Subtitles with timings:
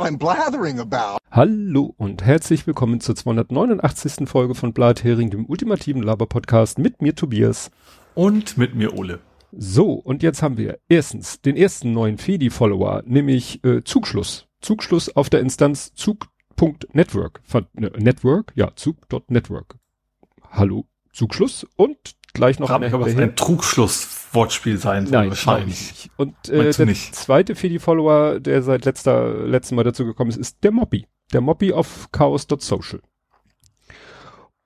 [0.00, 1.18] what I'm blathering about.
[1.30, 4.28] Hallo und herzlich willkommen zur 289.
[4.28, 7.70] Folge von Blathering, dem ultimativen Laber-Podcast mit mir Tobias.
[8.14, 9.20] Und mit mir Ole.
[9.52, 14.46] So, und jetzt haben wir erstens den ersten neuen Fedi-Follower, nämlich äh, Zugschluss.
[14.60, 17.42] Zugschluss auf der Instanz Zug.network.
[17.74, 18.52] Ne, Network?
[18.54, 19.76] Ja, Zug.network.
[20.50, 21.98] Hallo, Zugschluss und
[22.32, 26.10] gleich noch eine aber ein Trugschluss-Wortspiel sein soll, Nein, wahrscheinlich.
[26.16, 27.14] Und äh, der nicht?
[27.14, 31.06] zweite Fedi-Follower, der seit letzter, letzten Mal dazu gekommen ist, ist der Mobby.
[31.32, 33.00] Der Mobby auf chaos.social.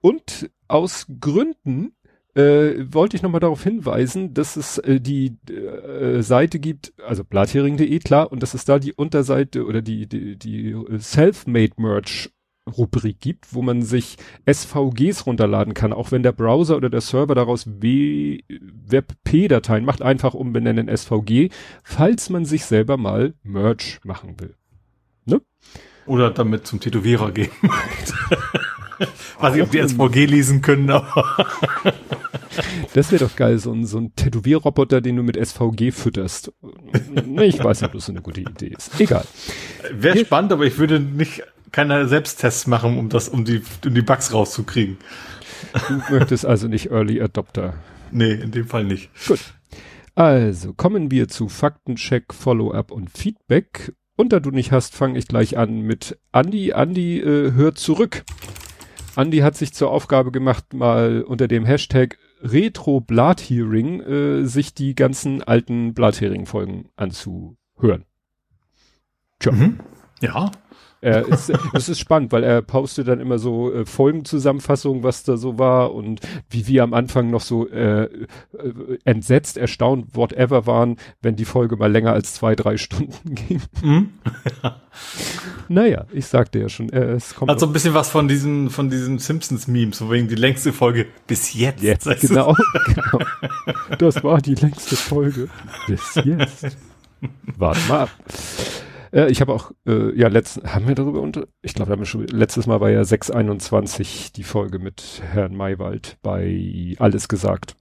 [0.00, 1.94] Und aus Gründen
[2.34, 7.98] äh, wollte ich nochmal darauf hinweisen, dass es äh, die äh, Seite gibt, also blathering.de,
[8.00, 12.30] klar, und dass es da die Unterseite oder die, die, die Self-Made Merch
[12.70, 14.16] Rubrik gibt, wo man sich
[14.50, 20.94] SVGs runterladen kann, auch wenn der Browser oder der Server daraus WebP-Dateien macht, einfach umbenennen
[20.94, 21.48] SVG,
[21.82, 24.54] falls man sich selber mal Merch machen will.
[25.26, 25.40] Ne?
[26.06, 27.50] Oder damit zum Tätowierer gehen.
[29.40, 31.46] Weiß nicht, ob die SVG lesen können, aber.
[32.94, 36.52] Das wäre doch geil, so ein, so ein Tätowierroboter, den du mit SVG fütterst.
[37.40, 39.00] Ich weiß nicht, ob das so eine gute Idee ist.
[39.00, 39.24] Egal.
[39.92, 41.42] Wäre spannend, aber ich würde nicht
[41.74, 44.96] keine Selbsttests machen, um das, um die, um die Bugs rauszukriegen.
[45.88, 47.74] Du möchtest also nicht Early Adopter.
[48.12, 49.10] Nee, in dem Fall nicht.
[49.26, 49.40] Gut.
[50.14, 53.92] Also, kommen wir zu Faktencheck, Follow-up und Feedback.
[54.16, 56.72] Und da du nicht hast, fange ich gleich an mit Andi.
[56.74, 58.22] Andi äh, hört zurück.
[59.16, 64.94] Andi hat sich zur Aufgabe gemacht, mal unter dem Hashtag Retro Blathering äh, sich die
[64.94, 68.04] ganzen alten Blathering-Folgen anzuhören.
[69.40, 69.50] Tja.
[69.50, 69.80] Mhm.
[70.20, 70.52] Ja.
[71.04, 75.36] Er ist, es ist spannend, weil er postet dann immer so äh, Folgenzusammenfassungen, was da
[75.36, 78.08] so war und wie wir am Anfang noch so äh, äh,
[79.04, 83.60] entsetzt, erstaunt, whatever waren, wenn die Folge mal länger als zwei, drei Stunden ging.
[83.82, 84.08] Mhm.
[85.68, 87.50] naja, ich sagte ja schon, äh, es kommt.
[87.50, 91.04] Hat so ein bisschen was von diesen, von diesen Simpsons-Memes, so wegen die längste Folge
[91.26, 91.82] bis jetzt.
[91.82, 92.56] Jetzt, genau,
[92.86, 93.18] genau.
[93.98, 95.50] Das war die längste Folge
[95.86, 96.78] bis jetzt.
[97.58, 98.10] Warte mal ab.
[99.14, 101.96] Äh, ich habe auch, äh, ja, letzten, haben wir darüber unter, ich glaube,
[102.32, 107.76] letztes Mal war ja 621 die Folge mit Herrn Maywald bei Alles gesagt.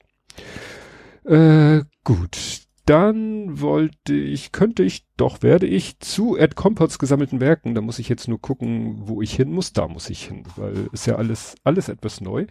[1.25, 2.61] Äh, gut.
[2.85, 7.97] Dann wollte ich, könnte ich, doch werde ich zu Ed Compots gesammelten Werken, da muss
[7.97, 11.15] ich jetzt nur gucken, wo ich hin muss, da muss ich hin, weil ist ja
[11.15, 12.45] alles, alles etwas neu.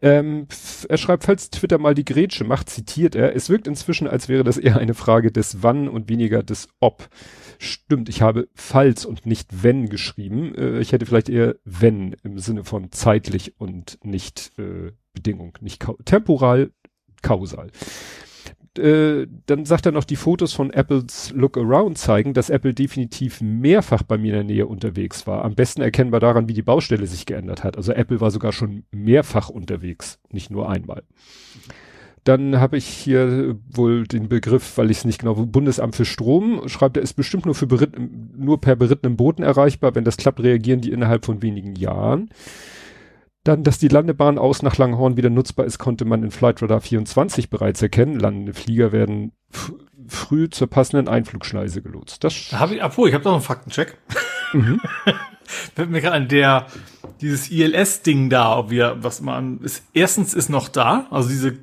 [0.00, 0.46] Ähm,
[0.88, 4.42] er schreibt, falls Twitter mal die Grätsche macht, zitiert er, es wirkt inzwischen, als wäre
[4.42, 7.10] das eher eine Frage des Wann und weniger des Ob.
[7.64, 10.54] Stimmt, ich habe falls und nicht wenn geschrieben.
[10.54, 15.80] Äh, ich hätte vielleicht eher wenn im Sinne von zeitlich und nicht äh, Bedingung, nicht
[15.80, 16.70] ka temporal,
[17.22, 17.70] kausal.
[18.76, 23.40] Äh, dann sagt er noch, die Fotos von Apples Look Around zeigen, dass Apple definitiv
[23.40, 25.44] mehrfach bei mir in der Nähe unterwegs war.
[25.44, 27.76] Am besten erkennbar daran, wie die Baustelle sich geändert hat.
[27.76, 31.04] Also Apple war sogar schon mehrfach unterwegs, nicht nur einmal.
[32.24, 36.66] Dann habe ich hier wohl den Begriff, weil ich es nicht genau, Bundesamt für Strom,
[36.68, 39.94] schreibt er, ist bestimmt nur für beritten, nur per berittenem Boden erreichbar.
[39.94, 42.30] Wenn das klappt, reagieren die innerhalb von wenigen Jahren.
[43.44, 46.80] Dann, dass die Landebahn aus nach Langhorn wieder nutzbar ist, konnte man in Flight Radar
[46.80, 48.18] 24 bereits erkennen.
[48.18, 49.32] Landende Flieger werden
[50.08, 52.24] früh zur passenden Einflugschneise gelotst.
[52.24, 53.98] Das hab ich, obwohl, ich habe noch einen Faktencheck.
[54.54, 54.80] Mhm.
[55.44, 56.68] Fällt mir gerade an der,
[57.20, 61.58] dieses ILS-Ding da, ob wir, was man, ist, erstens ist noch da, also diese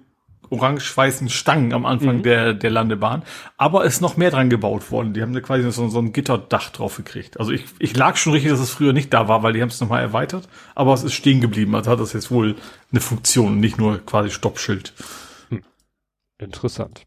[0.52, 2.24] orange-weißen Stangen am Anfang mhm.
[2.24, 3.24] der, der Landebahn.
[3.58, 5.14] Aber ist noch mehr dran gebaut worden.
[5.14, 7.40] Die haben da quasi so, so ein Gitterdach drauf gekriegt.
[7.40, 9.70] Also ich, ich lag schon richtig, dass es früher nicht da war, weil die haben
[9.70, 10.48] es nochmal erweitert.
[10.76, 11.74] Aber es ist stehen geblieben.
[11.74, 12.56] Also hat das jetzt wohl
[12.92, 14.94] eine Funktion, nicht nur quasi Stoppschild.
[15.50, 15.64] Hm.
[16.38, 17.04] Interessant.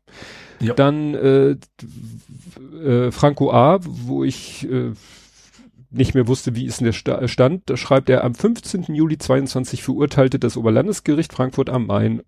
[0.60, 0.72] Ja.
[0.72, 1.56] Dann äh,
[2.82, 4.92] äh, Franco A., wo ich äh,
[5.90, 8.94] nicht mehr wusste, wie ist denn der Stand, da schreibt er, am 15.
[8.94, 12.22] Juli 22 verurteilte das Oberlandesgericht Frankfurt am Main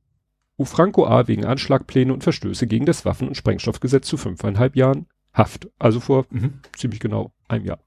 [0.65, 1.29] Franco A.
[1.29, 5.69] wegen Anschlagpläne und Verstöße gegen das Waffen- und Sprengstoffgesetz zu fünfeinhalb Jahren Haft.
[5.79, 6.61] Also vor mhm.
[6.75, 7.79] ziemlich genau einem Jahr.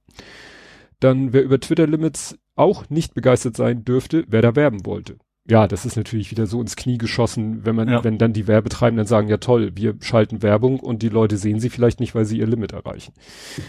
[1.00, 5.18] Dann, wer über Twitter-Limits auch nicht begeistert sein dürfte, wer da werben wollte.
[5.50, 8.04] Ja, das ist natürlich wieder so ins Knie geschossen, wenn man, ja.
[8.04, 11.71] wenn dann die Werbetreibenden sagen, ja toll, wir schalten Werbung und die Leute sehen sie
[11.71, 13.13] vielleicht nicht, weil sie ihr Limit erreichen.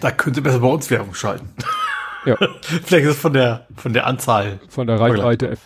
[0.02, 1.48] Da könnte besser bei uns Werbung schalten.
[2.26, 2.36] Ja.
[2.84, 4.60] Vielleicht ist es von der, von der Anzahl.
[4.68, 5.56] Von der Reichweite.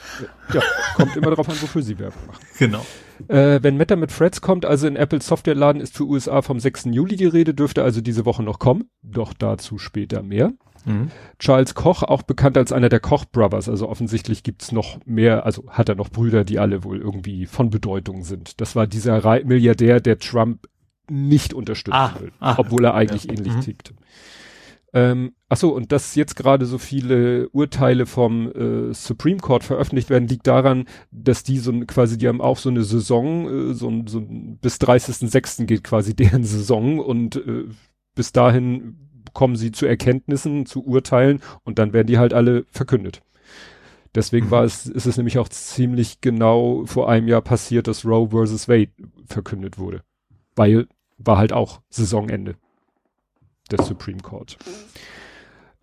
[0.53, 0.63] Ja,
[0.95, 2.45] kommt immer darauf an, wofür sie Werbung machen.
[2.59, 2.87] Genau.
[3.29, 6.87] Äh, wenn Meta mit Threads kommt, also in Apple Softwareladen ist für USA vom 6.
[6.87, 8.91] Juli die Rede, dürfte also diese Woche noch kommen.
[9.03, 10.53] Doch dazu später mehr.
[10.85, 11.11] Mhm.
[11.39, 15.65] Charles Koch, auch bekannt als einer der Koch Brothers, also offensichtlich gibt's noch mehr, also
[15.69, 18.61] hat er noch Brüder, die alle wohl irgendwie von Bedeutung sind.
[18.61, 20.69] Das war dieser Milliardär, der Trump
[21.11, 23.33] nicht unterstützen ah, will, ah, obwohl er eigentlich ja.
[23.33, 23.61] ähnlich mhm.
[23.61, 23.95] tickt.
[24.95, 30.09] Ähm, ach so, und dass jetzt gerade so viele Urteile vom äh, Supreme Court veröffentlicht
[30.09, 33.91] werden, liegt daran, dass die so quasi, die haben auch so eine Saison, äh, so,
[34.07, 35.65] so bis 30.06.
[35.65, 37.65] geht quasi deren Saison und äh,
[38.15, 38.97] bis dahin
[39.33, 43.21] kommen sie zu Erkenntnissen, zu Urteilen und dann werden die halt alle verkündet.
[44.15, 44.51] Deswegen mhm.
[44.53, 48.69] war es, ist es nämlich auch ziemlich genau vor einem Jahr passiert, dass Roe versus
[48.69, 48.93] Wade
[49.27, 50.05] verkündet wurde.
[50.55, 50.87] Weil
[51.19, 52.55] war halt auch Saisonende
[53.71, 54.57] des Supreme Court.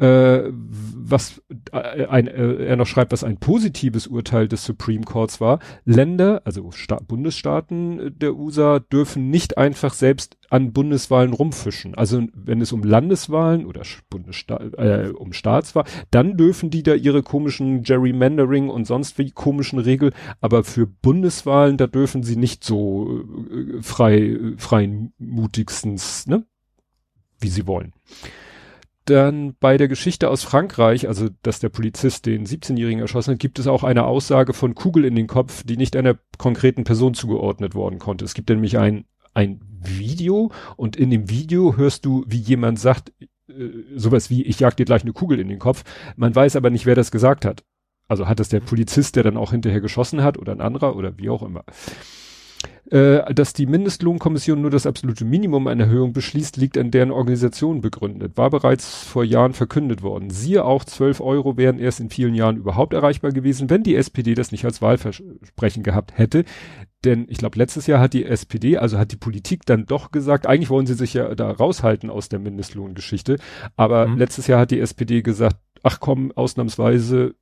[0.01, 5.39] Äh, was äh, ein, äh, er noch schreibt, was ein positives Urteil des Supreme Courts
[5.39, 5.59] war.
[5.85, 11.93] Länder, also Sta Bundesstaaten der USA, dürfen nicht einfach selbst an Bundeswahlen rumfischen.
[11.93, 17.21] Also wenn es um Landeswahlen oder Bundessta äh, um Staatswahlen, dann dürfen die da ihre
[17.21, 23.23] komischen Gerrymandering und sonst wie komischen Regeln, aber für Bundeswahlen, da dürfen sie nicht so
[23.81, 26.43] frei, freien mutigstens, ne?
[27.41, 27.93] Wie sie wollen
[29.05, 33.59] dann bei der Geschichte aus Frankreich, also dass der Polizist den 17-Jährigen erschossen hat, gibt
[33.59, 37.73] es auch eine Aussage von Kugel in den Kopf, die nicht einer konkreten Person zugeordnet
[37.73, 38.25] worden konnte.
[38.25, 43.11] Es gibt nämlich ein, ein Video und in dem Video hörst du, wie jemand sagt,
[43.19, 45.83] äh, sowas wie, ich jag dir gleich eine Kugel in den Kopf.
[46.15, 47.63] Man weiß aber nicht, wer das gesagt hat.
[48.07, 51.17] Also hat es der Polizist, der dann auch hinterher geschossen hat oder ein anderer oder
[51.17, 51.63] wie auch immer.
[52.91, 57.79] Äh, dass die Mindestlohnkommission nur das absolute Minimum einer Erhöhung beschließt, liegt an deren Organisation
[57.79, 58.35] begründet.
[58.35, 60.29] War bereits vor Jahren verkündet worden.
[60.29, 64.33] Siehe auch, 12 Euro wären erst in vielen Jahren überhaupt erreichbar gewesen, wenn die SPD
[64.33, 66.43] das nicht als Wahlversprechen gehabt hätte.
[67.05, 70.45] Denn ich glaube, letztes Jahr hat die SPD, also hat die Politik dann doch gesagt,
[70.45, 73.37] eigentlich wollen sie sich ja da raushalten aus der Mindestlohngeschichte.
[73.77, 74.17] Aber mhm.
[74.17, 77.35] letztes Jahr hat die SPD gesagt, ach komm, ausnahmsweise,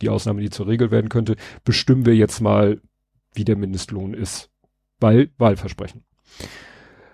[0.00, 2.80] die Ausnahme, die zur Regel werden könnte, bestimmen wir jetzt mal
[3.34, 4.50] wie der Mindestlohn ist.
[4.98, 6.04] Weil Wahlversprechen.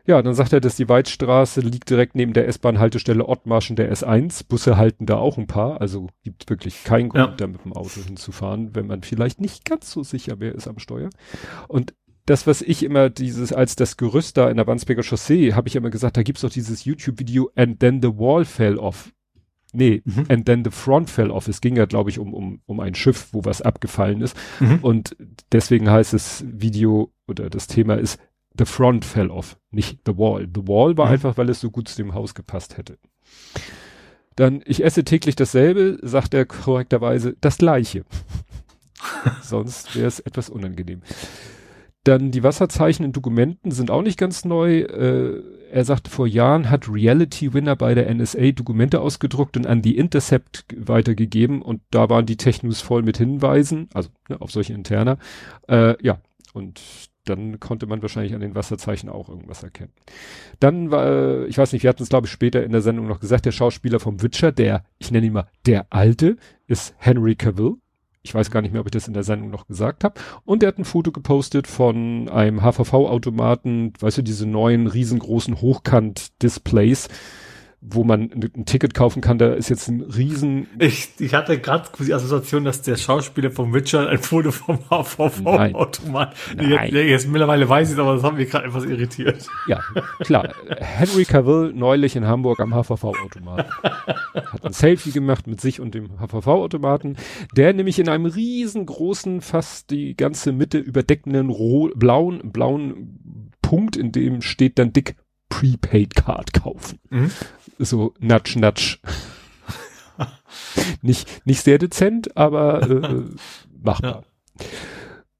[0.06, 4.46] Ja, dann sagt er, dass die Weidstraße liegt direkt neben der S-Bahn-Haltestelle Ottmarschen der S1.
[4.46, 7.36] Busse halten da auch ein paar, also gibt wirklich keinen Grund, ja.
[7.36, 10.78] da mit dem Auto hinzufahren, wenn man vielleicht nicht ganz so sicher wer ist am
[10.78, 11.10] Steuer.
[11.66, 15.68] Und das, was ich immer dieses, als das Gerüst da in der Wandsbeker Chaussee, habe
[15.68, 19.12] ich immer gesagt, da gibt's doch dieses YouTube-Video And then the wall fell off.
[19.76, 20.24] Nee, mhm.
[20.28, 21.48] and then the front fell off.
[21.48, 24.36] Es ging ja, glaube ich, um, um, um ein Schiff, wo was abgefallen ist.
[24.58, 24.78] Mhm.
[24.80, 25.16] Und
[25.52, 28.18] deswegen heißt das Video oder das Thema ist
[28.58, 30.48] The front fell off, nicht the wall.
[30.52, 31.12] The wall war mhm.
[31.12, 32.98] einfach, weil es so gut zu dem Haus gepasst hätte.
[34.34, 38.04] Dann, ich esse täglich dasselbe, sagt er korrekterweise, das gleiche.
[39.42, 41.02] Sonst wäre es etwas unangenehm.
[42.04, 44.80] Dann die Wasserzeichen in Dokumenten sind auch nicht ganz neu.
[44.80, 49.82] Äh, er sagte, vor Jahren hat Reality Winner bei der NSA Dokumente ausgedruckt und an
[49.82, 54.72] die Intercept weitergegeben und da waren die Technos voll mit Hinweisen, also ne, auf solche
[54.72, 55.18] Interner.
[55.68, 56.18] Äh, ja,
[56.52, 56.80] und
[57.24, 59.92] dann konnte man wahrscheinlich an den Wasserzeichen auch irgendwas erkennen.
[60.60, 63.06] Dann war, äh, ich weiß nicht, wir hatten es glaube ich später in der Sendung
[63.08, 66.36] noch gesagt, der Schauspieler vom Witcher, der, ich nenne ihn mal, der Alte,
[66.66, 67.76] ist Henry Cavill.
[68.26, 70.20] Ich weiß gar nicht mehr, ob ich das in der Sendung noch gesagt habe.
[70.44, 77.08] Und er hat ein Foto gepostet von einem HVV-Automaten, weißt du, diese neuen riesengroßen Hochkant-Displays,
[77.80, 80.66] wo man ein Ticket kaufen kann, da ist jetzt ein riesen.
[80.78, 86.34] Ich, ich hatte gerade die Assoziation, dass der Schauspieler vom Witcher ein Foto vom HVV-Automat.
[86.58, 89.46] Jetzt mittlerweile weiß ich es, aber das hat mich gerade etwas irritiert.
[89.68, 89.80] Ja,
[90.20, 90.54] klar.
[90.78, 93.70] Henry Cavill neulich in Hamburg am HVV-Automaten.
[94.34, 97.16] Hat ein Selfie gemacht mit sich und dem HVV-Automaten,
[97.56, 101.48] der nämlich in einem riesengroßen, fast die ganze Mitte überdeckenden
[101.94, 105.16] blauen, blauen Punkt, in dem steht dann dick
[105.48, 106.98] Prepaid Card kaufen.
[107.10, 107.30] Mhm.
[107.78, 108.98] So natsch natsch.
[111.02, 113.24] nicht, nicht sehr dezent, aber äh,
[113.82, 114.24] machbar.
[114.58, 114.66] Ja.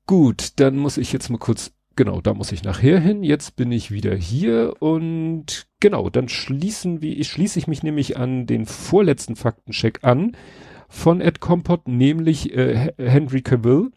[0.06, 3.24] Gut, dann muss ich jetzt mal kurz, genau, da muss ich nachher hin.
[3.24, 8.46] Jetzt bin ich wieder hier und genau, dann schließen wir, schließe ich mich nämlich an
[8.46, 10.36] den vorletzten Faktencheck an
[10.88, 13.90] von Ed Compot, nämlich äh, Henry Cavill.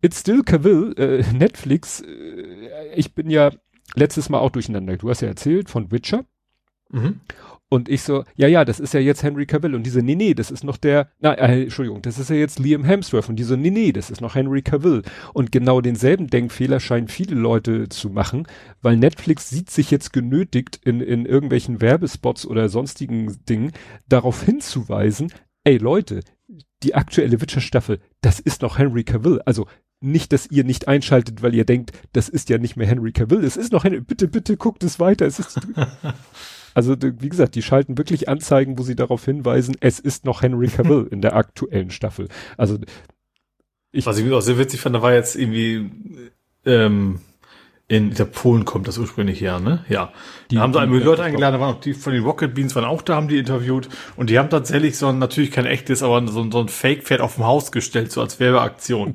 [0.00, 2.02] It's still Cavill, äh, Netflix.
[2.02, 3.50] Äh, ich bin ja
[3.96, 4.96] letztes Mal auch durcheinander.
[4.96, 6.24] Du hast ja erzählt von Witcher.
[6.90, 7.20] Mhm.
[7.68, 9.74] Und ich so, ja, ja, das ist ja jetzt Henry Cavill.
[9.74, 12.60] Und diese, nee, nee, das ist noch der, na, äh, Entschuldigung, das ist ja jetzt
[12.60, 13.28] Liam Hemsworth.
[13.28, 15.02] Und diese, nee, nee, das ist noch Henry Cavill.
[15.34, 18.46] Und genau denselben Denkfehler scheinen viele Leute zu machen,
[18.82, 23.72] weil Netflix sieht sich jetzt genötigt, in, in irgendwelchen Werbespots oder sonstigen Dingen
[24.08, 25.32] darauf hinzuweisen,
[25.64, 26.20] ey Leute,
[26.84, 29.40] die aktuelle Witcher-Staffel, das ist noch Henry Cavill.
[29.44, 29.66] Also
[30.00, 33.44] nicht, dass ihr nicht einschaltet, weil ihr denkt, das ist ja nicht mehr Henry Cavill,
[33.44, 35.58] es ist noch Henry, bitte, bitte guckt es weiter, es ist,
[36.74, 40.68] also, wie gesagt, die schalten wirklich Anzeigen, wo sie darauf hinweisen, es ist noch Henry
[40.68, 42.28] Cavill in der aktuellen Staffel.
[42.56, 42.78] Also,
[43.92, 44.04] ich.
[44.04, 45.90] Was ich auch sehr witzig fand, da war jetzt irgendwie,
[46.66, 47.20] ähm,
[47.88, 49.84] in der Polen kommt das ursprünglich her, ne?
[49.88, 50.12] Ja.
[50.50, 52.74] Die, da haben sie einige Leute eingeladen, da waren auch die von den Rocket Beans
[52.74, 56.02] waren auch da, haben die interviewt und die haben tatsächlich so ein, natürlich kein echtes,
[56.02, 59.14] aber so, so ein Fake-Pferd auf dem Haus gestellt, so als Werbeaktion.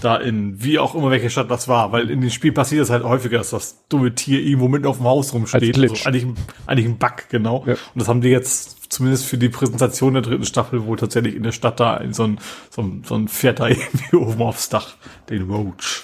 [0.00, 2.90] da in, wie auch immer welche Stadt das war, weil in dem Spiel passiert es
[2.90, 5.78] halt häufiger, dass das dumme Tier irgendwo mitten auf dem Haus rumsteht.
[5.78, 6.34] Also eigentlich, ein,
[6.66, 7.62] eigentlich ein Bug, genau.
[7.66, 7.74] Ja.
[7.74, 11.44] Und das haben die jetzt zumindest für die Präsentation der dritten Staffel wohl tatsächlich in
[11.44, 12.40] der Stadt da so ein,
[12.70, 14.96] so ein, so ein Pferd da irgendwie oben aufs Dach,
[15.28, 16.02] den Roach.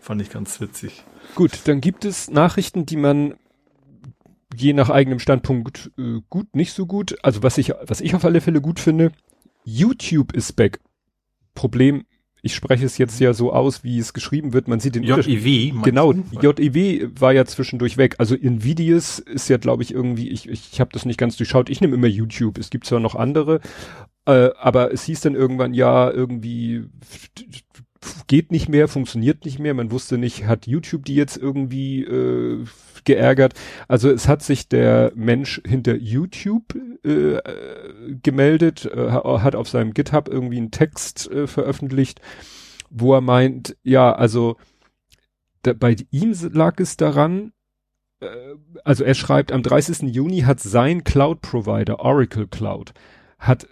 [0.00, 1.04] Fand ich ganz witzig.
[1.34, 3.34] Gut, dann gibt es Nachrichten, die man
[4.56, 7.16] je nach eigenem Standpunkt äh, gut, nicht so gut.
[7.22, 9.10] Also was ich, was ich auf alle Fälle gut finde,
[9.64, 10.80] YouTube ist back.
[11.54, 12.04] Problem,
[12.44, 14.68] ich spreche es jetzt ja so aus, wie es geschrieben wird.
[14.68, 15.80] Man sieht den JEW.
[15.82, 18.16] Genau, JEW war ja zwischendurch weg.
[18.18, 21.70] Also Invidious ist ja, glaube ich, irgendwie, ich, ich, ich habe das nicht ganz durchschaut.
[21.70, 22.58] Ich nehme immer YouTube.
[22.58, 23.60] Es gibt zwar noch andere,
[24.26, 26.84] äh, aber es hieß dann irgendwann ja irgendwie
[28.26, 29.74] geht nicht mehr, funktioniert nicht mehr.
[29.74, 32.64] Man wusste nicht, hat YouTube die jetzt irgendwie äh,
[33.04, 33.54] geärgert.
[33.88, 37.40] Also es hat sich der Mensch hinter YouTube äh,
[38.22, 42.20] gemeldet, äh, hat auf seinem GitHub irgendwie einen Text äh, veröffentlicht,
[42.90, 44.56] wo er meint, ja, also
[45.62, 47.52] da, bei ihm lag es daran,
[48.20, 48.26] äh,
[48.84, 50.14] also er schreibt, am 30.
[50.14, 52.92] Juni hat sein Cloud-Provider, Oracle Cloud,
[53.46, 53.66] hat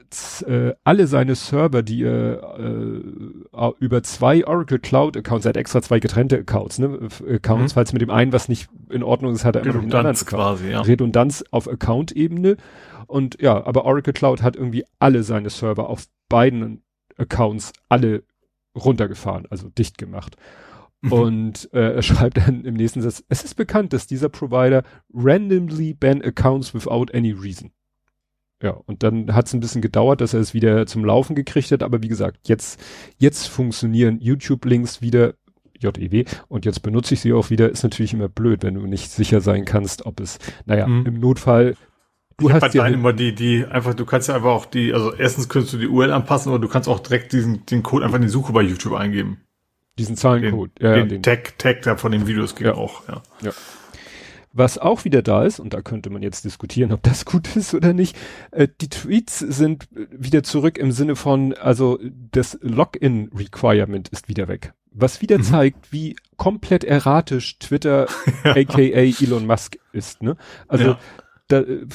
[0.47, 5.81] äh, alle seine Server, die er äh, über zwei Oracle Cloud Accounts, er hat extra
[5.81, 7.75] zwei getrennte Accounts, ne, Accounts, mhm.
[7.75, 10.83] falls mit dem einen was nicht in Ordnung ist, hat er immer anderen quasi, ja.
[10.83, 12.59] Redundanz auf Account-Ebene
[13.07, 16.83] und ja, aber Oracle Cloud hat irgendwie alle seine Server auf beiden
[17.17, 18.25] Accounts alle
[18.77, 20.37] runtergefahren, also dicht gemacht.
[21.01, 21.13] Mhm.
[21.13, 25.95] Und äh, er schreibt dann im nächsten Satz, es ist bekannt, dass dieser Provider randomly
[25.95, 27.73] ban accounts without any reason.
[28.63, 31.73] Ja, und dann hat es ein bisschen gedauert, dass er es wieder zum Laufen gekriegt
[31.73, 32.81] hat, aber wie gesagt, jetzt,
[33.19, 35.35] jetzt funktionieren YouTube-Links wieder
[35.81, 39.11] JEW und jetzt benutze ich sie auch wieder, ist natürlich immer blöd, wenn du nicht
[39.11, 41.07] sicher sein kannst, ob es, naja, mhm.
[41.07, 41.75] im Notfall
[42.39, 45.13] Du ich hast ja immer die, die einfach, du kannst ja einfach auch die, also
[45.13, 48.17] erstens könntest du die URL anpassen, aber du kannst auch direkt diesen, den Code einfach
[48.17, 49.43] in die Suche bei YouTube eingeben.
[49.99, 52.75] Diesen Zahlencode, den, ja, den, den Tag, Tag da von den Videos geht ja.
[52.75, 53.23] auch, ja.
[53.43, 53.51] ja.
[54.55, 57.73] Was auch wieder da ist, und da könnte man jetzt diskutieren, ob das gut ist
[57.73, 58.17] oder nicht,
[58.51, 61.99] äh, die Tweets sind wieder zurück im Sinne von, also
[62.31, 64.75] das Login-Requirement ist wieder weg.
[64.91, 65.43] Was wieder mhm.
[65.43, 68.09] zeigt, wie komplett erratisch Twitter,
[68.45, 70.23] aka Elon Musk ist.
[70.23, 70.37] Ne?
[70.69, 70.99] Also ja.
[71.49, 71.87] da, äh,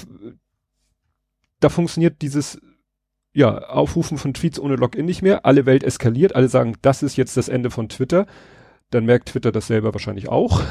[1.60, 2.60] da funktioniert dieses
[3.34, 5.46] ja, Aufrufen von Tweets ohne Login nicht mehr.
[5.46, 8.26] Alle Welt eskaliert, alle sagen, das ist jetzt das Ende von Twitter.
[8.90, 10.64] Dann merkt Twitter das selber wahrscheinlich auch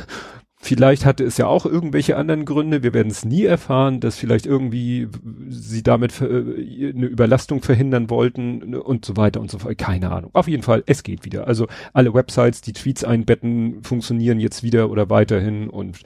[0.59, 2.83] Vielleicht hatte es ja auch irgendwelche anderen Gründe.
[2.83, 5.07] Wir werden es nie erfahren, dass vielleicht irgendwie
[5.49, 9.77] sie damit äh, eine Überlastung verhindern wollten und so weiter und so fort.
[9.77, 10.31] Keine Ahnung.
[10.33, 11.47] Auf jeden Fall, es geht wieder.
[11.47, 16.01] Also alle Websites, die Tweets einbetten, funktionieren jetzt wieder oder weiterhin und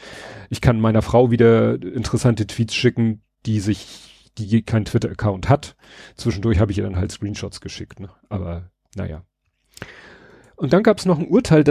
[0.51, 5.77] ich kann meiner Frau wieder interessante Tweets schicken, die sich, die kein Twitter-Account hat.
[6.17, 8.01] Zwischendurch habe ich ihr dann halt Screenshots geschickt.
[8.01, 8.11] Ne?
[8.29, 9.23] Aber naja.
[10.57, 11.63] Und dann gab es noch ein Urteil,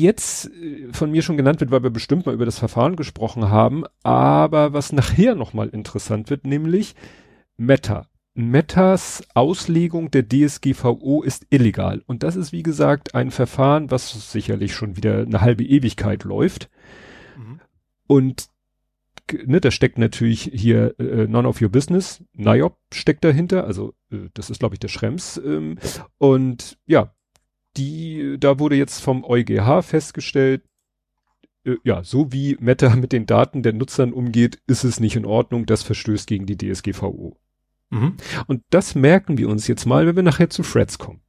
[0.00, 3.48] jetzt äh, von mir schon genannt wird, weil wir bestimmt mal über das Verfahren gesprochen
[3.50, 6.94] haben, aber was nachher nochmal interessant wird, nämlich
[7.56, 8.08] Meta.
[8.36, 12.02] Metas Auslegung der DSGVO ist illegal.
[12.06, 16.68] Und das ist, wie gesagt, ein Verfahren, was sicherlich schon wieder eine halbe Ewigkeit läuft.
[17.36, 17.60] Mhm.
[18.08, 18.48] Und
[19.32, 24.28] ne, da steckt natürlich hier äh, None of Your Business, NIOP steckt dahinter, also äh,
[24.34, 25.40] das ist, glaube ich, der Schrems.
[25.44, 25.78] Ähm,
[26.18, 27.13] und ja,
[27.76, 30.62] die, da wurde jetzt vom EuGH festgestellt,
[31.64, 35.26] äh, ja, so wie Meta mit den Daten der Nutzern umgeht, ist es nicht in
[35.26, 37.36] Ordnung, das verstößt gegen die DSGVO.
[37.90, 38.16] Mhm.
[38.46, 41.20] Und das merken wir uns jetzt mal, wenn wir nachher zu Threads kommen.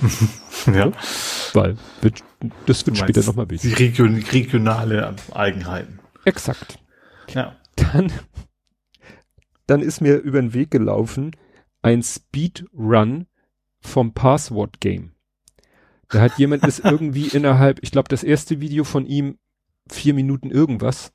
[0.66, 0.92] ja.
[1.52, 2.22] Weil wird,
[2.66, 3.74] das wird später nochmal wichtig.
[3.74, 6.00] Die region, regionale Eigenheiten.
[6.24, 6.78] Exakt.
[7.32, 7.56] Ja.
[7.76, 8.12] Dann,
[9.66, 11.32] dann ist mir über den Weg gelaufen
[11.82, 13.26] ein Speedrun
[13.80, 15.13] vom Password Game.
[16.08, 19.38] Da hat jemand es irgendwie innerhalb, ich glaube, das erste Video von ihm
[19.90, 21.12] vier Minuten irgendwas.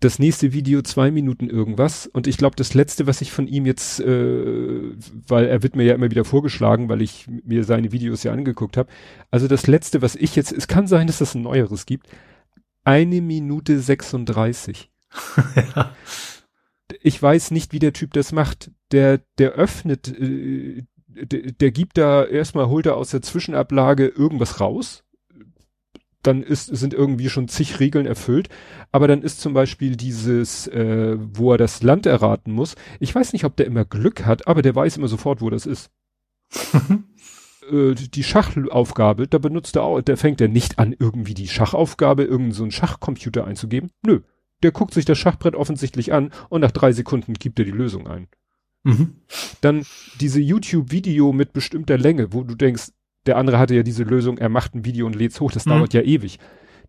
[0.00, 2.06] Das nächste Video zwei Minuten irgendwas.
[2.06, 4.92] Und ich glaube, das letzte, was ich von ihm jetzt, äh,
[5.28, 8.76] weil er wird mir ja immer wieder vorgeschlagen, weil ich mir seine Videos ja angeguckt
[8.76, 8.90] habe.
[9.30, 12.08] Also das letzte, was ich jetzt, es kann sein, dass es ein neueres gibt.
[12.82, 14.90] Eine Minute 36.
[15.74, 15.94] ja.
[17.00, 18.70] Ich weiß nicht, wie der Typ das macht.
[18.92, 24.60] Der, der öffnet äh, der, der gibt da erstmal, holt er aus der Zwischenablage irgendwas
[24.60, 25.04] raus.
[26.22, 28.48] Dann ist, sind irgendwie schon zig Regeln erfüllt.
[28.92, 32.76] Aber dann ist zum Beispiel dieses, äh, wo er das Land erraten muss.
[32.98, 35.66] Ich weiß nicht, ob der immer Glück hat, aber der weiß immer sofort, wo das
[35.66, 35.90] ist.
[37.70, 42.22] äh, die Schachaufgabe, da benutzt er auch, der fängt er nicht an, irgendwie die Schachaufgabe,
[42.22, 43.90] irgendeinen so einen Schachcomputer einzugeben.
[44.02, 44.20] Nö.
[44.62, 48.06] Der guckt sich das Schachbrett offensichtlich an und nach drei Sekunden gibt er die Lösung
[48.06, 48.28] ein.
[48.84, 49.14] Mhm.
[49.60, 49.84] Dann
[50.20, 52.90] diese YouTube-Video mit bestimmter Länge, wo du denkst,
[53.26, 55.70] der andere hatte ja diese Lösung, er macht ein Video und lädt's hoch, das mhm.
[55.70, 56.38] dauert ja ewig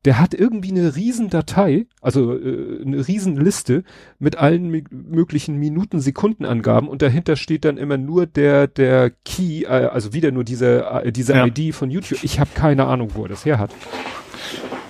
[0.06, 3.84] der hat irgendwie eine Riesendatei, also äh, eine Riesenliste
[4.20, 9.68] mit allen möglichen Minuten, Sekundenangaben und dahinter steht dann immer nur der der Key, äh,
[9.68, 11.48] also wieder nur diese äh, diese ja.
[11.48, 12.24] ID von YouTube.
[12.24, 13.72] Ich habe keine Ahnung, wo er das her hat.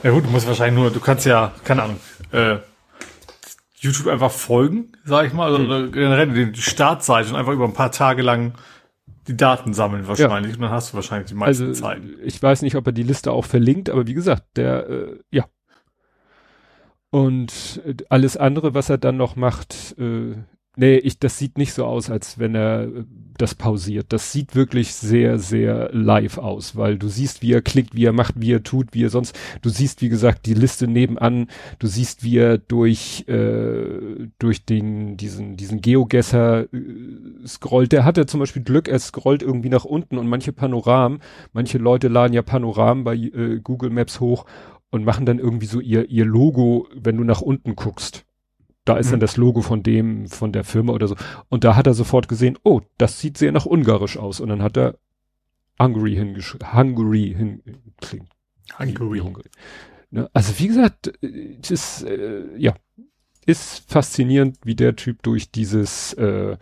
[0.04, 1.98] Ja gut, du musst wahrscheinlich nur, du kannst ja, keine Ahnung,
[2.32, 2.58] äh,
[3.86, 7.74] YouTube einfach folgen, sag ich mal, also, oder generell die Startseite und einfach über ein
[7.74, 8.54] paar Tage lang
[9.28, 10.52] die Daten sammeln wahrscheinlich.
[10.52, 10.58] Ja.
[10.58, 12.02] Und dann hast du wahrscheinlich die meiste also, Zeit.
[12.24, 15.46] Ich weiß nicht, ob er die Liste auch verlinkt, aber wie gesagt, der, äh, ja.
[17.10, 20.36] Und äh, alles andere, was er dann noch macht, äh,
[20.78, 23.06] Nee, ich, das sieht nicht so aus, als wenn er äh,
[23.38, 24.08] das pausiert.
[24.10, 28.14] Das sieht wirklich sehr, sehr live aus, weil du siehst, wie er klickt, wie er
[28.14, 29.38] macht, wie er tut, wie er sonst.
[29.62, 31.48] Du siehst, wie gesagt, die Liste nebenan.
[31.80, 37.92] Du siehst, wie er durch äh, durch den diesen diesen Geogesser äh, scrollt.
[37.92, 41.20] Der hatte zum Beispiel Glück, er scrollt irgendwie nach unten und manche Panoramen.
[41.54, 44.46] Manche Leute laden ja Panoramen bei äh, Google Maps hoch
[44.92, 48.26] und machen dann irgendwie so ihr ihr Logo, wenn du nach unten guckst.
[48.86, 49.12] Da ist mhm.
[49.12, 51.16] dann das Logo von dem, von der Firma oder so.
[51.50, 54.40] Und da hat er sofort gesehen, oh, das sieht sehr nach ungarisch aus.
[54.40, 54.98] Und dann hat er
[55.82, 57.62] Hungary hingeschrieben, Hungary hin,
[58.00, 58.30] klingt.
[58.80, 59.20] Hungary.
[59.20, 59.50] Hungary.
[60.12, 60.30] Ne?
[60.34, 62.76] Also wie gesagt, es ist, äh, ja,
[63.46, 66.58] ist faszinierend, wie der Typ durch dieses äh,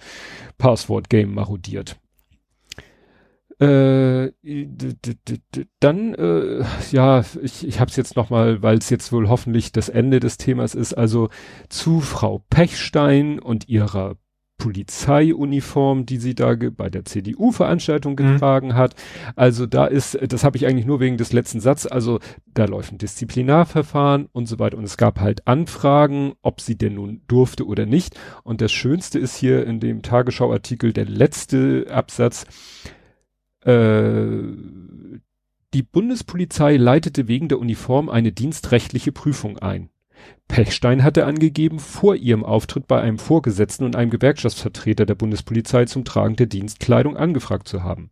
[0.58, 1.98] Passwort-Game marodiert.
[3.60, 4.32] Äh,
[5.80, 9.90] dann, äh, ja, ich, ich habe es jetzt nochmal, weil es jetzt wohl hoffentlich das
[9.90, 11.30] Ende des Themas ist, also
[11.70, 14.18] zu Frau Pechstein und ihrer
[14.64, 18.16] Polizeiuniform, die sie da bei der CDU-Veranstaltung mhm.
[18.16, 18.76] getragen mhm.
[18.76, 18.96] hat.
[19.36, 22.20] Also da ist, das habe ich eigentlich nur wegen des letzten Satzes, also
[22.54, 24.78] da läuft ein Disziplinarverfahren und so weiter.
[24.78, 28.18] Und es gab halt Anfragen, ob sie denn nun durfte oder nicht.
[28.44, 32.46] Und das Schönste ist hier in dem Tagesschau-Artikel der letzte Absatz
[35.73, 39.89] die Bundespolizei leitete wegen der Uniform eine dienstrechtliche Prüfung ein.
[40.47, 46.06] Pechstein hatte angegeben, vor ihrem Auftritt bei einem Vorgesetzten und einem Gewerkschaftsvertreter der Bundespolizei zum
[46.06, 48.12] Tragen der Dienstkleidung angefragt zu haben.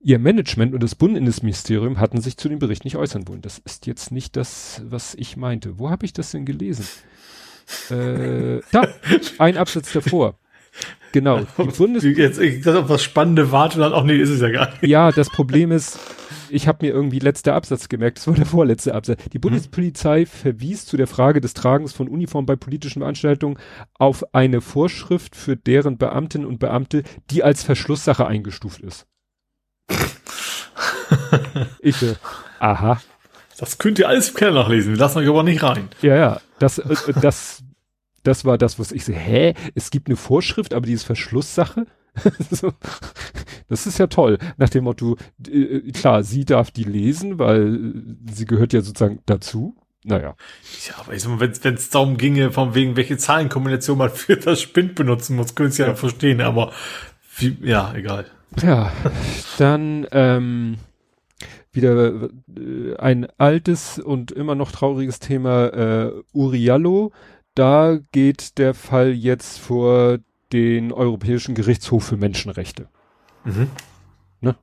[0.00, 3.40] Ihr Management und das Bundesinnenministerium hatten sich zu dem Bericht nicht äußern wollen.
[3.40, 5.78] Das ist jetzt nicht das, was ich meinte.
[5.78, 6.86] Wo habe ich das denn gelesen?
[7.90, 8.88] äh, da,
[9.38, 10.38] ein Absatz davor.
[11.14, 11.42] Genau.
[11.58, 14.50] Die Bundes Jetzt, ich dachte, auf was Spannende warte dann, auch nee, ist es ja
[14.50, 14.82] gar nicht.
[14.82, 15.96] Ja, das Problem ist,
[16.50, 19.22] ich habe mir irgendwie letzter Absatz gemerkt, das war der vorletzte Absatz.
[19.32, 20.26] Die Bundespolizei hm.
[20.26, 23.58] verwies zu der Frage des Tragens von Uniform bei politischen Veranstaltungen
[23.96, 29.06] auf eine Vorschrift für deren Beamtinnen und Beamte, die als Verschlusssache eingestuft ist.
[31.80, 32.16] ich, äh,
[32.58, 33.00] aha.
[33.56, 35.90] Das könnt ihr alles im Keller nachlesen, wir lassen euch aber nicht rein.
[36.02, 37.62] Ja, ja, das, äh, das
[38.24, 39.54] das war das, was ich so, hä?
[39.74, 41.86] Es gibt eine Vorschrift, aber die ist Verschlusssache?
[43.68, 44.38] das ist ja toll.
[44.56, 45.16] Nach dem Motto,
[45.48, 47.92] äh, klar, sie darf die lesen, weil
[48.32, 49.76] sie gehört ja sozusagen dazu.
[50.04, 50.36] Naja.
[50.86, 54.36] Ja, aber ich sag mal, wenn es darum ginge, von wegen, welche Zahlenkombination man für
[54.36, 56.72] das Spind benutzen muss, können Sie ja, ja verstehen, aber
[57.38, 58.26] wie, ja, egal.
[58.62, 58.92] Ja,
[59.58, 60.76] dann ähm,
[61.72, 67.12] wieder äh, ein altes und immer noch trauriges Thema, äh, Uriallo
[67.54, 70.18] da geht der Fall jetzt vor
[70.52, 72.88] den Europäischen Gerichtshof für Menschenrechte.
[73.44, 73.68] Mhm.
[74.40, 74.56] Ne?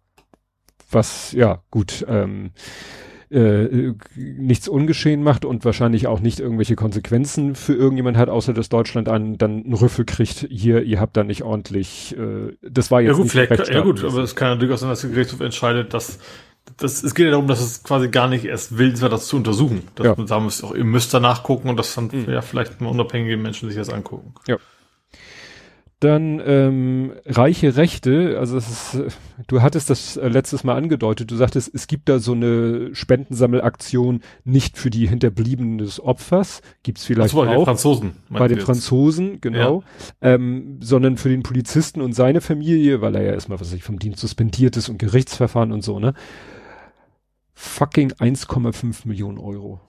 [0.90, 2.52] Was, ja, gut, ähm,
[3.32, 8.68] äh, nichts ungeschehen macht und wahrscheinlich auch nicht irgendwelche Konsequenzen für irgendjemand hat, außer dass
[8.68, 13.00] Deutschland an, dann einen Rüffel kriegt, hier, ihr habt da nicht ordentlich, äh, das war
[13.00, 15.12] jetzt ja, gut, nicht vielleicht, Ja gut, aber es kann ja durchaus sein, dass der
[15.12, 16.20] Gerichtshof entscheidet, dass
[16.78, 19.36] das, es geht ja darum, dass es quasi gar nicht erst willens war, das zu
[19.36, 19.84] untersuchen.
[19.96, 20.16] Dass ja.
[20.18, 22.30] man sagen muss, auch, ihr müsst da nachgucken und das dann mhm.
[22.30, 24.34] ja vielleicht mal unabhängige Menschen sich das angucken.
[24.48, 24.58] Ja.
[26.02, 28.98] Dann ähm, reiche Rechte, also ist,
[29.46, 34.22] du hattest das äh, letztes Mal angedeutet, du sagtest, es gibt da so eine Spendensammelaktion
[34.44, 37.46] nicht für die Hinterbliebenen des Opfers, gibt's vielleicht so, auch.
[37.46, 38.12] Bei den Franzosen.
[38.32, 39.84] Bei den Franzosen, genau.
[40.24, 40.34] Ja.
[40.34, 43.84] Ähm, sondern für den Polizisten und seine Familie, weil er ja erstmal, was weiß ich,
[43.84, 46.16] vom Dienst suspendiert ist und Gerichtsverfahren und so, ne?
[47.62, 49.80] Fucking 1,5 Millionen Euro.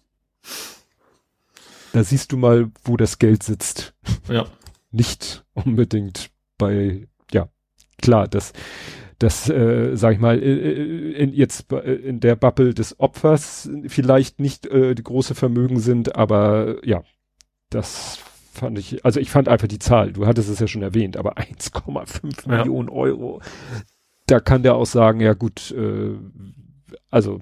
[1.93, 3.95] Da siehst du mal, wo das Geld sitzt.
[4.29, 4.47] Ja.
[4.91, 7.49] Nicht unbedingt bei, ja,
[8.03, 8.53] klar, das,
[9.19, 13.71] das, äh, sag ich mal, äh, äh in, jetzt äh, in der Bubble des Opfers
[13.87, 17.03] vielleicht nicht äh, die große Vermögen sind, aber ja,
[17.71, 18.19] das
[18.53, 21.39] fand ich, also ich fand einfach die Zahl, du hattest es ja schon erwähnt, aber
[21.39, 22.59] 1,5 ja.
[22.59, 23.41] Millionen Euro,
[24.27, 26.17] da kann der auch sagen, ja gut, äh,
[27.11, 27.41] also,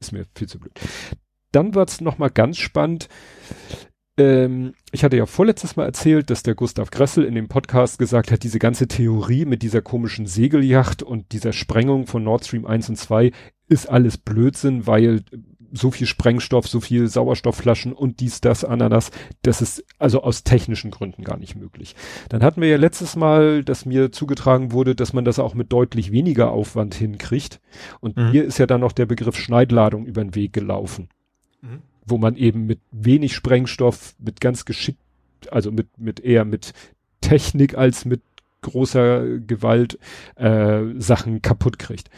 [0.00, 0.72] ist mir viel zu blöd.
[1.52, 3.08] Dann wird's noch mal ganz spannend.
[4.18, 8.30] Ähm, ich hatte ja vorletztes Mal erzählt, dass der Gustav Gressel in dem Podcast gesagt
[8.30, 12.88] hat, diese ganze Theorie mit dieser komischen Segelyacht und dieser Sprengung von Nord Stream 1
[12.90, 13.32] und 2
[13.68, 15.22] ist alles Blödsinn, weil
[15.76, 19.10] so viel Sprengstoff, so viel Sauerstoffflaschen und dies, das, Ananas,
[19.42, 21.94] das ist also aus technischen Gründen gar nicht möglich.
[22.28, 25.72] Dann hatten wir ja letztes Mal, dass mir zugetragen wurde, dass man das auch mit
[25.72, 27.60] deutlich weniger Aufwand hinkriegt.
[28.00, 28.30] Und mhm.
[28.30, 31.08] hier ist ja dann noch der Begriff Schneidladung über den Weg gelaufen.
[31.62, 31.82] Mhm.
[32.04, 35.00] Wo man eben mit wenig Sprengstoff, mit ganz geschickt,
[35.50, 36.72] also mit, mit eher mit
[37.20, 38.22] Technik als mit
[38.62, 39.98] großer Gewalt
[40.36, 42.10] äh, Sachen kaputt kriegt.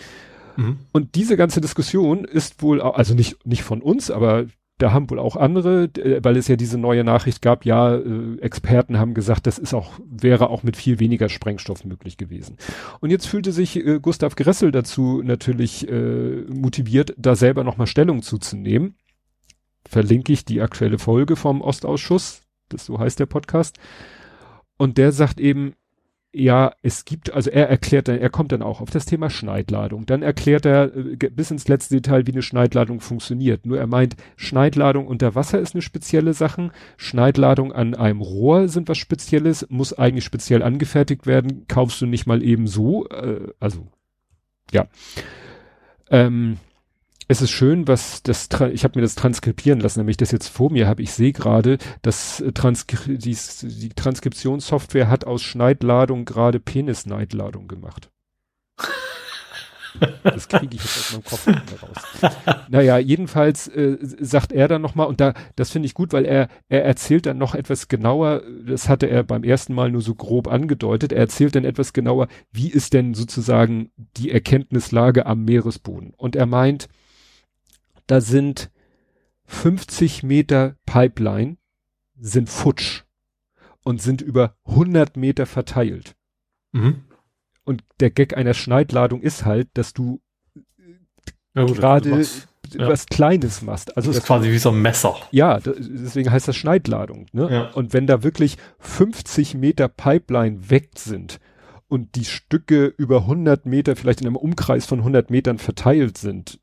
[0.59, 0.79] Mhm.
[0.91, 4.47] Und diese ganze Diskussion ist wohl, also nicht, nicht von uns, aber
[4.79, 8.39] da haben wohl auch andere, äh, weil es ja diese neue Nachricht gab, ja, äh,
[8.41, 12.57] Experten haben gesagt, das ist auch, wäre auch mit viel weniger Sprengstoff möglich gewesen.
[12.99, 18.23] Und jetzt fühlte sich äh, Gustav Gressel dazu natürlich äh, motiviert, da selber nochmal Stellung
[18.23, 18.97] zuzunehmen.
[19.89, 23.79] Verlinke ich die aktuelle Folge vom Ostausschuss, das so heißt der Podcast.
[24.77, 25.75] Und der sagt eben,
[26.39, 30.07] ja, es gibt, also er erklärt dann, er kommt dann auch auf das Thema Schneidladung.
[30.07, 33.67] Dann erklärt er äh, bis ins letzte Detail, wie eine Schneidladung funktioniert.
[33.67, 36.71] Nur er meint, Schneidladung unter Wasser ist eine spezielle Sache.
[36.97, 42.27] Schneidladung an einem Rohr sind was Spezielles, muss eigentlich speziell angefertigt werden, kaufst du nicht
[42.27, 43.09] mal eben so.
[43.09, 43.89] Äh, also,
[44.71, 44.87] ja.
[46.11, 46.59] Ähm,
[47.29, 50.73] es ist schön, was das, ich habe mir das transkribieren lassen, nämlich das jetzt vor
[50.73, 51.03] mir habe.
[51.03, 58.11] Ich sehe gerade, dass äh, Transkri die, die Transkriptionssoftware hat aus Schneidladung gerade Penisneidladung gemacht.
[60.23, 62.37] Das kriege ich jetzt aus meinem Kopf nicht mehr raus.
[62.69, 66.49] Naja, jedenfalls äh, sagt er dann nochmal, und da, das finde ich gut, weil er,
[66.69, 70.47] er erzählt dann noch etwas genauer, das hatte er beim ersten Mal nur so grob
[70.47, 76.13] angedeutet, er erzählt dann etwas genauer, wie ist denn sozusagen die Erkenntnislage am Meeresboden.
[76.17, 76.89] Und er meint,
[78.09, 78.71] da sind
[79.45, 81.57] 50 Meter Pipeline
[82.19, 83.05] sind futsch
[83.85, 86.17] und sind über 100 Meter verteilt.
[86.73, 87.05] Mhm.
[87.65, 90.21] Und der Gag einer Schneidladung ist halt, dass du
[91.55, 92.89] ja, gerade ja.
[92.89, 93.97] was Kleines machst.
[93.97, 95.17] Also das ist quasi wie so ein Messer.
[95.31, 97.27] Ja, deswegen heißt das Schneidladung.
[97.33, 97.49] Ne?
[97.51, 97.71] Ja.
[97.71, 101.41] Und wenn da wirklich 50 Meter Pipeline weg sind
[101.89, 106.61] und die Stücke über 100 Meter, vielleicht in einem Umkreis von 100 Metern verteilt sind,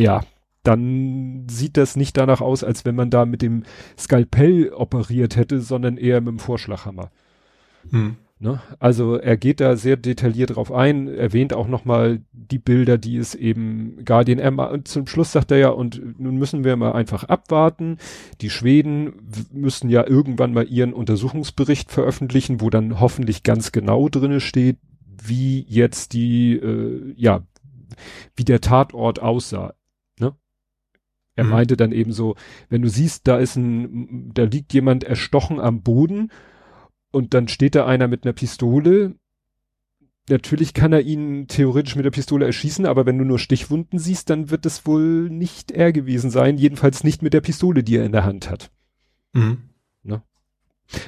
[0.00, 0.22] ja,
[0.62, 3.62] dann sieht das nicht danach aus, als wenn man da mit dem
[3.96, 7.10] Skalpell operiert hätte, sondern eher mit dem Vorschlaghammer.
[7.90, 8.16] Hm.
[8.38, 8.60] Ne?
[8.78, 13.34] Also er geht da sehr detailliert drauf ein, erwähnt auch nochmal die Bilder, die es
[13.34, 17.24] eben Guardian M und zum Schluss sagt er ja, und nun müssen wir mal einfach
[17.24, 17.96] abwarten.
[18.42, 19.14] Die Schweden
[19.52, 24.76] müssen ja irgendwann mal ihren Untersuchungsbericht veröffentlichen, wo dann hoffentlich ganz genau drinne steht,
[25.24, 27.40] wie jetzt die, äh, ja,
[28.34, 29.72] wie der Tatort aussah.
[31.36, 31.50] Er mhm.
[31.50, 32.34] meinte dann eben so,
[32.68, 36.32] wenn du siehst, da ist ein, da liegt jemand erstochen am Boden
[37.12, 39.14] und dann steht da einer mit einer Pistole.
[40.28, 44.28] Natürlich kann er ihn theoretisch mit der Pistole erschießen, aber wenn du nur Stichwunden siehst,
[44.30, 48.04] dann wird es wohl nicht er gewesen sein, jedenfalls nicht mit der Pistole, die er
[48.04, 48.70] in der Hand hat.
[49.34, 49.58] Mhm.
[50.02, 50.22] Ne?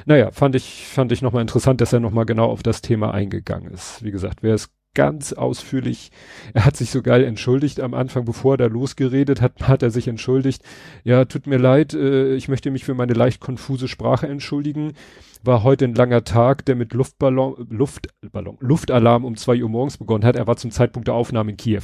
[0.05, 3.73] Naja, fand ich, fand ich nochmal interessant, dass er nochmal genau auf das Thema eingegangen
[3.73, 4.05] ist.
[4.05, 6.11] Wie gesagt, wer es ganz ausführlich.
[6.55, 9.91] Er hat sich so geil entschuldigt am Anfang, bevor er da losgeredet hat, hat er
[9.91, 10.63] sich entschuldigt.
[11.05, 14.95] Ja, tut mir leid, äh, ich möchte mich für meine leicht konfuse Sprache entschuldigen.
[15.45, 20.25] War heute ein langer Tag, der mit Luftballon, Luftballon, Luftalarm um zwei Uhr morgens begonnen
[20.25, 20.37] hat.
[20.37, 21.83] Er war zum Zeitpunkt der Aufnahme in Kiew.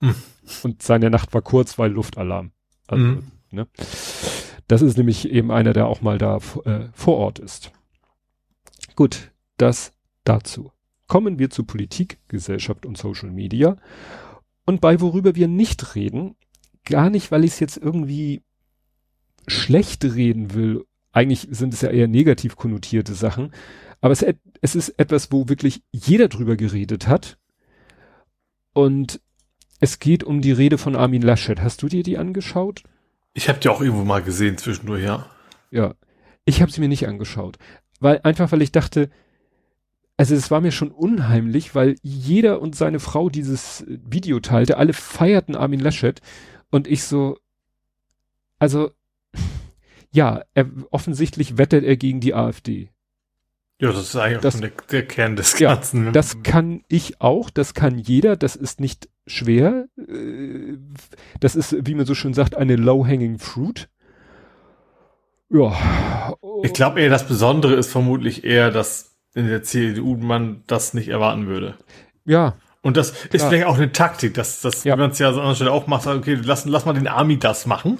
[0.00, 0.14] Mhm.
[0.62, 2.52] Und seine Nacht war kurz, weil Luftalarm.
[2.86, 3.22] Also, mhm.
[3.50, 3.66] ne?
[4.68, 7.72] Das ist nämlich eben einer, der auch mal da äh, vor Ort ist.
[8.94, 9.92] Gut, das
[10.24, 10.72] dazu.
[11.06, 13.76] Kommen wir zu Politik, Gesellschaft und Social Media.
[14.64, 16.34] Und bei worüber wir nicht reden,
[16.84, 18.42] gar nicht, weil ich es jetzt irgendwie
[19.46, 20.84] schlecht reden will.
[21.12, 23.52] Eigentlich sind es ja eher negativ konnotierte Sachen.
[24.00, 24.24] Aber es,
[24.60, 27.38] es ist etwas, wo wirklich jeder drüber geredet hat.
[28.72, 29.20] Und
[29.80, 31.60] es geht um die Rede von Armin Laschet.
[31.60, 32.82] Hast du dir die angeschaut?
[33.34, 35.30] Ich habe die auch irgendwo mal gesehen zwischendurch, ja.
[35.70, 35.94] Ja,
[36.44, 37.58] ich habe sie mir nicht angeschaut,
[38.00, 39.10] weil einfach weil ich dachte,
[40.16, 44.92] also es war mir schon unheimlich, weil jeder und seine Frau dieses Video teilte, alle
[44.92, 46.20] feierten Armin Laschet
[46.70, 47.38] und ich so,
[48.58, 48.90] also
[50.12, 52.90] ja, er, offensichtlich wettet er gegen die AfD.
[53.78, 56.06] Ja, das ist eigentlich das, der, der, Kern des Ganzen.
[56.06, 59.86] Ja, das kann ich auch, das kann jeder, das ist nicht schwer.
[59.98, 60.78] Äh,
[61.40, 63.90] das ist, wie man so schön sagt, eine low-hanging fruit.
[65.50, 66.34] Ja.
[66.62, 71.08] Ich glaube eher, das Besondere ist vermutlich eher, dass in der CDU man das nicht
[71.08, 71.74] erwarten würde.
[72.24, 72.54] Ja.
[72.82, 73.50] Und das ist Klar.
[73.50, 74.96] vielleicht auch eine Taktik, dass, dass Ja.
[74.96, 77.66] man es ja an anderer Stelle auch macht, okay, lass, lass mal den Army das
[77.66, 77.98] machen.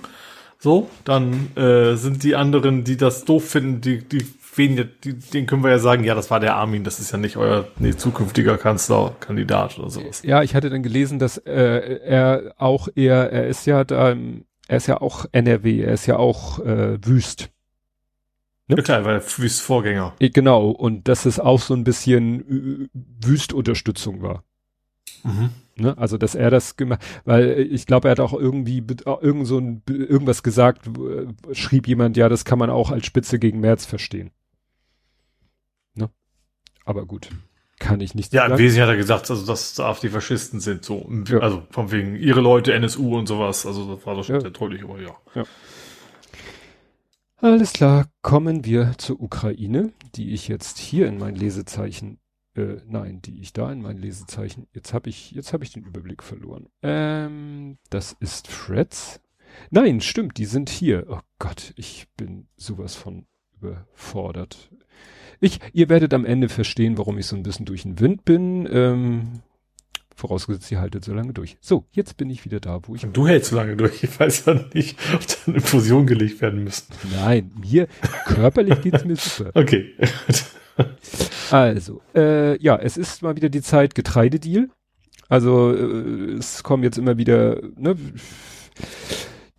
[0.58, 5.46] So, dann äh, sind die anderen, die das doof finden, die, die weniger, die, denen
[5.46, 7.94] können wir ja sagen, ja, das war der Armin, das ist ja nicht euer nee,
[7.94, 10.22] zukünftiger Kanzlerkandidat oder sowas.
[10.24, 14.16] Ja, ich hatte dann gelesen, dass äh, er auch eher, er ist ja da,
[14.68, 17.50] er ist ja auch NRW, er ist ja auch äh, Wüst.
[18.68, 20.14] Ja, klar, weil Wüst Vorgänger.
[20.18, 24.42] Genau, und dass es auch so ein bisschen äh, Wüstunterstützung war.
[25.22, 25.50] Mhm.
[25.76, 25.96] Ne?
[25.98, 29.58] Also, dass er das gemacht, weil ich glaube, er hat auch irgendwie äh, irgend so
[29.58, 33.84] ein, irgendwas gesagt, äh, schrieb jemand, ja, das kann man auch als Spitze gegen März
[33.84, 34.30] verstehen.
[35.94, 36.10] Ne?
[36.84, 37.28] Aber gut,
[37.78, 38.52] kann ich nicht Ja, im.
[38.52, 41.38] Wesentlichen hat er gesagt, also dass AfD-Faschisten sind, so, Ja.
[41.40, 44.40] also von wegen ihre Leute, NSU und sowas, also das war doch schon Ja.
[44.40, 45.14] sehr deutlich, aber ja.
[47.38, 52.18] Alles klar, kommen wir zur Ukraine, die ich jetzt hier in mein Lesezeichen,
[52.54, 55.84] äh, nein, die ich da in mein Lesezeichen, jetzt habe ich, jetzt habe ich den
[55.84, 56.68] Überblick verloren.
[56.82, 59.20] Ähm, das ist Freds.
[59.70, 61.06] Nein, stimmt, die sind hier.
[61.10, 63.26] Oh Gott, ich bin sowas von
[63.60, 64.70] überfordert.
[65.38, 68.66] Ich, ihr werdet am Ende verstehen, warum ich so ein bisschen durch den Wind bin.
[68.70, 69.42] Ähm,
[70.16, 71.56] vorausgesetzt, ihr haltet so lange durch.
[71.60, 74.18] So, jetzt bin ich wieder da, wo ich Und du hältst so lange durch, ich
[74.18, 76.86] weiß ja nicht, ob da eine Fusion gelegt werden müssen.
[77.14, 77.86] Nein, mir
[78.24, 79.50] körperlich geht's mir super.
[79.54, 79.94] Okay.
[81.50, 84.68] Also, äh, ja, es ist mal wieder die Zeit Getreidedeal.
[85.28, 87.96] Also äh, es kommen jetzt immer wieder, ne,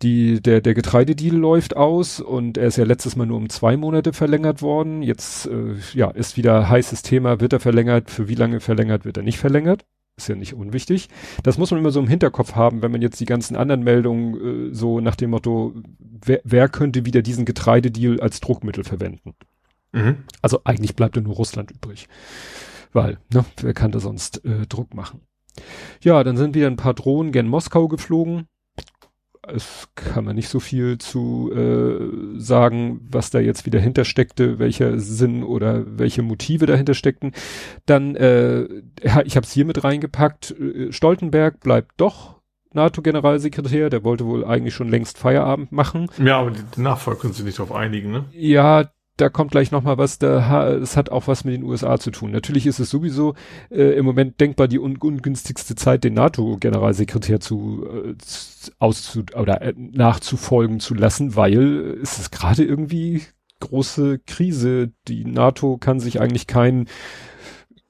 [0.02, 3.76] die, der, der Getreidedeal läuft aus und er ist ja letztes Mal nur um zwei
[3.76, 5.02] Monate verlängert worden.
[5.02, 9.16] Jetzt, äh, ja, ist wieder heißes Thema, wird er verlängert, für wie lange verlängert, wird
[9.16, 9.84] er nicht verlängert.
[10.18, 11.08] Ist ja nicht unwichtig.
[11.44, 14.70] Das muss man immer so im Hinterkopf haben, wenn man jetzt die ganzen anderen Meldungen
[14.72, 19.34] äh, so nach dem Motto, wer, wer könnte wieder diesen Getreidedeal als Druckmittel verwenden?
[19.92, 20.24] Mhm.
[20.42, 22.08] Also eigentlich bleibt ja nur Russland übrig.
[22.92, 25.20] Weil, ne, wer kann da sonst äh, Druck machen?
[26.02, 28.48] Ja, dann sind wieder ein paar Drohnen gen Moskau geflogen.
[29.54, 34.98] Es kann man nicht so viel zu äh, sagen, was da jetzt wieder hintersteckte, welcher
[34.98, 37.32] Sinn oder welche Motive dahinter steckten.
[37.86, 38.64] Dann, äh,
[39.24, 40.50] ich habe es hier mit reingepackt.
[40.52, 42.38] Äh, Stoltenberg bleibt doch
[42.72, 43.90] NATO-Generalsekretär.
[43.90, 46.10] Der wollte wohl eigentlich schon längst Feierabend machen.
[46.22, 48.24] Ja, aber die, die Nachfolger können sich nicht darauf einigen, ne?
[48.32, 51.98] Ja, da kommt gleich noch mal was, da, es hat auch was mit den USA
[51.98, 52.30] zu tun.
[52.30, 53.34] Natürlich ist es sowieso
[53.70, 58.14] äh, im Moment denkbar die un ungünstigste Zeit, den NATO-Generalsekretär zu, äh,
[58.78, 63.22] auszu oder äh, nachzufolgen zu lassen, weil äh, es ist gerade irgendwie
[63.60, 64.92] große Krise.
[65.08, 66.86] Die NATO kann sich eigentlich kein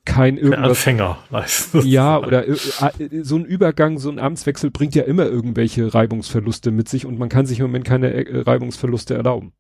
[0.09, 1.87] kein irgendwas Anfänger leisten.
[1.87, 6.71] ja, oder äh, äh, so ein Übergang, so ein Amtswechsel bringt ja immer irgendwelche Reibungsverluste
[6.71, 9.53] mit sich und man kann sich im Moment keine äh, Reibungsverluste erlauben.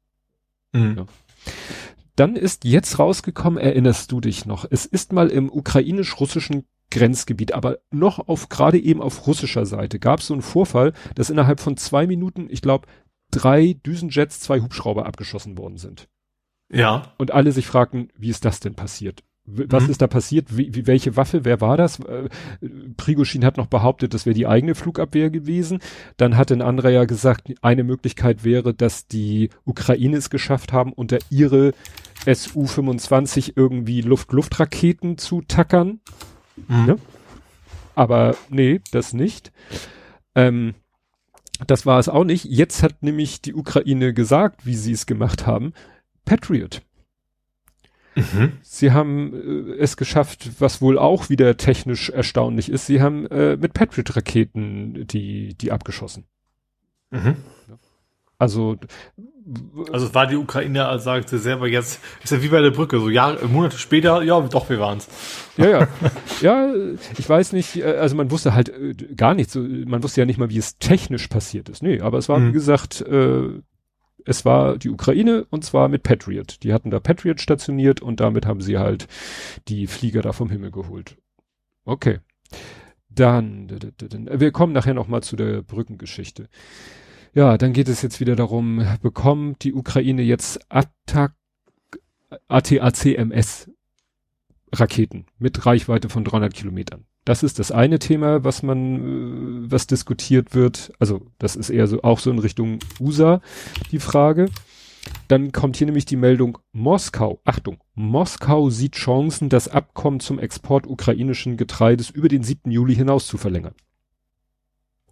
[0.72, 0.94] Mhm.
[0.96, 1.06] Ja.
[2.16, 7.78] Dann ist jetzt rausgekommen, erinnerst du dich noch, es ist mal im ukrainisch-russischen Grenzgebiet, aber
[7.90, 11.76] noch auf, gerade eben auf russischer Seite, gab es so einen Vorfall, dass innerhalb von
[11.76, 12.88] zwei Minuten, ich glaube,
[13.30, 16.08] drei Düsenjets, zwei Hubschrauber abgeschossen worden sind.
[16.70, 17.14] Ja.
[17.18, 19.22] Und alle sich fragten, wie ist das denn passiert?
[19.50, 19.90] Was Mhm.
[19.90, 20.56] ist da passiert?
[20.56, 21.44] Wie, wie, welche Waffe?
[21.44, 22.00] Wer war das?
[22.00, 22.28] Äh,
[22.96, 25.78] Prigoschin hat noch behauptet, das wäre die eigene Flugabwehr gewesen.
[26.18, 30.92] Dann hatte ein anderer ja gesagt, eine Möglichkeit wäre, dass die Ukraine es geschafft haben,
[30.92, 31.72] unter ihre
[32.26, 36.00] Su-25 irgendwie Luft-Luft-Raketen zu tackern.
[36.68, 36.86] Mhm.
[36.86, 36.96] Ne?
[37.94, 39.52] Aber nee, das nicht.
[40.34, 40.74] Ähm,
[41.66, 42.44] das war es auch nicht.
[42.44, 45.72] Jetzt hat nämlich die Ukraine gesagt, wie sie es gemacht haben.
[46.24, 46.82] Patriot.
[48.18, 48.52] Mhm.
[48.62, 52.86] Sie haben äh, es geschafft, was wohl auch wieder technisch erstaunlich ist.
[52.86, 56.24] Sie haben äh, mit Patriot-Raketen die, die abgeschossen.
[57.10, 57.36] Mhm.
[58.40, 58.76] Also,
[59.92, 63.00] Also es war die Ukraine, als sagte selber jetzt, ist ja wie bei der Brücke,
[63.00, 65.08] so Jahre, Monate später, ja, doch, wir waren's.
[65.56, 65.88] ja, ja.
[66.40, 66.72] ja,
[67.18, 69.54] ich weiß nicht, äh, also man wusste halt äh, gar nichts.
[69.54, 71.82] so, Man wusste ja nicht mal, wie es technisch passiert ist.
[71.82, 72.48] Nee, aber es war, Mhm.
[72.48, 73.48] wie gesagt, äh,
[74.28, 76.62] es war die Ukraine und zwar mit Patriot.
[76.62, 79.08] Die hatten da Patriot stationiert und damit haben sie halt
[79.68, 81.16] die Flieger da vom Himmel geholt.
[81.84, 82.18] Okay.
[83.08, 86.48] Dann, wir kommen nachher noch mal zu der Brückengeschichte.
[87.32, 90.60] Ja, dann geht es jetzt wieder darum, bekommt die Ukraine jetzt
[92.48, 93.70] ATACMS
[94.74, 97.07] Raketen mit Reichweite von 300 Kilometern.
[97.28, 100.92] Das ist das eine Thema, was man, äh, was diskutiert wird.
[100.98, 103.42] Also das ist eher so auch so in Richtung USA
[103.90, 104.46] die Frage.
[105.28, 107.42] Dann kommt hier nämlich die Meldung Moskau.
[107.44, 112.70] Achtung, Moskau sieht Chancen, das Abkommen zum Export ukrainischen Getreides über den 7.
[112.70, 113.74] Juli hinaus zu verlängern.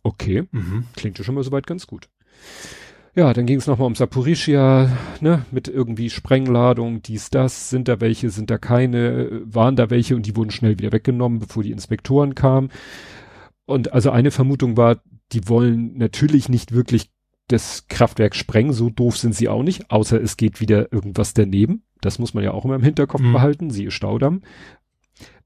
[0.03, 0.85] Okay, Mhm.
[0.97, 2.09] klingt ja schon mal soweit ganz gut.
[3.17, 4.91] Ja, dann ging es nochmal um Saporischia,
[5.23, 10.15] ne, mit irgendwie Sprengladung, dies, das, sind da welche, sind da keine, waren da welche
[10.17, 12.71] und die wurden schnell wieder weggenommen, bevor die Inspektoren kamen.
[13.65, 15.01] Und also eine Vermutung war,
[15.33, 17.11] die wollen natürlich nicht wirklich
[17.49, 21.85] das Kraftwerk sprengen, so doof sind sie auch nicht, außer es geht wieder irgendwas daneben.
[22.03, 23.33] Das muss man ja auch immer im Hinterkopf mhm.
[23.33, 24.43] behalten, siehe Staudamm.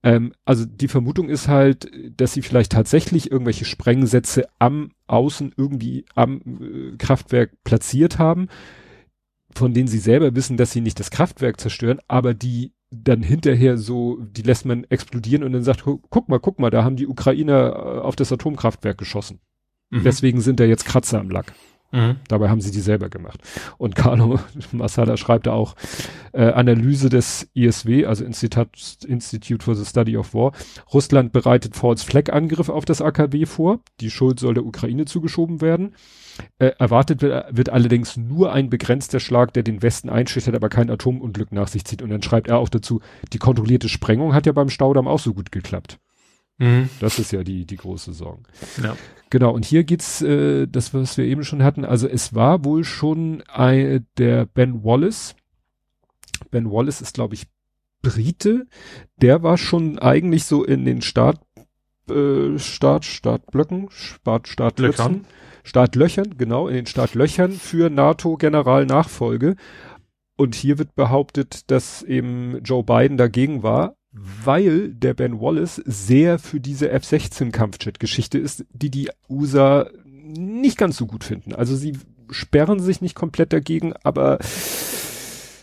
[0.02, 6.04] Ähm, also die Vermutung ist halt, dass sie vielleicht tatsächlich irgendwelche Sprengsätze am Außen irgendwie
[6.14, 8.48] am äh, Kraftwerk platziert haben,
[9.54, 13.78] von denen sie selber wissen, dass sie nicht das Kraftwerk zerstören, aber die dann hinterher
[13.78, 17.06] so, die lässt man explodieren und dann sagt, guck mal, guck mal, da haben die
[17.06, 19.40] Ukrainer äh, auf das Atomkraftwerk geschossen.
[19.90, 20.02] Mhm.
[20.04, 21.52] Deswegen sind da jetzt Kratzer am Lack.
[21.92, 22.16] Mhm.
[22.29, 23.40] Dabei haben sie die selber gemacht.
[23.76, 24.38] Und Carlo
[24.72, 25.74] Masala schreibt da auch
[26.33, 30.53] äh, Analyse des ISW, also Institut, Institute for the Study of War.
[30.92, 33.81] Russland bereitet False Flag Angriff auf das AKW vor.
[34.00, 35.94] Die Schuld soll der Ukraine zugeschoben werden.
[36.59, 40.90] Äh, erwartet wird, wird allerdings nur ein begrenzter Schlag, der den Westen einschüchtert, aber kein
[40.90, 42.03] Atomunglück nach sich zieht.
[42.03, 43.00] Und dann schreibt er auch dazu,
[43.33, 45.98] die kontrollierte Sprengung hat ja beim Staudamm auch so gut geklappt.
[46.60, 46.90] Mhm.
[47.00, 48.42] Das ist ja die, die große Sorge.
[48.82, 48.96] Ja.
[49.30, 52.84] Genau, und hier geht's, äh, das, was wir eben schon hatten, also es war wohl
[52.84, 55.34] schon ein, der Ben Wallace.
[56.50, 57.46] Ben Wallace ist, glaube ich,
[58.02, 58.66] Brite.
[59.16, 61.40] Der war schon eigentlich so in den Start,
[62.10, 65.26] äh, Start, Startblöcken, Start, Startlöchern.
[65.62, 69.56] Startlöchern, genau, in den Startlöchern für NATO-Generalnachfolge.
[70.36, 76.38] Und hier wird behauptet, dass eben Joe Biden dagegen war, weil der Ben Wallace sehr
[76.38, 81.54] für diese F-16 -Kampfjet-Geschichte ist, die die USA nicht ganz so gut finden.
[81.54, 81.96] Also sie
[82.30, 84.38] sperren sich nicht komplett dagegen, aber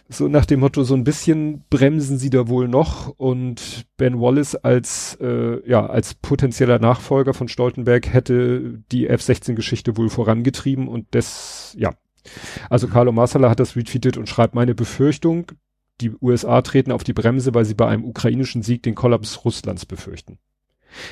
[0.09, 4.55] so nach dem Motto, so ein bisschen bremsen sie da wohl noch und Ben Wallace
[4.55, 11.75] als, äh, ja, als potenzieller Nachfolger von Stoltenberg hätte die F-16-Geschichte wohl vorangetrieben und das,
[11.77, 11.93] ja.
[12.69, 15.51] Also Carlo Marsala hat das retweetet und schreibt meine Befürchtung,
[16.01, 19.85] die USA treten auf die Bremse, weil sie bei einem ukrainischen Sieg den Kollaps Russlands
[19.85, 20.37] befürchten.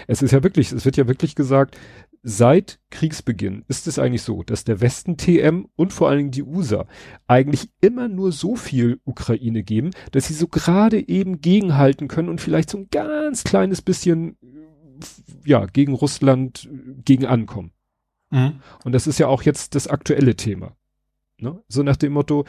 [0.08, 1.78] Es ist ja wirklich, es wird ja wirklich gesagt,
[2.24, 6.44] seit Kriegsbeginn ist es eigentlich so, dass der Westen TM und vor allen Dingen die
[6.44, 6.88] USA
[7.28, 12.42] eigentlich immer nur so viel Ukraine geben, dass sie so gerade eben gegenhalten können und
[12.42, 14.38] vielleicht so ein ganz kleines bisschen,
[15.46, 16.68] ja, gegen Russland
[17.04, 17.72] gegen ankommen.
[18.32, 18.62] Mhm.
[18.84, 20.76] Und das ist ja auch jetzt das aktuelle Thema.
[21.38, 21.62] Ne?
[21.68, 22.46] So nach dem Motto,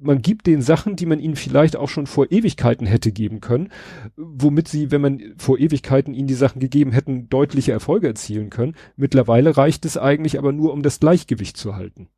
[0.00, 3.70] man gibt den Sachen, die man ihnen vielleicht auch schon vor Ewigkeiten hätte geben können,
[4.16, 8.76] womit sie, wenn man vor Ewigkeiten ihnen die Sachen gegeben hätten, deutliche Erfolge erzielen können.
[8.96, 12.08] Mittlerweile reicht es eigentlich aber nur, um das Gleichgewicht zu halten.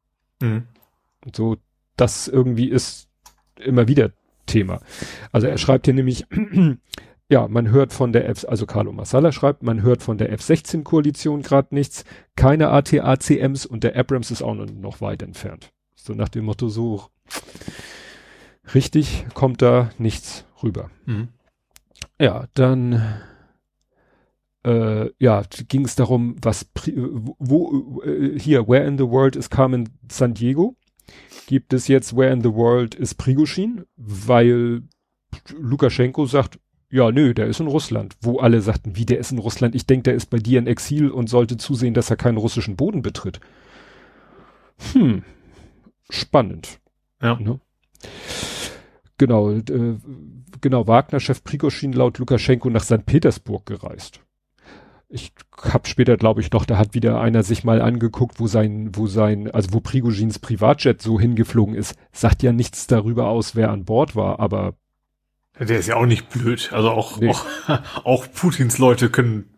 [0.42, 0.64] Mhm.
[1.24, 1.56] Und so,
[1.96, 3.08] das irgendwie ist
[3.58, 4.12] immer wieder
[4.44, 4.80] Thema.
[5.32, 6.26] Also er schreibt hier nämlich,
[7.30, 11.40] ja, man hört von der F, also Carlo Massala schreibt, man hört von der F-16-Koalition
[11.40, 12.04] gerade nichts,
[12.36, 15.72] keine ATACMs und der Abrams ist auch noch weit entfernt.
[16.04, 17.04] So nach dem Motto, so
[18.74, 20.90] richtig kommt da nichts rüber.
[21.06, 21.28] Mhm.
[22.18, 23.20] Ja, dann
[24.64, 26.66] äh, ja, ging es darum, was
[27.38, 30.76] wo äh, hier, where in the world is Carmen San Diego?
[31.46, 33.84] Gibt es jetzt where in the world is Prigoshin?
[33.96, 34.82] Weil
[35.58, 36.58] Lukaschenko sagt,
[36.90, 38.16] ja, nö, der ist in Russland.
[38.20, 39.74] Wo alle sagten, wie der ist in Russland?
[39.74, 42.76] Ich denke, der ist bei dir in Exil und sollte zusehen, dass er keinen russischen
[42.76, 43.40] Boden betritt.
[44.92, 45.22] Hm,
[46.10, 46.80] spannend.
[47.22, 47.38] Ja.
[47.38, 47.60] Ne?
[49.18, 49.98] Genau, äh,
[50.60, 53.04] genau, Wagner-Chef Prigoschin laut Lukaschenko nach St.
[53.04, 54.20] Petersburg gereist.
[55.12, 58.90] Ich hab später, glaube ich, noch, da hat wieder einer sich mal angeguckt, wo sein,
[58.94, 61.96] wo sein, also wo Prigoschins Privatjet so hingeflogen ist.
[62.12, 64.74] Sagt ja nichts darüber aus, wer an Bord war, aber.
[65.58, 66.70] Der ist ja auch nicht blöd.
[66.72, 67.28] Also auch, nee.
[67.28, 67.44] auch,
[68.04, 69.50] auch Putins Leute können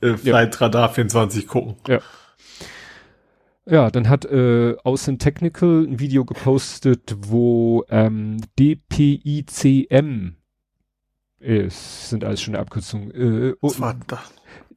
[0.00, 0.60] äh, Flight ja.
[0.60, 1.76] Radar 24 gucken.
[1.88, 2.00] Ja.
[3.68, 10.36] Ja, dann hat äh, Außen Technical ein Video gepostet, wo ähm, DPICM
[11.40, 13.10] ist, sind alles schon eine Abkürzung.
[13.10, 14.20] Äh, Was war das?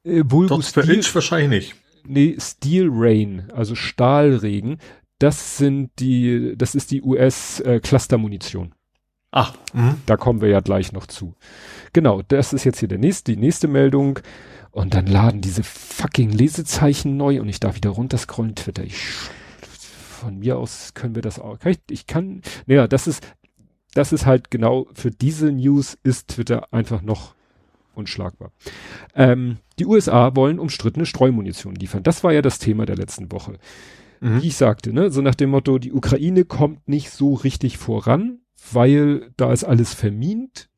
[0.03, 1.75] Äh, Vulgus für Inch wahrscheinlich nicht.
[2.05, 4.77] Nee, Steel Rain, also Stahlregen.
[5.19, 8.73] Das sind die, das ist die US äh, Clustermunition.
[9.31, 9.97] Ach, mh.
[10.07, 11.35] da kommen wir ja gleich noch zu.
[11.93, 14.19] Genau, das ist jetzt hier der nächste, die nächste Meldung.
[14.71, 18.83] Und dann laden diese fucking Lesezeichen neu und ich darf wieder runterscrollen, Twitter.
[18.83, 18.97] Ich,
[20.19, 21.59] von mir aus können wir das auch.
[21.59, 23.25] Kann ich, ich kann, naja, das ist,
[23.93, 27.33] das ist halt genau, für diese News ist Twitter einfach noch
[27.95, 28.51] unschlagbar.
[29.15, 32.03] Ähm, die USA wollen umstrittene Streumunition liefern.
[32.03, 33.57] Das war ja das Thema der letzten Woche.
[34.19, 34.41] Mhm.
[34.41, 38.39] Wie ich sagte, ne, so nach dem Motto, die Ukraine kommt nicht so richtig voran,
[38.71, 40.68] weil da ist alles vermint.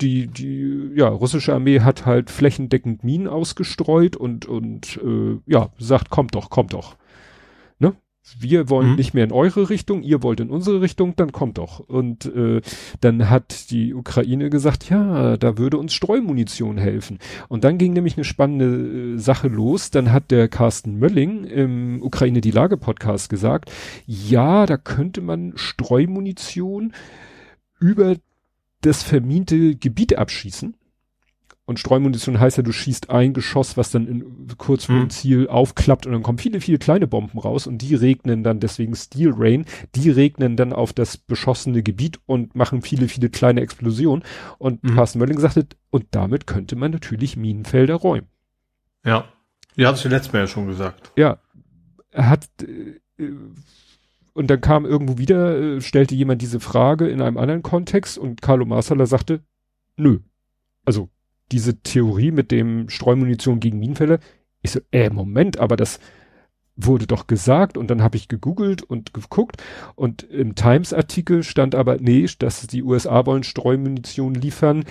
[0.00, 0.06] Ne?
[0.06, 6.10] die, die, ja, russische Armee hat halt flächendeckend Minen ausgestreut und, und, äh, ja, sagt,
[6.10, 6.96] kommt doch, kommt doch.
[8.38, 8.96] wir wollen mhm.
[8.96, 11.80] nicht mehr in eure Richtung, ihr wollt in unsere Richtung, dann kommt doch.
[11.80, 12.60] Und äh,
[13.00, 17.18] dann hat die Ukraine gesagt, ja, da würde uns Streumunition helfen.
[17.48, 19.90] Und dann ging nämlich eine spannende äh, Sache los.
[19.90, 23.72] Dann hat der Carsten Mölling im Ukraine die Lage Podcast gesagt,
[24.06, 26.92] ja, da könnte man Streumunition
[27.80, 28.16] über
[28.80, 30.74] das vermiente Gebiet abschießen.
[31.70, 35.02] Und Streumunition heißt ja, du schießt ein Geschoss, was dann in, kurz vor hm.
[35.04, 38.58] dem Ziel aufklappt und dann kommen viele, viele kleine Bomben raus und die regnen dann,
[38.58, 43.60] deswegen Steel Rain, die regnen dann auf das beschossene Gebiet und machen viele, viele kleine
[43.60, 44.24] Explosionen.
[44.58, 44.96] Und mhm.
[44.96, 48.26] Carsten Mölling sagte, und damit könnte man natürlich Minenfelder räumen.
[49.04, 49.26] Ja.
[49.76, 51.12] Ja, hast du letztes Mal ja schon gesagt.
[51.16, 51.38] Ja.
[52.10, 53.26] Er hat, äh,
[54.32, 58.42] und dann kam irgendwo wieder, äh, stellte jemand diese Frage in einem anderen Kontext und
[58.42, 59.42] Carlo Marsala sagte,
[59.96, 60.20] nö.
[60.84, 61.08] Also
[61.52, 64.20] diese Theorie mit dem Streumunition gegen Minenfelder.
[64.62, 66.00] Ich so, äh, Moment, aber das
[66.76, 69.62] wurde doch gesagt und dann habe ich gegoogelt und geguckt
[69.96, 74.84] und im Times-Artikel stand aber, nee, dass die USA wollen Streumunition liefern,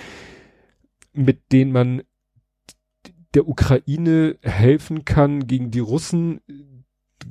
[1.14, 2.04] mit denen man
[3.34, 6.42] der Ukraine helfen kann gegen die Russen,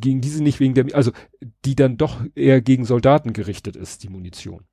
[0.01, 1.13] gegen diese nicht wegen der, also
[1.65, 4.65] die dann doch eher gegen Soldaten gerichtet ist, die Munition.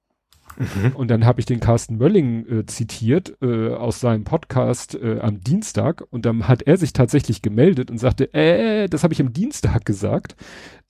[0.58, 0.96] Mhm.
[0.96, 5.42] Und dann habe ich den Carsten Mölling äh, zitiert äh, aus seinem Podcast äh, am
[5.42, 9.34] Dienstag und dann hat er sich tatsächlich gemeldet und sagte, äh, das habe ich am
[9.34, 10.36] Dienstag gesagt.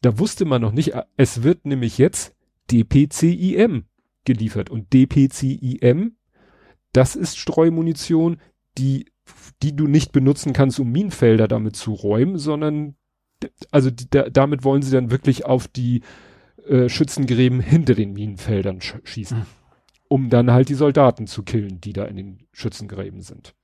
[0.01, 2.35] Da wusste man noch nicht, äh, es wird nämlich jetzt
[2.71, 3.85] DPCIM
[4.25, 6.15] geliefert und DPCIM,
[6.93, 8.37] das ist Streumunition,
[8.77, 9.05] die
[9.63, 12.95] die du nicht benutzen kannst, um Minenfelder damit zu räumen, sondern
[13.71, 16.01] also die, da, damit wollen sie dann wirklich auf die
[16.67, 19.39] äh, Schützengräben hinter den Minenfeldern sch schießen.
[19.39, 19.45] Mhm.
[20.07, 23.55] Um dann halt die Soldaten zu killen, die da in den Schützengräben sind.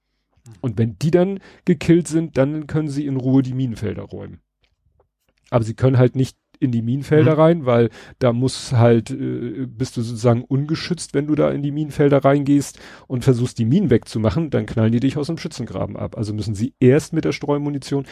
[0.45, 0.53] Mhm.
[0.61, 4.41] Und wenn die dann gekillt sind, dann können sie in Ruhe die Minenfelder räumen.
[5.49, 7.39] Aber sie können halt nicht in die Minenfelder mhm.
[7.39, 11.71] rein, weil da muss halt, äh, bist du sozusagen ungeschützt, wenn du da in die
[11.71, 16.17] Minenfelder reingehst und versuchst die Minen wegzumachen, dann knallen die dich aus dem Schützengraben ab.
[16.17, 18.05] Also müssen sie erst mit der Streumunition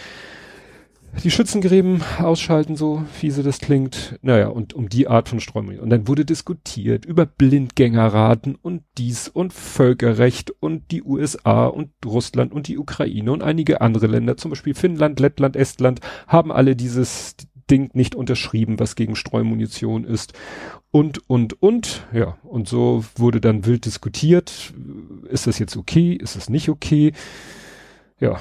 [1.24, 4.18] die Schützengräben ausschalten, so fiese das klingt.
[4.22, 5.80] Naja, und um die Art von Strömung.
[5.80, 12.54] Und dann wurde diskutiert über Blindgängerraten und dies und Völkerrecht und die USA und Russland
[12.54, 17.36] und die Ukraine und einige andere Länder, zum Beispiel Finnland, Lettland, Estland, haben alle dieses
[17.70, 20.34] Ding nicht unterschrieben, was gegen Streumunition ist.
[20.92, 24.74] Und, und, und, ja, und so wurde dann wild diskutiert.
[25.30, 26.14] Ist das jetzt okay?
[26.14, 27.14] Ist das nicht okay?
[28.20, 28.40] Ja,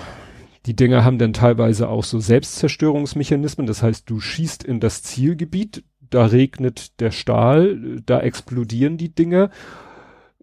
[0.69, 3.67] die Dinger haben dann teilweise auch so Selbstzerstörungsmechanismen.
[3.67, 9.49] Das heißt, du schießt in das Zielgebiet, da regnet der Stahl, da explodieren die Dinger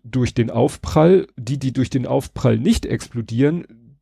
[0.03, 1.27] durch den Aufprall.
[1.37, 3.99] Die, die durch den Aufprall nicht explodieren,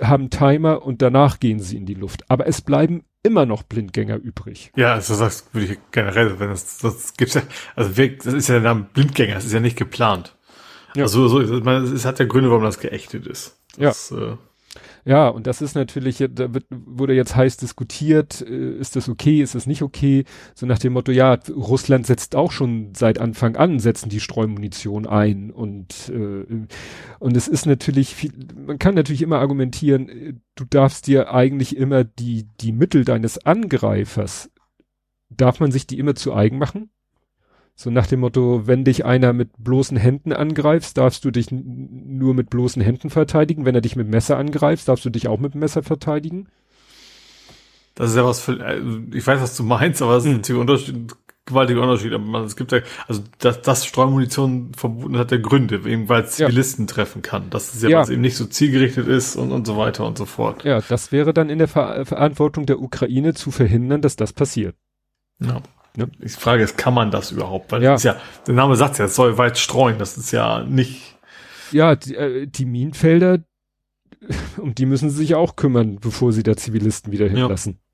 [0.00, 2.28] haben Timer und danach gehen sie in die Luft.
[2.28, 4.72] Aber es bleiben immer noch Blindgänger übrig.
[4.74, 7.42] Ja, also das würde ich generell, wenn das, das gibt's ja,
[7.76, 10.36] also wir, das ist ja der Name Blindgänger, das ist ja nicht geplant.
[10.96, 11.04] Ja.
[11.04, 13.60] Also so, es hat ja Gründe, warum das geächtet ist.
[13.78, 14.32] Das, ja.
[14.32, 14.36] Äh,
[15.04, 19.42] ja, und das ist natürlich, da wird, wurde jetzt heiß diskutiert, äh, ist das okay,
[19.42, 20.24] ist das nicht okay?
[20.54, 25.06] So nach dem Motto, ja, Russland setzt auch schon seit Anfang an, setzen die Streumunition
[25.06, 26.44] ein und, äh,
[27.18, 28.32] und es ist natürlich, viel,
[28.66, 33.44] man kann natürlich immer argumentieren, äh, du darfst dir eigentlich immer die, die Mittel deines
[33.44, 34.50] Angreifers,
[35.30, 36.90] darf man sich die immer zu eigen machen?
[37.74, 42.34] So nach dem Motto, wenn dich einer mit bloßen Händen angreifst, darfst du dich nur
[42.34, 43.64] mit bloßen Händen verteidigen.
[43.64, 46.48] Wenn er dich mit Messer angreift, darfst du dich auch mit Messer verteidigen.
[47.94, 48.80] Das ist ja was für, äh,
[49.12, 50.36] ich weiß, was du meinst, aber es ist hm.
[50.36, 51.06] natürlich Unterschied, ein
[51.44, 52.12] gewaltiger Unterschied.
[52.12, 56.32] Aber es gibt ja, also, dass, dass Streumunition verboten hat, der Gründe, eben weil es
[56.32, 56.94] Zivilisten ja.
[56.94, 57.50] treffen kann.
[57.50, 60.16] Das ist ja, ja, was eben nicht so zielgerichtet ist und, und so weiter und
[60.16, 60.64] so fort.
[60.64, 64.76] Ja, das wäre dann in der Ver Verantwortung der Ukraine zu verhindern, dass das passiert.
[65.40, 65.62] Ja.
[65.96, 66.10] Ne?
[66.20, 67.70] Ich frage jetzt, kann man das überhaupt?
[67.72, 67.96] Weil ja.
[67.96, 68.16] ja,
[68.46, 71.18] der Name sagt ja, es soll weit streuen, das ist ja nicht.
[71.70, 73.40] Ja, die, äh, die Minenfelder,
[74.56, 77.74] um die müssen sie sich auch kümmern, bevor sie da Zivilisten wieder hinlassen.
[77.74, 77.91] Ja.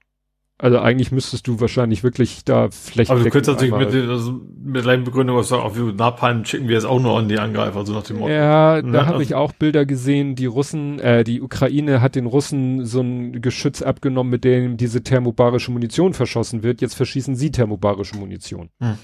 [0.60, 3.12] Also eigentlich müsstest du wahrscheinlich wirklich da Flächen.
[3.12, 6.74] Aber du könntest natürlich mit, also mit der gleichen Begründung sagen, auf Napalm schicken wir
[6.74, 8.32] jetzt auch nur an die Angreifer, so nach dem Motto.
[8.32, 12.16] Ja, da ja, habe also ich auch Bilder gesehen, die Russen, äh, die Ukraine hat
[12.16, 16.80] den Russen so ein Geschütz abgenommen, mit dem diese thermobarische Munition verschossen wird.
[16.80, 18.70] Jetzt verschießen sie thermobarische Munition.
[18.80, 18.98] Hm.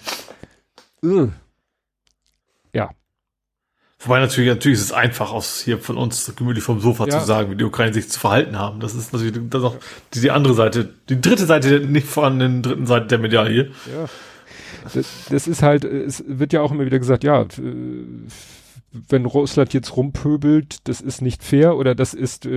[1.04, 1.28] Ja,
[4.04, 7.18] Wobei natürlich, natürlich ist es einfach aus hier von uns gemütlich vom Sofa ja.
[7.18, 8.80] zu sagen, wie die Ukraine sich zu verhalten haben.
[8.80, 9.76] Das ist natürlich das auch
[10.12, 13.70] die, die andere Seite, die dritte Seite, nicht vorhandenen dritten Seite der Medaille.
[13.86, 14.06] Ja.
[14.92, 17.46] Das, das ist halt, es wird ja auch immer wieder gesagt, ja,
[19.08, 22.48] wenn Russland jetzt rumpöbelt, das ist nicht fair oder das ist äh,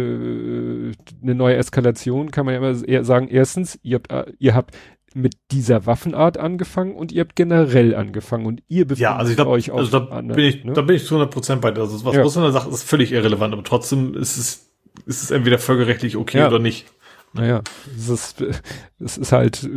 [1.24, 4.76] eine neue Eskalation, kann man ja immer eher sagen, erstens, ihr habt, ihr habt
[5.18, 9.38] mit dieser Waffenart angefangen und ihr habt generell angefangen und ihr befindet ja, also ich
[9.38, 10.74] glaub, euch also da an, bin ich, ne?
[10.74, 11.82] da bin ich zu 100 Prozent bei dir.
[11.82, 12.22] Also was ja.
[12.22, 14.72] Russland sagt, ist völlig irrelevant, aber trotzdem ist es,
[15.06, 16.48] ist es entweder völkerrechtlich okay ja.
[16.48, 16.86] oder nicht.
[17.34, 17.62] Naja,
[17.96, 18.44] es ist,
[19.00, 19.70] es ist halt,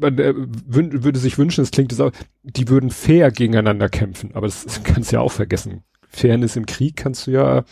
[0.00, 4.46] man äh, würde sich wünschen, es klingt es auch, die würden fair gegeneinander kämpfen, aber
[4.46, 5.82] das, das kannst du ja auch vergessen.
[6.08, 7.64] Fairness im Krieg kannst du ja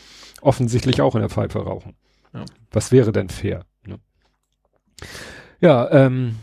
[0.42, 1.94] offensichtlich auch in der Pfeife rauchen.
[2.32, 2.44] Ja.
[2.70, 3.64] Was wäre denn fair?
[3.86, 3.98] Ne?
[5.60, 6.36] Ja, ähm,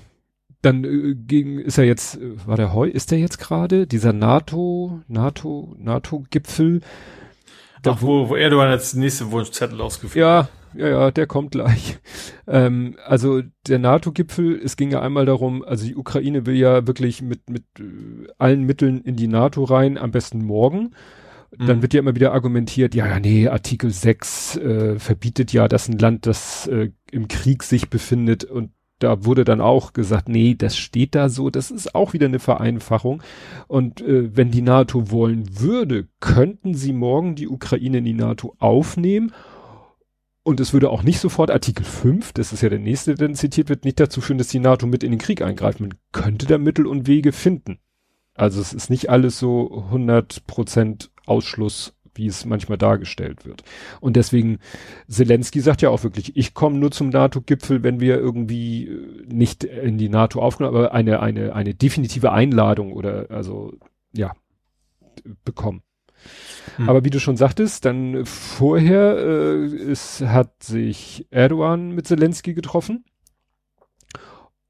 [0.62, 4.14] dann äh, gegen, ist er jetzt, äh, war der Heu, ist der jetzt gerade, dieser
[4.14, 6.82] NATO, NATO, NATO-Gipfel?
[7.86, 11.98] Ach, wo, wo Erdogan als nächste Wunschzettel ausgeführt Ja, ja, ja, der kommt gleich.
[12.48, 17.22] Ähm, also der NATO-Gipfel, es ging ja einmal darum, also die Ukraine will ja wirklich
[17.22, 20.94] mit, mit äh, allen Mitteln in die NATO rein, am besten morgen.
[21.58, 21.82] Dann mhm.
[21.82, 25.98] wird ja immer wieder argumentiert, ja, ja, nee, Artikel 6 äh, verbietet ja, dass ein
[25.98, 28.72] Land, das äh, im Krieg sich befindet und
[29.04, 32.40] da wurde dann auch gesagt, nee, das steht da so, das ist auch wieder eine
[32.40, 33.24] Vereinfachung.
[33.68, 38.56] Und äh, wenn die NATO wollen würde, könnten sie morgen die Ukraine in die NATO
[38.60, 39.34] aufnehmen.
[40.44, 43.70] Und es würde auch nicht sofort Artikel 5, das ist ja der nächste, der zitiert
[43.70, 45.80] wird, nicht dazu führen, dass die NATO mit in den Krieg eingreift.
[45.80, 47.80] Man könnte da Mittel und Wege finden.
[48.34, 53.64] Also es ist nicht alles so 100 Prozent Ausschluss, wie es manchmal dargestellt wird.
[54.00, 54.60] Und deswegen,
[55.08, 59.64] Zelensky sagt ja auch wirklich, ich komme nur zum NATO-Gipfel, wenn wir irgendwie äh, nicht
[59.64, 63.74] in die NATO aufgenommen, aber eine, eine, eine definitive Einladung oder also
[64.14, 64.34] ja,
[65.46, 65.84] bekommen.
[66.78, 66.90] Hm.
[66.90, 73.06] Aber wie du schon sagtest, dann vorher äh, es hat sich Erdogan mit Zelensky getroffen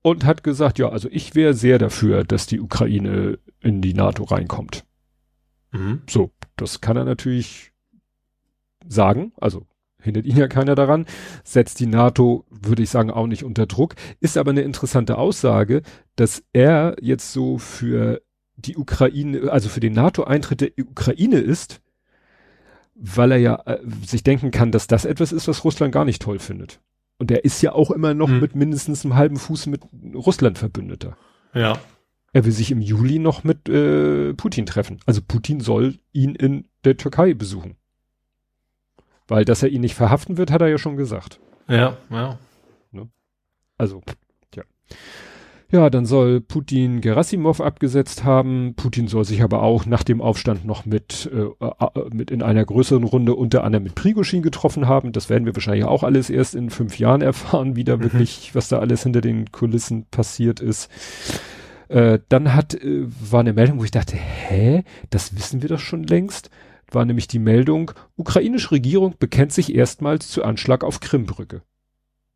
[0.01, 4.23] und hat gesagt, ja, also ich wäre sehr dafür, dass die Ukraine in die NATO
[4.23, 4.85] reinkommt.
[5.71, 6.01] Mhm.
[6.09, 6.31] So,
[6.61, 7.71] das kann er natürlich
[8.87, 9.65] sagen, also
[9.99, 11.05] hindert ihn ja keiner daran,
[11.43, 15.81] setzt die NATO, würde ich sagen, auch nicht unter Druck, ist aber eine interessante Aussage,
[16.15, 18.21] dass er jetzt so für
[18.55, 21.81] die Ukraine, also für den NATO-Eintritt der Ukraine ist,
[22.95, 26.21] weil er ja äh, sich denken kann, dass das etwas ist, was Russland gar nicht
[26.21, 26.79] toll findet.
[27.17, 28.39] Und er ist ja auch immer noch mhm.
[28.39, 29.81] mit mindestens einem halben Fuß mit
[30.13, 31.17] Russland Verbündeter.
[31.53, 31.79] Ja.
[32.33, 34.99] Er will sich im Juli noch mit äh, Putin treffen.
[35.05, 37.75] Also Putin soll ihn in der Türkei besuchen.
[39.27, 41.39] Weil, dass er ihn nicht verhaften wird, hat er ja schon gesagt.
[41.67, 42.37] Ja, ja.
[42.91, 43.09] Ne?
[43.77, 44.01] Also,
[44.55, 44.63] ja.
[45.71, 48.73] Ja, dann soll Putin Gerasimov abgesetzt haben.
[48.75, 51.47] Putin soll sich aber auch nach dem Aufstand noch mit, äh,
[52.13, 55.13] mit in einer größeren Runde unter anderem mit Prigoschin getroffen haben.
[55.13, 58.03] Das werden wir wahrscheinlich auch alles erst in fünf Jahren erfahren, wie da mhm.
[58.03, 60.89] wirklich, was da alles hinter den Kulissen passiert ist.
[61.91, 65.79] Äh, dann hat, äh, war eine Meldung, wo ich dachte, hä, das wissen wir doch
[65.79, 66.49] schon längst.
[66.89, 71.63] War nämlich die Meldung, ukrainische Regierung bekennt sich erstmals zu Anschlag auf Krimbrücke.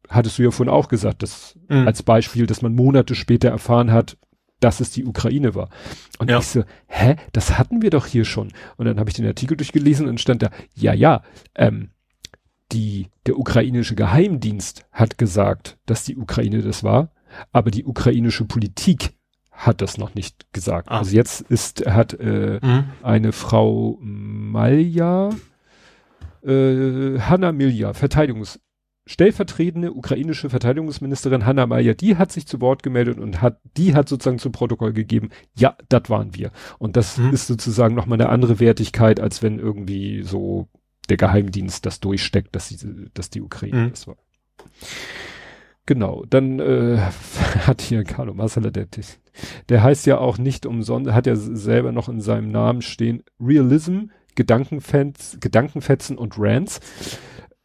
[0.10, 1.88] Hattest du ja vorhin auch gesagt, dass mhm.
[1.88, 4.18] als Beispiel, dass man Monate später erfahren hat,
[4.60, 5.70] dass es die Ukraine war.
[6.20, 6.40] Und ja.
[6.40, 8.52] ich so, hä, das hatten wir doch hier schon.
[8.76, 11.24] Und dann habe ich den Artikel durchgelesen und stand da, ja, ja,
[11.56, 11.92] ähm,
[12.74, 17.12] die, der ukrainische Geheimdienst hat gesagt, dass die Ukraine das war,
[17.54, 19.14] aber die ukrainische Politik
[19.56, 20.90] hat das noch nicht gesagt.
[20.90, 21.00] Ah.
[21.00, 22.86] Also jetzt ist, hat äh, mhm.
[23.02, 25.30] eine Frau Malja,
[26.44, 28.60] äh, Hanna Milja, Verteidigungs,
[29.08, 34.10] stellvertretende ukrainische Verteidigungsministerin Hanna Malja, die hat sich zu Wort gemeldet und hat, die hat
[34.10, 36.52] sozusagen zum Protokoll gegeben, ja, das waren wir.
[36.80, 37.32] Und das mhm.
[37.32, 40.68] ist sozusagen nochmal eine andere Wertigkeit, als wenn irgendwie so
[41.10, 43.90] der Geheimdienst das durchsteckt, dass, die, dass die Ukraine mhm.
[43.92, 44.18] das war.
[45.86, 46.98] Genau, dann äh,
[47.68, 48.88] hat hier Carlo Massala, der,
[49.70, 54.06] der heißt ja auch nicht umsonst, hat ja selber noch in seinem Namen stehen Realism,
[54.36, 56.80] Gedankenfans, Gedankenfetzen und Rants.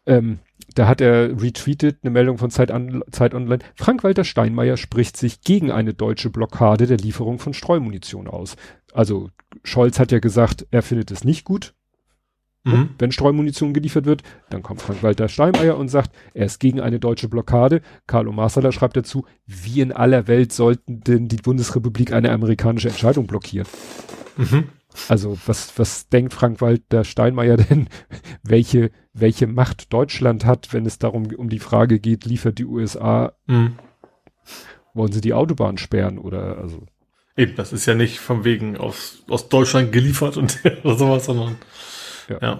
[0.06, 0.38] Ähm,
[0.74, 3.58] da hat er retweetet eine Meldung von Zeit, An Zeit Online.
[3.74, 8.56] Frank-Walter Steinmeier spricht sich gegen eine deutsche Blockade der Lieferung von Streumunition aus.
[8.92, 9.30] Also
[9.64, 11.74] Scholz hat ja gesagt, er findet es nicht gut,
[12.64, 12.90] Mhm.
[12.98, 17.28] Wenn Streumunition geliefert wird, dann kommt Frank-Walter Steinmeier und sagt, er ist gegen eine deutsche
[17.28, 17.80] Blockade.
[18.06, 23.26] Carlo Marsala schreibt dazu, wie in aller Welt sollten denn die Bundesrepublik eine amerikanische Entscheidung
[23.26, 23.66] blockieren?
[24.36, 24.64] Mhm.
[25.08, 27.88] Also was, was denkt Frank-Walter Steinmeier denn,
[28.42, 33.32] welche, welche Macht Deutschland hat, wenn es darum um die Frage geht, liefert die USA,
[33.46, 33.78] mhm.
[34.92, 36.84] wollen sie die Autobahn sperren oder also?
[37.36, 41.56] Eben, das ist ja nicht von wegen aus, aus Deutschland geliefert und oder sowas, sondern
[42.28, 42.38] ja.
[42.40, 42.58] ja.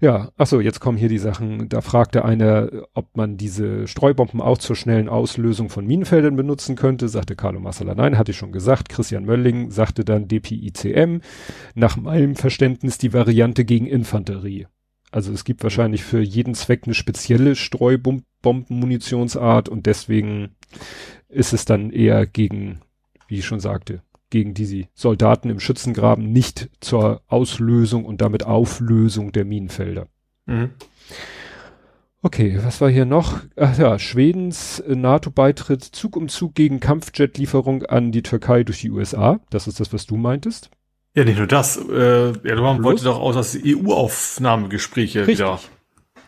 [0.00, 1.70] Ja, ach so, jetzt kommen hier die Sachen.
[1.70, 7.08] Da fragte einer, ob man diese Streubomben auch zur schnellen Auslösung von Minenfeldern benutzen könnte.
[7.08, 8.90] Sagte Carlo Massala, nein, hatte ich schon gesagt.
[8.90, 11.20] Christian Mölling sagte dann DPICM.
[11.74, 14.66] Nach meinem Verständnis die Variante gegen Infanterie.
[15.12, 20.56] Also es gibt wahrscheinlich für jeden Zweck eine spezielle Streubombenmunitionsart und deswegen
[21.28, 22.80] ist es dann eher gegen,
[23.28, 29.32] wie ich schon sagte, gegen die Soldaten im Schützengraben nicht zur Auslösung und damit Auflösung
[29.32, 30.08] der Minenfelder.
[30.46, 30.70] Mhm.
[32.22, 33.40] Okay, was war hier noch?
[33.54, 39.38] Ach ja, Schwedens NATO-Beitritt Zug um Zug gegen Kampfjet-Lieferung an die Türkei durch die USA.
[39.50, 40.70] Das ist das, was du meintest.
[41.14, 41.76] Ja, nicht nur das.
[41.76, 45.60] Äh, Erdogan wollte doch auch, die EU-Aufnahmegespräche wieder,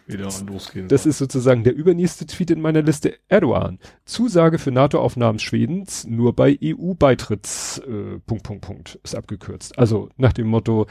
[0.09, 0.89] wieder losgehen.
[0.89, 3.19] Das ist sozusagen der übernächste Tweet in meiner Liste.
[3.29, 3.79] Erdogan.
[4.05, 9.79] Zusage für NATO-Aufnahmen Schwedens nur bei EU-Beitritts, äh, Punkt, Punkt, Punkt, ist abgekürzt.
[9.79, 10.87] Also nach dem Motto,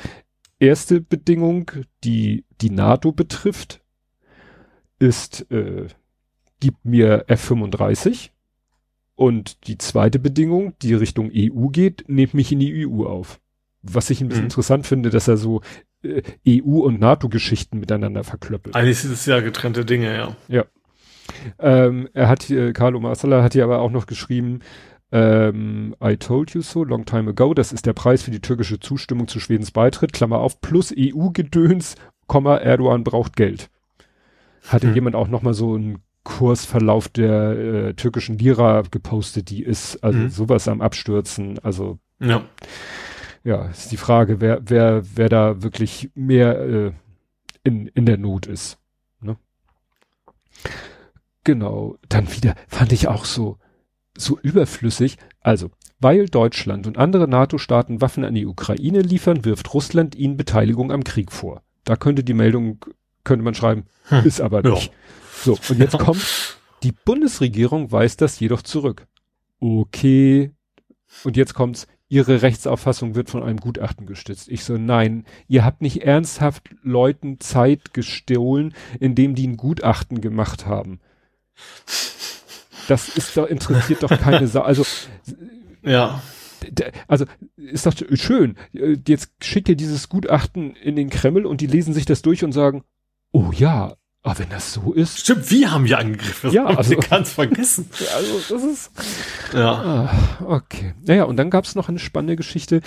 [0.59, 1.71] erste Bedingung,
[2.03, 3.81] die die NATO betrifft,
[4.99, 5.87] ist, äh,
[6.59, 8.31] gib mir F-35.
[9.15, 13.39] Und die zweite Bedingung, die Richtung EU geht, nehmt mich in die EU auf
[13.81, 14.47] was ich ein bisschen mhm.
[14.47, 15.61] interessant finde, dass er so
[16.03, 18.75] äh, EU- und NATO-Geschichten miteinander verklöppelt.
[18.75, 20.35] Eigentlich sind es ja getrennte Dinge, ja.
[20.47, 20.65] Ja.
[21.59, 24.59] Ähm, er hat hier, Carlo Marsala hat hier aber auch noch geschrieben,
[25.11, 28.79] ähm, I told you so long time ago, das ist der Preis für die türkische
[28.79, 31.95] Zustimmung zu Schwedens Beitritt, Klammer auf, plus EU-Gedöns,
[32.27, 33.69] Komma, Erdogan braucht Geld.
[34.67, 34.95] Hatte hm.
[34.95, 40.29] jemand auch nochmal so einen Kursverlauf der äh, türkischen Lira gepostet, die ist also hm.
[40.29, 42.43] sowas am Abstürzen, also ja
[43.47, 46.91] ja, ist die Frage, wer, wer, wer da wirklich mehr äh,
[47.63, 48.77] in, in der Not ist.
[49.21, 49.37] Ne?
[51.45, 51.97] Genau.
[52.09, 53.57] Dann wieder fand ich auch so,
[54.17, 55.15] so überflüssig.
[55.39, 55.71] Also,
[56.01, 61.05] weil Deutschland und andere NATO-Staaten Waffen an die Ukraine liefern, wirft Russland ihnen Beteiligung am
[61.05, 61.61] Krieg vor.
[61.85, 62.83] Da könnte die Meldung,
[63.23, 64.25] könnte man schreiben, hm.
[64.25, 64.87] ist aber nicht.
[64.87, 64.93] Ja.
[65.31, 69.07] So, und jetzt kommt, die Bundesregierung weist das jedoch zurück.
[69.61, 70.51] Okay.
[71.23, 74.47] Und jetzt kommt's, ihre Rechtsauffassung wird von einem Gutachten gestützt.
[74.49, 80.65] Ich so, nein, ihr habt nicht ernsthaft Leuten Zeit gestohlen, indem die ein Gutachten gemacht
[80.65, 80.99] haben.
[82.87, 84.61] Das ist doch, interessiert doch keine Sau.
[84.61, 84.85] Also,
[85.83, 86.21] ja.
[87.07, 88.55] Also, ist doch schön.
[88.71, 92.51] Jetzt schickt ihr dieses Gutachten in den Kreml und die lesen sich das durch und
[92.51, 92.83] sagen,
[93.31, 93.95] oh ja,
[94.27, 95.19] aber wenn das so ist.
[95.19, 96.51] Stimmt, wir haben ja angegriffen.
[96.51, 97.89] Ja, also ganz vergessen.
[98.15, 98.91] also das ist.
[99.53, 99.71] Ja.
[99.71, 100.93] Ah, okay.
[101.05, 102.81] Naja, und dann gab es noch eine spannende Geschichte.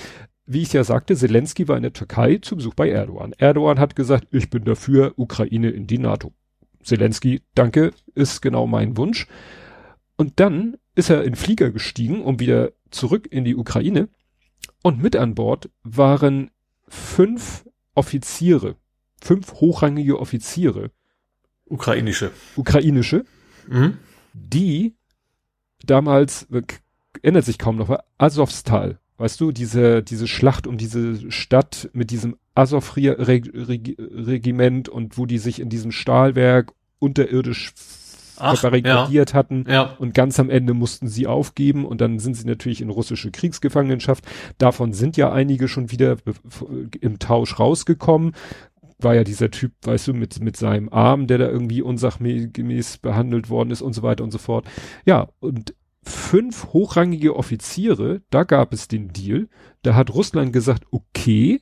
[0.45, 3.33] Wie ich ja sagte, Zelensky war in der Türkei zu Besuch bei Erdogan.
[3.39, 6.33] Erdogan hat gesagt, ich bin dafür, Ukraine in die NATO.
[6.83, 9.27] Zelensky, danke, ist genau mein Wunsch.
[10.17, 14.09] Und dann ist er in Flieger gestiegen, um wieder zurück in die Ukraine.
[14.83, 16.51] Und mit an Bord waren
[16.87, 17.65] fünf
[17.95, 18.77] Offiziere,
[19.23, 20.91] fünf hochrangige Offiziere
[21.71, 22.33] Ukrainische.
[22.57, 23.25] Ukrainische.
[23.69, 23.97] Mhm.
[24.35, 24.95] Die
[25.85, 26.47] damals,
[27.23, 28.99] ändert sich kaum noch, Azovstal.
[29.17, 35.61] Weißt du, diese, diese Schlacht um diese Stadt mit diesem Azov-Regiment und wo die sich
[35.61, 37.75] in diesem Stahlwerk unterirdisch
[38.41, 39.37] verbarrikadiert ja.
[39.37, 39.95] hatten ja.
[39.99, 44.25] und ganz am Ende mussten sie aufgeben und dann sind sie natürlich in russische Kriegsgefangenschaft.
[44.59, 46.17] Davon sind ja einige schon wieder
[47.01, 48.35] im Tausch rausgekommen
[49.05, 53.51] war ja dieser Typ, weißt du, mit, mit seinem Arm, der da irgendwie unsachgemäß behandelt
[53.51, 54.69] worden ist und so weiter und so fort.
[55.05, 59.49] Ja, und fünf hochrangige Offiziere, da gab es den Deal,
[59.83, 61.61] da hat Russland gesagt, okay,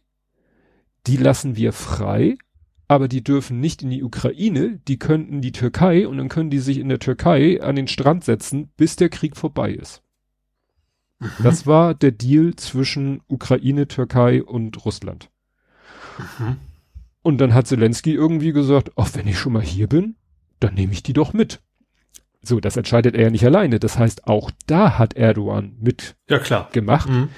[1.07, 2.37] die lassen wir frei,
[2.87, 6.59] aber die dürfen nicht in die Ukraine, die könnten die Türkei und dann können die
[6.59, 10.03] sich in der Türkei an den Strand setzen, bis der Krieg vorbei ist.
[11.19, 11.29] Mhm.
[11.43, 15.31] Das war der Deal zwischen Ukraine, Türkei und Russland.
[16.39, 16.57] Mhm.
[17.29, 20.17] Und dann hat Zelensky irgendwie gesagt, ach, wenn ich schon mal hier bin,
[20.61, 21.61] dann nehme ich die doch mit.
[22.41, 23.79] So, das entscheidet er ja nicht alleine.
[23.79, 26.71] Das heißt, auch da hat Erdogan mit ja, klar.
[26.73, 27.11] gemacht.
[27.11, 27.29] Mhm.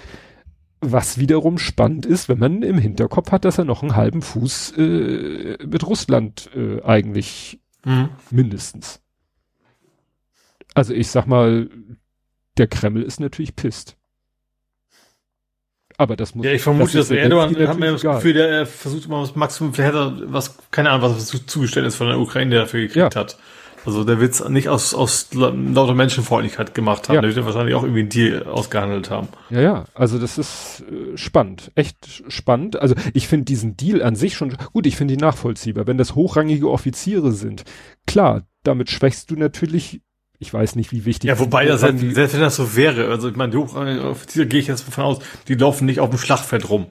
[0.81, 4.75] Was wiederum spannend ist, wenn man im Hinterkopf hat, dass er noch einen halben Fuß
[4.77, 8.11] äh, mit Russland äh, eigentlich mhm.
[8.31, 9.03] mindestens.
[10.73, 11.69] Also ich sag mal,
[12.59, 13.97] der Kreml ist natürlich pisst.
[16.01, 16.47] Aber das muss.
[16.47, 19.37] Ja, ich vermute, das dass Erdogan hat mir das Gefühl, der er versucht immer was
[19.37, 22.81] Maximum, vielleicht hat er was, keine Ahnung, was zugestellt ist von der Ukraine, der dafür
[22.81, 23.21] gekriegt ja.
[23.21, 23.37] hat.
[23.85, 27.17] Also der wird es nicht aus, aus lauter Menschenfreundlichkeit gemacht haben.
[27.17, 27.21] Ja.
[27.21, 29.29] Der wird wahrscheinlich auch irgendwie einen Deal ausgehandelt haben.
[29.51, 29.85] Ja, ja.
[29.93, 31.71] Also das ist äh, spannend.
[31.75, 32.81] Echt spannend.
[32.81, 35.87] Also ich finde diesen Deal an sich schon gut, ich finde die nachvollziehbar.
[35.87, 37.65] Wenn das hochrangige Offiziere sind,
[38.07, 40.01] klar, damit schwächst du natürlich
[40.41, 41.29] ich weiß nicht, wie wichtig.
[41.29, 44.61] Ja, wobei das halt, selbst wenn das so wäre, also ich meine, die Hochrangoffiziere gehe
[44.61, 45.19] ich jetzt davon aus,
[45.49, 46.87] die laufen nicht auf dem Schlachtfeld rum.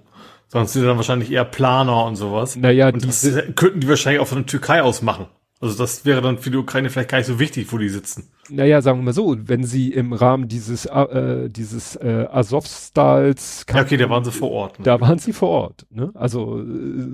[0.47, 2.55] Sonst sind dann wahrscheinlich eher Planer und sowas.
[2.55, 5.25] Naja, und das könnten die wahrscheinlich auch von der Türkei aus machen.
[5.61, 8.29] Also das wäre dann für die Ukraine vielleicht gar nicht so wichtig, wo die sitzen.
[8.49, 13.81] Naja, sagen wir mal so, wenn sie im Rahmen dieses äh, dieses äh, Azovstals Ja,
[13.81, 14.79] okay, da waren sie vor Ort.
[14.79, 14.85] Ne?
[14.85, 15.85] Da waren sie vor Ort.
[15.89, 16.11] Ne?
[16.13, 17.13] Also äh,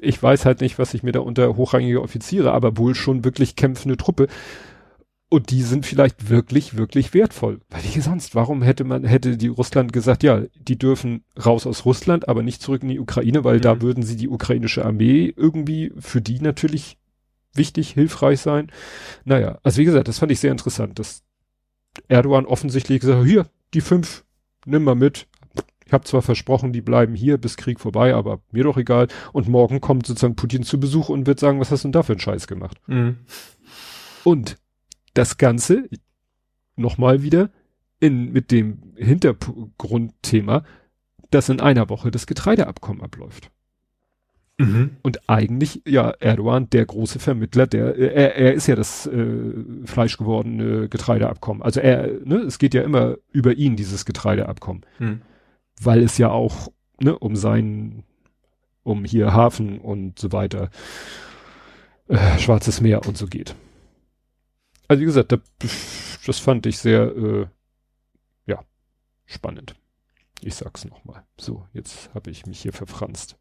[0.00, 3.56] ich weiß halt nicht, was ich mir da unter hochrangige Offiziere, aber wohl schon wirklich
[3.56, 4.28] kämpfende Truppe.
[5.32, 7.60] Und die sind vielleicht wirklich, wirklich wertvoll.
[7.70, 11.84] Weil wie sonst, warum hätte man, hätte die Russland gesagt, ja, die dürfen raus aus
[11.84, 13.62] Russland, aber nicht zurück in die Ukraine, weil mhm.
[13.62, 16.98] da würden sie die ukrainische Armee irgendwie für die natürlich
[17.54, 18.72] wichtig, hilfreich sein.
[19.24, 21.22] Naja, also wie gesagt, das fand ich sehr interessant, dass
[22.08, 24.24] Erdogan offensichtlich gesagt hat, hier, die fünf,
[24.66, 25.28] nimm mal mit.
[25.86, 29.06] Ich habe zwar versprochen, die bleiben hier bis Krieg vorbei, aber mir doch egal.
[29.32, 32.02] Und morgen kommt sozusagen Putin zu Besuch und wird sagen, was hast du denn da
[32.02, 32.78] für einen Scheiß gemacht?
[32.88, 33.18] Mhm.
[34.24, 34.56] Und
[35.14, 35.88] das Ganze
[36.76, 37.50] nochmal wieder
[38.00, 40.64] in, mit dem Hintergrundthema,
[41.30, 43.50] dass in einer Woche das Getreideabkommen abläuft.
[44.60, 44.96] Mhm.
[45.02, 49.54] Und eigentlich, ja, Erdogan, der große Vermittler, der, er, er ist ja das äh,
[49.84, 51.62] fleischgewordene Getreideabkommen.
[51.62, 54.84] Also er, ne, es geht ja immer über ihn, dieses Getreideabkommen.
[54.98, 55.22] Mhm.
[55.80, 56.68] Weil es ja auch,
[57.00, 58.04] ne, um sein,
[58.82, 60.70] um hier Hafen und so weiter,
[62.08, 63.54] äh, Schwarzes Meer und so geht.
[64.90, 65.38] Also wie gesagt,
[66.26, 67.46] das fand ich sehr, äh,
[68.46, 68.64] ja,
[69.24, 69.76] spannend.
[70.40, 71.22] Ich sag's nochmal.
[71.38, 73.38] So, jetzt habe ich mich hier verfranst.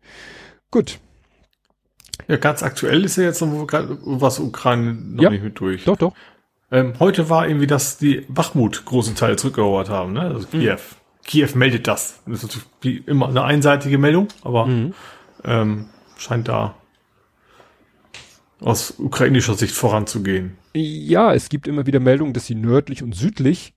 [0.70, 1.00] Gut.
[2.28, 5.86] Ja, ganz aktuell ist ja jetzt noch was Ukraine noch ja, nicht mit durch.
[5.86, 6.14] Doch, doch.
[6.70, 10.22] Ähm, heute war irgendwie, dass die Bachmut großen Teil zurückerobert haben, ne?
[10.22, 10.74] Also Kiew.
[10.74, 10.78] Mhm.
[11.26, 12.22] Kiew meldet das.
[12.28, 14.94] Das ist natürlich wie immer eine einseitige Meldung, aber mhm.
[15.44, 16.76] ähm, scheint da
[18.60, 20.59] aus ukrainischer Sicht voranzugehen.
[20.74, 23.74] Ja, es gibt immer wieder Meldungen, dass sie nördlich und südlich,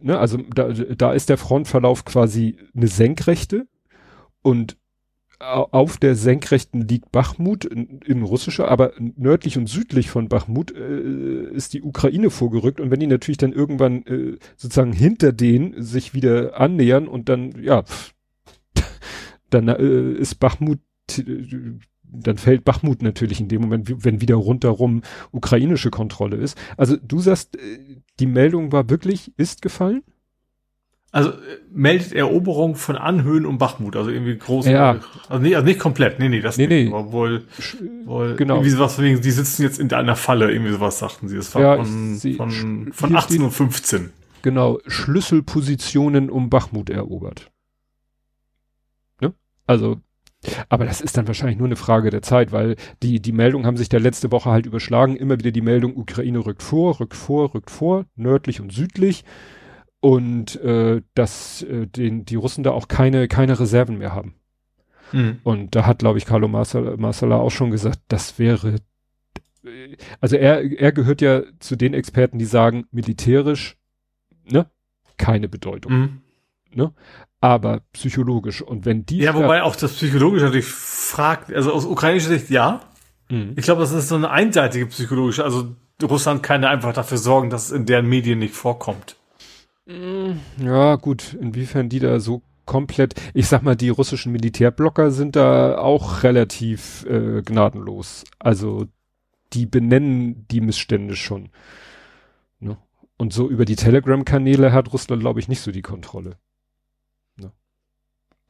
[0.00, 3.66] ne, also da, da ist der Frontverlauf quasi eine Senkrechte
[4.42, 4.76] und
[5.40, 11.50] auf der Senkrechten liegt Bachmut in, in russischer, aber nördlich und südlich von Bachmut äh,
[11.54, 16.12] ist die Ukraine vorgerückt und wenn die natürlich dann irgendwann äh, sozusagen hinter denen sich
[16.12, 17.84] wieder annähern und dann ja
[19.48, 20.80] dann äh, ist Bachmut
[22.12, 25.02] dann fällt Bachmut natürlich in dem Moment, wenn wieder rundherum
[25.32, 26.56] ukrainische Kontrolle ist.
[26.76, 30.02] Also du sagst, äh, die Meldung war wirklich, ist gefallen?
[31.12, 31.34] Also äh,
[31.72, 34.66] meldet Eroberung von Anhöhen um Bachmut, also irgendwie groß.
[34.66, 35.00] Ja.
[35.28, 36.90] Also, nicht, also nicht komplett, nee, nee, das nee, nicht.
[36.90, 36.94] Nee.
[36.96, 37.44] Aber wohl,
[38.04, 38.56] wohl genau.
[38.56, 41.36] irgendwie sowas von wegen, die sitzen jetzt in einer Falle, irgendwie sowas sagten sie.
[41.36, 44.10] Das war ja, von, sie, von, von 18.15 Uhr.
[44.42, 47.50] Genau, Schlüsselpositionen um Bachmut erobert.
[49.20, 49.34] Ne?
[49.66, 50.00] Also
[50.68, 53.76] aber das ist dann wahrscheinlich nur eine Frage der Zeit, weil die, die Meldungen haben
[53.76, 55.16] sich der letzte Woche halt überschlagen.
[55.16, 59.24] Immer wieder die Meldung, Ukraine rückt vor, rückt vor, rückt vor, nördlich und südlich.
[60.00, 64.34] Und äh, dass äh, den, die Russen da auch keine, keine Reserven mehr haben.
[65.12, 65.40] Mhm.
[65.42, 68.76] Und da hat, glaube ich, Carlo Marsala auch schon gesagt, das wäre
[70.20, 73.76] also er, er gehört ja zu den Experten, die sagen, militärisch,
[74.50, 74.70] ne,
[75.16, 75.92] keine Bedeutung.
[75.92, 76.20] Mhm.
[76.72, 76.92] Ne?
[77.40, 78.62] aber psychologisch.
[78.62, 79.18] Und wenn die.
[79.18, 82.80] Ja, wobei auch das psychologische natürlich fragt, also aus ukrainischer Sicht ja.
[83.28, 83.54] Mhm.
[83.56, 87.50] Ich glaube, das ist so eine einseitige psychologische, also Russland kann ja einfach dafür sorgen,
[87.50, 89.16] dass es in deren Medien nicht vorkommt.
[89.86, 90.40] Mhm.
[90.62, 95.78] Ja, gut, inwiefern die da so komplett, ich sag mal, die russischen Militärblocker sind da
[95.78, 98.24] auch relativ äh, gnadenlos.
[98.38, 98.86] Also
[99.52, 101.48] die benennen die Missstände schon.
[102.60, 102.76] Ne?
[103.16, 106.36] Und so über die Telegram-Kanäle hat Russland, glaube ich, nicht so die Kontrolle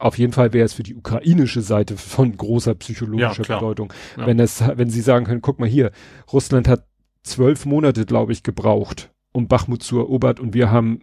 [0.01, 3.93] auf jeden Fall wäre es für die ukrainische Seite von großer psychologischer ja, Bedeutung.
[4.17, 4.25] Ja.
[4.25, 5.91] Wenn es, wenn sie sagen können, guck mal hier,
[6.31, 6.85] Russland hat
[7.23, 11.01] zwölf Monate, glaube ich, gebraucht, um Bachmut zu erobern und wir haben,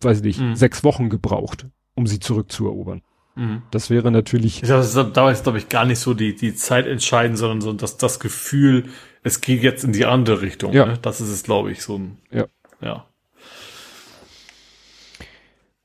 [0.00, 0.56] weiß ich nicht, mhm.
[0.56, 3.02] sechs Wochen gebraucht, um sie zurückzuerobern.
[3.36, 3.62] Mhm.
[3.70, 4.62] Das wäre natürlich.
[4.62, 7.72] Ich glaube, da ist, glaube ich, gar nicht so die, die Zeit entscheidend, sondern so
[7.72, 8.86] dass das Gefühl,
[9.22, 10.72] es geht jetzt in die andere Richtung.
[10.72, 10.86] Ja.
[10.86, 10.98] Ne?
[11.00, 12.46] Das ist es, glaube ich, so ein, ja.
[12.80, 13.06] ja.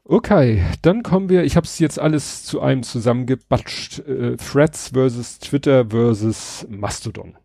[0.03, 5.39] Okay, dann kommen wir, ich habe es jetzt alles zu einem zusammengebatscht, äh, Threads versus
[5.39, 7.35] Twitter versus Mastodon.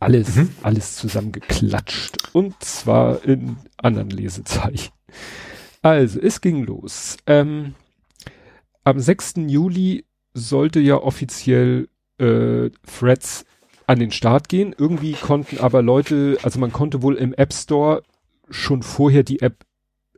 [0.00, 0.50] Alles, mhm.
[0.62, 2.30] alles zusammengeklatscht.
[2.32, 4.92] Und zwar in anderen Lesezeichen.
[5.82, 7.16] Also, es ging los.
[7.26, 7.74] Ähm,
[8.84, 9.34] am 6.
[9.46, 10.04] Juli
[10.34, 13.44] sollte ja offiziell äh, Threads
[13.86, 14.74] an den Start gehen.
[14.76, 18.02] Irgendwie konnten aber Leute, also man konnte wohl im App Store
[18.48, 19.64] schon vorher die App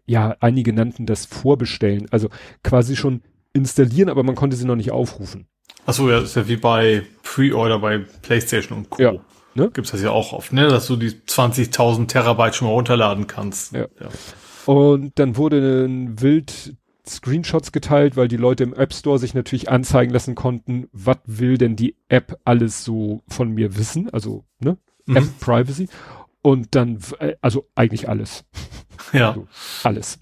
[0.07, 2.29] ja, einige nannten das Vorbestellen, also
[2.63, 3.23] quasi schon
[3.53, 5.47] installieren, aber man konnte sie noch nicht aufrufen.
[5.87, 9.03] Achso, ja, ist ja wie bei Pre-Order bei PlayStation und Co.
[9.03, 9.13] Ja,
[9.55, 9.71] ne?
[9.73, 10.69] Gibt's das ja auch oft, ne?
[10.69, 13.73] Dass du die 20.000 Terabyte schon mal runterladen kannst.
[13.73, 13.87] Ja.
[14.01, 14.09] ja.
[14.67, 16.77] Und dann wurde ein Wild
[17.07, 21.59] Screenshots geteilt, weil die Leute im App Store sich natürlich anzeigen lassen konnten, was will
[21.59, 24.77] denn die App alles so von mir wissen, also ne,
[25.07, 25.17] mhm.
[25.17, 25.89] App Privacy.
[26.43, 28.45] Und dann, äh, also eigentlich alles.
[29.13, 29.31] Ja.
[29.31, 29.47] Also
[29.85, 30.19] alles.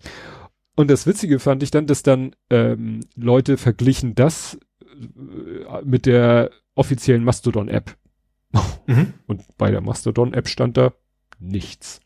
[0.76, 4.58] Und das Witzige fand ich dann, dass dann ähm, Leute verglichen das
[4.94, 7.96] äh, mit der offiziellen Mastodon-App.
[8.86, 9.14] Mhm.
[9.26, 10.92] Und bei der Mastodon-App stand da
[11.38, 12.00] nichts.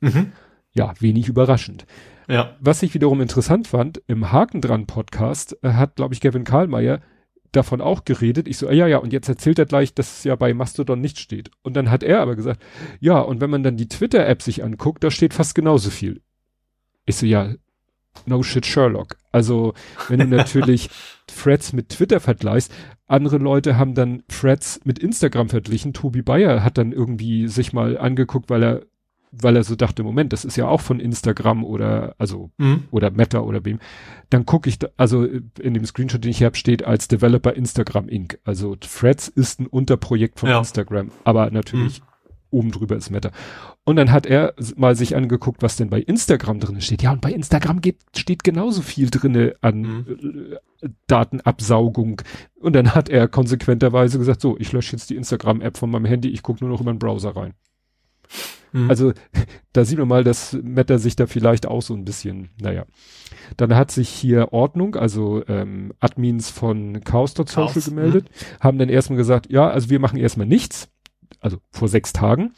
[0.00, 0.32] Mhm.
[0.72, 1.86] Ja, wenig überraschend.
[2.28, 2.56] Ja.
[2.60, 7.00] Was ich wiederum interessant fand, im Haken dran Podcast äh, hat, glaube ich, Kevin Karlmeier
[7.52, 8.48] davon auch geredet.
[8.48, 11.00] Ich so, ah, ja, ja, und jetzt erzählt er gleich, dass es ja bei Mastodon
[11.00, 11.50] nicht steht.
[11.62, 12.62] Und dann hat er aber gesagt,
[13.00, 16.20] ja, und wenn man dann die Twitter-App sich anguckt, da steht fast genauso viel.
[17.06, 17.54] Ich so, ja,
[18.26, 19.16] no shit Sherlock.
[19.32, 19.74] Also,
[20.08, 20.90] wenn du natürlich
[21.26, 22.72] Threads mit Twitter vergleichst,
[23.06, 25.94] andere Leute haben dann Threads mit Instagram verglichen.
[25.94, 28.82] Tobi Bayer hat dann irgendwie sich mal angeguckt, weil er
[29.30, 32.84] weil er so dachte, Moment, das ist ja auch von Instagram oder also Mhm.
[32.90, 33.78] oder Meta oder wem,
[34.30, 38.08] dann gucke ich, da, also in dem Screenshot, den ich habe, steht als Developer Instagram
[38.08, 38.38] Inc.
[38.44, 40.58] Also Threads ist ein Unterprojekt von Ja.
[40.58, 42.02] Instagram, aber natürlich
[42.50, 43.30] oben drüber ist Meta.
[43.84, 47.02] Und dann hat er mal sich angeguckt, was denn bei Instagram drin steht.
[47.02, 50.06] Ja, und bei Instagram geht, steht genauso viel drinne an
[50.82, 52.22] äh, Datenabsaugung.
[52.60, 56.28] Und dann hat er konsequenterweise gesagt, so, ich lösche jetzt die Instagram-App von meinem Handy,
[56.30, 57.54] ich gucke nur noch über den Browser rein.
[58.72, 58.90] Mhm.
[58.90, 59.12] Also
[59.72, 62.84] da sieht man mal, dass Meta sich da vielleicht auch so ein bisschen, naja.
[63.56, 68.28] Dann hat sich hier Ordnung, also ähm, Admins von Chaos.social Chaos, gemeldet,
[68.60, 70.88] haben dann erstmal gesagt, ja, also wir machen erstmal nichts,
[71.40, 72.52] also vor sechs Tagen,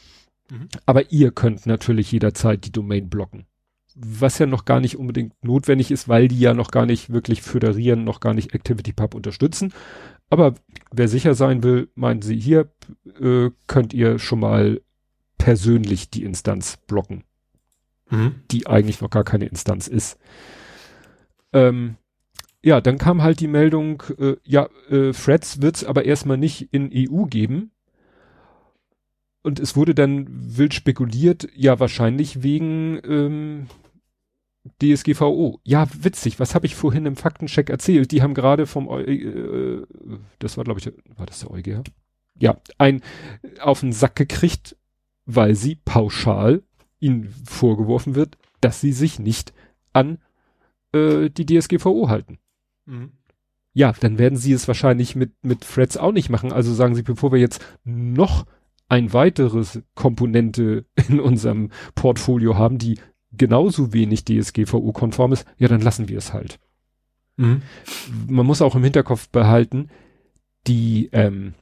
[0.50, 0.68] Mhm.
[0.84, 3.46] aber ihr könnt natürlich jederzeit die Domain blocken.
[3.94, 7.40] Was ja noch gar nicht unbedingt notwendig ist, weil die ja noch gar nicht wirklich
[7.42, 9.72] föderieren, noch gar nicht ActivityPub unterstützen.
[10.28, 10.54] Aber
[10.90, 12.72] wer sicher sein will, meinen sie, hier
[13.20, 14.80] äh, könnt ihr schon mal
[15.41, 17.24] persönlich die Instanz blocken,
[18.11, 18.34] Mhm.
[18.51, 20.18] die eigentlich noch gar keine Instanz ist.
[21.53, 21.97] Ähm,
[22.62, 26.91] ja, dann kam halt die Meldung, äh, ja, äh, Threads wird's aber erstmal nicht in
[26.93, 27.70] EU geben.
[29.43, 33.66] Und es wurde dann wild spekuliert, ja, wahrscheinlich wegen ähm,
[34.82, 35.61] DSGVO.
[35.64, 38.11] Ja, witzig, was habe ich vorhin im Faktencheck erzählt?
[38.12, 39.86] Die haben gerade vom, Eu äh,
[40.38, 41.84] das war glaube ich, war das der EuGH?
[42.38, 43.01] Ja, ein
[43.61, 44.76] auf den Sack gekriegt,
[45.35, 46.62] weil sie pauschal
[46.99, 49.53] ihnen vorgeworfen wird, dass sie sich nicht
[49.93, 50.18] an
[50.93, 52.39] äh, die DSGVO halten.
[52.87, 53.12] Mhm.
[53.72, 56.53] Ja, dann werden sie es wahrscheinlich mit, mit Threads auch nicht machen.
[56.53, 58.45] Also sagen sie, bevor wir jetzt noch
[58.89, 62.99] ein weiteres Komponente in unserem Portfolio haben, die
[63.33, 66.59] genauso wenig DSGVO-konform ist, ja, dann lassen wir es halt.
[67.37, 67.62] Mhm.
[68.28, 69.89] Man muss auch im Hinterkopf behalten,
[70.66, 71.55] die ähm,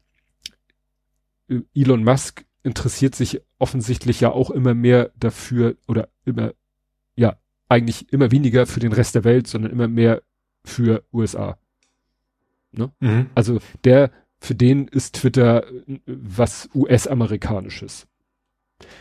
[1.75, 6.53] Elon Musk interessiert sich offensichtlich ja auch immer mehr dafür oder immer,
[7.17, 7.37] ja,
[7.69, 10.23] eigentlich immer weniger für den Rest der Welt, sondern immer mehr
[10.65, 11.59] für USA.
[12.73, 13.31] Mhm.
[13.35, 18.07] Also der, für den ist Twitter äh, was US-amerikanisches.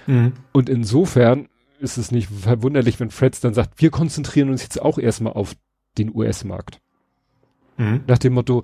[0.08, 0.34] Mhm.
[0.52, 1.50] Und insofern
[1.80, 5.56] ist es nicht verwunderlich, wenn Freds dann sagt, wir konzentrieren uns jetzt auch erstmal auf
[5.98, 6.82] den US-Markt.
[7.78, 8.04] Mhm.
[8.08, 8.64] Nach dem Motto,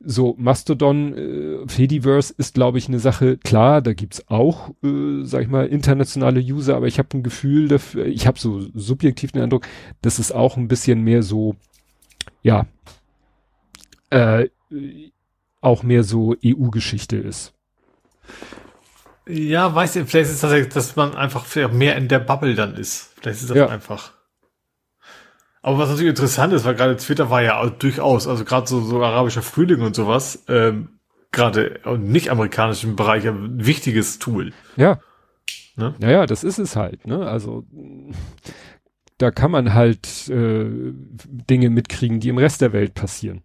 [0.00, 5.42] so Mastodon, äh, Fediverse ist, glaube ich, eine Sache, klar, da gibt's auch, äh, sag
[5.42, 9.42] ich mal, internationale User, aber ich habe ein Gefühl dafür, ich habe so subjektiv den
[9.42, 9.66] Eindruck,
[10.02, 11.56] dass es auch ein bisschen mehr so,
[12.42, 12.66] ja,
[14.10, 14.48] äh,
[15.60, 17.52] auch mehr so EU-Geschichte ist.
[19.26, 23.12] Ja, weiß ich, vielleicht ist das, dass man einfach mehr in der Bubble dann ist.
[23.20, 23.68] Vielleicht ist das Ja.
[23.68, 24.13] einfach.
[25.64, 29.02] Aber was natürlich interessant ist, weil gerade Twitter war ja durchaus, also gerade so, so
[29.02, 31.00] arabischer Frühling und sowas, ähm,
[31.32, 34.52] gerade im nicht-amerikanischen Bereich ein wichtiges Tool.
[34.76, 35.00] Ja.
[35.76, 35.94] Ne?
[36.00, 37.26] Naja, das ist es halt, ne?
[37.26, 37.64] Also
[39.16, 43.42] da kann man halt äh, Dinge mitkriegen, die im Rest der Welt passieren.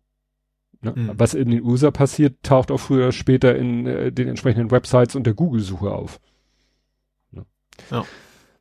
[0.81, 0.91] Ne?
[0.93, 1.11] Mhm.
[1.13, 5.15] Was in den USA passiert, taucht auch früher oder später in äh, den entsprechenden Websites
[5.15, 6.19] und der Google-Suche auf.
[7.31, 7.45] Ne?
[7.89, 8.03] Ja.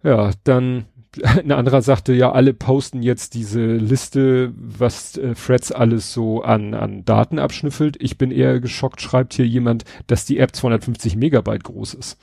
[0.04, 0.86] Ja, dann
[1.38, 6.74] ein anderer sagte, ja, alle posten jetzt diese Liste, was äh, Threads alles so an,
[6.74, 7.96] an Daten abschnüffelt.
[8.00, 12.18] Ich bin eher geschockt, schreibt hier jemand, dass die App 250 Megabyte groß ist.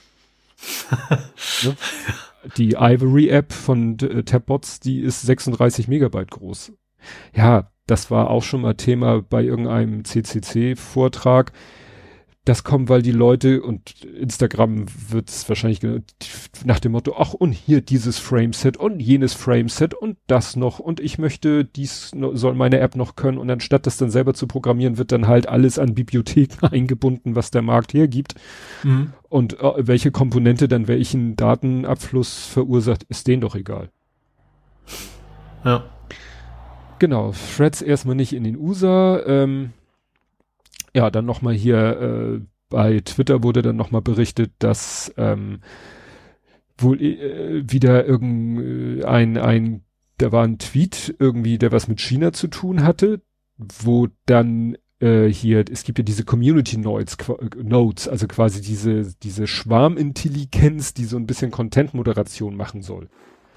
[1.63, 1.75] ne?
[2.57, 6.73] Die Ivory App von äh, Tabbots, die ist 36 Megabyte groß.
[7.35, 11.51] Ja, das war auch schon mal Thema bei irgendeinem CCC-Vortrag.
[12.45, 16.01] Das kommt, weil die Leute und Instagram wird es wahrscheinlich ge-
[16.63, 20.99] nach dem Motto, ach und hier dieses Frameset und jenes Frameset und das noch und
[20.99, 24.99] ich möchte, dies soll meine App noch können und anstatt das dann selber zu programmieren,
[24.99, 28.35] wird dann halt alles an Bibliotheken eingebunden, was der Markt hergibt.
[28.83, 29.13] Mhm.
[29.27, 33.89] Und äh, welche Komponente dann welchen Datenabfluss verursacht, ist denen doch egal.
[35.63, 35.83] Ja.
[36.99, 39.19] Genau, Threads erstmal nicht in den USA.
[39.25, 39.71] Ähm,
[40.95, 45.59] ja, dann nochmal hier äh, bei Twitter wurde dann nochmal berichtet, dass ähm,
[46.77, 49.83] wohl äh, wieder irgendein, ein,
[50.17, 53.21] da war ein Tweet irgendwie, der was mit China zu tun hatte,
[53.57, 57.17] wo dann äh, hier, es gibt ja diese Community Notes,
[57.61, 63.09] Notes, also quasi diese, diese Schwarmintelligenz, die so ein bisschen Content-Moderation machen soll.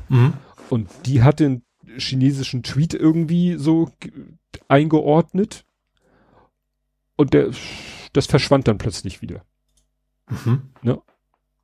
[0.09, 0.33] Mhm.
[0.71, 1.63] Und die hat den
[1.97, 3.91] chinesischen Tweet irgendwie so
[4.67, 5.65] eingeordnet.
[7.19, 7.51] Und der,
[8.15, 9.45] das verschwand dann plötzlich wieder.
[10.31, 10.63] Mhm.
[10.83, 11.03] Ne?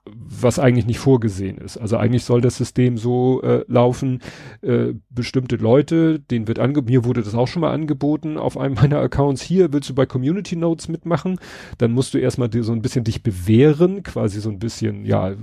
[0.07, 1.79] was eigentlich nicht vorgesehen ist.
[1.79, 4.21] Also eigentlich soll das System so äh, laufen,
[4.61, 8.75] äh, bestimmte Leute, denen wird angeboten, mir wurde das auch schon mal angeboten auf einem
[8.81, 11.39] meiner Accounts, hier willst du bei Community Notes mitmachen,
[11.79, 15.35] dann musst du erstmal so ein bisschen dich bewähren, quasi so ein bisschen, ja,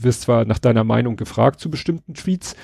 [0.00, 2.56] wirst zwar nach deiner Meinung gefragt zu bestimmten Tweets,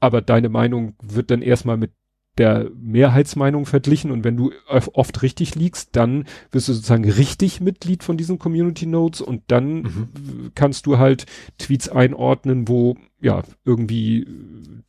[0.00, 1.92] aber deine Meinung wird dann erstmal mit
[2.38, 8.02] der Mehrheitsmeinung verglichen und wenn du oft richtig liegst, dann wirst du sozusagen richtig Mitglied
[8.02, 10.50] von diesen Community Notes und dann mhm.
[10.54, 11.26] kannst du halt
[11.58, 14.26] Tweets einordnen, wo ja irgendwie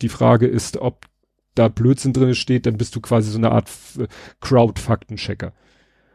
[0.02, 1.06] die Frage ist, ob
[1.56, 3.70] da Blödsinn drin steht, dann bist du quasi so eine Art
[4.42, 5.54] Crowd-Faktenchecker.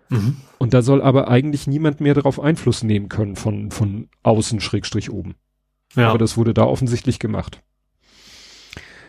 [0.09, 0.37] Mhm.
[0.59, 5.11] Und da soll aber eigentlich niemand mehr darauf Einfluss nehmen können von, von außen schrägstrich
[5.11, 5.35] oben.
[5.95, 6.11] Ja.
[6.11, 7.63] Aber das wurde da offensichtlich gemacht.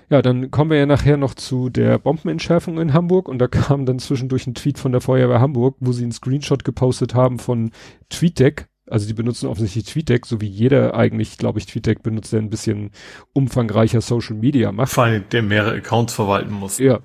[0.09, 3.85] Ja, dann kommen wir ja nachher noch zu der Bombenentschärfung in Hamburg und da kam
[3.85, 7.71] dann zwischendurch ein Tweet von der Feuerwehr Hamburg, wo sie einen Screenshot gepostet haben von
[8.09, 8.67] TweetDeck.
[8.89, 12.49] Also die benutzen offensichtlich TweetDeck, so wie jeder eigentlich, glaube ich, TweetDeck benutzt, der ein
[12.49, 12.91] bisschen
[13.31, 14.91] umfangreicher Social Media macht.
[14.91, 16.79] Vor allem, der mehrere Accounts verwalten muss.
[16.79, 16.99] Ja.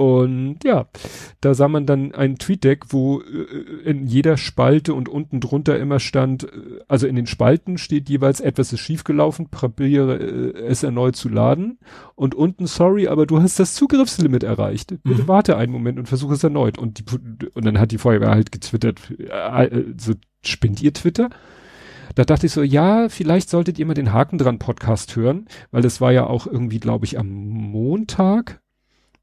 [0.00, 0.86] Und ja,
[1.42, 6.00] da sah man dann ein Tweetdeck, wo äh, in jeder Spalte und unten drunter immer
[6.00, 11.16] stand, äh, also in den Spalten steht jeweils etwas ist schiefgelaufen, probiere äh, es erneut
[11.16, 11.80] zu laden.
[12.14, 14.94] Und unten, sorry, aber du hast das Zugriffslimit erreicht.
[15.02, 15.28] Bitte mhm.
[15.28, 16.78] warte einen Moment und versuche es erneut.
[16.78, 21.28] Und, die, und dann hat die Feuerwehr halt getwittert, äh, so spinnt ihr Twitter?
[22.14, 25.82] Da dachte ich so, ja, vielleicht solltet ihr mal den Haken dran Podcast hören, weil
[25.82, 28.59] das war ja auch irgendwie, glaube ich, am Montag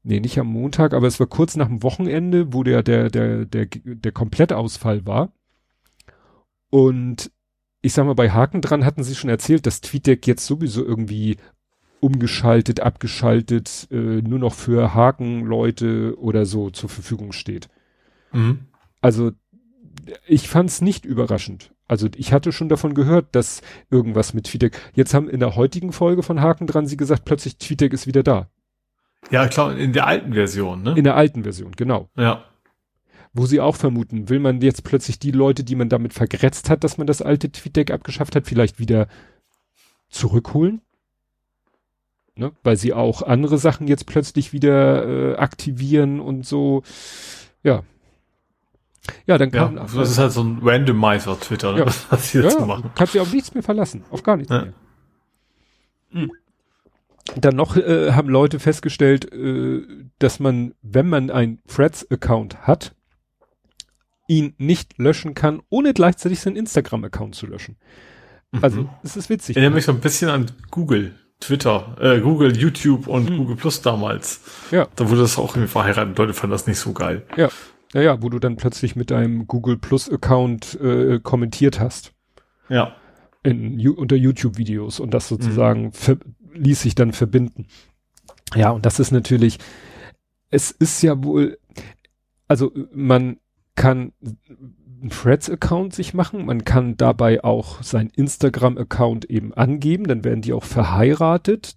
[0.02, 3.44] nee, nicht am Montag, aber es war kurz nach dem Wochenende, wo der, der, der,
[3.44, 5.32] der, der Komplettausfall war.
[6.70, 7.30] Und
[7.80, 11.36] ich sag mal, bei Haken dran hatten sie schon erzählt, dass TweetDeck jetzt sowieso irgendwie
[12.00, 17.68] umgeschaltet, abgeschaltet, äh, nur noch für Hakenleute oder so zur Verfügung steht.
[18.32, 18.60] Mhm.
[19.00, 19.32] Also
[20.26, 21.72] ich fand's nicht überraschend.
[21.86, 24.78] Also ich hatte schon davon gehört, dass irgendwas mit TweetDeck.
[24.94, 28.22] Jetzt haben in der heutigen Folge von Haken dran sie gesagt, plötzlich TweetDeck ist wieder
[28.22, 28.50] da.
[29.30, 30.94] Ja, klar, in der alten Version, ne?
[30.96, 32.08] In der alten Version, genau.
[32.16, 32.44] Ja.
[33.32, 36.82] Wo sie auch vermuten, will man jetzt plötzlich die Leute, die man damit vergrätzt hat,
[36.82, 39.06] dass man das alte TweetDeck abgeschafft hat, vielleicht wieder
[40.08, 40.80] zurückholen?
[42.38, 42.52] Ne?
[42.62, 46.82] Weil sie auch andere Sachen jetzt plötzlich wieder äh, aktivieren und so.
[47.62, 47.82] Ja.
[49.26, 49.76] Ja, dann kann.
[49.76, 51.80] Ja, das ist halt so ein Randomizer Twitter, ne?
[51.80, 51.86] ja.
[52.10, 52.90] was sie jetzt ja, machen.
[52.94, 54.62] Kannst du auf nichts mehr verlassen, auf gar nichts ja.
[54.62, 54.74] mehr.
[56.10, 56.32] Mhm.
[57.36, 59.82] Dann noch äh, haben Leute festgestellt, äh,
[60.18, 62.94] dass man, wenn man ein Threads-Account hat,
[64.28, 67.76] ihn nicht löschen kann, ohne gleichzeitig seinen Instagram-Account zu löschen.
[68.52, 68.64] Mhm.
[68.64, 69.56] Also, es ist witzig.
[69.56, 73.38] Ich erinnere mich so ein bisschen an Google, Twitter, äh, Google, YouTube und mhm.
[73.38, 74.40] Google Plus damals.
[74.70, 74.88] Ja.
[74.96, 76.16] Da wurde das auch irgendwie verheiratet.
[76.18, 77.26] Leute fanden das nicht so geil.
[77.36, 77.48] Ja.
[77.94, 82.12] Ja, ja, wo du dann plötzlich mit deinem Google Plus Account äh, kommentiert hast.
[82.68, 82.94] Ja.
[83.42, 86.18] In, unter YouTube-Videos und das sozusagen mhm
[86.54, 87.66] ließ sich dann verbinden.
[88.54, 89.58] Ja, und das ist natürlich,
[90.50, 91.58] es ist ja wohl,
[92.46, 93.38] also man
[93.74, 94.12] kann
[95.00, 100.52] einen Threads-Account sich machen, man kann dabei auch sein Instagram-Account eben angeben, dann werden die
[100.52, 101.76] auch verheiratet,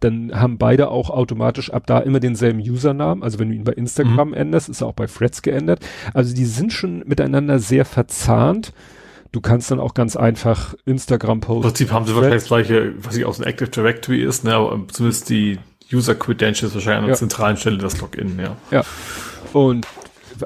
[0.00, 3.22] dann haben beide auch automatisch ab da immer denselben Usernamen.
[3.22, 4.34] Also wenn du ihn bei Instagram mhm.
[4.34, 5.84] änderst, ist er auch bei Threads geändert.
[6.12, 8.72] Also die sind schon miteinander sehr verzahnt.
[9.32, 11.62] Du kannst dann auch ganz einfach Instagram posten.
[11.62, 14.54] Im Prinzip haben sie wahrscheinlich das gleiche, was ich aus dem Active Directory ist, ne,
[14.54, 15.58] aber zumindest die
[15.92, 17.18] User Credentials wahrscheinlich an der ja.
[17.18, 18.56] zentralen Stelle das Login, ja.
[18.70, 18.84] Ja.
[19.52, 19.86] Und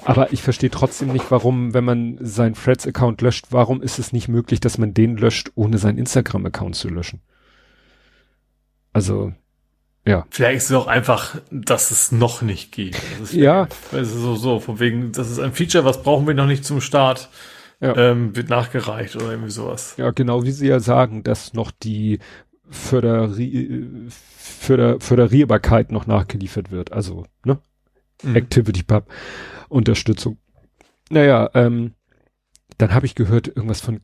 [0.04, 4.28] aber ich verstehe trotzdem nicht, warum, wenn man seinen Threads-Account löscht, warum ist es nicht
[4.28, 7.20] möglich, dass man den löscht, ohne seinen Instagram-Account zu löschen?
[8.92, 9.32] Also,
[10.04, 10.26] ja.
[10.30, 12.96] Vielleicht ist es auch einfach, dass es noch nicht geht.
[13.32, 13.68] ja.
[13.92, 16.80] Also so, so, von wegen, das ist ein Feature, was brauchen wir noch nicht zum
[16.80, 17.28] Start
[17.80, 17.96] ja.
[17.96, 19.94] ähm, wird nachgereicht oder irgendwie sowas.
[19.96, 22.18] Ja, genau wie Sie ja sagen, dass noch die
[22.68, 26.92] Föderi Föder Föderierbarkeit noch nachgeliefert wird.
[26.92, 27.58] Also, ne?
[28.22, 28.36] Mhm.
[28.36, 29.08] Activity Pub
[29.68, 30.38] Unterstützung.
[31.10, 31.94] Naja, ähm,
[32.78, 34.00] dann habe ich gehört irgendwas von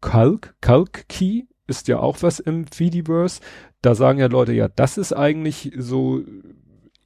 [0.00, 3.40] Kalk, Kalk Key ist ja auch was im Feediverse.
[3.82, 6.22] Da sagen ja Leute, ja, das ist eigentlich so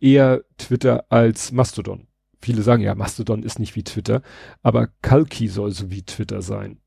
[0.01, 2.07] eher Twitter als Mastodon
[2.41, 4.23] viele sagen ja, Mastodon ist nicht wie Twitter,
[4.63, 6.79] aber Kalki soll so wie Twitter sein.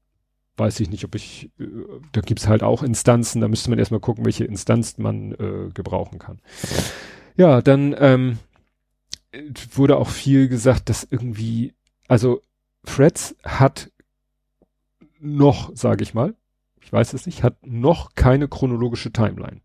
[0.55, 1.65] Weiß ich nicht, ob ich, äh,
[2.11, 6.19] da gibt's halt auch Instanzen, da müsste man erstmal gucken, welche Instanz man äh, gebrauchen
[6.19, 6.39] kann.
[7.35, 8.37] Ja, dann ähm,
[9.73, 11.73] wurde auch viel gesagt, dass irgendwie,
[12.07, 12.41] also
[12.83, 13.91] Freds hat
[15.19, 16.35] noch, sage ich mal,
[16.81, 19.61] ich weiß es nicht, hat noch keine chronologische Timeline.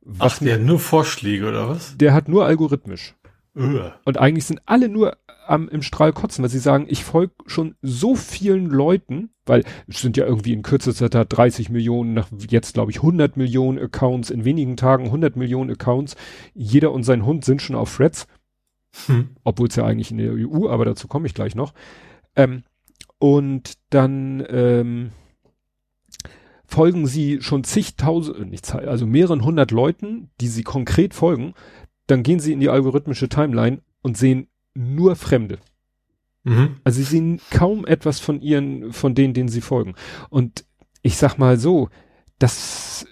[0.00, 1.96] Was Ach, der hat nur Vorschläge oder was?
[1.98, 3.14] Der hat nur algorithmisch.
[3.56, 3.90] Uh.
[4.04, 7.74] Und eigentlich sind alle nur am, im Strahl kotzen, weil sie sagen, ich folge schon
[7.82, 12.74] so vielen Leuten, weil es sind ja irgendwie in kürzester Zeit 30 Millionen, nach jetzt
[12.74, 16.14] glaube ich 100 Millionen Accounts, in wenigen Tagen 100 Millionen Accounts.
[16.54, 18.28] Jeder und sein Hund sind schon auf Threads,
[19.06, 19.30] hm.
[19.42, 21.74] obwohl es ja eigentlich in der EU, aber dazu komme ich gleich noch.
[22.36, 22.62] Ähm,
[23.18, 25.10] und dann ähm,
[26.70, 31.54] folgen sie schon zigtausend, äh, nicht also mehreren hundert Leuten, die sie konkret folgen.
[32.10, 35.58] Dann gehen sie in die algorithmische Timeline und sehen nur Fremde.
[36.44, 36.76] Mhm.
[36.84, 39.94] Also sie sehen kaum etwas von ihren, von denen, denen sie folgen.
[40.28, 40.64] Und
[41.02, 41.88] ich sag mal so,
[42.38, 43.06] das,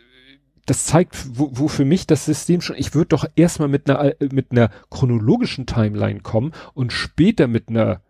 [0.67, 4.15] das zeigt, wo, wo für mich das System schon, ich würde doch erstmal mit einer,
[4.33, 8.01] mit einer chronologischen Timeline kommen und später mit einer,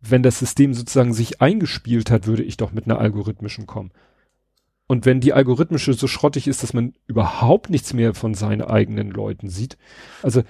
[0.00, 3.90] wenn das System sozusagen sich eingespielt hat, würde ich doch mit einer algorithmischen kommen.
[4.88, 9.10] Und wenn die algorithmische so schrottig ist, dass man überhaupt nichts mehr von seinen eigenen
[9.10, 9.76] Leuten sieht,
[10.22, 10.42] also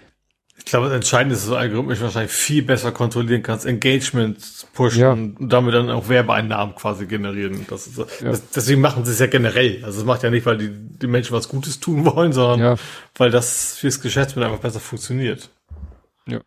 [0.59, 4.39] ich glaube, das Entscheidende ist, dass du algorithmisch wahrscheinlich viel besser kontrollieren kannst, Engagement
[4.75, 5.13] pushen ja.
[5.13, 7.65] und damit dann auch Werbeeinnahmen quasi generieren.
[7.71, 8.05] Das ist, ja.
[8.31, 9.85] das, deswegen machen sie es ja generell.
[9.85, 12.75] Also es macht ja nicht, weil die, die Menschen was Gutes tun wollen, sondern ja.
[13.17, 15.49] weil das fürs Geschäftsmodell einfach besser funktioniert.
[16.27, 16.41] Ja.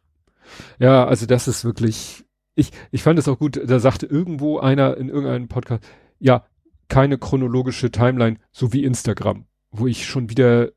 [0.77, 2.25] Ja, also das ist wirklich,
[2.55, 5.83] ich, ich fand es auch gut, da sagte irgendwo einer in irgendeinem Podcast,
[6.19, 6.45] ja,
[6.91, 10.73] keine chronologische Timeline, so wie Instagram, wo ich schon wieder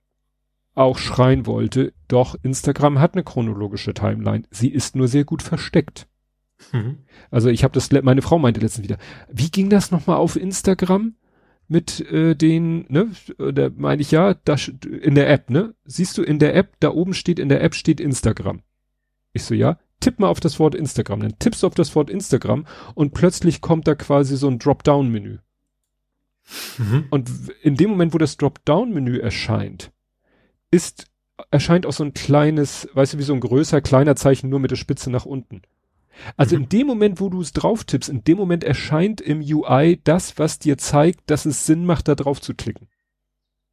[0.77, 4.45] auch schreien wollte, doch Instagram hat eine chronologische Timeline.
[4.51, 6.07] Sie ist nur sehr gut versteckt.
[6.71, 6.99] Mhm.
[7.33, 8.99] Also ich habe das, meine Frau meinte letztens wieder,
[9.29, 11.17] wie ging das nochmal auf Instagram
[11.67, 13.11] mit äh, den, ne,
[13.53, 14.55] da meine ich ja, da,
[15.03, 15.75] in der App, ne?
[15.85, 18.63] Siehst du in der App, da oben steht, in der App steht Instagram.
[19.33, 21.21] Ich so, ja, tipp mal auf das Wort Instagram.
[21.21, 25.39] Dann tippst du auf das Wort Instagram und plötzlich kommt da quasi so ein Dropdown-Menü.
[26.79, 27.07] Mhm.
[27.11, 27.31] Und
[27.63, 29.93] in dem Moment, wo das Dropdown-Menü erscheint,
[30.71, 31.07] ist,
[31.51, 34.71] erscheint auch so ein kleines, weißt du, wie so ein größer, kleiner Zeichen nur mit
[34.71, 35.63] der Spitze nach unten.
[36.37, 36.63] Also mhm.
[36.63, 40.39] in dem Moment, wo du es drauf tippst, in dem Moment erscheint im UI das,
[40.39, 42.89] was dir zeigt, dass es Sinn macht, da drauf zu klicken.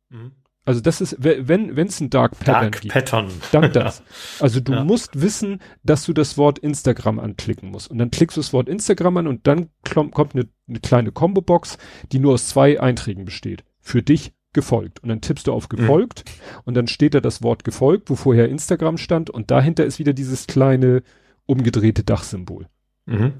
[0.09, 0.31] Mhm.
[0.63, 3.29] Also das ist, wenn wenn es ein Dark Pattern Dark gibt, Pattern.
[3.51, 4.03] dann das.
[4.39, 4.83] Also du ja.
[4.83, 7.89] musst wissen, dass du das Wort Instagram anklicken musst.
[7.89, 11.77] Und dann klickst du das Wort Instagram an und dann kommt eine, eine kleine Combo-Box,
[12.11, 13.63] die nur aus zwei Einträgen besteht.
[13.79, 15.01] Für dich gefolgt.
[15.01, 16.61] Und dann tippst du auf gefolgt mhm.
[16.65, 20.13] und dann steht da das Wort gefolgt, wo vorher Instagram stand und dahinter ist wieder
[20.13, 21.03] dieses kleine
[21.45, 22.67] umgedrehte Dachsymbol.
[23.05, 23.33] Mhm.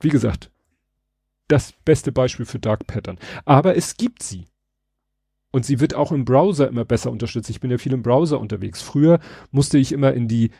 [0.00, 0.50] Wie gesagt,
[1.48, 3.18] das beste Beispiel für Dark Pattern.
[3.44, 4.46] Aber es gibt sie.
[5.52, 7.50] Und sie wird auch im Browser immer besser unterstützt.
[7.50, 8.82] Ich bin ja viel im Browser unterwegs.
[8.82, 10.50] Früher musste ich immer in die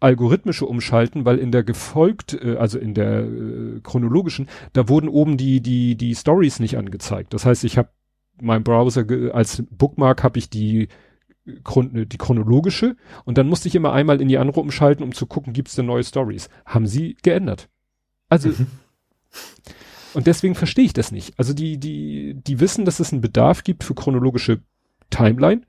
[0.00, 5.36] algorithmische umschalten, weil in der gefolgt, äh, also in der äh, chronologischen, da wurden oben
[5.36, 7.34] die die die Stories nicht angezeigt.
[7.34, 7.90] Das heißt, ich habe
[8.40, 10.88] meinem Browser als Bookmark habe ich die
[11.44, 15.52] die chronologische und dann musste ich immer einmal in die andere umschalten, um zu gucken,
[15.52, 16.48] gibt es denn neue Stories.
[16.64, 17.68] Haben sie geändert.
[18.28, 18.66] Also mhm.
[20.14, 21.38] Und deswegen verstehe ich das nicht.
[21.38, 24.60] Also die die die wissen, dass es einen Bedarf gibt für chronologische
[25.10, 25.62] Timeline,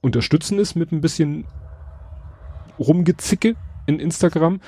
[0.00, 1.46] unterstützen es mit ein bisschen
[2.78, 4.60] rumgezicke in Instagram.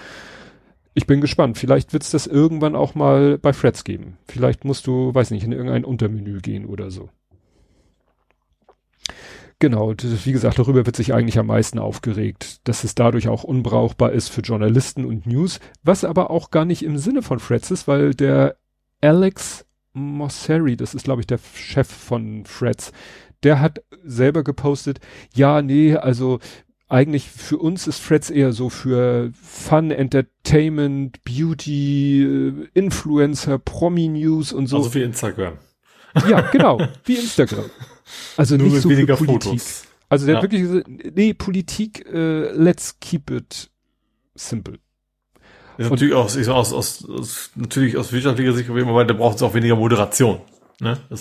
[0.95, 1.59] Ich bin gespannt.
[1.59, 4.17] Vielleicht wird es das irgendwann auch mal bei Freds geben.
[4.27, 7.11] Vielleicht musst du, weiß nicht, in irgendein Untermenü gehen oder so.
[9.59, 14.13] Genau, wie gesagt, darüber wird sich eigentlich am meisten aufgeregt, dass es dadurch auch unbrauchbar
[14.13, 17.89] ist für Journalisten und News, was aber auch gar nicht im Sinne von Freds ist,
[17.89, 18.57] weil der
[19.07, 22.93] Alex Mosseri, das ist glaube ich der Chef von Freds,
[23.43, 24.99] der hat selber gepostet,
[25.35, 26.41] ja, nee, also
[26.89, 34.67] eigentlich für uns ist Freds eher so für Fun, Entertainment, Beauty, äh, Influencer, Promi-News und
[34.69, 34.79] so.
[34.79, 35.55] Also wie Instagram.
[36.29, 37.65] Ja, genau, wie Instagram.
[38.37, 39.43] Also Nur nicht so weniger Politik.
[39.43, 39.85] Fotos.
[40.09, 40.39] Also der ja.
[40.39, 43.71] hat wirklich gesagt, nee, Politik, äh, let's keep it
[44.35, 44.79] simple.
[45.79, 49.43] Ja, natürlich aus, ich, aus, aus, aus, natürlich aus wirtschaftlicher Sicht, weil da braucht es
[49.43, 50.41] auch weniger Moderation.
[50.81, 50.99] Ne?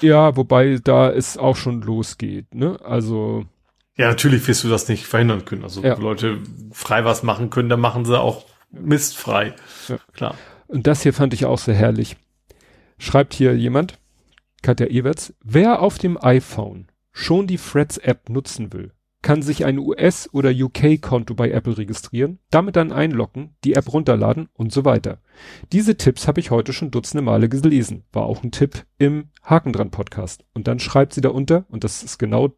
[0.00, 2.54] Ja, wobei da es auch schon losgeht.
[2.54, 2.78] Ne?
[2.84, 3.46] Also
[3.96, 5.64] ja, natürlich wirst du das nicht verhindern können.
[5.64, 5.94] Also ja.
[5.94, 6.38] Leute
[6.72, 9.54] frei was machen können, dann machen sie auch mistfrei.
[9.88, 9.98] Ja.
[10.14, 10.34] Klar.
[10.68, 12.16] Und das hier fand ich auch sehr herrlich.
[12.98, 13.98] Schreibt hier jemand,
[14.62, 19.78] Katja Ewerts, wer auf dem iPhone schon die Threads App nutzen will, kann sich ein
[19.78, 25.18] US- oder UK-Konto bei Apple registrieren, damit dann einloggen, die App runterladen und so weiter.
[25.72, 28.04] Diese Tipps habe ich heute schon dutzende Male gelesen.
[28.12, 30.44] War auch ein Tipp im Haken dran Podcast.
[30.52, 32.56] Und dann schreibt sie da unter, und das ist genau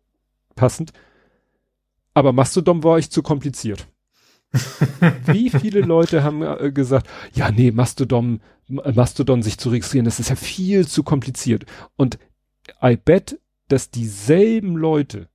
[0.56, 0.92] passend,
[2.14, 3.88] Aber Mastodon war euch zu kompliziert.
[5.26, 10.30] Wie viele Leute haben äh, gesagt, ja, nee, Mastodon, Mastodon sich zu registrieren, das ist
[10.30, 11.66] ja viel zu kompliziert.
[11.96, 12.18] Und
[12.80, 15.28] I bet, dass dieselben Leute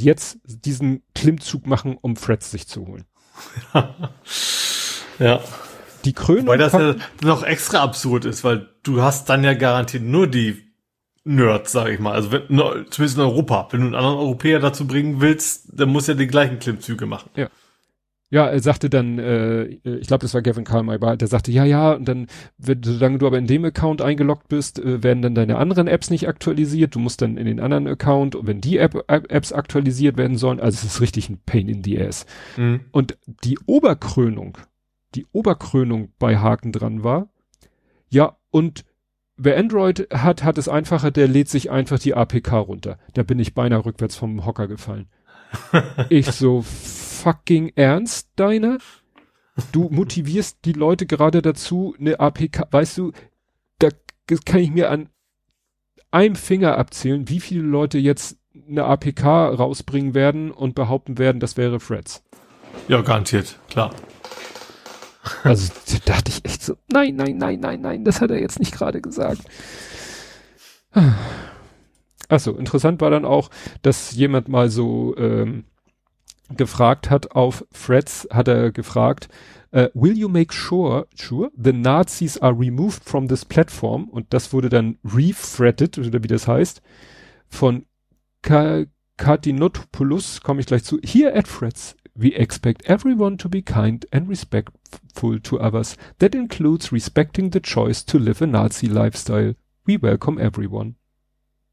[0.00, 3.04] jetzt diesen Klimmzug machen, um Threads sich zu holen.
[5.18, 5.40] ja.
[6.04, 6.46] Die Krönung.
[6.46, 10.72] Weil das ja noch extra absurd ist, weil du hast dann ja garantiert nur die
[11.24, 12.12] Nerds, sag ich mal.
[12.12, 13.68] Also wenn, zumindest in Europa.
[13.70, 17.30] Wenn du einen anderen Europäer dazu bringen willst, dann muss er die gleichen Klimmzüge machen.
[17.36, 17.48] Ja.
[18.32, 21.92] Ja, er sagte dann, äh, ich glaube, das war Gavin Carmichael, der sagte, ja, ja,
[21.92, 25.58] und dann, wenn, solange du aber in dem Account eingeloggt bist, äh, werden dann deine
[25.58, 26.94] anderen Apps nicht aktualisiert.
[26.94, 30.60] Du musst dann in den anderen Account, und wenn die App, Apps aktualisiert werden sollen,
[30.60, 32.24] also es ist richtig ein Pain in the Ass.
[32.56, 32.80] Mhm.
[32.90, 34.56] Und die Oberkrönung,
[35.14, 37.28] die Oberkrönung bei Haken dran war,
[38.08, 38.86] ja, und
[39.36, 42.96] wer Android hat, hat es einfacher, der lädt sich einfach die APK runter.
[43.12, 45.10] Da bin ich beinahe rückwärts vom Hocker gefallen.
[46.08, 46.64] ich so,
[47.22, 48.78] fucking ernst, deiner?
[49.70, 53.12] Du motivierst die Leute gerade dazu, eine APK, weißt du,
[53.78, 53.88] da
[54.44, 55.08] kann ich mir an
[56.10, 58.38] einem Finger abzählen, wie viele Leute jetzt
[58.68, 62.24] eine APK rausbringen werden und behaupten werden, das wäre Threads.
[62.88, 63.94] Ja, garantiert, klar.
[65.44, 68.58] Also da dachte ich echt so, nein, nein, nein, nein, nein, das hat er jetzt
[68.58, 69.42] nicht gerade gesagt.
[72.28, 73.50] Achso, interessant war dann auch,
[73.82, 75.64] dass jemand mal so ähm,
[76.56, 79.28] gefragt hat auf Threads, hat er gefragt,
[79.74, 84.08] uh, will you make sure, sure, the Nazis are removed from this platform?
[84.08, 86.82] Und das wurde dann refretted, oder wie das heißt,
[87.48, 87.86] von
[88.42, 88.84] Ka
[89.18, 90.98] Katinotopoulos, komme ich gleich zu.
[91.04, 95.96] Here at Threads, we expect everyone to be kind and respectful to others.
[96.18, 99.54] That includes respecting the choice to live a Nazi lifestyle.
[99.84, 100.96] We welcome everyone.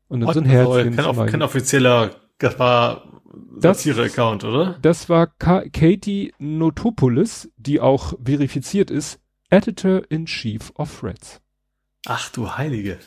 [0.09, 0.95] Und dann so ein Herz.
[0.95, 3.18] Kein, kein offizieller, das war
[3.57, 4.77] Satire-Account, oder?
[4.81, 9.19] Das war Ka Katie Notopoulos, die auch verifiziert ist,
[9.49, 11.41] Editor-in-Chief of Threads.
[12.05, 12.97] Ach du Heilige.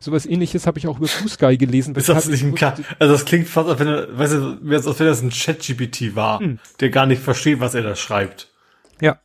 [0.00, 1.94] Sowas ähnliches habe ich auch über Sky gelesen.
[1.96, 5.06] Ist das nicht ein Ka also das klingt fast, als wenn, weißt du, als wenn
[5.06, 6.58] das ein Chat-GPT war, hm.
[6.78, 8.52] der gar nicht versteht, was er da schreibt.
[9.00, 9.18] Ja.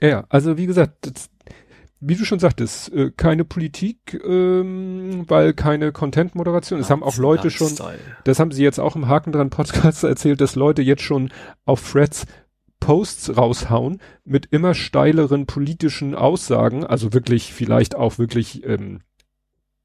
[0.00, 1.28] Ja, also wie gesagt, das,
[2.00, 6.80] wie du schon sagtest, äh, keine Politik, ähm, weil keine Content-Moderation.
[6.80, 7.72] Es haben auch Leute schon,
[8.24, 11.32] das haben sie jetzt auch im Haken dran Podcast erzählt, dass Leute jetzt schon
[11.64, 12.26] auf Threads
[12.80, 19.00] Posts raushauen mit immer steileren politischen Aussagen, also wirklich vielleicht auch wirklich ähm,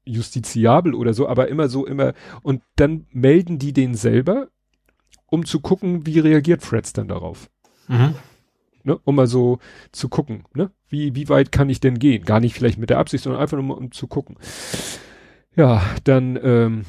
[0.04, 4.48] justiziabel oder so, aber immer so immer und dann melden die den selber,
[5.26, 7.50] um zu gucken, wie reagiert Threads dann darauf.
[7.88, 8.14] Mhm
[8.84, 9.58] ne, um mal so
[9.92, 12.24] zu gucken, ne, wie, wie weit kann ich denn gehen?
[12.24, 14.36] Gar nicht vielleicht mit der Absicht, sondern einfach nur mal um zu gucken.
[15.56, 16.84] Ja, dann, ähm,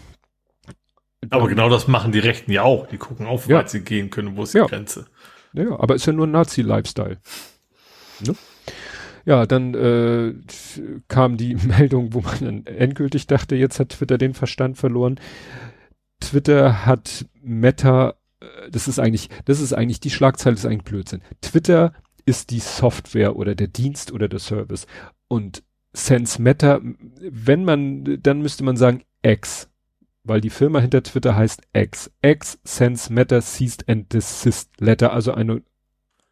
[1.29, 2.87] aber genau das machen die Rechten ja auch.
[2.87, 3.59] Die gucken auf, wie ja.
[3.59, 4.65] weit sie gehen können, wo ist die ja.
[4.65, 5.05] Grenze.
[5.53, 7.17] Ja, aber ist ja nur ein Nazi-Lifestyle.
[8.25, 8.35] Ne?
[9.25, 10.33] Ja, dann äh,
[11.07, 15.19] kam die Meldung, wo man dann endgültig dachte, jetzt hat Twitter den Verstand verloren.
[16.19, 18.15] Twitter hat Meta
[18.69, 21.21] das ist eigentlich, das ist eigentlich, die Schlagzeile ist eigentlich Blödsinn.
[21.41, 21.93] Twitter
[22.25, 24.87] ist die Software oder der Dienst oder der Service.
[25.27, 25.63] Und
[25.93, 26.81] Sense Matter,
[27.19, 29.69] wenn man, dann müsste man sagen X.
[30.23, 32.11] Weil die Firma hinter Twitter heißt X.
[32.21, 35.61] X Sense Matter Ceased and Desist Letter, also eine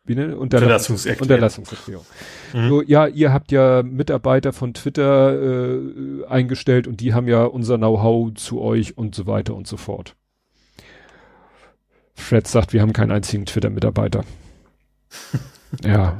[0.05, 0.35] wie ne?
[0.35, 1.21] Unterlassungserklärung.
[1.21, 2.05] Unterlassungserklärung.
[2.53, 2.69] Mhm.
[2.69, 7.77] So, ja, ihr habt ja Mitarbeiter von Twitter äh, eingestellt und die haben ja unser
[7.77, 10.17] Know-how zu euch und so weiter und so fort.
[12.23, 14.23] Fred sagt, wir haben keinen einzigen Twitter-Mitarbeiter.
[15.83, 16.19] ja.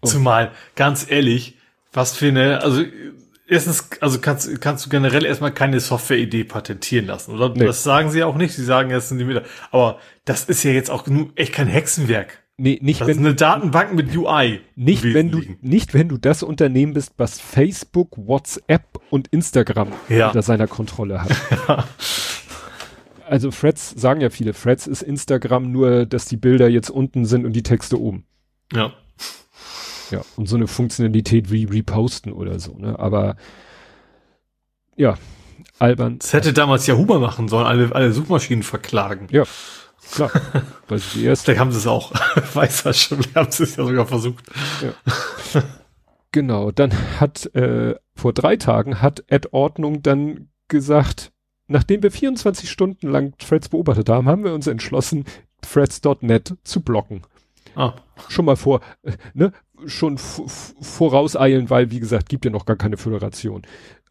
[0.00, 0.06] Oh.
[0.06, 1.58] Zumal, ganz ehrlich,
[1.92, 2.84] was für eine, also
[3.46, 7.50] erstens, also kannst, kannst du generell erstmal keine Software-Idee patentieren lassen, oder?
[7.50, 7.64] Nee.
[7.64, 8.54] Das sagen sie auch nicht.
[8.54, 9.52] Sie sagen jetzt sind die Mitarbeiter.
[9.70, 11.06] Aber das ist ja jetzt auch
[11.36, 12.42] echt kein Hexenwerk.
[12.58, 14.60] Nee, nicht das wenn ist eine Datenbank mit UI.
[14.76, 20.28] Nicht wenn du nicht wenn du das Unternehmen bist, was Facebook, WhatsApp und Instagram ja.
[20.28, 21.30] unter seiner Kontrolle hat.
[23.32, 27.46] Also Threads sagen ja viele, Threads ist Instagram nur, dass die Bilder jetzt unten sind
[27.46, 28.26] und die Texte oben.
[28.74, 28.92] Ja.
[30.10, 32.98] Ja, und so eine Funktionalität wie Reposten oder so, ne?
[32.98, 33.36] Aber
[34.96, 35.16] ja,
[35.78, 36.18] albern.
[36.18, 39.28] Das hätte damals ja Huber machen sollen, alle, alle Suchmaschinen verklagen.
[39.30, 39.44] Ja,
[40.12, 40.30] klar.
[40.88, 41.46] Weil sie die erste.
[41.46, 42.12] Vielleicht haben sie es auch.
[42.52, 44.44] Weiß das schon, wir haben es ja sogar versucht.
[44.82, 45.62] Ja.
[46.32, 51.31] genau, dann hat äh, vor drei Tagen hat Ed Ordnung dann gesagt,
[51.68, 55.24] Nachdem wir 24 Stunden lang Threads beobachtet haben, haben wir uns entschlossen,
[55.60, 57.22] Threads.net zu blocken.
[57.74, 57.94] Ah.
[58.28, 59.52] Schon mal vor, äh, ne?
[59.86, 63.62] schon vorauseilen, weil, wie gesagt, gibt ja noch gar keine Föderation.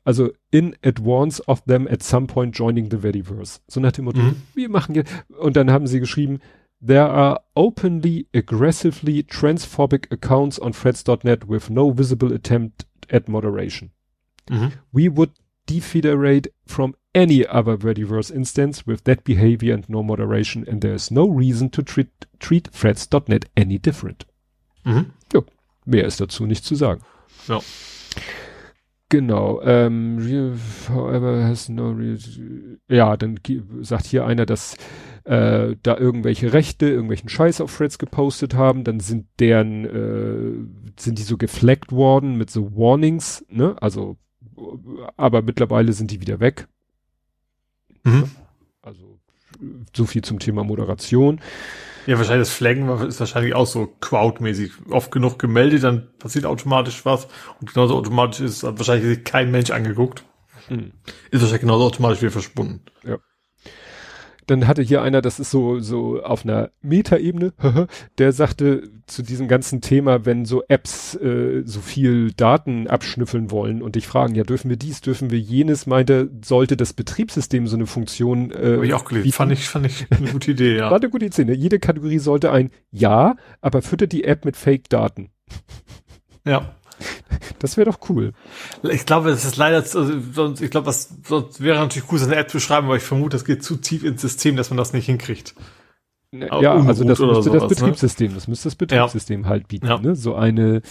[0.03, 3.59] Also in advance of them at some point joining the Veriverse.
[3.67, 4.35] So nach dem Motto, mhm.
[4.55, 6.39] wir machen jetzt, und dann haben sie geschrieben,
[6.85, 13.91] there are openly, aggressively transphobic accounts on threads.net with no visible attempt at moderation.
[14.49, 14.71] Mhm.
[14.91, 15.29] We would
[15.69, 21.11] defederate from any other Verdiverse instance with that behavior and no moderation and there is
[21.11, 22.09] no reason to treat,
[22.39, 24.25] treat threads.net any different.
[24.83, 25.11] Mhm.
[25.33, 25.41] Ja,
[25.85, 27.01] mehr ist dazu nicht zu sagen.
[27.47, 27.59] Ja.
[29.09, 30.19] Genau, ähm,
[30.87, 31.93] however has no
[32.87, 33.39] ja, dann
[33.81, 34.77] sagt hier einer, dass
[35.25, 41.19] äh, da irgendwelche Rechte, irgendwelchen Scheiß auf Threads gepostet haben, dann sind deren, äh, sind
[41.19, 44.15] die so gefleckt worden mit so Warnings, ne, also,
[45.17, 46.67] aber mittlerweile sind die wieder weg.
[48.03, 48.31] Mhm.
[48.81, 49.19] Also,
[49.95, 51.39] so viel zum Thema Moderation.
[52.07, 54.71] Ja, wahrscheinlich das Flaggen ist wahrscheinlich auch so crowdmäßig.
[54.89, 57.27] Oft genug gemeldet, dann passiert automatisch was.
[57.59, 60.25] Und genauso automatisch ist wahrscheinlich kein Mensch angeguckt.
[60.67, 60.93] Hm.
[61.29, 62.81] Ist wahrscheinlich genauso automatisch wieder verschwunden.
[63.03, 63.19] Ja.
[64.51, 67.53] Dann hatte hier einer, das ist so, so auf einer Metaebene,
[68.17, 73.81] der sagte zu diesem ganzen Thema, wenn so Apps äh, so viel Daten abschnüffeln wollen
[73.81, 77.77] und dich fragen, ja, dürfen wir dies, dürfen wir jenes, meinte, sollte das Betriebssystem so
[77.77, 78.51] eine Funktion.
[78.51, 79.31] Äh, Habe ich auch gelesen.
[79.31, 80.81] Fand ich, fand ich eine gute Idee, ja.
[80.91, 81.45] War eine gute Idee.
[81.45, 81.53] Ne?
[81.53, 85.29] Jede Kategorie sollte ein Ja, aber füttert die App mit Fake-Daten.
[86.45, 86.75] Ja.
[87.59, 88.33] Das wäre doch cool.
[88.83, 92.25] Ich glaube, das ist leider, also, sonst, ich glaube, was sonst wäre natürlich cool, so
[92.25, 94.77] eine App zu schreiben, aber ich vermute, das geht zu tief ins System, dass man
[94.77, 95.53] das nicht hinkriegt.
[96.31, 97.67] Ne, ja, also das müsste sowas, das ne?
[97.67, 98.35] Betriebssystem, ne?
[98.35, 99.49] das müsste das Betriebssystem ja.
[99.49, 99.99] halt bieten, ja.
[99.99, 100.15] ne?
[100.15, 100.81] So eine.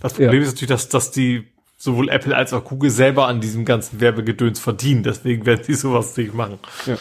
[0.00, 0.46] Das Problem ja.
[0.46, 4.60] ist natürlich, dass, dass die sowohl Apple als auch Google selber an diesem ganzen Werbegedöns
[4.60, 6.58] verdienen, deswegen werden die sowas nicht machen.
[6.86, 6.96] Ja.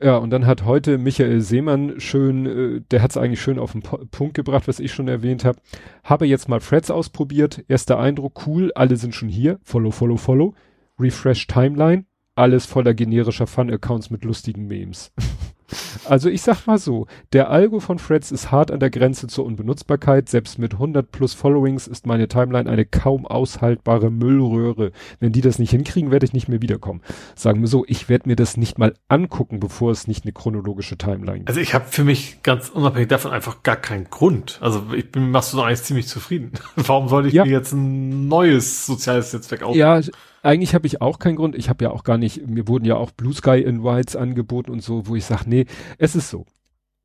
[0.00, 3.72] Ja, und dann hat heute Michael Seemann schön, äh, der hat es eigentlich schön auf
[3.72, 5.58] den po Punkt gebracht, was ich schon erwähnt habe.
[6.04, 7.64] Habe jetzt mal Threads ausprobiert.
[7.68, 9.58] Erster Eindruck, cool, alle sind schon hier.
[9.64, 10.54] Follow, follow, follow.
[11.00, 12.04] Refresh Timeline.
[12.36, 15.12] Alles voller generischer Fun-Accounts mit lustigen Memes.
[16.04, 19.44] Also ich sag mal so, der Algo von Threads ist hart an der Grenze zur
[19.44, 20.28] Unbenutzbarkeit.
[20.28, 24.92] Selbst mit 100 plus Followings ist meine Timeline eine kaum aushaltbare Müllröhre.
[25.20, 27.02] Wenn die das nicht hinkriegen, werde ich nicht mehr wiederkommen.
[27.34, 30.96] Sagen wir so, ich werde mir das nicht mal angucken, bevor es nicht eine chronologische
[30.96, 31.48] Timeline gibt.
[31.48, 34.58] Also ich habe für mich ganz unabhängig davon einfach gar keinen Grund.
[34.62, 36.52] Also ich bin Mastodon eigentlich ziemlich zufrieden.
[36.76, 37.44] Warum sollte ich ja.
[37.44, 39.78] mir jetzt ein neues soziales Netzwerk aufbauen?
[39.78, 40.00] Ja,
[40.42, 41.54] eigentlich habe ich auch keinen Grund.
[41.54, 44.82] Ich habe ja auch gar nicht, mir wurden ja auch Blue Sky Invites angeboten und
[44.82, 45.66] so, wo ich sage, nee,
[45.98, 46.46] es ist so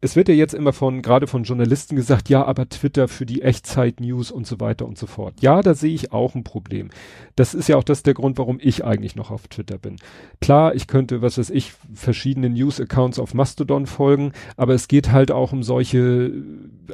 [0.04, 3.42] es wird ja jetzt immer von, gerade von Journalisten gesagt, ja, aber Twitter für die
[3.42, 5.36] Echtzeit-News und so weiter und so fort.
[5.40, 6.90] Ja, da sehe ich auch ein Problem.
[7.38, 9.96] Das ist ja auch das der Grund, warum ich eigentlich noch auf Twitter bin.
[10.42, 15.32] Klar, ich könnte, was weiß ich, verschiedene News-Accounts auf Mastodon folgen, aber es geht halt
[15.32, 16.34] auch um solche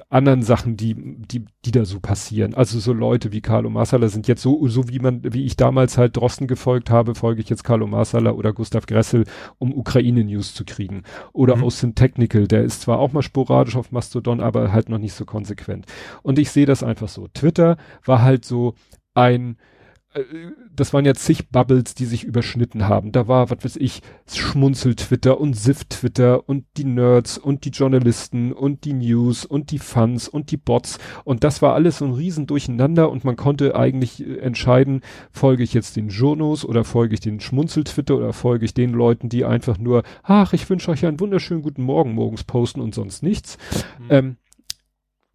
[0.09, 2.53] anderen Sachen, die, die, die da so passieren.
[2.53, 5.97] Also so Leute wie Carlo Marsala sind jetzt so, so wie man, wie ich damals
[5.97, 9.25] halt Drosten gefolgt habe, folge ich jetzt Carlo Marsala oder Gustav Gressel,
[9.57, 11.01] um Ukraine-News zu kriegen.
[11.33, 11.63] Oder mhm.
[11.63, 15.25] Austin Technical, der ist zwar auch mal sporadisch auf Mastodon, aber halt noch nicht so
[15.25, 15.85] konsequent.
[16.21, 17.27] Und ich sehe das einfach so.
[17.33, 18.75] Twitter war halt so
[19.13, 19.57] ein,
[20.75, 23.11] das waren ja zig Bubbles, die sich überschnitten haben.
[23.11, 28.85] Da war, was weiß ich, Schmunzel-Twitter und Sift-Twitter und die Nerds und die Journalisten und
[28.85, 30.97] die News und die Fans und die Bots.
[31.25, 35.61] Und das war alles so ein Riesen durcheinander und man konnte eigentlich äh, entscheiden, folge
[35.61, 39.45] ich jetzt den Journos oder folge ich den Schmunzel-Twitter oder folge ich den Leuten, die
[39.45, 43.59] einfach nur, ach, ich wünsche euch einen wunderschönen guten Morgen morgens posten und sonst nichts.
[43.99, 44.05] Mhm.
[44.09, 44.37] Ähm,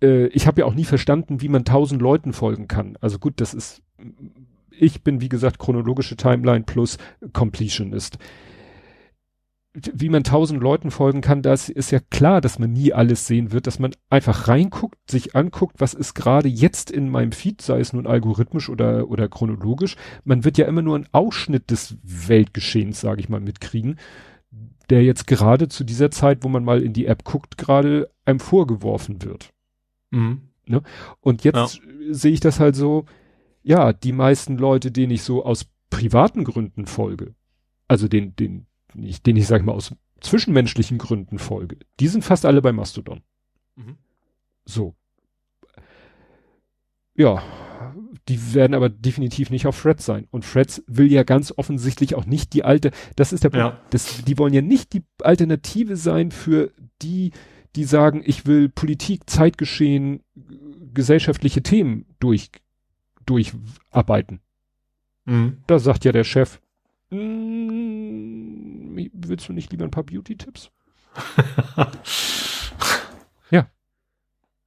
[0.02, 2.98] äh, ich habe ja auch nie verstanden, wie man tausend Leuten folgen kann.
[3.00, 3.84] Also gut, das ist
[4.78, 6.98] ich bin, wie gesagt, chronologische Timeline plus
[7.32, 8.18] Completionist.
[9.92, 13.50] Wie man tausend Leuten folgen kann, das ist ja klar, dass man nie alles sehen
[13.50, 17.80] wird, dass man einfach reinguckt, sich anguckt, was ist gerade jetzt in meinem Feed, sei
[17.80, 19.96] es nun algorithmisch oder, oder chronologisch.
[20.22, 23.98] Man wird ja immer nur einen Ausschnitt des Weltgeschehens, sage ich mal, mitkriegen,
[24.90, 28.38] der jetzt gerade zu dieser Zeit, wo man mal in die App guckt, gerade einem
[28.38, 29.50] vorgeworfen wird.
[30.12, 30.42] Mhm.
[30.66, 30.82] Ne?
[31.20, 32.14] Und jetzt ja.
[32.14, 33.06] sehe ich das halt so,
[33.64, 37.34] ja, die meisten Leute, denen ich so aus privaten Gründen folge,
[37.88, 42.44] also den, den, nicht, den ich sag mal aus zwischenmenschlichen Gründen folge, die sind fast
[42.44, 43.22] alle bei Mastodon.
[43.74, 43.96] Mhm.
[44.64, 44.94] So.
[47.14, 47.42] Ja,
[48.28, 50.26] die werden aber definitiv nicht auf Threads sein.
[50.30, 53.80] Und Threads will ja ganz offensichtlich auch nicht die alte, das ist der Punkt, ja.
[53.90, 56.72] das, die wollen ja nicht die Alternative sein für
[57.02, 57.32] die,
[57.76, 60.22] die sagen, ich will Politik, Zeitgeschehen,
[60.92, 62.50] gesellschaftliche Themen durch,
[63.26, 64.40] durcharbeiten.
[65.24, 65.58] Mhm.
[65.66, 66.60] Da sagt ja der Chef,
[67.10, 70.70] mm, willst du nicht lieber ein paar Beauty-Tipps?
[73.50, 73.68] ja.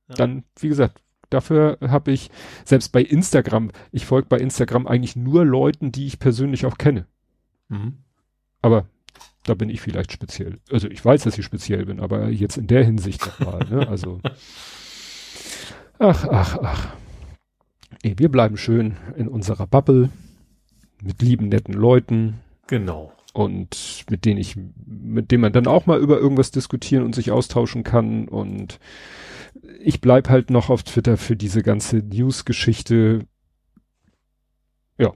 [0.10, 0.16] ja.
[0.16, 2.30] Dann, wie gesagt, Dafür habe ich,
[2.64, 7.06] selbst bei Instagram, ich folge bei Instagram eigentlich nur Leuten, die ich persönlich auch kenne.
[7.68, 7.98] Mhm.
[8.62, 8.88] Aber
[9.44, 10.60] da bin ich vielleicht speziell.
[10.72, 13.88] Also ich weiß, dass ich speziell bin, aber jetzt in der Hinsicht nochmal, ne?
[13.88, 14.22] Also.
[16.00, 16.94] Ach, ach, ach.
[18.04, 20.10] Nee, wir bleiben schön in unserer Bubble
[21.02, 22.40] mit lieben, netten Leuten.
[22.68, 23.14] Genau.
[23.34, 24.56] Und mit denen ich,
[24.86, 28.28] mit denen man dann auch mal über irgendwas diskutieren und sich austauschen kann.
[28.28, 28.80] Und
[29.80, 33.26] ich bleib halt noch auf Twitter für diese ganze News-Geschichte.
[34.98, 35.14] Ja.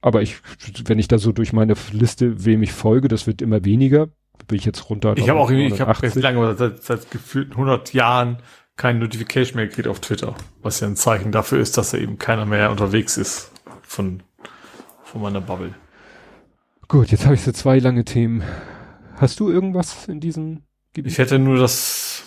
[0.00, 0.36] Aber ich,
[0.84, 4.08] wenn ich da so durch meine Liste, wem ich folge, das wird immer weniger.
[4.46, 5.14] Bin ich jetzt runter.
[5.16, 8.38] Ich habe auch, ich habe jetzt lange, seit, seit gefühlt 100 Jahren
[8.78, 10.34] kein Notification mehr gekriegt auf Twitter.
[10.62, 13.50] Was ja ein Zeichen dafür ist, dass da eben keiner mehr unterwegs ist
[13.82, 14.22] von,
[15.02, 15.74] von meiner Bubble.
[16.86, 18.42] Gut, jetzt habe ich so zwei lange Themen.
[19.16, 20.62] Hast du irgendwas in diesem
[20.94, 21.12] Gebiet?
[21.12, 22.22] Ich hätte nur das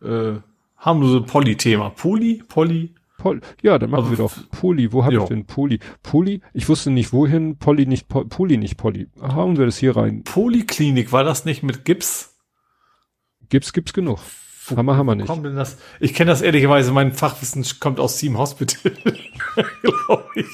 [0.00, 0.34] äh,
[0.78, 1.90] harmlose Poly-Thema.
[1.90, 2.42] Poly?
[2.48, 2.94] Poly?
[3.18, 4.92] Pol ja, dann machen also, wir doch Poly.
[4.92, 5.80] Wo habe ich denn Poly?
[6.02, 6.40] Poly?
[6.52, 7.58] Ich wusste nicht wohin.
[7.58, 9.08] Poly nicht po Poly nicht Poly.
[9.20, 10.24] Hauen wir das hier rein.
[10.24, 12.36] Polyklinik, war das nicht mit Gips?
[13.48, 14.20] Gips gibt's genug.
[14.66, 15.26] Wo, Hammer, Hammer nicht.
[15.26, 15.76] Kommt denn das?
[16.00, 18.92] Ich kenne das ehrlicherweise, mein Fachwissen kommt aus Team Hospital,
[19.82, 20.46] glaube ich.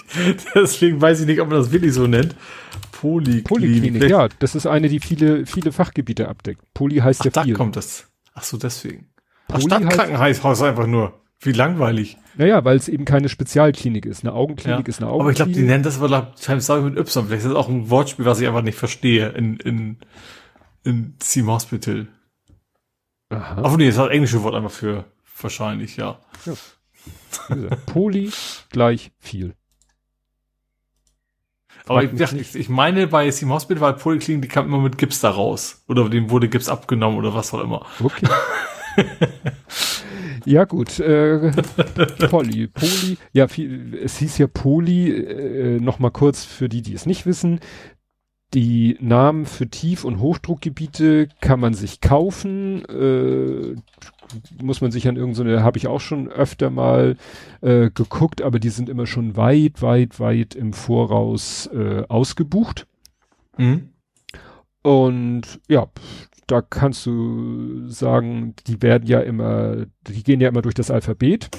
[0.54, 2.34] Deswegen weiß ich nicht, ob man das wirklich so nennt.
[2.92, 3.44] Polyklinik.
[3.44, 6.62] Polyklinik, ja, das ist eine, die viele, viele Fachgebiete abdeckt.
[6.74, 7.54] Poly heißt Ach, ja da viel.
[7.54, 8.08] kommt das.
[8.34, 9.10] Ach so, deswegen.
[9.48, 11.20] Poly Ach, Stadtkrankenhaus einfach nur.
[11.42, 12.18] Wie langweilig.
[12.36, 14.24] Naja, weil es eben keine Spezialklinik ist.
[14.24, 14.88] Eine Augenklinik ja.
[14.88, 15.20] ist eine Augenklinik.
[15.20, 17.26] Aber ich glaube, die nennen das aber, scheinbar mit Y.
[17.26, 19.96] Vielleicht ist das auch ein Wortspiel, was ich einfach nicht verstehe in, in,
[20.84, 22.08] in Team Hospital.
[23.30, 23.62] Aha.
[23.64, 25.04] Ach nee, das ist das englische Wort einfach für
[25.40, 26.18] wahrscheinlich, ja.
[26.44, 26.54] ja.
[27.86, 28.30] Poly
[28.70, 29.54] gleich viel.
[31.86, 35.20] Aber ich, ich, ich, meine, bei Sim Hospital war Polyklinik, die kam immer mit Gips
[35.20, 35.82] da raus.
[35.88, 37.86] Oder dem wurde Gips abgenommen oder was auch immer.
[38.00, 38.28] Okay.
[40.44, 41.00] ja, gut.
[41.00, 41.50] Äh,
[42.28, 42.68] Poly.
[42.68, 43.18] Poly.
[43.32, 47.60] Ja, viel, es hieß ja Poly, äh, nochmal kurz für die, die es nicht wissen.
[48.52, 52.84] Die Namen für Tief- und Hochdruckgebiete kann man sich kaufen.
[52.86, 53.76] Äh,
[54.62, 57.16] muss man sich an irgendeine, so habe ich auch schon öfter mal
[57.60, 62.86] äh, geguckt, aber die sind immer schon weit, weit, weit im Voraus äh, ausgebucht.
[63.56, 63.90] Mhm.
[64.82, 65.88] Und ja,
[66.46, 71.50] da kannst du sagen, die werden ja immer, die gehen ja immer durch das Alphabet.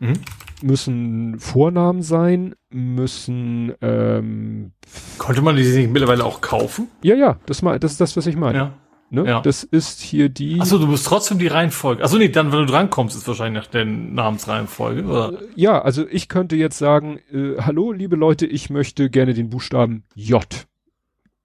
[0.00, 0.20] Mhm.
[0.62, 4.72] Müssen Vornamen sein, müssen ähm,
[5.18, 6.88] Konnte man die nicht mittlerweile auch kaufen?
[7.02, 8.58] Ja, ja, das, das ist das, was ich meine.
[8.58, 8.72] Ja.
[9.08, 9.24] Ne?
[9.24, 9.40] Ja.
[9.40, 10.60] Das ist hier die.
[10.60, 12.02] Achso, du musst trotzdem die Reihenfolge.
[12.02, 15.40] Achso, nee, dann, wenn du drankommst, ist wahrscheinlich nach der Namensreihenfolge, oder?
[15.40, 19.48] Äh, ja, also ich könnte jetzt sagen, äh, hallo, liebe Leute, ich möchte gerne den
[19.48, 20.44] Buchstaben J.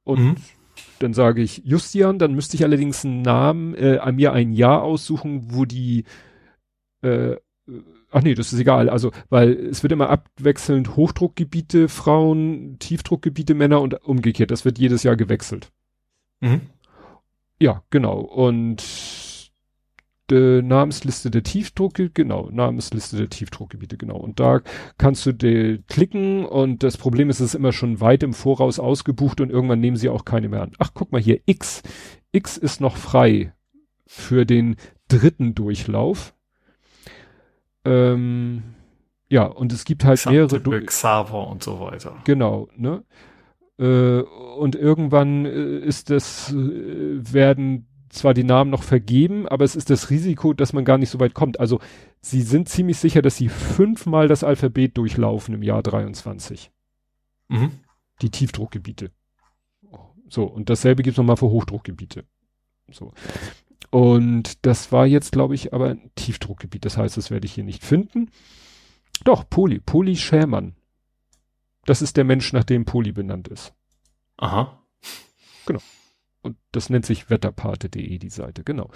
[0.04, 0.36] Und mhm.
[1.00, 5.54] dann sage ich Justian, dann müsste ich allerdings einen Namen, äh, mir ein Jahr aussuchen,
[5.54, 6.06] wo die
[7.04, 7.36] äh,
[8.12, 8.90] Ach nee, das ist egal.
[8.90, 14.52] Also, weil es wird immer abwechselnd Hochdruckgebiete Frauen, Tiefdruckgebiete Männer und umgekehrt.
[14.52, 15.72] Das wird jedes Jahr gewechselt.
[16.42, 16.62] Mhm.
[17.60, 18.20] Ja, genau.
[18.20, 18.84] Und
[20.32, 24.18] die Namensliste der Tiefdruckgebiete, genau, Namensliste der Tiefdruckgebiete, genau.
[24.18, 24.62] Und da
[24.98, 28.80] kannst du die klicken und das Problem ist, es ist immer schon weit im Voraus
[28.80, 30.72] ausgebucht und irgendwann nehmen sie auch keine mehr an.
[30.80, 31.84] Ach, guck mal hier, X.
[32.32, 33.54] X ist noch frei
[34.08, 34.78] für den
[35.10, 36.34] dritten Durchlauf.
[37.86, 38.64] Ähm,
[39.30, 40.86] ja, und es gibt halt Xantippe, mehrere.
[40.86, 42.18] Xaver und so weiter.
[42.26, 43.04] Genau, ne?
[43.80, 49.76] Äh, und irgendwann äh, ist das, äh, werden zwar die Namen noch vergeben, aber es
[49.76, 51.60] ist das Risiko, dass man gar nicht so weit kommt.
[51.60, 51.80] Also
[52.20, 56.72] sie sind ziemlich sicher, dass sie fünfmal das Alphabet durchlaufen im Jahr 23.
[57.48, 57.72] Mhm.
[58.22, 59.12] Die Tiefdruckgebiete.
[60.28, 62.26] So, und dasselbe gibt es nochmal für Hochdruckgebiete.
[62.92, 63.14] So.
[63.90, 66.86] Und das war jetzt, glaube ich, aber ein Tiefdruckgebiet.
[66.86, 68.30] Das heißt, das werde ich hier nicht finden.
[69.24, 70.76] Doch, Poli, Poli Schämann.
[71.86, 73.74] Das ist der Mensch, nach dem Poli benannt ist.
[74.38, 74.82] Aha.
[75.66, 75.82] Genau.
[76.42, 78.90] Und das nennt sich wetterpate.de, die Seite, genau.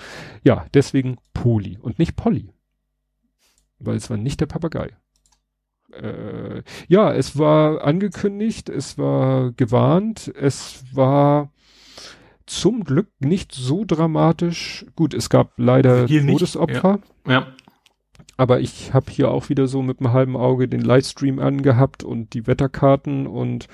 [0.44, 2.52] Ja, deswegen Poli und nicht Polly.
[3.78, 4.96] Weil es war nicht der Papagei.
[5.92, 11.52] Äh, ja, es war angekündigt, es war gewarnt, es war
[12.46, 14.86] zum Glück nicht so dramatisch.
[14.96, 17.00] Gut, es gab leider hier Todesopfer.
[17.26, 17.32] Ja.
[17.32, 17.48] ja.
[18.38, 22.34] Aber ich habe hier auch wieder so mit einem halben Auge den Livestream angehabt und
[22.34, 23.68] die Wetterkarten und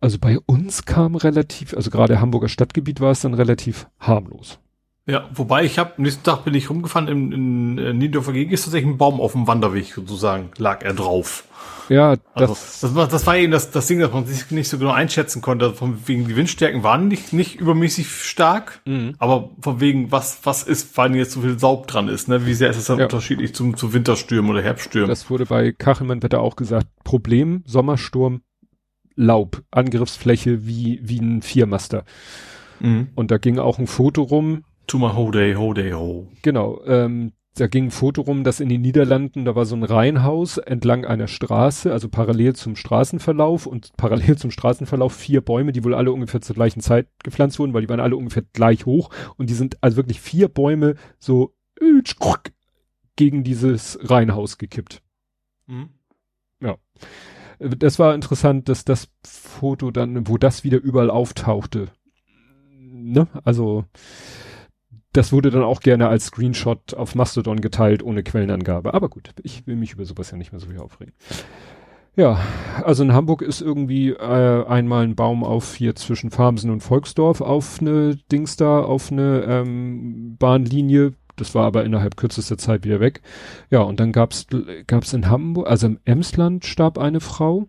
[0.00, 4.60] also bei uns kam relativ, also gerade Hamburger Stadtgebiet war es dann relativ harmlos.
[5.08, 8.64] Ja, wobei ich habe, nächsten Tag bin ich rumgefahren, in, in, in Niederdorfer Gegend ist
[8.64, 11.44] tatsächlich ein Baum auf dem Wanderweg sozusagen, lag er drauf.
[11.88, 14.68] Ja, das, also, das, war, das war eben das, das Ding, dass man sich nicht
[14.68, 15.72] so genau einschätzen konnte.
[15.72, 19.14] Von wegen die Windstärken waren nicht, nicht übermäßig stark, mhm.
[19.18, 22.44] aber von wegen, was, was ist, weil jetzt so viel Saub dran ist, ne?
[22.44, 23.06] Wie sehr ist es dann ja.
[23.06, 25.08] unterschiedlich zum, zu Winterstürmen oder Herbststürmen?
[25.08, 26.88] Das wurde bei Kachelmann-Wetter auch gesagt.
[27.04, 28.42] Problem, Sommersturm,
[29.14, 32.04] Laub, Angriffsfläche wie, wie ein Viermaster.
[32.80, 33.08] Mhm.
[33.14, 34.64] Und da ging auch ein Foto rum.
[34.88, 36.26] To my ho day, ho day, ho.
[36.42, 39.82] Genau, ähm, da ging ein Foto rum, dass in den Niederlanden, da war so ein
[39.82, 45.84] Reihenhaus entlang einer Straße, also parallel zum Straßenverlauf und parallel zum Straßenverlauf vier Bäume, die
[45.84, 49.10] wohl alle ungefähr zur gleichen Zeit gepflanzt wurden, weil die waren alle ungefähr gleich hoch
[49.36, 51.54] und die sind also wirklich vier Bäume so
[53.16, 55.02] gegen dieses Reihenhaus gekippt.
[55.66, 55.90] Mhm.
[56.60, 56.76] Ja.
[57.58, 61.88] Das war interessant, dass das Foto dann, wo das wieder überall auftauchte.
[62.78, 63.26] Ne?
[63.44, 63.84] Also,
[65.18, 68.94] das wurde dann auch gerne als Screenshot auf Mastodon geteilt, ohne Quellenangabe.
[68.94, 71.12] Aber gut, ich will mich über sowas ja nicht mehr so viel aufregen.
[72.14, 72.38] Ja,
[72.84, 77.40] also in Hamburg ist irgendwie äh, einmal ein Baum auf hier zwischen Farmsen und Volksdorf
[77.40, 81.14] auf eine Dings da, auf eine ähm, Bahnlinie.
[81.34, 83.20] Das war aber innerhalb kürzester Zeit wieder weg.
[83.70, 84.46] Ja, und dann gab's
[84.86, 87.66] gab's in Hamburg, also im Emsland starb eine Frau.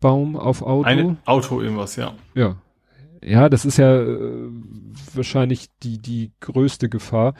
[0.00, 0.88] Baum auf Auto.
[0.88, 2.14] Ein Auto irgendwas, ja.
[2.34, 2.56] Ja,
[3.22, 4.48] ja, das ist ja äh,
[5.14, 7.34] wahrscheinlich die, die größte Gefahr.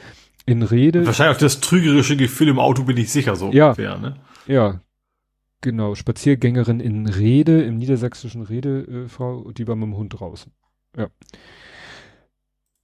[0.46, 1.04] In Rede.
[1.04, 4.16] Wahrscheinlich auch das trügerische Gefühl im Auto bin ich sicher so ja, ungefähr, ne?
[4.46, 4.80] Ja,
[5.60, 5.94] genau.
[5.94, 10.50] Spaziergängerin in Rede, im niedersächsischen Rede, äh, Frau, die war mit dem Hund draußen.
[10.96, 11.08] Ja.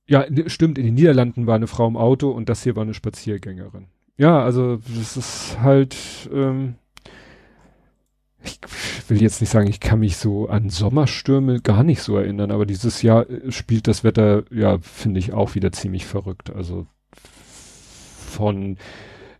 [0.06, 2.92] Ja, stimmt, in den Niederlanden war eine Frau im Auto und das hier war eine
[2.92, 3.86] Spaziergängerin.
[4.18, 5.96] Ja, also das ist halt,
[6.32, 6.74] ähm,
[8.44, 8.58] ich
[9.08, 12.66] will jetzt nicht sagen, ich kann mich so an Sommerstürme gar nicht so erinnern, aber
[12.66, 16.50] dieses Jahr äh, spielt das Wetter, ja, finde ich auch wieder ziemlich verrückt.
[16.54, 16.86] Also
[18.34, 18.76] von,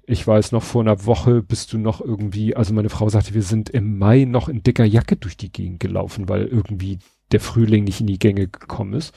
[0.06, 3.42] ich weiß noch, vor einer Woche bist du noch irgendwie, also meine Frau sagte, wir
[3.42, 6.98] sind im Mai noch in dicker Jacke durch die Gegend gelaufen, weil irgendwie
[7.32, 9.14] der Frühling nicht in die Gänge gekommen ist.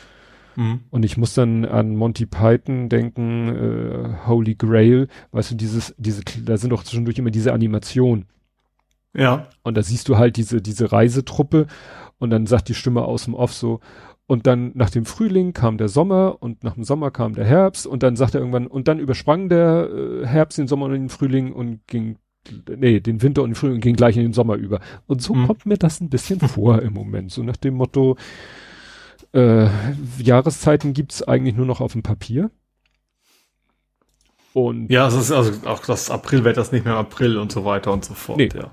[0.56, 0.80] Mhm.
[0.90, 6.24] Und ich muss dann an Monty Python denken, äh, Holy Grail, weißt du, dieses, diese,
[6.44, 8.26] da sind doch zwischendurch immer diese Animationen
[9.18, 9.48] ja.
[9.64, 11.68] Und da siehst du halt diese, diese Reisetruppe
[12.20, 13.82] und dann sagt die Stimme aus dem Off so,
[14.28, 17.88] und dann nach dem Frühling kam der Sommer und nach dem Sommer kam der Herbst
[17.88, 21.10] und dann sagt er irgendwann, und dann übersprang der äh, Herbst den Sommer und den
[21.10, 22.18] Frühling und ging,
[22.76, 24.82] nee, den Winter und den Frühling und ging gleich in den Sommer über.
[25.08, 25.48] Und so mhm.
[25.48, 27.32] kommt mir das ein bisschen vor im Moment.
[27.32, 28.18] So nach dem Motto,
[29.32, 29.70] äh,
[30.20, 32.52] Jahreszeiten gibt's eigentlich nur noch auf dem Papier.
[34.58, 37.94] Und ja, es ist also auch das Aprilwetter ist nicht mehr April und so weiter
[37.94, 38.40] und so fort.
[38.40, 38.50] Nee.
[38.56, 38.72] Ja.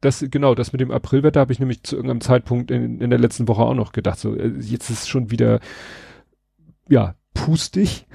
[0.00, 3.18] Das, genau, das mit dem Aprilwetter habe ich nämlich zu irgendeinem Zeitpunkt in, in der
[3.18, 4.18] letzten Woche auch noch gedacht.
[4.18, 5.60] So, äh, jetzt ist es schon wieder,
[6.88, 8.06] ja, pustig,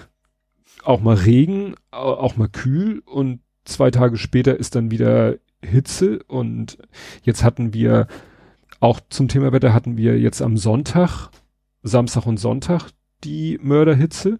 [0.83, 6.79] auch mal Regen, auch mal kühl und zwei Tage später ist dann wieder Hitze und
[7.21, 8.07] jetzt hatten wir
[8.79, 11.29] auch zum Thema Wetter hatten wir jetzt am Sonntag,
[11.83, 12.89] Samstag und Sonntag
[13.23, 14.39] die Mörderhitze.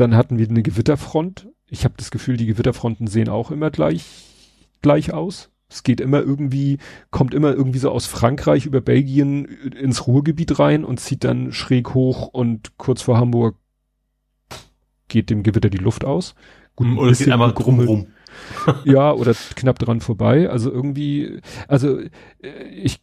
[0.00, 1.48] Dann hatten wir eine Gewitterfront.
[1.68, 4.02] Ich habe das Gefühl, die Gewitterfronten sehen auch immer gleich,
[4.80, 5.50] gleich aus.
[5.68, 6.78] Es geht immer irgendwie,
[7.10, 11.92] kommt immer irgendwie so aus Frankreich über Belgien ins Ruhrgebiet rein und zieht dann schräg
[11.92, 13.56] hoch und kurz vor Hamburg
[15.08, 16.34] geht dem Gewitter die Luft aus.
[16.76, 18.06] Gut, Oder geht einmal rum
[18.84, 20.48] ja, oder knapp dran vorbei.
[20.48, 22.08] Also irgendwie, also äh,
[22.74, 23.00] ich,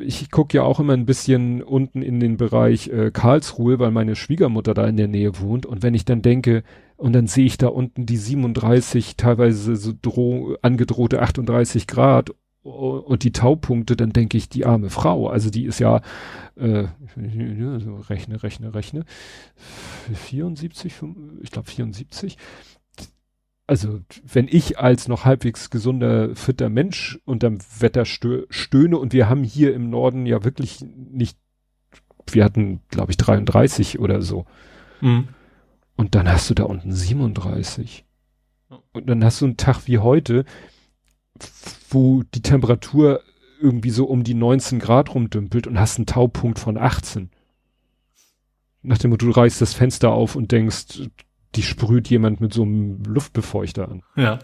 [0.00, 4.16] ich gucke ja auch immer ein bisschen unten in den Bereich äh, Karlsruhe, weil meine
[4.16, 5.66] Schwiegermutter da in der Nähe wohnt.
[5.66, 6.62] Und wenn ich dann denke,
[6.96, 12.32] und dann sehe ich da unten die 37, teilweise so droh, angedrohte 38 Grad
[12.62, 16.00] und die Taupunkte, dann denke ich, die arme Frau, also die ist ja,
[16.56, 16.88] äh,
[18.10, 19.04] rechne, rechne, rechne,
[20.12, 20.92] 74,
[21.40, 22.36] ich glaube 74,
[23.68, 29.28] also wenn ich als noch halbwegs gesunder, fitter Mensch unterm Wetter stö stöhne und wir
[29.28, 31.38] haben hier im Norden ja wirklich nicht,
[32.30, 34.46] wir hatten glaube ich 33 oder so.
[35.02, 35.28] Mhm.
[35.96, 38.06] Und dann hast du da unten 37.
[38.92, 40.46] Und dann hast du einen Tag wie heute,
[41.90, 43.20] wo die Temperatur
[43.60, 47.30] irgendwie so um die 19 Grad rumdümpelt und hast einen Taupunkt von 18.
[48.80, 51.02] Nachdem du reißt das Fenster auf und denkst,
[51.54, 54.02] die sprüht jemand mit so einem Luftbefeuchter an.
[54.16, 54.38] Ja.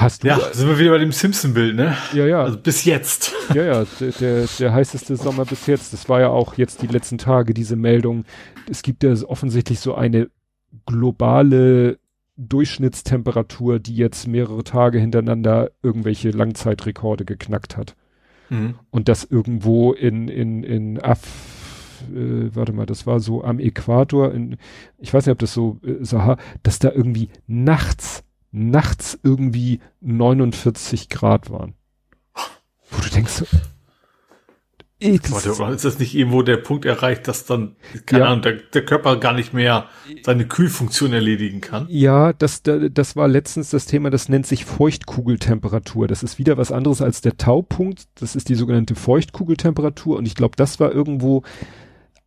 [0.00, 0.28] Hast du?
[0.28, 1.94] Ja, sind wir wieder bei dem Simpson-Bild, ne?
[2.14, 2.42] Ja, ja.
[2.42, 3.34] Also bis jetzt.
[3.54, 5.92] Ja, ja, der, der, der heißeste Sommer bis jetzt.
[5.92, 8.24] Das war ja auch jetzt die letzten Tage diese Meldung.
[8.70, 10.30] Es gibt ja offensichtlich so eine
[10.86, 11.98] globale
[12.36, 17.96] Durchschnittstemperatur, die jetzt mehrere Tage hintereinander irgendwelche Langzeitrekorde geknackt hat.
[18.50, 18.76] Mhm.
[18.90, 21.20] Und das irgendwo in, in, in Af
[22.02, 24.56] äh, warte mal, das war so am Äquator, in,
[24.98, 31.08] ich weiß nicht, ob das so äh, Sahara, dass da irgendwie nachts, nachts irgendwie 49
[31.08, 31.74] Grad waren.
[32.90, 33.52] Wo du denkst, das
[35.58, 38.28] Warte, ist das nicht irgendwo der Punkt erreicht, dass dann, keine ja.
[38.28, 39.86] Ahnung, der, der, Körper gar nicht mehr
[40.22, 41.86] seine Kühlfunktion erledigen kann?
[41.88, 46.06] Ja, das, das war letztens das Thema, das nennt sich Feuchtkugeltemperatur.
[46.06, 48.08] Das ist wieder was anderes als der Taupunkt.
[48.16, 50.18] Das ist die sogenannte Feuchtkugeltemperatur.
[50.18, 51.44] Und ich glaube, das war irgendwo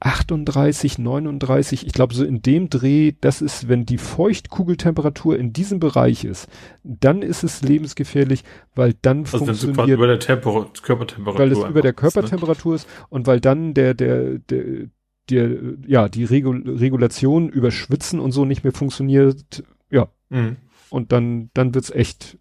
[0.03, 5.79] 38, 39, ich glaube so in dem Dreh, das ist, wenn die Feuchtkugeltemperatur in diesem
[5.79, 6.49] Bereich ist,
[6.83, 8.43] dann ist es lebensgefährlich,
[8.75, 12.93] weil dann also funktioniert über der Temper Körpertemperatur, weil es über der Körpertemperatur ist, ne?
[12.93, 14.89] ist und weil dann der der der
[15.29, 15.57] der
[15.87, 20.57] ja die Regul Regulation über Schwitzen und so nicht mehr funktioniert, ja mhm.
[20.89, 22.37] und dann dann wird's echt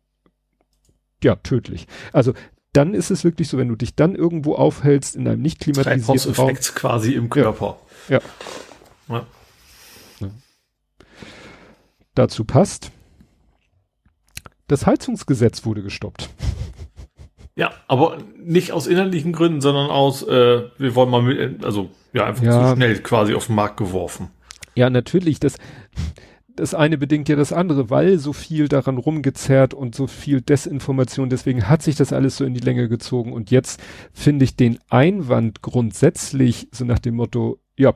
[1.22, 1.86] ja tödlich.
[2.12, 2.32] Also
[2.72, 6.34] dann ist es wirklich so, wenn du dich dann irgendwo aufhältst in einem nicht klimatisierten
[6.34, 6.54] Raum.
[6.54, 7.78] quasi im Körper.
[8.08, 8.20] Ja.
[9.08, 9.26] ja.
[10.20, 10.30] ja.
[12.14, 12.90] Dazu passt,
[14.68, 16.30] das Heizungsgesetz wurde gestoppt.
[17.54, 22.24] Ja, aber nicht aus inhaltlichen Gründen, sondern aus, äh, wir wollen mal mit, also ja,
[22.24, 22.70] einfach ja.
[22.70, 24.30] zu schnell quasi auf den Markt geworfen.
[24.74, 25.38] Ja, natürlich.
[25.38, 25.58] Das,
[26.56, 31.30] das eine bedingt ja das andere, weil so viel daran rumgezerrt und so viel Desinformation,
[31.30, 33.80] deswegen hat sich das alles so in die Länge gezogen und jetzt
[34.12, 37.94] finde ich den Einwand grundsätzlich so nach dem Motto, ja,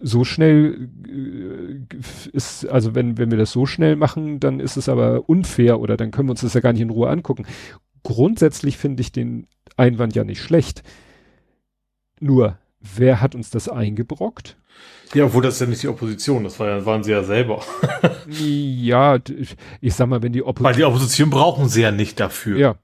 [0.00, 1.96] so schnell äh,
[2.32, 5.96] ist, also wenn, wenn wir das so schnell machen, dann ist es aber unfair oder
[5.96, 7.46] dann können wir uns das ja gar nicht in Ruhe angucken.
[8.02, 9.46] Grundsätzlich finde ich den
[9.76, 10.82] Einwand ja nicht schlecht.
[12.20, 14.56] Nur, wer hat uns das eingebrockt?
[15.14, 17.62] Ja, obwohl das ist ja nicht die Opposition, das war ja, waren sie ja selber.
[18.28, 19.18] ja,
[19.80, 20.64] ich sag mal, wenn die Opposition.
[20.64, 22.58] Weil die Opposition brauchen sie ja nicht dafür.
[22.58, 22.74] Ja.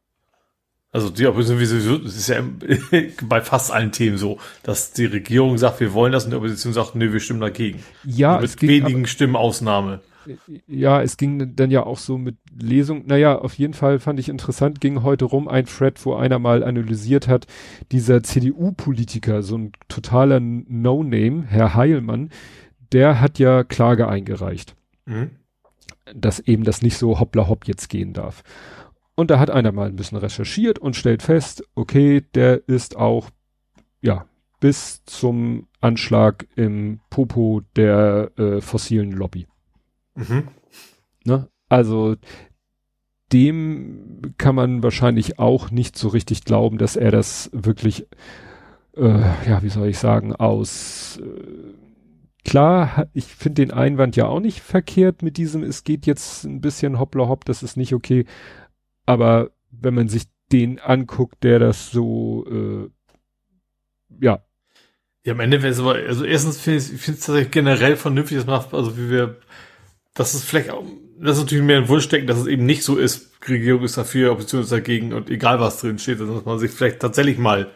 [0.91, 2.43] Also die Opposition, ist ja
[3.23, 6.73] bei fast allen Themen so, dass die Regierung sagt, wir wollen das und die Opposition
[6.73, 7.83] sagt, nö, wir stimmen dagegen.
[8.05, 10.01] Ja, also mit wenigen Stimmen Ausnahme
[10.67, 13.07] ja, es ging dann ja auch so mit Lesung.
[13.07, 16.63] Naja, auf jeden Fall fand ich interessant, ging heute rum ein Thread, wo einer mal
[16.63, 17.47] analysiert hat,
[17.93, 22.31] dieser CDU-Politiker, so ein totaler No-Name, Herr Heilmann,
[22.93, 24.75] der hat ja Klage eingereicht.
[25.07, 25.31] Mhm.
[26.15, 28.43] Dass eben das nicht so hoppla hopp jetzt gehen darf.
[29.15, 33.31] Und da hat einer mal ein bisschen recherchiert und stellt fest, okay, der ist auch,
[34.01, 34.27] ja,
[34.61, 39.47] bis zum Anschlag im Popo der äh, fossilen Lobby.
[40.19, 40.49] Mhm.
[41.25, 41.49] Ne?
[41.69, 42.17] Also
[43.33, 48.07] dem kann man wahrscheinlich auch nicht so richtig glauben, dass er das wirklich,
[48.97, 51.75] äh, ja, wie soll ich sagen, aus äh,
[52.45, 56.61] klar, ich finde den Einwand ja auch nicht verkehrt mit diesem, es geht jetzt ein
[56.61, 58.25] bisschen hoppla hopp, das ist nicht okay.
[59.05, 62.91] Aber wenn man sich den anguckt, der das so, äh,
[64.25, 64.43] ja.
[65.25, 68.47] Ja, am Ende wäre es aber, also erstens finde ich es tatsächlich generell vernünftig, dass
[68.47, 69.37] man, also wie wir
[70.19, 70.85] das ist vielleicht auch,
[71.21, 74.33] das ist natürlich mehr ein Wunschdenken, dass es eben nicht so ist, Regierung ist dafür,
[74.33, 77.71] Opposition ist dagegen und egal was drin steht, dass man sich vielleicht tatsächlich mal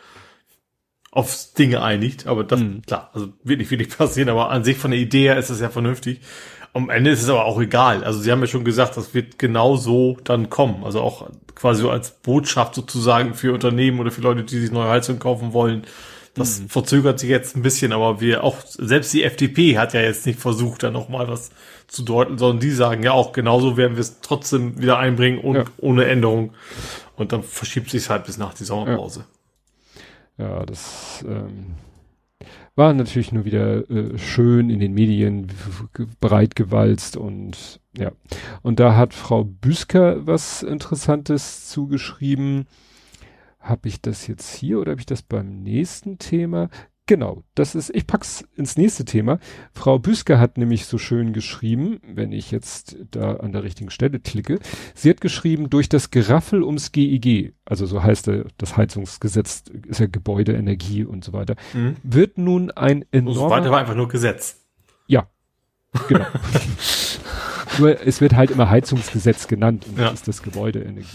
[1.12, 2.82] auf Dinge einigt, aber das, mhm.
[2.82, 5.60] klar, also wird nicht wirklich passieren, aber an sich von der Idee her ist es
[5.60, 6.20] ja vernünftig.
[6.74, 8.02] Am Ende ist es aber auch egal.
[8.02, 10.84] Also sie haben ja schon gesagt, das wird genau so dann kommen.
[10.84, 14.88] Also auch quasi so als Botschaft sozusagen für Unternehmen oder für Leute, die sich neue
[14.88, 15.82] Heizung kaufen wollen.
[16.34, 16.68] Das mhm.
[16.68, 20.38] verzögert sich jetzt ein bisschen, aber wir auch, selbst die FDP hat ja jetzt nicht
[20.38, 21.50] versucht, da nochmal was
[21.88, 25.56] zu deuten, sondern die sagen ja auch, genauso werden wir es trotzdem wieder einbringen und
[25.56, 25.64] ja.
[25.78, 26.54] ohne Änderung.
[27.16, 29.26] Und dann verschiebt sich halt bis nach die Sommerpause.
[30.38, 31.74] Ja, ja das ähm,
[32.74, 35.48] war natürlich nur wieder äh, schön in den Medien
[36.20, 38.12] breit gewalzt und ja.
[38.62, 42.66] Und da hat Frau Büsker was Interessantes zugeschrieben.
[43.62, 46.68] Habe ich das jetzt hier oder habe ich das beim nächsten Thema?
[47.06, 49.38] Genau, das ist, ich pack's ins nächste Thema.
[49.72, 54.20] Frau Büsker hat nämlich so schön geschrieben, wenn ich jetzt da an der richtigen Stelle
[54.20, 54.60] klicke.
[54.94, 60.06] Sie hat geschrieben, durch das Geraffel ums GIG, also so heißt das Heizungsgesetz, ist ja
[60.06, 61.96] Gebäude, Energie und so weiter, mhm.
[62.04, 63.40] wird nun ein enormer...
[63.40, 64.60] So weiter war einfach nur Gesetz.
[65.06, 65.28] Ja,
[66.08, 66.26] genau.
[67.78, 70.04] Nur es wird halt immer Heizungsgesetz genannt und ja.
[70.04, 71.06] das ist das Gebäudeenergie.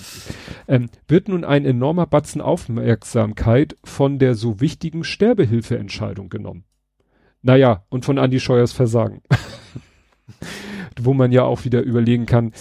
[0.68, 6.64] Ähm, wird nun ein enormer Batzen Aufmerksamkeit von der so wichtigen Sterbehilfeentscheidung genommen.
[7.42, 9.22] Naja, und von Andi Scheuers Versagen.
[11.00, 12.54] Wo man ja auch wieder überlegen kann,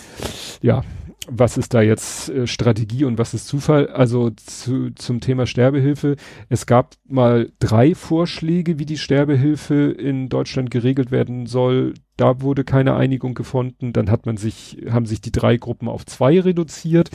[0.60, 0.84] ja,
[1.28, 3.88] was ist da jetzt äh, Strategie und was ist Zufall?
[3.88, 6.16] Also zu, zum Thema Sterbehilfe.
[6.48, 11.94] Es gab mal drei Vorschläge, wie die Sterbehilfe in Deutschland geregelt werden soll.
[12.16, 13.92] Da wurde keine Einigung gefunden.
[13.92, 17.10] Dann hat man sich, haben sich die drei Gruppen auf zwei reduziert.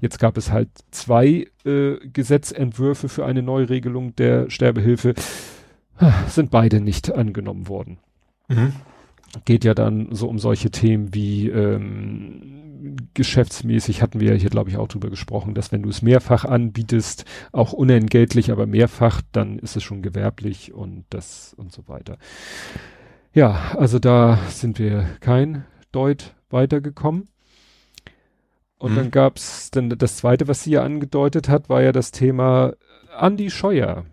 [0.00, 5.14] Jetzt gab es halt zwei äh, Gesetzentwürfe für eine Neuregelung der Sterbehilfe.
[6.28, 7.98] sind beide nicht angenommen worden.
[8.48, 8.72] Mhm.
[9.44, 12.66] Geht ja dann so um solche Themen wie ähm,
[13.14, 16.44] geschäftsmäßig hatten wir ja hier, glaube ich, auch drüber gesprochen, dass wenn du es mehrfach
[16.44, 22.18] anbietest, auch unentgeltlich, aber mehrfach, dann ist es schon gewerblich und das und so weiter.
[23.36, 27.28] Ja, also da sind wir kein Deut weitergekommen.
[28.78, 28.96] Und hm.
[28.96, 32.72] dann gab's dann das zweite, was sie ja angedeutet hat, war ja das Thema
[33.14, 34.06] Andi Scheuer.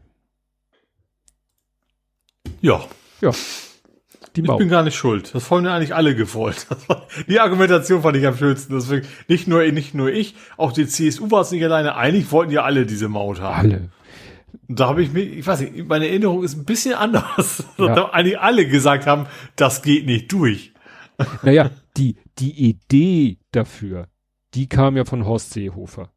[2.60, 2.84] Ja.
[3.22, 3.32] Ja.
[4.36, 5.34] Die ich bin gar nicht schuld.
[5.34, 6.68] Das wollen ja eigentlich alle gewollt.
[7.30, 8.74] die Argumentation fand ich am schönsten.
[8.74, 11.96] Deswegen nicht nur, nicht nur ich, auch die CSU war es nicht alleine.
[11.96, 13.72] Eigentlich wollten ja alle diese Maut haben.
[13.72, 13.90] Alle.
[14.68, 17.64] Da habe ich mir, ich weiß nicht, meine Erinnerung ist ein bisschen anders.
[17.78, 17.96] Ja.
[17.96, 19.26] Da eigentlich alle gesagt haben,
[19.56, 20.74] das geht nicht durch.
[21.42, 24.08] Naja, die, die Idee dafür,
[24.54, 26.10] die kam ja von Horst Seehofer.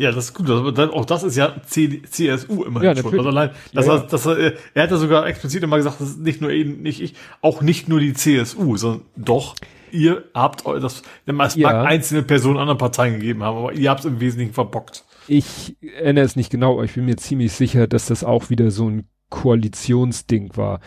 [0.00, 0.48] Ja, das ist gut.
[0.48, 3.18] Das, auch das ist ja C, CSU immer ja, schuld.
[3.18, 4.00] Also allein, das ja, ja.
[4.00, 4.26] Das, das,
[4.74, 7.60] er hat ja sogar explizit immer gesagt, das ist nicht nur eben, nicht ich, auch
[7.60, 9.56] nicht nur die CSU, sondern doch,
[9.90, 11.70] ihr habt das, es ja.
[11.70, 15.04] mag einzelne Personen anderen Parteien gegeben haben, aber ihr habt es im Wesentlichen verbockt.
[15.30, 18.72] Ich erinnere es nicht genau, aber ich bin mir ziemlich sicher, dass das auch wieder
[18.72, 20.80] so ein Koalitionsding war,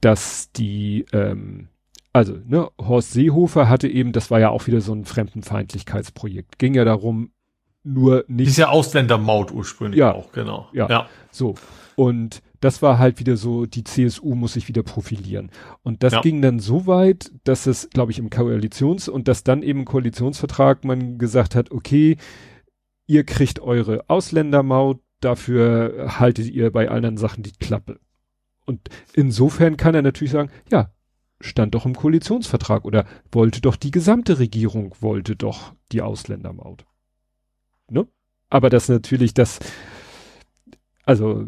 [0.00, 1.68] dass die, ähm,
[2.12, 6.58] also, ne, Horst Seehofer hatte eben, das war ja auch wieder so ein Fremdenfeindlichkeitsprojekt.
[6.58, 7.30] Ging ja darum,
[7.84, 8.48] nur nicht.
[8.48, 10.66] Ist ja Ausländermaut ursprünglich ja, auch, genau.
[10.72, 11.08] Ja, ja.
[11.30, 11.54] So.
[11.94, 15.52] Und das war halt wieder so, die CSU muss sich wieder profilieren.
[15.84, 16.20] Und das ja.
[16.20, 19.84] ging dann so weit, dass es, glaube ich, im Koalitions- und dass dann eben im
[19.84, 22.16] Koalitionsvertrag man gesagt hat, okay,
[23.06, 27.98] ihr kriegt eure Ausländermaut, dafür haltet ihr bei anderen Sachen die Klappe.
[28.66, 30.90] Und insofern kann er natürlich sagen, ja,
[31.40, 36.86] stand doch im Koalitionsvertrag oder wollte doch die gesamte Regierung, wollte doch die Ausländermaut.
[37.88, 38.06] Ne?
[38.48, 39.58] Aber das natürlich das,
[41.04, 41.46] also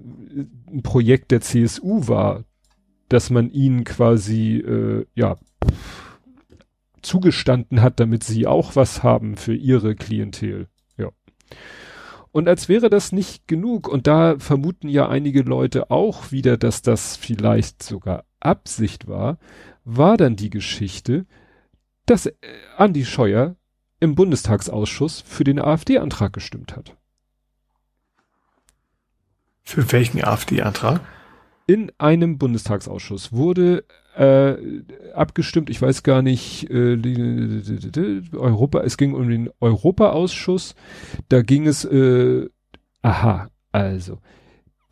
[0.68, 2.44] ein Projekt der CSU war,
[3.08, 5.38] dass man ihnen quasi, äh, ja,
[7.02, 10.68] zugestanden hat, damit sie auch was haben für ihre Klientel.
[12.32, 16.82] Und als wäre das nicht genug, und da vermuten ja einige Leute auch wieder, dass
[16.82, 19.38] das vielleicht sogar Absicht war,
[19.84, 21.26] war dann die Geschichte,
[22.04, 22.34] dass äh,
[22.76, 23.56] Andi Scheuer
[24.00, 26.96] im Bundestagsausschuss für den AfD-Antrag gestimmt hat.
[29.62, 31.00] Für welchen AfD-Antrag?
[31.66, 33.84] In einem Bundestagsausschuss wurde
[34.16, 34.56] äh,
[35.12, 36.96] abgestimmt, ich weiß gar nicht, äh,
[38.32, 40.74] Europa, es ging um den Europaausschuss,
[41.28, 42.48] da ging es, äh,
[43.02, 44.20] aha, also,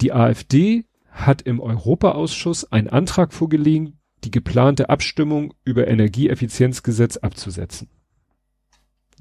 [0.00, 3.94] die AfD hat im Europaausschuss einen Antrag vorgelegt,
[4.24, 7.88] die geplante Abstimmung über Energieeffizienzgesetz abzusetzen.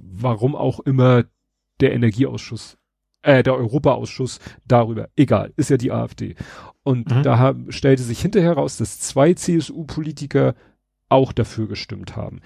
[0.02, 1.26] Warum auch immer
[1.80, 2.78] der Energieausschuss,
[3.24, 6.36] äh, der Europaausschuss darüber, egal, ist ja die AfD.
[6.84, 7.24] Und mhm.
[7.24, 10.54] da haben, stellte sich hinterher raus, dass zwei CSU-Politiker
[11.10, 12.42] auch dafür gestimmt haben.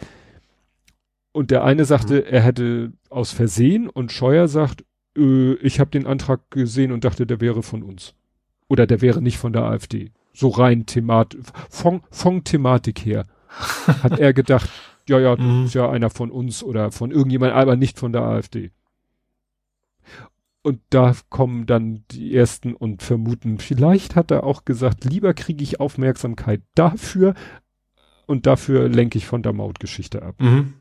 [1.32, 2.28] Und der eine sagte, mhm.
[2.30, 4.86] er hätte aus Versehen und Scheuer sagt,
[5.18, 8.14] äh, ich habe den Antrag gesehen und dachte, der wäre von uns.
[8.70, 10.12] Oder der wäre nicht von der AfD.
[10.34, 13.26] So rein Thematik, von, von Thematik her.
[14.04, 14.70] Hat er gedacht,
[15.10, 15.66] ja, ja, das mhm.
[15.66, 18.72] ist ja einer von uns oder von irgendjemand, aber nicht von der AfD.
[20.68, 25.64] Und da kommen dann die ersten und vermuten, vielleicht hat er auch gesagt, lieber kriege
[25.64, 27.36] ich Aufmerksamkeit dafür
[28.26, 30.36] und dafür lenke ich von der Mautgeschichte ab.
[30.40, 30.74] Mhm.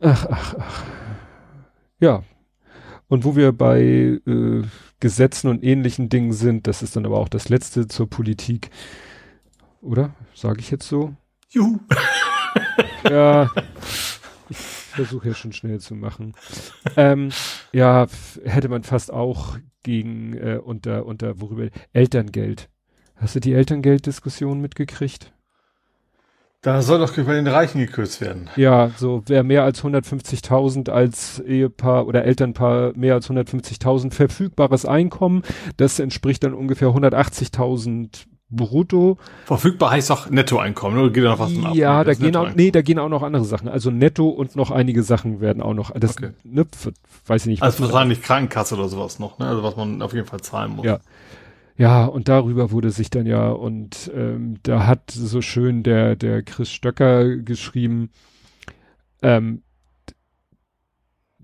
[0.00, 0.84] Ach, ach, ach.
[1.98, 2.24] Ja.
[3.08, 4.64] Und wo wir bei äh,
[5.00, 8.68] Gesetzen und ähnlichen Dingen sind, das ist dann aber auch das letzte zur Politik.
[9.80, 10.14] Oder?
[10.34, 11.14] Sage ich jetzt so?
[11.48, 11.80] Juhu.
[13.08, 13.48] ja.
[14.92, 16.34] Ich versuche ja schon schnell zu machen.
[16.98, 17.30] Ähm,
[17.72, 18.06] ja,
[18.44, 22.68] hätte man fast auch gegen äh, unter unter worüber Elterngeld.
[23.16, 25.32] Hast du die Elterngelddiskussion mitgekriegt?
[26.60, 28.50] Da soll doch bei den Reichen gekürzt werden.
[28.54, 35.42] Ja, so wer mehr als 150.000 als Ehepaar oder Elternpaar mehr als 150.000 verfügbares Einkommen,
[35.78, 39.18] das entspricht dann ungefähr 180.000 brutto.
[39.46, 41.74] Verfügbar heißt auch Nettoeinkommen, oder geht da noch was von ab?
[41.74, 43.68] Ja, da gehen auch, nee, da gehen auch noch andere Sachen.
[43.68, 46.30] Also netto und noch einige Sachen werden auch noch, das, okay.
[46.44, 46.66] ne,
[47.26, 47.62] weiß ich nicht.
[47.62, 49.46] Also wahrscheinlich Krankenkasse oder sowas noch, ne?
[49.46, 50.84] Also was man auf jeden Fall zahlen muss.
[50.84, 51.00] Ja.
[51.78, 56.42] Ja, und darüber wurde sich dann ja, und ähm, da hat so schön der, der
[56.42, 58.10] Chris Stöcker geschrieben,
[59.22, 59.62] ähm,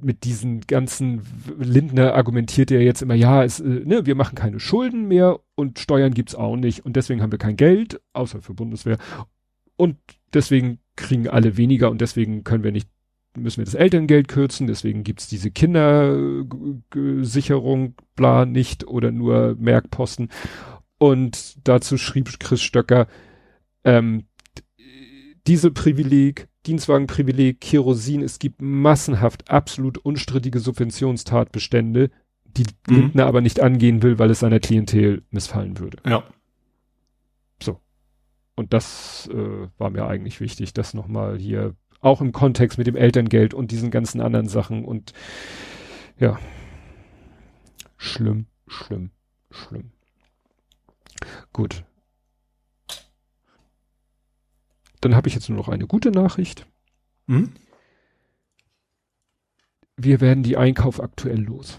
[0.01, 1.23] mit diesen ganzen
[1.59, 5.79] Lindner argumentiert er jetzt immer, ja, es, äh, ne, wir machen keine Schulden mehr und
[5.79, 8.99] Steuern gibt's auch nicht und deswegen haben wir kein Geld, außer für Bundeswehr.
[9.77, 9.97] Und
[10.33, 12.89] deswegen kriegen alle weniger und deswegen können wir nicht
[13.37, 20.31] müssen wir das Elterngeld kürzen, deswegen gibt's diese Kindersicherung, bla, nicht oder nur Merkposten.
[20.99, 23.07] Und dazu schrieb Chris Stöcker,
[23.85, 24.25] ähm,
[25.47, 32.11] diese Privileg, Dienstwagenprivileg, Kerosin, es gibt massenhaft absolut unstrittige Subventionstatbestände,
[32.45, 32.95] die mhm.
[32.95, 35.99] Lindner aber nicht angehen will, weil es seiner Klientel missfallen würde.
[36.05, 36.25] Ja.
[37.63, 37.81] So.
[38.57, 42.97] Und das äh, war mir eigentlich wichtig, das nochmal hier, auch im Kontext mit dem
[42.97, 45.13] Elterngeld und diesen ganzen anderen Sachen und
[46.19, 46.39] ja.
[47.97, 49.11] Schlimm, schlimm,
[49.51, 49.91] schlimm.
[51.53, 51.85] Gut.
[55.01, 56.66] Dann habe ich jetzt nur noch eine gute Nachricht.
[57.27, 57.53] Hm?
[59.97, 61.79] Wir werden die Einkauf aktuell los.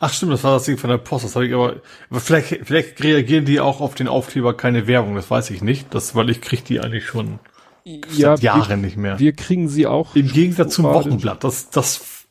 [0.00, 1.24] Ach stimmt, das war das Ding von der Post.
[1.24, 1.76] Das habe ich aber.
[2.10, 5.14] aber vielleicht, vielleicht reagieren die auch auf den Aufkleber keine Werbung.
[5.14, 5.94] Das weiß ich nicht.
[5.94, 7.38] Das, weil ich kriege die eigentlich schon
[7.84, 9.18] ja, seit Jahren nicht mehr.
[9.18, 10.16] Wir kriegen sie auch.
[10.16, 11.44] Im Gegensatz zum Wochenblatt.
[11.44, 12.23] Das, das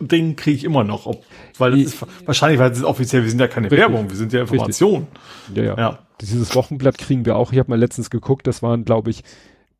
[0.00, 1.06] Ding kriege ich immer noch.
[1.06, 1.24] Ob,
[1.58, 3.22] weil das ist wahrscheinlich, weil es ist offiziell.
[3.22, 3.80] Wir sind ja keine Richtig.
[3.80, 4.08] Werbung.
[4.08, 5.06] Wir sind ja Information.
[5.54, 5.98] Ja, ja, ja.
[6.20, 7.52] Dieses Wochenblatt kriegen wir auch.
[7.52, 8.46] Ich habe mal letztens geguckt.
[8.46, 9.22] Das waren, glaube ich,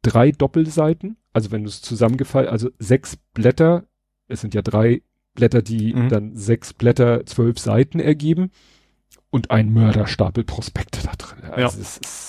[0.02, 1.16] drei Doppelseiten.
[1.32, 3.84] Also wenn du es zusammengefallen, also sechs Blätter.
[4.28, 5.02] Es sind ja drei
[5.34, 6.08] Blätter, die mhm.
[6.08, 8.50] dann sechs Blätter, zwölf Seiten ergeben
[9.30, 11.44] und ein Mörderstapel Prospekte da drin.
[11.50, 11.86] Also, ja.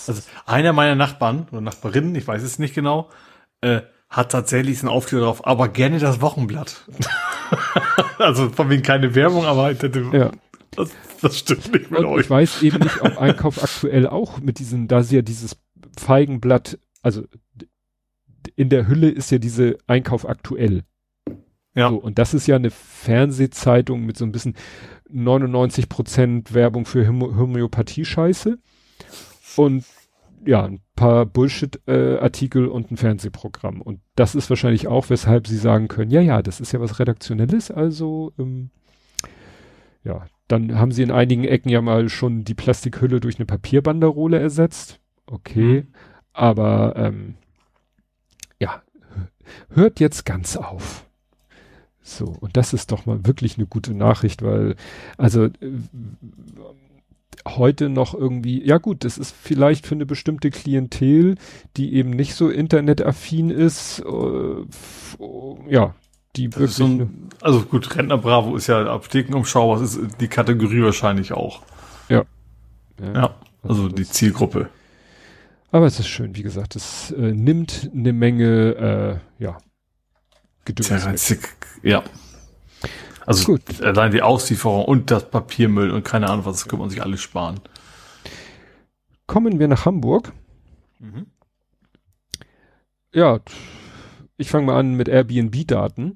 [0.07, 3.09] also einer meiner Nachbarn oder Nachbarinnen, ich weiß es nicht genau,
[3.61, 6.85] äh, hat tatsächlich einen Aufkleber drauf, aber gerne das Wochenblatt.
[8.17, 10.31] also von wegen keine Werbung, aber ja.
[10.71, 10.89] das,
[11.21, 12.21] das stimmt nicht mit und euch.
[12.21, 15.57] Ich weiß eben nicht, ob Einkauf aktuell auch mit diesem, da sie ja dieses
[15.97, 17.23] Feigenblatt, also
[18.55, 20.83] in der Hülle ist ja diese Einkauf aktuell.
[21.75, 21.89] Ja.
[21.89, 24.55] So, und das ist ja eine Fernsehzeitung mit so ein bisschen
[25.09, 28.57] 99 Prozent Werbung für Homöopathie-Scheiße
[29.55, 29.85] und
[30.49, 33.83] ja, ein paar Bullshit-Artikel äh, und ein Fernsehprogramm.
[33.83, 36.99] Und das ist wahrscheinlich auch, weshalb sie sagen können, ja, ja, das ist ja was
[36.99, 38.71] Redaktionelles, also ähm,
[40.03, 44.39] ja, dann haben sie in einigen Ecken ja mal schon die Plastikhülle durch eine Papierbanderole
[44.39, 44.99] ersetzt.
[45.27, 45.87] Okay, mhm.
[46.33, 47.35] aber ähm,
[48.57, 48.81] ja,
[49.69, 51.05] hört jetzt ganz auf.
[52.01, 54.75] So, und das ist doch mal wirklich eine gute Nachricht, weil,
[55.15, 55.51] also äh,
[57.47, 61.35] heute noch irgendwie, ja gut, das ist vielleicht für eine bestimmte Klientel,
[61.77, 65.95] die eben nicht so internetaffin ist, äh, ja,
[66.35, 66.71] die wirklich.
[66.71, 71.61] So ein, also gut, Rentner Bravo ist ja Apothekenumschau, was ist die Kategorie wahrscheinlich auch.
[72.09, 72.25] Ja.
[73.01, 74.69] Ja, ja also, die Zielgruppe.
[75.71, 79.57] Aber es ist schön, wie gesagt, es äh, nimmt eine Menge, äh, ja,
[80.65, 81.35] Gedöns.
[81.83, 82.03] Ja.
[83.29, 83.79] Also Gut.
[83.83, 87.21] allein die Auslieferung und das Papiermüll und keine Ahnung was, das kann man sich alles
[87.21, 87.59] sparen.
[89.27, 90.33] Kommen wir nach Hamburg.
[90.97, 91.27] Mhm.
[93.13, 93.39] Ja,
[94.37, 96.15] ich fange mal an mit Airbnb-Daten.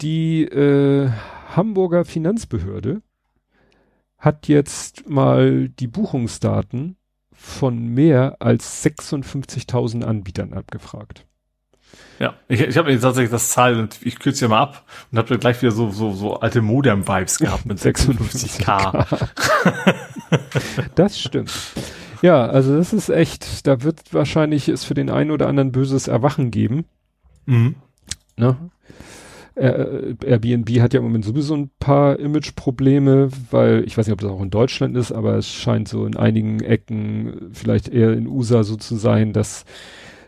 [0.00, 1.10] Die äh,
[1.54, 3.02] Hamburger Finanzbehörde
[4.16, 6.96] hat jetzt mal die Buchungsdaten
[7.30, 11.26] von mehr als 56.000 Anbietern abgefragt.
[12.18, 15.38] Ja, ich, ich habe tatsächlich das Zahl und ich kürze ja mal ab und habe
[15.38, 19.06] gleich wieder so so so alte Modem-Vibes gehabt mit 56k.
[20.96, 21.52] das stimmt.
[22.22, 26.08] Ja, also das ist echt, da wird wahrscheinlich es für den einen oder anderen böses
[26.08, 26.84] Erwachen geben.
[27.46, 27.76] Mhm.
[28.36, 28.56] Ne?
[29.58, 34.30] Airbnb hat ja im Moment sowieso ein paar Image-Probleme, weil ich weiß nicht, ob das
[34.30, 38.62] auch in Deutschland ist, aber es scheint so in einigen Ecken, vielleicht eher in USA
[38.62, 39.64] so zu sein, dass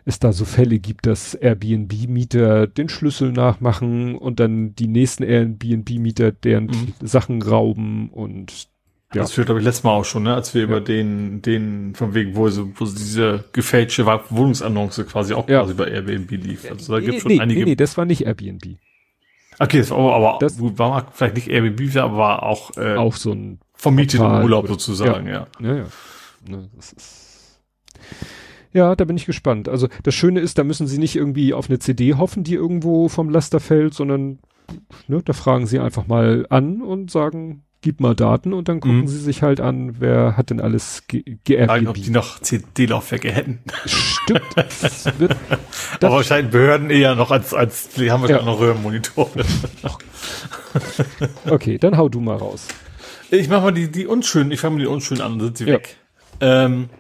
[0.04, 6.32] es da so Fälle gibt, dass Airbnb-Mieter den Schlüssel nachmachen und dann die nächsten Airbnb-Mieter
[6.32, 6.94] deren mhm.
[7.00, 8.68] Sachen rauben und
[9.12, 9.22] ja.
[9.22, 10.68] Das führt, glaube ich, letztes Mal auch schon, ne, als wir ja.
[10.68, 15.62] über den, den, von wegen, wo so, wo diese gefälschte Wohnungsannonce quasi auch ja.
[15.62, 16.70] quasi bei Airbnb lief.
[16.70, 17.58] Also da gibt es schon nee, einige.
[17.58, 18.78] Nee, nee, das war nicht Airbnb.
[19.58, 23.32] Okay, das war aber, das war vielleicht nicht Airbnb, aber war auch, äh, auch so
[23.32, 25.48] ein vermieteten Urlaub sozusagen, ja.
[25.58, 25.76] Ja, ja.
[25.76, 25.86] ja.
[26.46, 27.60] Ne, das ist
[28.72, 29.68] ja, da bin ich gespannt.
[29.68, 33.08] Also das Schöne ist, da müssen Sie nicht irgendwie auf eine CD hoffen, die irgendwo
[33.08, 34.38] vom Laster fällt, sondern
[35.08, 39.00] ne, da fragen Sie einfach mal an und sagen, gib mal Daten und dann gucken
[39.00, 39.08] mhm.
[39.08, 41.86] Sie sich halt an, wer hat denn alles geerbt.
[41.86, 43.60] ob die noch CD-Laufwerke hätten.
[43.86, 44.42] Stimmt.
[44.54, 45.38] das wird, das
[46.02, 48.42] Aber wahrscheinlich Behörden eher noch als, als die haben wir ja.
[48.42, 49.44] noch Röhrenmonitore.
[51.50, 52.68] okay, dann hau du mal raus.
[53.30, 55.64] Ich mach mal die, die unschönen, ich fange mal die unschönen an, dann sind sie
[55.64, 55.74] ja.
[55.74, 55.96] weg.
[56.40, 56.90] Ähm,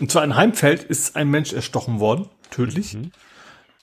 [0.00, 2.94] und zwar in Heimfeld ist ein Mensch erstochen worden, tödlich.
[2.94, 3.12] Mhm.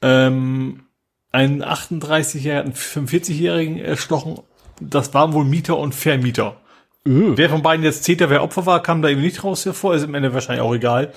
[0.02, 0.84] Ähm,
[1.32, 4.40] einen 38-jährigen, 45-jährigen erstochen.
[4.80, 6.62] Das waren wohl Mieter und Vermieter.
[7.06, 7.38] Mhm.
[7.38, 9.96] Wer von beiden jetzt Täter, wer Opfer war, kam da eben nicht raus hervor.
[9.96, 11.14] Ist im Ende wahrscheinlich auch egal.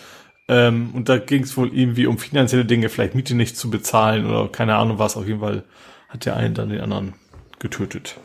[0.48, 4.26] Ähm, und da ging es wohl irgendwie um finanzielle Dinge, vielleicht Miete nicht zu bezahlen
[4.26, 5.16] oder keine Ahnung was.
[5.16, 5.64] Auf jeden Fall
[6.08, 7.14] hat der einen dann den anderen
[7.58, 8.16] getötet.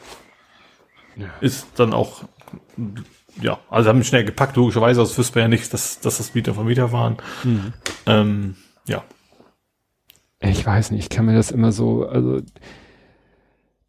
[1.15, 1.27] Ja.
[1.41, 2.23] Ist dann auch,
[3.41, 6.33] ja, also haben ihn schnell gepackt, logischerweise, das wüsste man ja nicht, dass, dass das
[6.35, 7.17] Mieter von Mieter waren.
[7.43, 7.73] Mhm.
[8.05, 8.55] Ähm,
[8.87, 9.03] ja.
[10.39, 12.41] Ich weiß nicht, ich kann mir das immer so, also,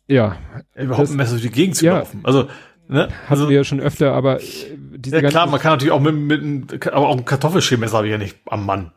[0.06, 0.36] ja.
[0.74, 2.20] Überhaupt das, mehr so die Gegend zu ja, laufen.
[2.24, 2.48] Also,
[2.86, 3.04] Ne?
[3.04, 6.00] Hatten also, wir ja schon öfter, aber äh, diese Ja klar, man kann natürlich auch
[6.00, 8.92] mit, mit aber auch ein Kartoffelschälmesser habe ich ja nicht am Mann.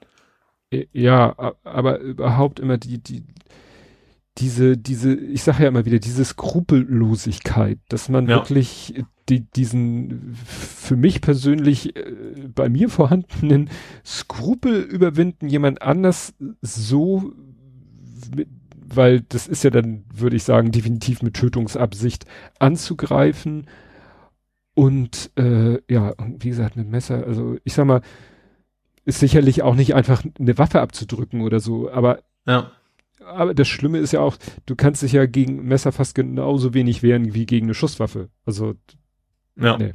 [0.91, 3.23] Ja, aber überhaupt immer die, die,
[4.37, 8.35] diese, diese, ich sage ja immer wieder, diese Skrupellosigkeit, dass man ja.
[8.35, 8.95] wirklich
[9.29, 12.13] die, diesen für mich persönlich äh,
[12.53, 13.69] bei mir vorhandenen
[14.05, 17.33] Skrupel überwinden, jemand anders so
[18.35, 18.47] mit,
[18.89, 22.25] weil das ist ja dann, würde ich sagen, definitiv mit Tötungsabsicht
[22.59, 23.67] anzugreifen.
[24.73, 28.01] Und äh, ja, wie gesagt, mit Messer, also ich sag mal,
[29.05, 32.71] ist sicherlich auch nicht einfach eine Waffe abzudrücken oder so, aber ja.
[33.25, 37.03] Aber das Schlimme ist ja auch, du kannst dich ja gegen Messer fast genauso wenig
[37.03, 38.29] wehren wie gegen eine Schusswaffe.
[38.45, 38.75] Also
[39.59, 39.77] ja.
[39.77, 39.93] Nee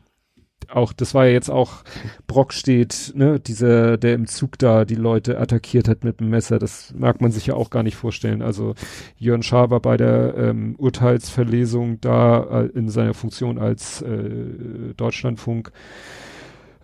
[0.75, 1.83] auch, das war ja jetzt auch,
[2.27, 6.59] Brock steht, ne, dieser, der im Zug da die Leute attackiert hat mit dem Messer,
[6.59, 8.43] das mag man sich ja auch gar nicht vorstellen.
[8.43, 8.75] Also
[9.17, 15.73] Jörn Schaar war bei der ähm, Urteilsverlesung da äh, in seiner Funktion als äh, Deutschlandfunk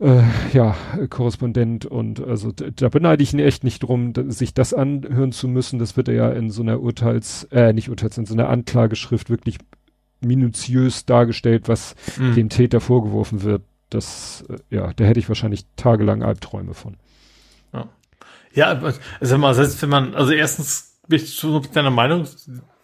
[0.00, 0.22] äh,
[0.52, 0.76] ja,
[1.10, 5.80] Korrespondent und also da beneide ich ihn echt nicht drum, sich das anhören zu müssen.
[5.80, 9.28] Das wird er ja in so einer Urteils, äh, nicht Urteils, in so einer Anklageschrift
[9.28, 9.58] wirklich
[10.20, 12.34] minutiös dargestellt, was mhm.
[12.34, 13.62] dem Täter vorgeworfen wird.
[13.90, 16.96] Das, äh, ja, da hätte ich wahrscheinlich tagelang Albträume von.
[17.72, 17.88] Ja,
[18.52, 18.82] ja
[19.20, 22.26] also mal, selbst wenn man, also erstens bin ich so deiner Meinung,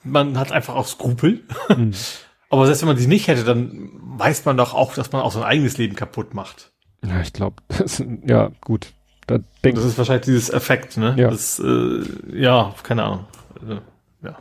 [0.02, 1.42] man hat einfach auch Skrupel.
[1.68, 1.92] Mhm.
[2.50, 5.32] Aber selbst wenn man die nicht hätte, dann weiß man doch auch, dass man auch
[5.32, 6.70] sein eigenes Leben kaputt macht.
[7.04, 7.56] Ja, ich glaube,
[8.26, 8.92] ja, gut.
[9.26, 11.14] Da denk das ist wahrscheinlich dieses Effekt, ne?
[11.18, 12.02] Ja, das, äh,
[12.32, 13.24] ja keine Ahnung.
[13.60, 13.80] Also,
[14.22, 14.36] ja,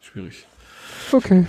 [0.00, 0.46] schwierig.
[1.12, 1.46] Okay.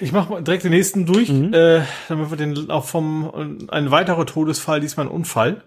[0.00, 1.52] Ich mache direkt den nächsten durch, mhm.
[1.52, 5.64] äh, damit wir den auch vom ein weiterer Todesfall, diesmal ein Unfall.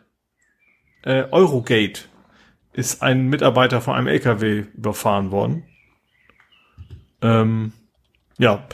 [1.04, 2.02] Äh, Eurogate
[2.74, 5.64] ist ein Mitarbeiter von einem LKW überfahren worden.
[7.22, 7.74] Ähm,
[8.38, 8.68] ja,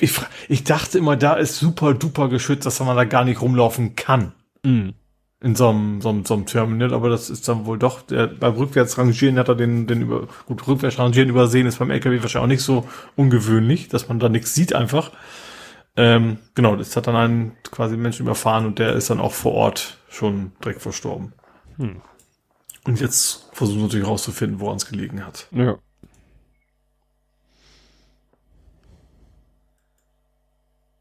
[0.00, 0.14] ich,
[0.48, 4.32] ich dachte immer, da ist super duper geschützt, dass man da gar nicht rumlaufen kann.
[4.64, 4.94] Mhm
[5.42, 8.28] in so einem, so einem, so einem Terminal, aber das ist dann wohl doch, der,
[8.28, 12.46] beim Rückwärtsrangieren hat er den, den über, gut, Rückwärtsrangieren übersehen ist beim LKW wahrscheinlich auch
[12.46, 15.10] nicht so ungewöhnlich, dass man da nichts sieht einfach.
[15.96, 19.52] Ähm, genau, das hat dann einen quasi Menschen überfahren und der ist dann auch vor
[19.52, 21.32] Ort schon direkt verstorben.
[21.76, 22.00] Hm.
[22.84, 25.48] Und jetzt versuchen wir natürlich rauszufinden, woran es gelegen hat.
[25.50, 25.76] Ja.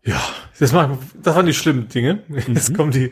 [0.04, 0.20] Ja,
[0.58, 2.24] das, machen, das waren die schlimmen Dinge.
[2.28, 2.76] Jetzt mhm.
[2.76, 3.12] kommen die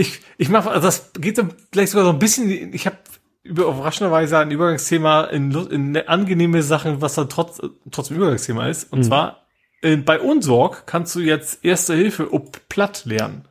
[0.00, 2.96] ich, ich mache, also das geht so vielleicht sogar so ein bisschen, ich habe
[3.42, 7.60] über überraschenderweise ein Übergangsthema in, in angenehme Sachen, was dann trotz,
[7.90, 8.90] trotzdem Übergangsthema ist.
[8.92, 9.04] Und mhm.
[9.04, 9.46] zwar
[9.82, 13.44] äh, bei Unsorg kannst du jetzt Erste Hilfe ob platt lernen.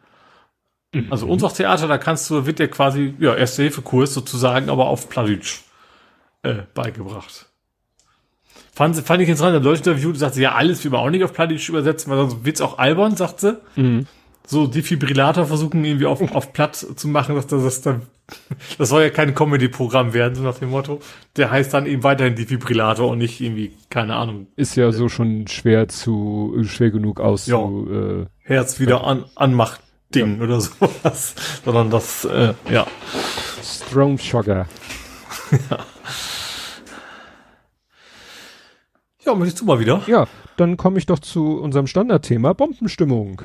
[0.91, 1.07] Mhm.
[1.11, 4.87] Also Unsorg Theater, da kannst du, wird dir quasi, ja, Erste Hilfe Kurs sozusagen, aber
[4.87, 5.61] auf Plattdeutsch
[6.41, 7.45] äh, beigebracht.
[8.73, 11.23] Fand, fand ich interessant, im deutschen Interview sagt sie, ja, alles wie man auch nicht
[11.23, 13.59] auf Plattdeutsch übersetzen, weil sonst wird's auch albern, sagt sie.
[13.75, 14.07] Mhm
[14.49, 18.01] so Defibrillator versuchen irgendwie auf, auf platt zu machen, dass das, das dann,
[18.77, 20.99] das soll ja kein Comedy-Programm werden, so nach dem Motto.
[21.37, 24.47] Der heißt dann eben weiterhin Defibrillator und nicht irgendwie, keine Ahnung.
[24.55, 27.57] Ist ja so schon schwer zu, schwer genug aus ja.
[27.57, 29.81] zu, äh, Herz wieder an, anmacht
[30.13, 30.43] Ding ja.
[30.43, 32.87] oder sowas, sondern das, äh, ja.
[33.61, 34.67] Strong Shocker.
[35.69, 35.77] ja.
[39.25, 40.01] Ja, möchtest du mal wieder?
[40.07, 40.27] Ja,
[40.57, 43.43] dann komme ich doch zu unserem Standardthema Bombenstimmung.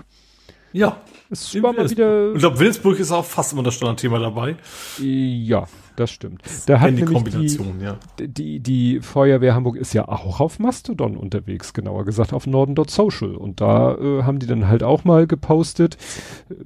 [0.75, 1.01] Ja.
[1.31, 2.33] Es war mal wieder.
[2.35, 4.57] Ich glaube, Wilsburg ist auch fast immer das Standardthema dabei.
[5.01, 6.43] Ja, das stimmt.
[6.67, 7.99] Da hat die Kombination, die, ja.
[8.19, 13.37] Die, die Feuerwehr Hamburg ist ja auch auf Mastodon unterwegs, genauer gesagt auf Norden.social.
[13.37, 15.97] Und da äh, haben die dann halt auch mal gepostet.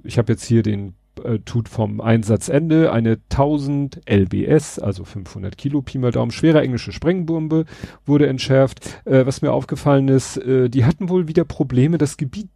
[0.04, 5.82] Ich habe jetzt hier den äh, tut vom Einsatzende eine 1000 LBS, also 500 Kilo
[5.82, 7.66] Pi mal Daumen, schwere englische Sprengbombe
[8.06, 9.02] wurde entschärft.
[9.04, 12.48] Äh, was mir aufgefallen ist, äh, die hatten wohl wieder Probleme, das Gebiet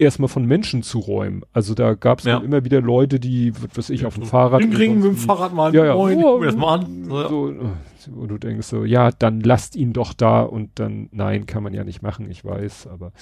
[0.00, 1.42] erstmal von Menschen zu räumen.
[1.52, 2.38] Also da gab es ja.
[2.38, 4.60] immer wieder Leute, die, was ich, auf dem Fahrrad.
[4.60, 5.74] Ring, ring mit dem Fahrrad mal.
[5.74, 5.94] Ja, ja.
[5.94, 7.04] Moin, oh, das mal an.
[7.04, 7.54] So,
[8.12, 11.74] wo du denkst so, ja, dann lasst ihn doch da und dann, nein, kann man
[11.74, 13.12] ja nicht machen, ich weiß, aber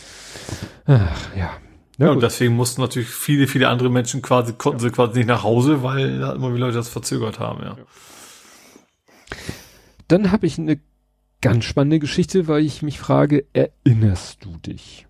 [0.87, 1.51] ach, ja.
[1.97, 5.27] Na ja, und deswegen mussten natürlich viele, viele andere Menschen quasi, konnten sie quasi nicht
[5.27, 7.77] nach Hause, weil da immer wieder Leute das verzögert haben, ja.
[10.07, 10.79] Dann habe ich eine
[11.41, 15.07] ganz spannende Geschichte, weil ich mich frage, erinnerst du dich?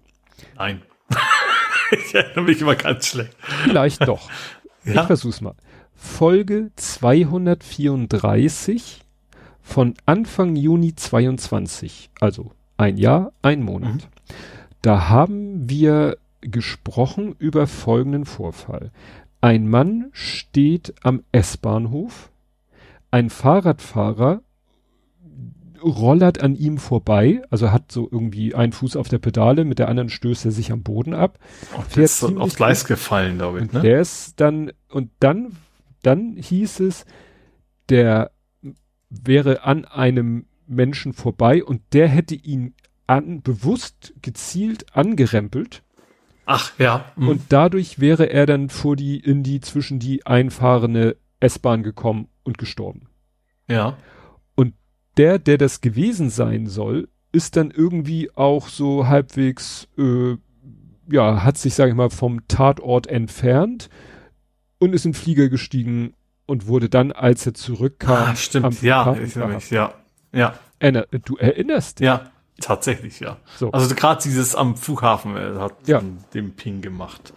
[0.56, 0.80] Nein.
[2.06, 3.34] ich erinnere mich immer ganz schlecht.
[3.64, 4.28] Vielleicht doch.
[4.84, 5.00] ja?
[5.02, 5.54] Ich versuch's mal.
[5.94, 9.00] Folge 234
[9.62, 13.94] von Anfang Juni 22, also ein Jahr, ein Monat.
[13.94, 14.00] Mhm.
[14.82, 18.92] Da haben wir gesprochen über folgenden Vorfall.
[19.40, 22.30] Ein Mann steht am S-Bahnhof,
[23.10, 24.42] ein Fahrradfahrer
[25.82, 29.88] rollert an ihm vorbei, also hat so irgendwie einen Fuß auf der Pedale, mit der
[29.88, 31.38] anderen stößt er sich am Boden ab.
[31.76, 33.72] Oh, der ist aufs Gleis gefallen, glaube ich.
[33.72, 33.80] Ne?
[33.80, 35.56] Der ist dann, und dann,
[36.02, 37.04] dann hieß es,
[37.88, 38.30] der
[39.10, 42.74] wäre an einem Menschen vorbei und der hätte ihn
[43.06, 45.82] an, bewusst gezielt angerempelt.
[46.44, 47.04] Ach, ja.
[47.16, 47.28] Mhm.
[47.28, 52.58] Und dadurch wäre er dann vor die, in die, zwischen die einfahrende S-Bahn gekommen und
[52.58, 53.08] gestorben.
[53.66, 53.96] Ja.
[55.18, 60.36] Der, der das gewesen sein soll, ist dann irgendwie auch so halbwegs, äh,
[61.10, 63.88] ja, hat sich, sage ich mal, vom Tatort entfernt
[64.78, 66.14] und ist in Flieger gestiegen
[66.46, 69.92] und wurde dann, als er zurückkam, ah, stimmt, ja, ich mich, ja,
[70.32, 70.54] ja.
[70.78, 72.06] Erinner, du erinnerst dich?
[72.06, 72.30] Ja,
[72.60, 73.36] tatsächlich, ja.
[73.56, 73.72] So.
[73.72, 76.00] Also gerade dieses am Flughafen äh, hat ja.
[76.32, 77.34] den Ping gemacht.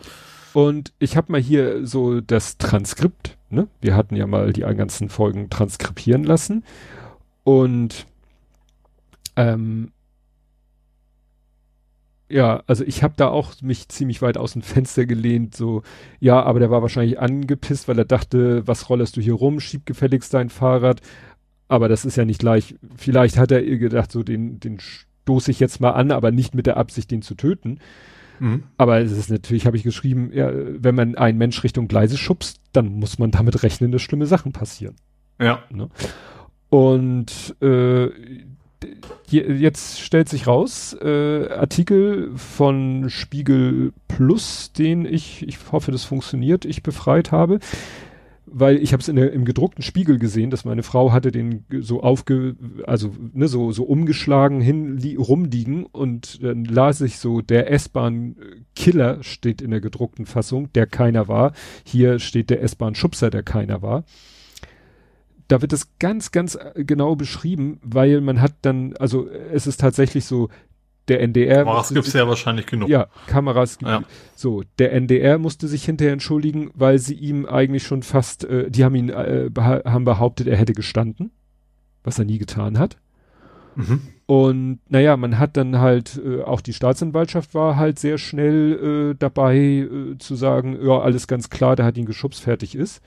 [0.53, 3.67] Und ich habe mal hier so das Transkript, ne?
[3.79, 6.63] Wir hatten ja mal die ganzen Folgen transkribieren lassen.
[7.43, 8.05] Und
[9.35, 9.91] ähm,
[12.29, 15.83] ja, also ich habe da auch mich ziemlich weit aus dem Fenster gelehnt, so,
[16.19, 19.85] ja, aber der war wahrscheinlich angepisst, weil er dachte, was rollerst du hier rum, schieb
[19.85, 21.01] gefälligst dein Fahrrad.
[21.67, 25.59] Aber das ist ja nicht gleich, vielleicht hat er gedacht, so den, den stoße ich
[25.59, 27.79] jetzt mal an, aber nicht mit der Absicht, den zu töten.
[28.39, 28.63] Mhm.
[28.77, 32.59] Aber es ist natürlich, habe ich geschrieben, ja, wenn man einen Mensch Richtung Gleise schubst,
[32.73, 34.95] dann muss man damit rechnen, dass schlimme Sachen passieren.
[35.39, 35.63] Ja.
[35.69, 35.89] Ne?
[36.71, 38.07] Und äh,
[39.29, 46.63] jetzt stellt sich raus, äh, Artikel von Spiegel Plus, den ich, ich hoffe, das funktioniert,
[46.63, 47.59] ich befreit habe,
[48.45, 52.55] weil ich habe es im gedruckten Spiegel gesehen, dass meine Frau hatte den so aufge,
[52.87, 58.37] also ne, so so umgeschlagen hin li, rumliegen und dann las ich so der S-Bahn
[58.77, 61.51] Killer steht in der gedruckten Fassung, der keiner war.
[61.83, 64.05] Hier steht der S-Bahn Schubser, der keiner war
[65.51, 69.79] da wird es ganz, ganz äh, genau beschrieben, weil man hat dann, also es ist
[69.81, 70.49] tatsächlich so,
[71.07, 71.65] der NDR.
[71.65, 72.87] Kameras gibt es ja wahrscheinlich genug.
[72.87, 74.03] Ja, Kameras gibt ja.
[74.35, 78.85] So, der NDR musste sich hinterher entschuldigen, weil sie ihm eigentlich schon fast, äh, die
[78.85, 81.31] haben ihn, äh, beha haben behauptet, er hätte gestanden,
[82.03, 82.97] was er nie getan hat.
[83.75, 84.01] Mhm.
[84.25, 89.15] Und naja, man hat dann halt, äh, auch die Staatsanwaltschaft war halt sehr schnell äh,
[89.17, 93.01] dabei äh, zu sagen, ja, alles ganz klar, der hat ihn geschubst, fertig ist.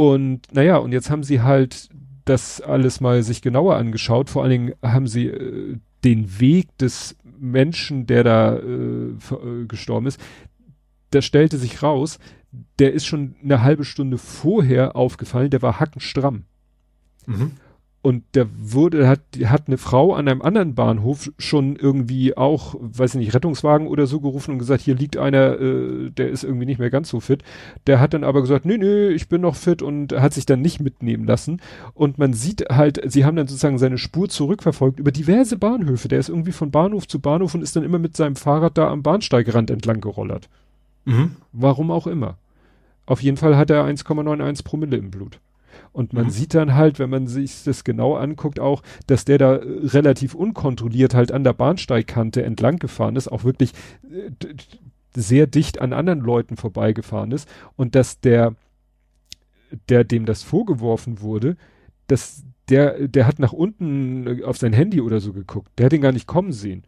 [0.00, 1.90] Und naja, und jetzt haben sie halt
[2.24, 4.30] das alles mal sich genauer angeschaut.
[4.30, 10.06] Vor allen Dingen haben sie äh, den Weg des Menschen, der da äh, äh, gestorben
[10.06, 10.18] ist,
[11.10, 12.18] da stellte sich raus,
[12.78, 16.44] der ist schon eine halbe Stunde vorher aufgefallen, der war hackenstramm.
[17.26, 17.50] Mhm.
[18.02, 23.14] Und der wurde, hat, hat eine Frau an einem anderen Bahnhof schon irgendwie auch, weiß
[23.14, 26.64] ich nicht, Rettungswagen oder so gerufen und gesagt, hier liegt einer, äh, der ist irgendwie
[26.64, 27.42] nicht mehr ganz so fit.
[27.86, 30.62] Der hat dann aber gesagt, nee, nee, ich bin noch fit und hat sich dann
[30.62, 31.60] nicht mitnehmen lassen.
[31.92, 36.08] Und man sieht halt, sie haben dann sozusagen seine Spur zurückverfolgt über diverse Bahnhöfe.
[36.08, 38.90] Der ist irgendwie von Bahnhof zu Bahnhof und ist dann immer mit seinem Fahrrad da
[38.90, 40.48] am Bahnsteigrand entlang gerollert.
[41.04, 41.36] Mhm.
[41.52, 42.38] Warum auch immer.
[43.04, 45.38] Auf jeden Fall hat er 1,91 Promille im Blut.
[45.92, 46.30] Und man mhm.
[46.30, 50.34] sieht dann halt, wenn man sich das genau anguckt, auch, dass der da äh, relativ
[50.34, 53.72] unkontrolliert halt an der Bahnsteigkante entlang gefahren ist, auch wirklich
[54.10, 54.30] äh,
[55.14, 58.54] sehr dicht an anderen Leuten vorbeigefahren ist und dass der,
[59.88, 61.56] der dem das vorgeworfen wurde,
[62.06, 65.70] dass der, der hat nach unten äh, auf sein Handy oder so geguckt.
[65.78, 66.84] Der hat ihn gar nicht kommen sehen.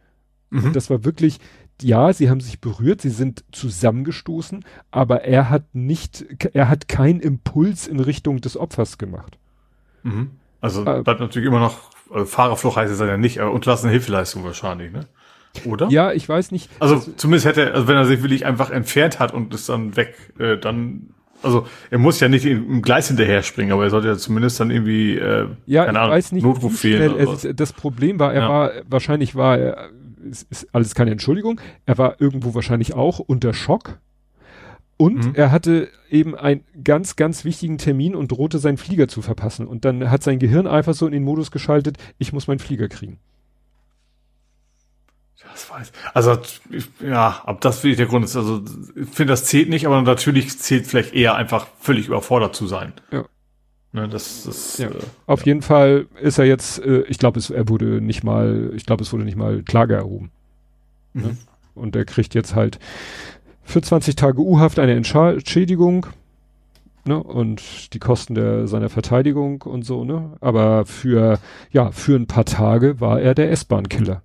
[0.49, 0.73] Mhm.
[0.73, 1.39] Das war wirklich,
[1.83, 7.19] ja, sie haben sich berührt, sie sind zusammengestoßen, aber er hat nicht, er hat keinen
[7.19, 9.37] Impuls in Richtung des Opfers gemacht.
[10.03, 10.31] Mhm.
[10.61, 11.77] Also äh, bleibt natürlich immer noch,
[12.11, 15.01] also Fahrerflucht heißt es ja nicht, aber unterlassene Hilfeleistung wahrscheinlich, ne?
[15.65, 15.87] Oder?
[15.89, 16.69] Ja, ich weiß nicht.
[16.79, 19.95] Also, also zumindest hätte, also wenn er sich wirklich einfach entfernt hat und ist dann
[19.95, 24.07] weg, äh, dann also er muss ja nicht im Gleis hinterher springen, aber er sollte
[24.07, 27.17] ja zumindest dann irgendwie äh, ja, keine ich Ahnung, weiß nicht, Notruf fehlen.
[27.17, 28.49] Er, das Problem war, er ja.
[28.49, 29.89] war wahrscheinlich war er
[30.23, 31.59] ist, ist alles keine Entschuldigung.
[31.85, 33.99] Er war irgendwo wahrscheinlich auch unter Schock.
[34.97, 35.35] Und mhm.
[35.35, 39.67] er hatte eben einen ganz, ganz wichtigen Termin und drohte seinen Flieger zu verpassen.
[39.67, 42.87] Und dann hat sein Gehirn einfach so in den Modus geschaltet, ich muss meinen Flieger
[42.87, 43.19] kriegen.
[45.51, 45.91] Das weiß.
[46.13, 46.37] Also,
[47.01, 48.35] ja, ob das wirklich der Grund ist.
[48.35, 48.63] Also,
[48.95, 52.93] ich finde, das zählt nicht, aber natürlich zählt vielleicht eher einfach völlig überfordert zu sein.
[53.11, 53.25] Ja.
[53.95, 54.89] Ne, das, das, ja.
[54.89, 54.93] Äh,
[55.27, 55.45] Auf ja.
[55.47, 59.13] jeden Fall ist er jetzt, äh, ich glaube, er wurde nicht mal, ich glaube, es
[59.13, 60.31] wurde nicht mal Klage erhoben.
[61.13, 61.21] Mhm.
[61.21, 61.37] Ne?
[61.75, 62.79] Und er kriegt jetzt halt
[63.63, 66.07] für 20 Tage U-Haft eine Entschädigung.
[67.05, 71.37] ne, und die Kosten der, seiner Verteidigung und so, ne, aber für,
[71.71, 74.23] ja, für ein paar Tage war er der S-Bahn-Killer,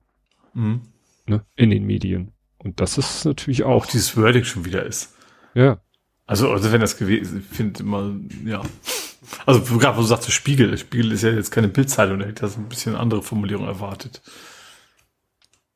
[0.55, 0.81] Mhm.
[1.27, 2.31] ne, in den Medien.
[2.59, 5.15] Und das ist natürlich auch, Auch dieses Wording schon wieder ist.
[5.55, 5.79] ja,
[6.27, 8.15] Also, also wenn das gewesen, ich finde immer,
[8.47, 8.63] ja.
[9.47, 12.57] Also gerade wo du sagst, Spiegel, Spiegel ist ja jetzt keine Bildzeitung, der hätte das
[12.57, 14.23] ein bisschen andere Formulierung erwartet.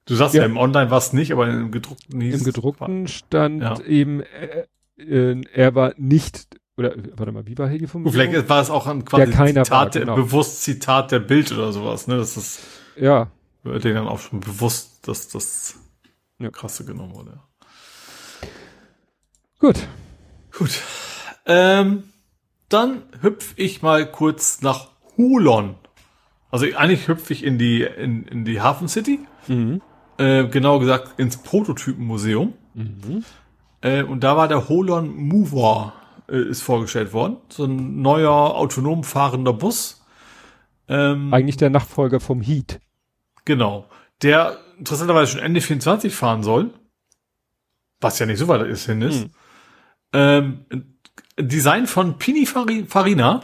[0.06, 0.46] Du sagst ja, Ja.
[0.46, 3.80] im Online war es nicht, aber im gedruckten hieß im gedruckten stand Ja.
[3.80, 4.66] eben, äh,
[4.96, 6.46] äh, er war nicht,
[6.76, 8.30] oder, warte mal, wie war hier die Formulierung?
[8.32, 10.16] Vielleicht war es auch ein quasi Zitat, war, der, genau.
[10.16, 12.16] bewusst Zitat der Bild oder sowas, ne?
[12.16, 12.60] Das ist
[12.96, 13.30] Ja,
[13.64, 15.74] denen dann auch schon bewusst, dass das
[16.38, 16.50] Ja.
[16.50, 17.40] krasse genommen wurde.
[19.58, 19.78] gut.
[20.58, 20.80] Gut.
[21.46, 22.11] Ähm,
[22.72, 25.74] dann hüpf ich mal kurz nach Hulon.
[26.50, 29.20] Also eigentlich hüpfe ich in die, in, in die Hafen City.
[29.48, 29.80] Mhm.
[30.18, 32.52] Äh, genau gesagt ins Prototypenmuseum.
[32.74, 33.24] Mhm.
[33.80, 35.94] Äh, und da war der Holon Mover
[36.28, 37.36] äh, ist vorgestellt worden.
[37.48, 40.04] So ein neuer autonom fahrender Bus.
[40.88, 42.80] Ähm, Eigentlich der Nachfolger vom Heat.
[43.44, 43.88] Genau.
[44.22, 46.70] Der interessanterweise schon Ende 24 fahren soll.
[48.00, 49.22] Was ja nicht so weit ist hin ist.
[49.22, 49.30] Hm.
[50.12, 50.64] Ähm,
[51.38, 53.42] Design von Pini Fari- Farina,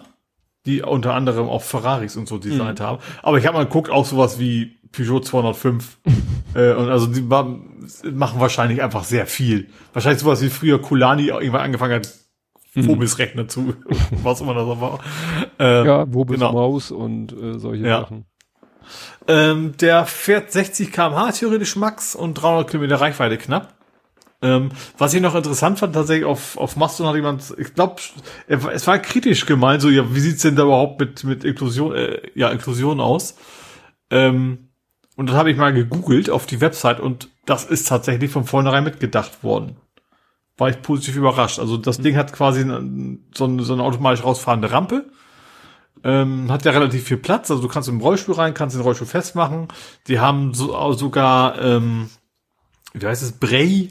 [0.67, 2.99] die unter anderem auch Ferraris und so designt haben.
[3.23, 5.99] Aber ich habe mal geguckt, auch sowas wie Peugeot 205.
[6.55, 9.69] äh, und also die machen wahrscheinlich einfach sehr viel.
[9.95, 12.13] Wahrscheinlich sowas wie früher Kulani irgendwann angefangen hat,
[12.75, 13.75] Phobis-Rechner zu,
[14.23, 14.99] was immer das war.
[15.59, 16.53] Äh, Ja, wo bis genau.
[16.53, 18.01] Maus und äh, solche Ja.
[18.01, 18.27] Sachen.
[19.27, 23.75] Ähm, der fährt 60 km/h theoretisch max und 300 Kilometer Reichweite knapp.
[24.41, 27.97] Ähm, was ich noch interessant fand, tatsächlich auf, auf Mastodon hat jemand, ich glaube,
[28.47, 32.21] es war kritisch gemeint, so, ja, wie sieht's denn da überhaupt mit, mit Inklusion, äh,
[32.35, 33.37] ja, Inklusion aus?
[34.11, 34.69] Ähm,
[35.17, 38.85] und dann habe ich mal gegoogelt auf die Website und das ist tatsächlich von vornherein
[38.85, 39.77] mitgedacht worden.
[40.57, 41.59] War ich positiv überrascht.
[41.59, 42.63] Also das Ding hat quasi
[43.35, 45.07] so eine, so eine automatisch rausfahrende Rampe.
[46.05, 49.09] Ähm, hat ja relativ viel Platz, also du kannst im Rollstuhl rein, kannst den Rollstuhl
[49.09, 49.67] festmachen.
[50.07, 52.09] Die haben so, sogar, ähm,
[52.93, 53.89] wie heißt es, Brei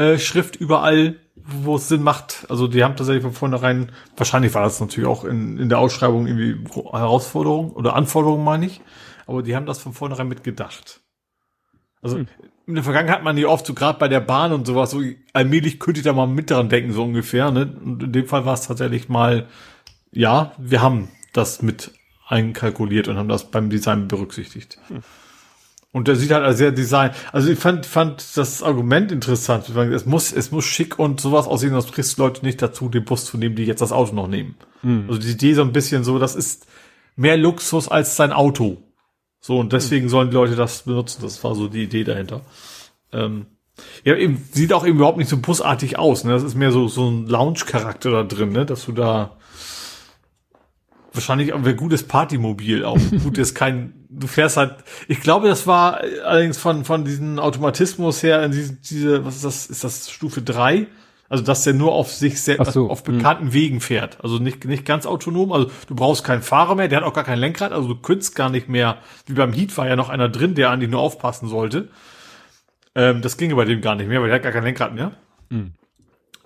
[0.00, 2.46] äh, Schrift überall, wo es Sinn macht.
[2.48, 6.26] Also die haben tatsächlich von vornherein, wahrscheinlich war das natürlich auch in, in der Ausschreibung
[6.26, 8.80] irgendwie Herausforderung oder Anforderung, meine ich.
[9.26, 11.00] Aber die haben das von vornherein mitgedacht.
[12.02, 12.24] Also
[12.66, 15.02] in der Vergangenheit hat man die oft so gerade bei der Bahn und sowas, so
[15.34, 17.50] allmählich könnte ich da mal mit dran denken, so ungefähr.
[17.50, 17.70] Ne?
[17.84, 19.48] Und in dem Fall war es tatsächlich mal,
[20.12, 21.92] ja, wir haben das mit
[22.26, 24.78] einkalkuliert und haben das beim Design berücksichtigt.
[25.92, 27.10] Und der sieht halt als sehr Design.
[27.32, 29.68] Also ich fand, fand das Argument interessant.
[29.68, 33.04] Es muss, es muss schick und sowas aussehen, sonst kriegst du Leute nicht dazu, den
[33.04, 34.54] Bus zu nehmen, die jetzt das Auto noch nehmen.
[35.08, 36.66] Also die Idee so ein bisschen so, das ist
[37.16, 38.78] mehr Luxus als sein Auto.
[39.40, 41.22] So, und deswegen sollen die Leute das benutzen.
[41.22, 42.42] Das war so die Idee dahinter.
[43.12, 43.46] Ähm,
[44.04, 46.22] ja, eben, sieht auch eben überhaupt nicht so busartig aus.
[46.24, 46.32] Ne?
[46.32, 48.64] Das ist mehr so, so ein Lounge-Charakter da drin, ne?
[48.64, 49.36] dass du da
[51.12, 52.98] wahrscheinlich ein gutes Partymobil auch.
[53.22, 54.76] Gut, ist kein, du fährst halt,
[55.08, 59.44] ich glaube, das war allerdings von, von diesem Automatismus her, in diese, diese, was ist
[59.44, 60.86] das, ist das Stufe drei
[61.28, 64.18] Also, dass der nur auf sich Ach so, auf bekannten Wegen fährt.
[64.22, 65.52] Also nicht, nicht ganz autonom.
[65.52, 67.72] Also, du brauchst keinen Fahrer mehr, der hat auch gar kein Lenkrad.
[67.72, 70.70] Also, du könntest gar nicht mehr, wie beim Heat war ja noch einer drin, der
[70.70, 71.88] eigentlich nur aufpassen sollte.
[72.94, 75.12] Ähm, das ginge bei dem gar nicht mehr, weil der hat gar kein Lenkrad mehr.
[75.50, 75.72] Mhm.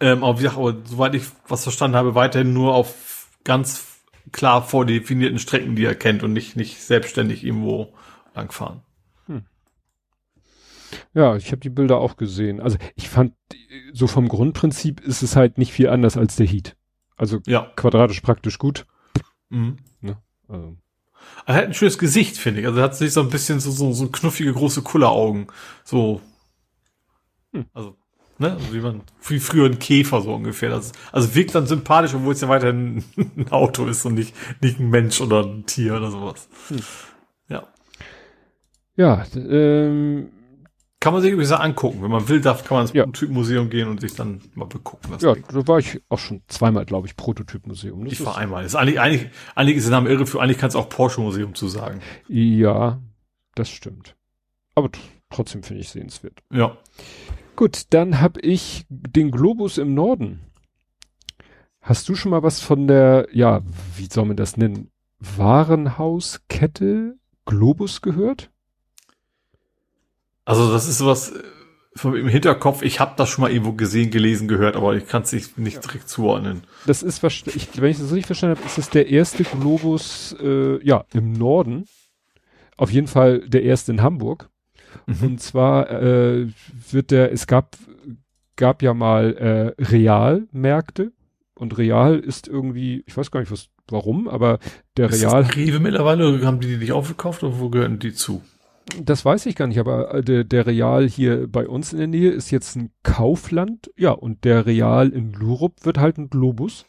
[0.01, 3.94] Ähm, aber wie gesagt, aber soweit ich was verstanden habe, weiterhin nur auf ganz
[4.33, 7.93] klar vordefinierten Strecken, die er kennt und nicht, nicht selbstständig irgendwo
[8.35, 8.83] langfahren.
[11.13, 12.61] Ja, ich habe die Bilder auch gesehen.
[12.61, 13.35] Also ich fand,
[13.93, 16.77] so vom Grundprinzip ist es halt nicht viel anders als der Heat.
[17.17, 17.73] Also Ja.
[17.77, 18.87] quadratisch praktisch gut.
[19.51, 19.79] Mhm.
[20.47, 20.77] Also,
[21.47, 22.67] Er hat ein schönes Gesicht, finde ich.
[22.67, 25.47] Also er hat sich so ein bisschen so, so, so knuffige große Kulleraugen.
[25.85, 26.21] So.
[27.53, 27.65] Hm.
[27.73, 27.97] Also,
[28.39, 28.53] ne?
[28.53, 30.71] Also wie man, wie früher ein Käfer so ungefähr.
[30.71, 34.79] Das, also wirkt dann sympathisch, obwohl es ja weiterhin ein Auto ist und nicht, nicht
[34.81, 36.49] ein Mensch oder ein Tier oder sowas.
[37.49, 37.69] Ja.
[38.97, 40.31] ja, d- ähm,
[41.01, 42.03] Kann man sich übrigens angucken.
[42.03, 43.05] Wenn man will, darf, kann man ins Ja.
[43.05, 45.13] Prototypenmuseum gehen und sich dann mal begucken.
[45.21, 48.07] Ja, da war ich auch schon zweimal, glaube ich, Prototypmuseum.
[48.07, 48.65] Ich war einmal.
[48.65, 51.55] Ist eigentlich, eigentlich, eigentlich ist der Name irre für, eigentlich kannst du auch Porsche Museum
[51.55, 52.01] zu sagen.
[52.29, 53.01] Ja,
[53.55, 54.17] das stimmt.
[54.75, 54.89] Aber
[55.31, 56.43] trotzdem finde ich sehenswert.
[56.51, 56.77] Ja.
[57.57, 60.41] Gut, dann habe ich den Globus im Norden.
[61.81, 63.61] Hast du schon mal was von der, ja,
[63.97, 64.91] wie soll man das nennen?
[65.21, 68.51] Warenhauskette Globus gehört?
[70.45, 71.43] Also das ist sowas äh,
[71.95, 72.83] vom im Hinterkopf.
[72.83, 75.85] Ich habe das schon mal irgendwo gesehen, gelesen, gehört, aber ich kann es nicht, nicht
[75.85, 76.63] direkt zuordnen.
[76.87, 80.85] Das ist, ich, wenn ich das richtig verstanden habe, ist es der erste Globus, äh,
[80.85, 81.87] ja, im Norden.
[82.77, 84.51] Auf jeden Fall der erste in Hamburg.
[85.07, 85.27] Mhm.
[85.27, 86.49] Und zwar äh,
[86.91, 87.77] wird der, es gab,
[88.57, 89.35] gab ja mal
[89.79, 91.13] äh, Realmärkte
[91.55, 94.59] Und Real ist irgendwie, ich weiß gar nicht, was, warum, aber
[94.97, 95.45] der Ist Real.
[95.45, 98.43] das Rewe mittlerweile oder haben die die nicht aufgekauft oder wo gehören die zu?
[99.03, 102.07] Das weiß ich gar nicht, aber äh, der, der Real hier bei uns in der
[102.07, 103.91] Nähe ist jetzt ein Kaufland.
[103.97, 106.85] Ja, und der Real in Lurup wird halt ein Globus.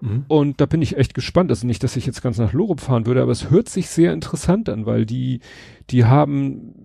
[0.00, 0.24] Mhm.
[0.28, 1.50] Und da bin ich echt gespannt.
[1.50, 4.12] Also nicht, dass ich jetzt ganz nach Lurup fahren würde, aber es hört sich sehr
[4.12, 5.40] interessant an, weil die,
[5.90, 6.77] die haben,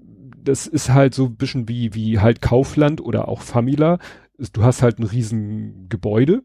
[0.44, 3.99] das ist halt so ein bisschen wie, wie halt Kaufland oder auch Famila.
[4.53, 6.44] Du hast halt ein riesen Gebäude.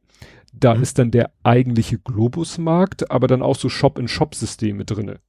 [0.52, 0.82] Da Mhm.
[0.82, 5.20] ist dann der eigentliche Globusmarkt, aber dann auch so Shop-in-Shop-Systeme drinne.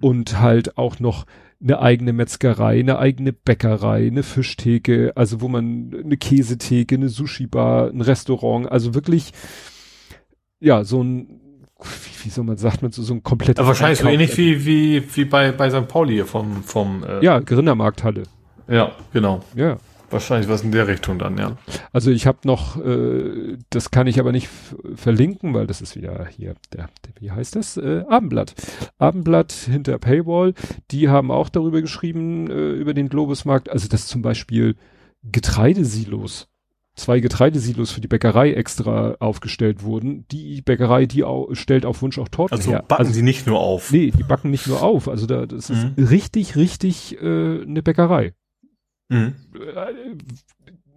[0.00, 1.26] Und halt auch noch
[1.62, 7.90] eine eigene Metzgerei, eine eigene Bäckerei, eine Fischtheke, also wo man eine Käsetheke, eine Sushi-Bar,
[7.90, 9.32] ein Restaurant, also wirklich,
[10.60, 11.40] ja, so ein,
[11.84, 13.58] wie, wie soll man, sagt man so, so ein komplettes.
[13.58, 15.88] Aber wahrscheinlich so Einkauf- ähnlich wie, wie, wie bei, bei St.
[15.88, 18.22] Pauli hier vom, vom, äh, Ja, Grindermarkthalle.
[18.68, 19.42] ja, genau.
[19.54, 19.78] Ja.
[20.10, 21.56] Wahrscheinlich was in der Richtung dann, ja.
[21.90, 24.46] Also ich habe noch, äh, das kann ich aber nicht
[24.94, 27.78] verlinken, weil das ist wieder hier, der, der wie heißt das?
[27.78, 28.52] Äh, Abendblatt.
[28.98, 30.52] Abendblatt hinter Paywall,
[30.90, 34.76] die haben auch darüber geschrieben, äh, über den Globusmarkt, also dass zum Beispiel
[35.46, 36.48] Getreidesilos,
[36.94, 40.26] zwei Getreidesilos für die Bäckerei extra aufgestellt wurden.
[40.30, 42.84] Die Bäckerei, die au stellt auf Wunsch auch Torten Also her.
[42.86, 43.90] backen sie nicht nur auf.
[43.92, 46.04] Nee, die backen nicht nur auf, also da, das ist Mhm.
[46.04, 48.34] richtig, richtig äh, eine Bäckerei
[49.08, 49.34] Mhm.
[49.54, 50.16] äh,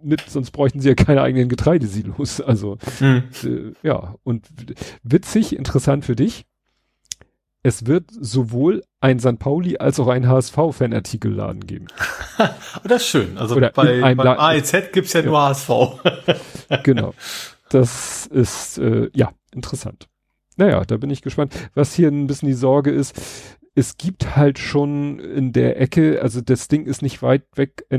[0.02, 2.40] nicht, sonst bräuchten sie ja keine eigenen Getreidesilos.
[2.42, 3.22] Also Mhm.
[3.44, 4.46] äh, ja, und
[5.02, 6.44] witzig, interessant für dich.
[7.66, 9.40] Es wird sowohl ein St.
[9.40, 11.88] Pauli als auch ein HSV-Fanartikelladen geben.
[12.38, 12.54] Aber
[12.88, 13.36] das ist schön.
[13.36, 15.70] Also Oder bei, beim La- AEZ gibt's ja, nur HSV.
[16.84, 17.12] Genau.
[17.70, 20.06] Das ist äh, ja interessant.
[20.56, 21.54] Naja, da bin ich gespannt.
[21.74, 23.20] Was hier ein bisschen die Sorge ist,
[23.74, 27.98] es gibt halt schon in der Ecke, also das Ding ist nicht weit weg, äh,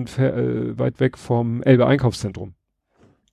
[0.79, 2.53] weit weg vom Elbe Einkaufszentrum.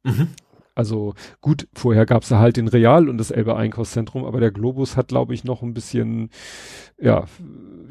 [0.02, 0.30] Mhm.
[0.74, 4.96] Also gut, vorher gab's da halt den Real und das Elbe Einkaufszentrum, aber der Globus
[4.96, 6.30] hat, glaube ich, noch ein bisschen,
[7.00, 7.26] ja,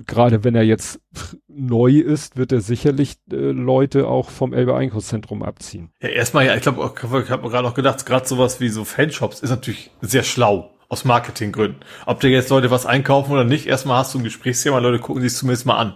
[0.05, 0.99] gerade wenn er jetzt
[1.47, 5.91] neu ist, wird er sicherlich äh, Leute auch vom Elbe Einkaufszentrum abziehen.
[6.01, 8.83] Ja, erstmal, ja, ich glaube, ich habe mir gerade auch gedacht, gerade sowas wie so
[8.83, 11.79] Fanshops ist natürlich sehr schlau aus Marketinggründen.
[12.05, 15.21] Ob da jetzt Leute was einkaufen oder nicht, erstmal hast du ein Gesprächsthema, Leute gucken
[15.21, 15.93] sich zumindest mal an.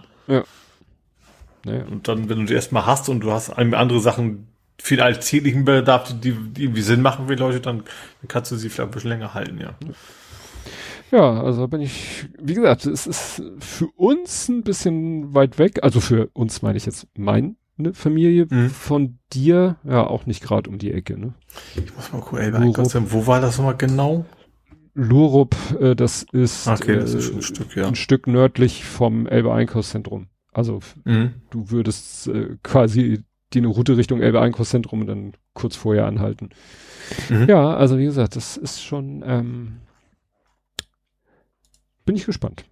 [1.64, 1.84] Naja.
[1.90, 4.47] Und dann, wenn du die erstmal hast und du hast andere Sachen,
[4.80, 7.82] viel alltäglichen Bedarf, die, die irgendwie Sinn machen für die Leute, dann,
[8.28, 9.74] kannst du sie vielleicht ein bisschen länger halten, ja.
[11.10, 16.00] Ja, also bin ich, wie gesagt, es ist für uns ein bisschen weit weg, also
[16.00, 17.54] für uns meine ich jetzt meine
[17.92, 18.68] Familie, Mhm.
[18.70, 21.32] von dir ja auch nicht gerade um die Ecke, ne?
[21.76, 24.26] Ich muss mal gucken, ey, Wo- Einkaufszentrum, wo war das nochmal genau?
[24.94, 27.86] Lurup, äh, das ist, Okay, das äh, ist schon ein Stück, ja.
[27.88, 30.26] ein Stück nördlich vom Elbe Einkaufszentrum.
[30.52, 31.34] Also Mhm.
[31.50, 33.20] du würdest äh, quasi
[33.52, 36.50] die eine Route Richtung Elbe Einkaufszentrum und dann kurz vorher anhalten.
[37.28, 37.48] Mhm.
[37.48, 39.76] Ja, also wie gesagt, das ist schon, ähm,
[42.04, 42.64] bin ich gespannt.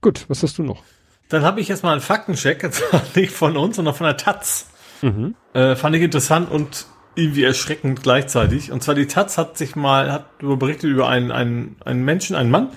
[0.00, 0.82] Gut, was hast du noch?
[1.30, 2.82] Dann habe ich jetzt mal einen Faktencheck, jetzt
[3.16, 4.68] nicht von uns, sondern von der Taz.
[5.00, 5.34] Mhm.
[5.54, 8.72] Äh, fand ich interessant und irgendwie erschreckend gleichzeitig.
[8.72, 12.50] Und zwar die Taz hat sich mal, hat berichtet über einen, einen, einen Menschen, einen
[12.50, 12.70] Mann,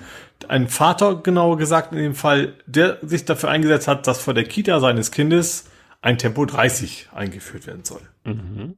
[0.46, 4.44] einen Vater genauer gesagt in dem Fall, der sich dafür eingesetzt hat, dass vor der
[4.44, 5.68] Kita seines Kindes
[6.00, 8.02] ein Tempo 30 eingeführt werden soll.
[8.24, 8.76] Mhm.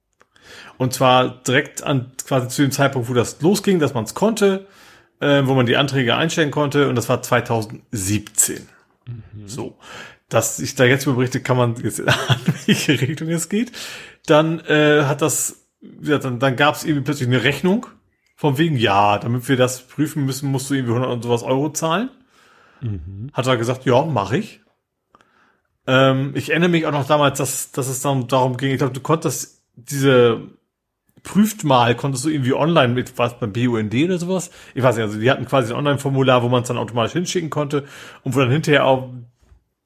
[0.79, 4.67] Und zwar direkt an quasi zu dem Zeitpunkt, wo das losging, dass man es konnte,
[5.21, 8.67] äh, wo man die Anträge einstellen konnte, und das war 2017.
[9.47, 9.77] So.
[10.29, 13.73] Dass ich da jetzt berichte, kann man jetzt an welche Richtung es geht.
[14.27, 15.67] Dann äh, hat das,
[16.03, 17.87] ja, dann, dann gab es irgendwie plötzlich eine Rechnung
[18.37, 21.71] von wegen, ja, damit wir das prüfen müssen, musst du irgendwie 100 und sowas Euro
[21.73, 22.11] zahlen.
[22.81, 23.31] Mhm.
[23.33, 24.61] Hat er gesagt, ja, mache ich.
[25.86, 28.93] Ähm, ich erinnere mich auch noch damals, dass, dass es dann darum ging, ich glaube,
[28.93, 30.43] du konntest diese
[31.23, 34.51] prüft mal, konntest du irgendwie online mit was beim BUND oder sowas.
[34.74, 37.51] Ich weiß nicht, also die hatten quasi ein Online-Formular, wo man es dann automatisch hinschicken
[37.51, 37.85] konnte
[38.24, 39.11] und wo dann hinterher auch,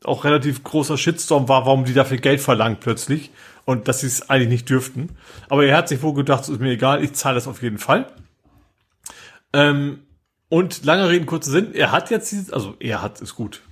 [0.05, 3.31] auch relativ großer Shitstorm war, warum die dafür Geld verlangt plötzlich
[3.65, 5.11] und dass sie es eigentlich nicht dürften.
[5.49, 7.79] Aber er hat sich wohl gedacht, es ist mir egal, ich zahle das auf jeden
[7.79, 8.07] Fall.
[9.53, 10.01] Ähm,
[10.49, 13.63] und lange Reden, kurzer Sinn, er hat jetzt dieses, also er hat, ist gut.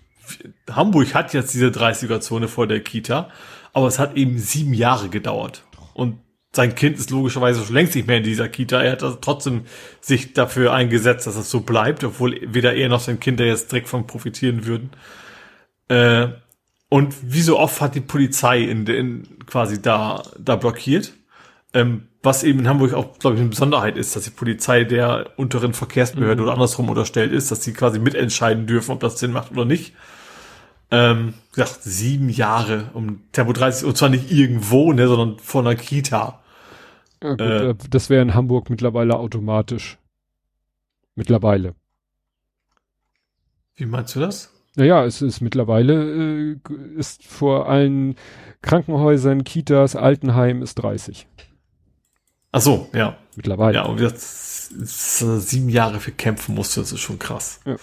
[0.70, 3.30] Hamburg hat jetzt diese 30er-Zone vor der Kita,
[3.72, 5.64] aber es hat eben sieben Jahre gedauert.
[5.94, 6.18] Und
[6.54, 8.82] sein Kind ist logischerweise schon längst nicht mehr in dieser Kita.
[8.82, 9.62] Er hat also trotzdem
[10.00, 13.72] sich dafür eingesetzt, dass es so bleibt, obwohl weder er noch sein Kind da jetzt
[13.72, 14.90] direkt von profitieren würden.
[15.88, 16.28] Äh,
[16.90, 21.14] und wie so oft hat die Polizei in, in quasi da, da blockiert.
[21.72, 25.30] Ähm, was eben in Hamburg auch, glaube ich, eine Besonderheit ist, dass die Polizei der
[25.36, 29.50] unteren Verkehrsbehörde oder andersrum unterstellt ist, dass sie quasi mitentscheiden dürfen, ob das Sinn macht
[29.50, 29.94] oder nicht.
[30.90, 35.74] Ähm, gesagt, sieben Jahre um Tempo 30, und zwar nicht irgendwo, ne, sondern vor einer
[35.74, 36.40] Kita.
[37.22, 39.98] Ja, gut, äh, das wäre in Hamburg mittlerweile automatisch.
[41.14, 41.74] Mittlerweile.
[43.74, 44.52] Wie meinst du das?
[44.76, 46.56] Naja, es ist mittlerweile, äh,
[46.96, 48.16] ist vor allen
[48.60, 51.26] Krankenhäusern, Kitas, Altenheim ist 30.
[52.52, 53.16] Ach so, ja.
[53.34, 53.78] Mittlerweile.
[53.78, 57.60] Ja, und jetzt sieben Jahre für kämpfen musste, das ist schon krass.
[57.64, 57.76] Ja.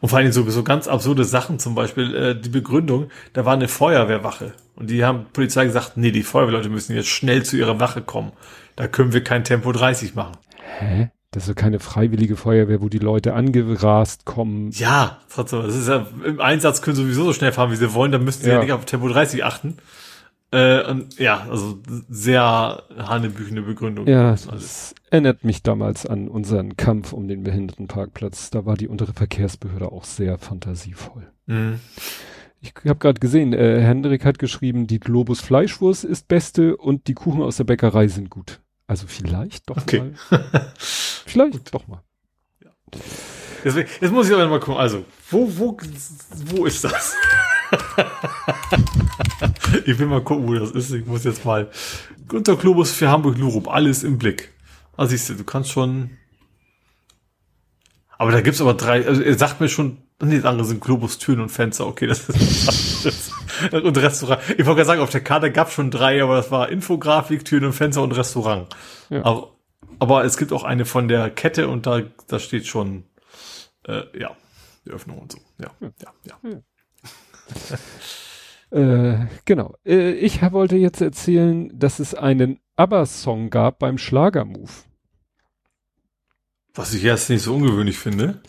[0.00, 3.54] Und vor allem so, so ganz absurde Sachen, zum Beispiel äh, die Begründung, da war
[3.54, 7.80] eine Feuerwehrwache und die haben Polizei gesagt, nee, die Feuerwehrleute müssen jetzt schnell zu ihrer
[7.80, 8.32] Wache kommen.
[8.76, 10.36] Da können wir kein Tempo 30 machen.
[10.78, 11.10] Hä?
[11.30, 14.70] Das ist keine freiwillige Feuerwehr, wo die Leute angerast kommen.
[14.70, 15.18] Ja.
[15.34, 18.24] Das ist ja, im Einsatz können sie sowieso so schnell fahren, wie sie wollen, dann
[18.24, 19.78] müssten sie ja, ja nicht auf Tempo 30 achten.
[20.54, 24.06] Äh, und ja, also sehr hanebüchende Begründung.
[24.06, 28.50] Ja, das erinnert mich damals an unseren Kampf um den Behindertenparkplatz.
[28.50, 31.26] Da war die untere Verkehrsbehörde auch sehr fantasievoll.
[31.46, 31.80] Mhm.
[32.60, 37.14] Ich habe gerade gesehen, äh, Hendrik hat geschrieben, die Globus Fleischwurst ist beste und die
[37.14, 38.60] Kuchen aus der Bäckerei sind gut.
[38.86, 40.12] Also vielleicht doch okay.
[40.30, 40.40] mal.
[40.78, 41.74] vielleicht Gut.
[41.74, 42.02] doch mal.
[42.62, 42.70] Ja.
[43.64, 44.80] Deswegen, jetzt muss ich aber mal gucken.
[44.80, 45.76] Also, wo, wo,
[46.46, 47.16] wo ist das?
[49.84, 50.92] ich will mal gucken, wo das ist.
[50.92, 51.70] Ich muss jetzt mal.
[52.28, 54.52] Gunter Globus für Hamburg-Lurup, alles im Blick.
[54.96, 56.10] Also siehst du, du kannst schon.
[58.16, 61.18] Aber da gibt's aber drei, also er sagt mir schon, nee, das andere sind Globus,
[61.18, 63.32] Türen und Fenster, okay, das ist
[63.72, 64.40] und Restaurant.
[64.50, 67.64] Ich wollte gerade sagen, auf der Karte gab schon drei, aber das war Infografik, Türen
[67.64, 68.74] und Fenster und Restaurant.
[69.10, 69.24] Ja.
[69.24, 69.52] Aber,
[69.98, 73.04] aber es gibt auch eine von der Kette und da, da steht schon,
[73.86, 74.36] äh, ja,
[74.86, 75.38] die Öffnung und so.
[75.58, 75.90] Ja, ja,
[76.24, 76.38] ja.
[76.42, 76.60] ja.
[78.70, 79.74] äh, genau.
[79.84, 84.84] Äh, ich wollte jetzt erzählen, dass es einen ABBA-Song gab beim Schlagermove.
[86.74, 88.42] Was ich erst nicht so ungewöhnlich finde.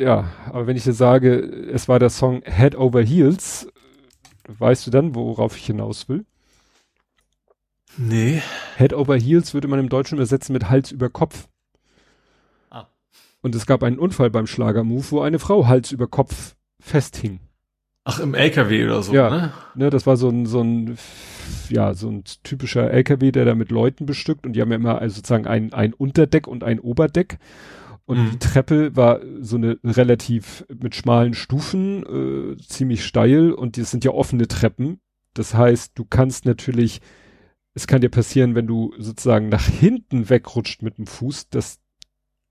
[0.00, 1.38] Ja, aber wenn ich dir sage,
[1.72, 3.68] es war der Song Head Over Heels,
[4.48, 6.24] weißt du dann, worauf ich hinaus will?
[7.96, 8.42] Nee.
[8.76, 11.48] Head Over Heels würde man im Deutschen übersetzen mit Hals über Kopf.
[12.70, 12.86] Ah.
[13.42, 17.40] Und es gab einen Unfall beim Schlagermove, wo eine Frau Hals über Kopf festhing.
[18.04, 19.52] Ach, im LKW oder so, ja, ne?
[19.76, 19.90] ne?
[19.90, 20.98] Das war so ein, so ein,
[21.68, 24.98] ja, so ein typischer LKW, der da mit Leuten bestückt und die haben ja immer
[25.00, 27.38] also sozusagen ein, ein Unterdeck und ein Oberdeck.
[28.04, 28.30] Und mhm.
[28.32, 34.04] die Treppe war so eine relativ mit schmalen Stufen, äh, ziemlich steil und das sind
[34.04, 34.98] ja offene Treppen.
[35.34, 37.00] Das heißt, du kannst natürlich,
[37.74, 41.78] es kann dir passieren, wenn du sozusagen nach hinten wegrutscht mit dem Fuß, dass,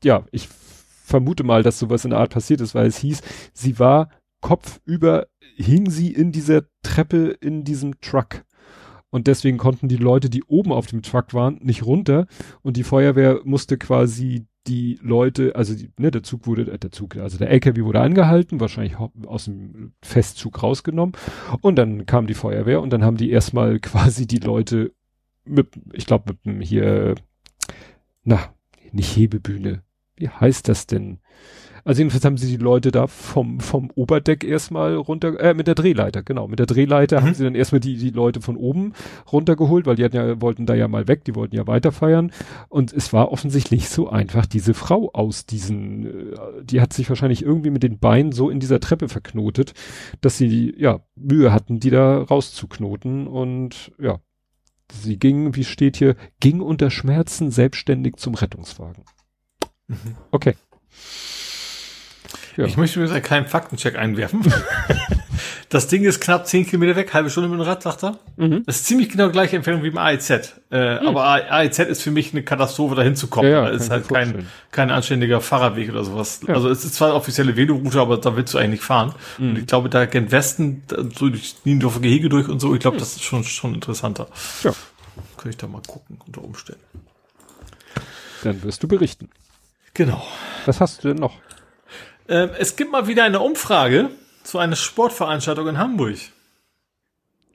[0.02, 3.22] ja, ich vermute mal, dass sowas in der Art passiert ist, weil es hieß,
[3.54, 4.10] sie war
[4.40, 5.28] kopfüber,
[5.62, 8.44] hing sie in dieser Treppe in diesem Truck.
[9.10, 12.28] Und deswegen konnten die Leute, die oben auf dem Truck waren, nicht runter.
[12.62, 16.92] Und die Feuerwehr musste quasi die Leute, also die, ne, der Zug wurde, äh, der
[16.92, 21.16] Zug, also der LKW wurde angehalten, wahrscheinlich aus dem Festzug rausgenommen
[21.62, 24.94] und dann kam die Feuerwehr und dann haben die erstmal quasi die Leute
[25.46, 27.16] mit, ich glaube mit dem hier,
[28.24, 28.54] na,
[28.92, 29.82] nicht Hebebühne,
[30.16, 31.20] wie heißt das denn?
[31.84, 35.76] Also jedenfalls haben sie die Leute da vom, vom Oberdeck erstmal runter, äh, mit der
[35.76, 36.48] Drehleiter, genau.
[36.48, 37.26] Mit der Drehleiter mhm.
[37.26, 38.94] haben sie dann erstmal die, die Leute von oben
[39.32, 42.32] runtergeholt, weil die hatten ja, wollten da ja mal weg, die wollten ja weiter feiern.
[42.70, 47.44] Und es war offensichtlich so einfach, diese Frau aus diesen, äh, die hat sich wahrscheinlich
[47.44, 49.74] irgendwie mit den Beinen so in dieser Treppe verknotet,
[50.22, 54.20] dass sie, ja, Mühe hatten, die da rauszuknoten und, ja.
[54.94, 59.06] Sie ging, wie steht hier, ging unter Schmerzen selbstständig zum Rettungswagen.
[59.88, 60.16] Mhm.
[60.32, 60.56] Okay.
[62.62, 62.68] Ja.
[62.68, 64.42] Ich möchte übrigens einen kleinen Faktencheck einwerfen.
[65.70, 68.20] das Ding ist knapp 10 Kilometer weg, halbe Stunde mit dem Rad, sagt er.
[68.38, 68.62] Mhm.
[68.68, 70.30] Das ist ziemlich genau die gleiche Empfehlung wie im AIZ.
[70.70, 71.08] Äh, mhm.
[71.08, 73.52] Aber AIZ ist für mich eine Katastrophe, da hinzukommen.
[73.52, 76.42] Ja, ja, ist halt kein, kein anständiger Fahrradweg oder sowas.
[76.48, 76.54] Ja.
[76.54, 79.16] Also es ist zwar eine offizielle Veloroute, aber da willst du eigentlich nicht fahren.
[79.40, 79.50] Mhm.
[79.50, 80.84] Und ich glaube, da gen Westen,
[81.18, 83.00] so durch Niendorfer Gehege durch und so, ich glaube, mhm.
[83.00, 84.28] das ist schon, schon interessanter.
[84.62, 84.72] Ja.
[85.38, 86.84] Könnte ich da mal gucken, unter Umständen.
[88.44, 89.30] Dann wirst du berichten.
[89.96, 90.24] Genau.
[90.66, 91.34] Was hast du denn noch?
[92.28, 94.10] Ähm, es gibt mal wieder eine Umfrage
[94.44, 96.18] zu einer Sportveranstaltung in Hamburg.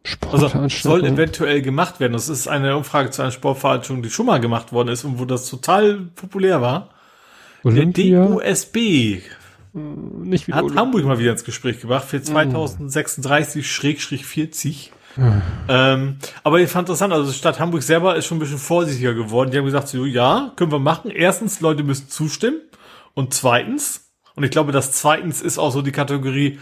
[0.05, 0.93] Sportveranstaltung?
[0.93, 2.13] Also soll eventuell gemacht werden.
[2.13, 5.25] Das ist eine Umfrage zu einer Sportveranstaltung, die schon mal gemacht worden ist und wo
[5.25, 6.91] das total populär war.
[7.65, 8.27] Olympia?
[8.27, 9.23] Der DUSB äh,
[9.75, 14.91] nicht hat Olymp Hamburg mal wieder ins Gespräch gebracht für 2036-40.
[15.17, 15.43] Mhm.
[15.69, 19.51] Ähm, aber ich fand interessant, also Stadt Hamburg selber ist schon ein bisschen vorsichtiger geworden.
[19.51, 21.11] Die haben gesagt, so, ja, können wir machen.
[21.11, 22.61] Erstens, Leute müssen zustimmen.
[23.15, 24.06] Und zweitens,
[24.37, 26.61] und ich glaube, das zweitens ist auch so die Kategorie,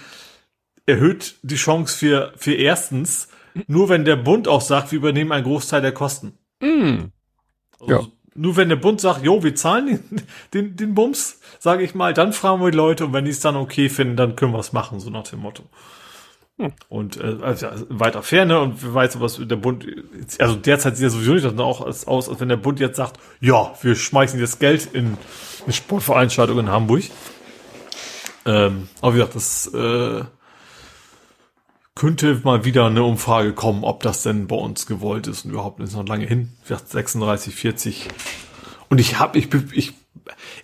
[0.87, 3.29] erhöht die Chance für, für erstens,
[3.67, 6.39] nur wenn der Bund auch sagt, wir übernehmen einen Großteil der Kosten.
[6.61, 7.11] Mm.
[7.81, 8.07] Also ja.
[8.37, 10.23] Nur wenn der Bund sagt, jo, wir zahlen den,
[10.55, 13.41] den, den Bums, sage ich mal, dann fragen wir die Leute und wenn die es
[13.41, 15.65] dann okay finden, dann können wir es machen, so nach dem Motto.
[16.59, 16.73] Hm.
[16.89, 19.87] Und äh, also weiter Ferne und wer weiß, was der Bund,
[20.39, 23.75] also derzeit sieht ja sowieso nicht auch aus, als wenn der Bund jetzt sagt, ja,
[23.83, 25.17] wir schmeißen das Geld in
[25.65, 27.05] eine Sportveranstaltung in Hamburg.
[28.47, 30.25] Ähm, aber wie gesagt, das äh,
[31.95, 35.81] könnte mal wieder eine Umfrage kommen, ob das denn bei uns gewollt ist und überhaupt
[35.81, 36.53] ist noch lange hin.
[36.65, 38.09] Wie gesagt, 36, 40.
[38.89, 39.95] Und ich habe, ich, ich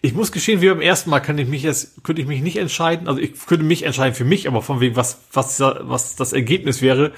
[0.02, 2.56] ich muss geschehen, wie beim ersten Mal kann ich mich jetzt, könnte ich mich nicht
[2.56, 3.08] entscheiden.
[3.08, 6.82] Also ich könnte mich entscheiden für mich, aber von wegen, was, was, was das Ergebnis
[6.82, 7.12] wäre,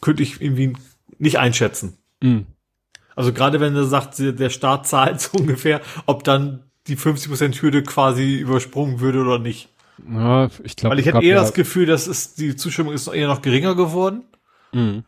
[0.00, 0.74] könnte ich irgendwie
[1.18, 1.98] nicht einschätzen.
[2.22, 2.46] Mhm.
[3.16, 7.82] Also gerade wenn er sagt, der Staat zahlt so ungefähr, ob dann die 50% Hürde
[7.82, 9.68] quasi übersprungen würde oder nicht.
[10.08, 10.94] Ja, ich glaube.
[10.94, 13.74] Weil ich hätte eher ja das Gefühl, dass es, die Zustimmung ist eher noch geringer
[13.74, 14.22] geworden.
[14.72, 15.04] Mhm.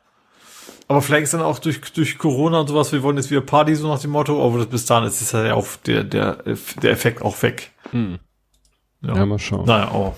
[0.89, 3.75] Aber vielleicht ist dann auch durch, durch Corona und sowas, wir wollen jetzt wieder Party,
[3.75, 6.39] so nach dem Motto, aber bis dahin ist ja auch der, der,
[6.81, 7.73] der Effekt auch weg.
[7.91, 8.19] Hm.
[9.03, 9.17] Ja.
[9.17, 9.67] ja, mal schauen.
[9.67, 10.17] Naja, aber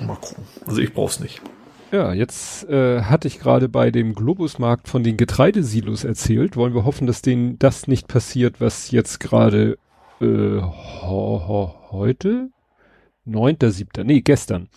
[0.00, 0.44] mal gucken.
[0.64, 1.42] Also ich brauch's nicht.
[1.90, 6.56] Ja, jetzt äh, hatte ich gerade bei dem Globusmarkt von den Getreidesilos erzählt.
[6.56, 9.76] Wollen wir hoffen, dass denen das nicht passiert, was jetzt gerade
[10.20, 12.50] äh, ho, ho, heute?
[13.24, 14.68] Neunter, siebter, nee, gestern.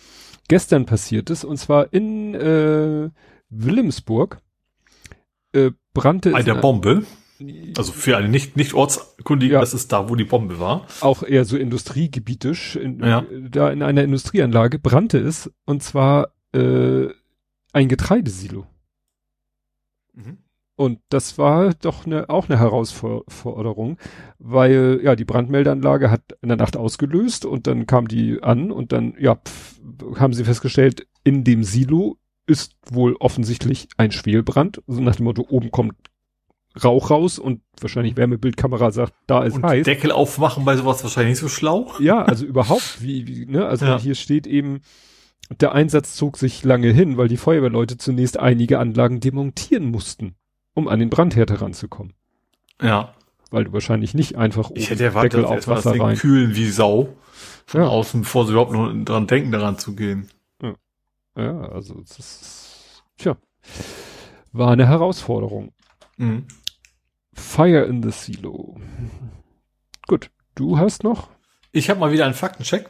[0.48, 3.10] Gestern passiert ist, und zwar in äh,
[3.50, 4.38] Wilhelmsburg
[5.52, 7.04] äh, brannte Bei der Bombe?
[7.78, 9.60] Also für eine nicht, nicht Ortskundige, ja.
[9.60, 10.86] das ist da, wo die Bombe war.
[11.00, 12.76] Auch eher so industriegebietisch.
[12.76, 13.24] In, ja.
[13.50, 17.08] Da in einer Industrieanlage brannte es und zwar äh,
[17.72, 18.66] ein Getreidesilo.
[20.80, 23.98] Und das war doch ne, auch eine Herausforderung,
[24.38, 28.90] weil ja die Brandmeldeanlage hat in der Nacht ausgelöst und dann kam die an und
[28.90, 29.78] dann ja pf,
[30.18, 32.16] haben sie festgestellt, in dem Silo
[32.46, 34.82] ist wohl offensichtlich ein Schwelbrand.
[34.86, 35.96] So nach dem Motto, oben kommt
[36.82, 39.84] Rauch raus und wahrscheinlich Wärmebildkamera sagt, da ist und heiß.
[39.84, 41.92] Deckel aufmachen bei sowas wahrscheinlich nicht so schlau.
[42.00, 43.66] Ja, also überhaupt, wie, wie ne?
[43.66, 43.98] Also ja.
[44.00, 44.80] hier steht eben,
[45.60, 50.36] der Einsatz zog sich lange hin, weil die Feuerwehrleute zunächst einige Anlagen demontieren mussten,
[50.74, 52.14] um an den Brandherd heranzukommen.
[52.80, 53.14] Ja.
[53.50, 56.16] Weil du wahrscheinlich nicht einfach ich hätte erwartet, Deckel auf Wasser rein.
[56.16, 57.16] kühlen wie Sau
[57.66, 57.88] von ja.
[57.88, 60.30] außen, bevor sie überhaupt noch dran denken, daran zu gehen.
[61.36, 63.36] Ja, also das ist, tja,
[64.52, 65.72] war eine Herausforderung.
[66.16, 66.46] Mhm.
[67.32, 68.78] Fire in the Silo.
[70.06, 71.28] Gut, du hast noch?
[71.72, 72.88] Ich habe mal wieder einen Faktencheck.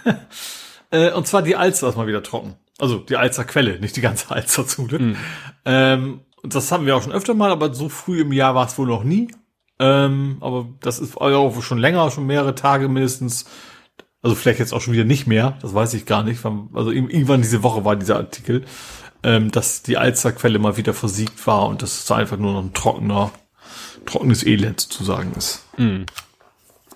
[0.90, 2.56] äh, und zwar die Alster ist mal wieder trocken.
[2.78, 5.00] Also die Alster Quelle, nicht die ganze Alster zum Glück.
[5.00, 5.16] Mhm.
[5.64, 6.20] Ähm,
[6.54, 8.86] das haben wir auch schon öfter mal, aber so früh im Jahr war es wohl
[8.86, 9.28] noch nie.
[9.78, 13.44] Ähm, aber das ist auch schon länger, schon mehrere Tage mindestens
[14.26, 16.44] also vielleicht jetzt auch schon wieder nicht mehr, das weiß ich gar nicht.
[16.72, 18.64] Also irgendwann diese Woche war dieser Artikel,
[19.22, 22.74] ähm, dass die Alsterquelle mal wieder versiegt war und dass es einfach nur noch ein
[22.74, 23.30] trockener,
[24.04, 25.64] trockenes Elend zu sagen ist.
[25.76, 26.06] Mm.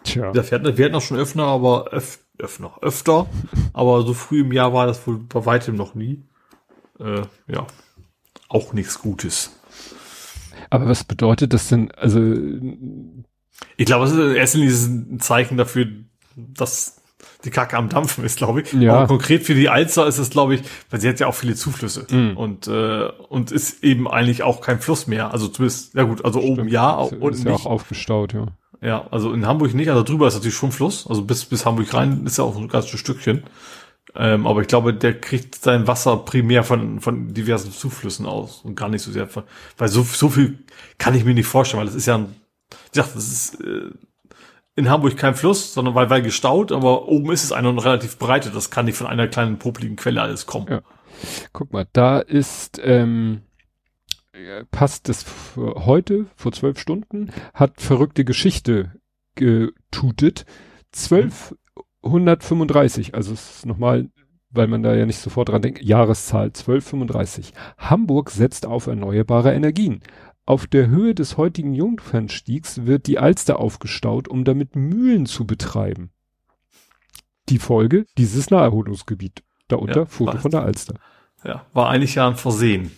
[0.03, 0.35] Tja.
[0.35, 3.29] Wir hatten, wir hatten auch schon öfter, aber öf, öfter, öfter,
[3.75, 6.25] aber so früh im Jahr war das wohl bei weitem noch nie.
[6.99, 7.65] Äh, ja,
[8.51, 9.53] auch nichts Gutes.
[10.69, 11.91] Aber was bedeutet das denn?
[11.93, 12.21] Also
[13.77, 15.87] ich glaube, es ist erst ein Zeichen dafür,
[16.37, 17.01] dass
[17.45, 18.73] die Kacke am Dampfen ist, glaube ich.
[18.75, 18.95] Ja.
[18.95, 21.55] Aber konkret für die Alster ist es, glaube ich, weil sie hat ja auch viele
[21.55, 22.37] Zuflüsse mm.
[22.37, 25.33] und äh, und ist eben eigentlich auch kein Fluss mehr.
[25.33, 26.59] Also zumindest, ja gut, also Stimmt.
[26.59, 28.47] oben ja ist, und ist ja auch aufgestaut, ja.
[28.83, 31.93] Ja, also in Hamburg nicht, also drüber ist natürlich schon Fluss, also bis bis Hamburg
[31.93, 33.43] rein ist ja auch ein ganzes Stückchen.
[34.15, 38.75] Ähm, aber ich glaube, der kriegt sein Wasser primär von, von diversen Zuflüssen aus und
[38.75, 39.45] gar nicht so sehr von,
[39.79, 40.59] weil so, so viel
[40.99, 42.35] kann ich mir nicht vorstellen, weil das ist ja ein,
[42.71, 43.91] ich sag, das ist äh,
[44.77, 48.19] in Hamburg kein Fluss, sondern weil, weil gestaut, aber oben ist es einer und relativ
[48.19, 48.51] breite.
[48.51, 50.67] Das kann nicht von einer kleinen popligen Quelle alles kommen.
[50.69, 50.81] Ja.
[51.53, 53.43] Guck mal, da ist, ähm,
[54.71, 58.93] passt das heute, vor zwölf Stunden, hat verrückte Geschichte
[59.35, 60.47] getutet.
[62.03, 64.09] 1235, also es ist nochmal,
[64.51, 67.53] weil man da ja nicht sofort dran denkt, Jahreszahl 1235.
[67.79, 70.01] Hamburg setzt auf erneuerbare Energien.
[70.47, 76.11] Auf der Höhe des heutigen Jungfernstiegs wird die Alster aufgestaut, um damit Mühlen zu betreiben.
[77.49, 79.45] Die Folge, dieses Naherholungsgebiet.
[79.69, 80.95] Darunter ja, Foto von der Alster.
[81.45, 82.91] Ja, war eigentlich ja ein Versehen.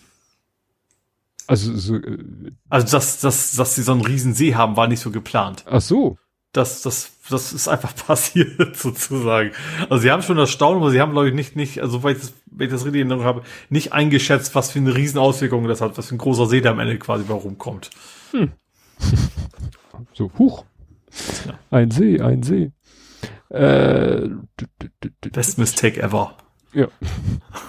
[1.47, 5.01] Also, so, äh, also dass, dass, dass sie so einen riesen See haben, war nicht
[5.01, 5.65] so geplant.
[5.69, 6.16] Ach so
[6.53, 9.53] das, das, das ist einfach passiert, sozusagen.
[9.89, 12.15] Also sie haben schon das Staunen, aber sie haben, glaube ich, nicht, nicht, also weil
[12.15, 15.66] ich das, wenn ich das richtig in Erinnerung habe, nicht eingeschätzt, was für eine Riesenauswirkung
[15.66, 17.91] das hat, was für ein großer See da am Ende quasi warum kommt.
[18.33, 18.53] Hm.
[20.12, 20.65] so, huch.
[21.47, 21.59] Ja.
[21.70, 22.73] Ein See, ein See.
[23.49, 24.29] Äh,
[25.20, 26.37] Best Mistake ever.
[26.73, 26.89] Ja.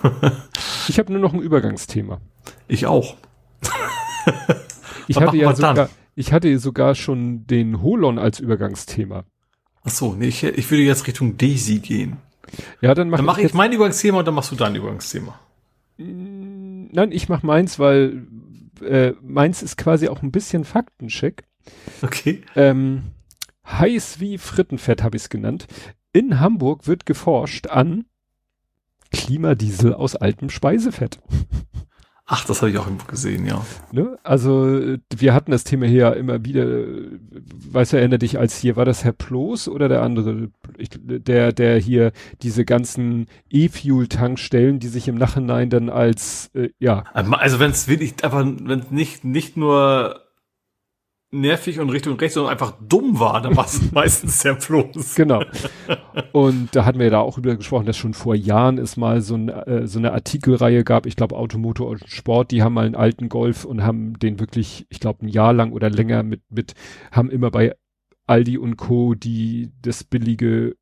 [0.87, 2.21] ich habe nur noch ein Übergangsthema.
[2.67, 3.17] Ich auch.
[5.07, 5.89] ich hatte ja sogar, dann?
[6.15, 9.25] Ich hatte sogar schon den Holon als Übergangsthema.
[9.83, 12.17] Ach so, nee, ich, ich würde jetzt Richtung Daisy gehen.
[12.81, 15.39] Ja, dann mach, dann mach ich, ich mein Übergangsthema und dann machst du dein Übergangsthema.
[15.97, 18.27] Nein, ich mach meins, weil
[18.81, 21.43] äh, meins ist quasi auch ein bisschen Faktencheck.
[22.01, 22.43] Okay.
[22.55, 23.11] Ähm,
[23.65, 25.67] heiß wie Frittenfett habe ich es genannt.
[26.11, 28.05] In Hamburg wird geforscht an
[29.11, 31.19] Klimadiesel aus altem Speisefett.
[32.25, 33.65] Ach, das habe ich auch irgendwo gesehen, ja.
[33.91, 34.17] Ne?
[34.23, 36.65] Also wir hatten das Thema hier ja immer wieder,
[37.69, 41.51] weißt du, erinnere dich, als hier war das Herr Ploß oder der andere, ich, der,
[41.51, 47.03] der hier diese ganzen E-Fuel-Tankstellen, die sich im Nachhinein dann als, äh, ja.
[47.13, 50.22] Also wenn es wirklich einfach, wenn nicht, nicht nur
[51.33, 55.15] nervig und Richtung rechts, sondern einfach dumm war, dann war es meistens sehr bloß.
[55.15, 55.43] Genau.
[56.31, 59.21] Und da hatten wir ja da auch über gesprochen, dass schon vor Jahren es mal
[59.21, 62.85] so, ein, äh, so eine Artikelreihe gab, ich glaube Automotor und Sport, die haben mal
[62.85, 66.41] einen alten Golf und haben den wirklich, ich glaube ein Jahr lang oder länger mit,
[66.49, 66.73] mit,
[67.11, 67.75] haben immer bei
[68.27, 69.15] Aldi und Co.
[69.15, 70.75] die das billige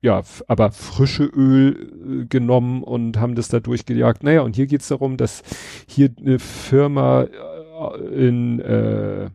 [0.00, 4.22] ja, aber frische Öl äh, genommen und haben das da durchgejagt.
[4.22, 5.42] Naja, und hier geht's darum, dass
[5.88, 9.30] hier eine Firma äh, in äh,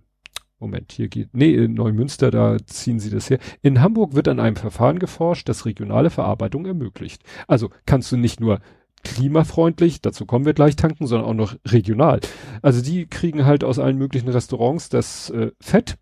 [0.63, 3.37] Moment, hier geht, nee, in Neumünster, da ziehen sie das her.
[3.61, 7.21] In Hamburg wird an einem Verfahren geforscht, das regionale Verarbeitung ermöglicht.
[7.49, 8.61] Also kannst du nicht nur
[9.03, 12.21] klimafreundlich, dazu kommen wir gleich tanken, sondern auch noch regional.
[12.61, 15.97] Also die kriegen halt aus allen möglichen Restaurants das äh, Fett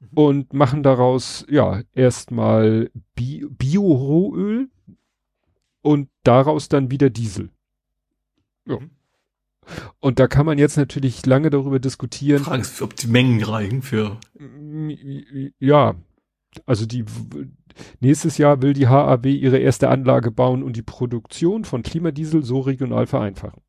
[0.00, 0.08] mhm.
[0.14, 4.70] und machen daraus, ja, erstmal Bi Bio-Rohöl
[5.82, 7.50] und daraus dann wieder Diesel.
[8.66, 8.80] Ja.
[8.80, 8.90] Mhm.
[10.00, 12.44] Und da kann man jetzt natürlich lange darüber diskutieren.
[12.44, 14.18] Frage ist, ob die Mengen reichen für.
[15.58, 15.94] Ja,
[16.64, 17.04] also die
[18.00, 22.60] nächstes Jahr will die HAW ihre erste Anlage bauen und die Produktion von Klimadiesel so
[22.60, 23.60] regional vereinfachen.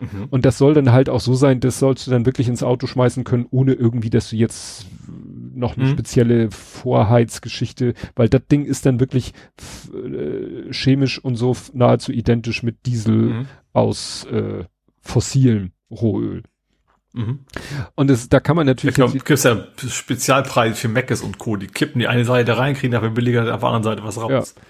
[0.00, 0.26] Mhm.
[0.30, 2.86] Und das soll dann halt auch so sein, das sollst du dann wirklich ins Auto
[2.86, 4.86] schmeißen können, ohne irgendwie, dass du jetzt
[5.54, 5.90] noch eine mhm.
[5.92, 9.34] spezielle Vorheizgeschichte, weil das Ding ist dann wirklich
[9.94, 13.46] äh, chemisch und so nahezu identisch mit Diesel mhm.
[13.72, 14.64] aus äh,
[15.04, 16.42] fossilen Rohöl.
[17.12, 17.44] Mhm.
[17.94, 18.96] Und das, da kann man natürlich.
[18.96, 21.56] Ja, gibt es ja Spezialpreise für Meckes und Co.
[21.56, 24.54] Die kippen die eine Seite rein, kriegen dafür billiger auf der anderen Seite was raus.
[24.56, 24.62] Ja.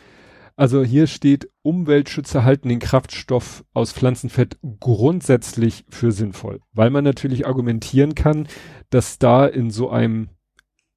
[0.57, 7.47] Also hier steht, Umweltschützer halten den Kraftstoff aus Pflanzenfett grundsätzlich für sinnvoll, weil man natürlich
[7.47, 8.47] argumentieren kann,
[8.91, 10.29] dass da in so einem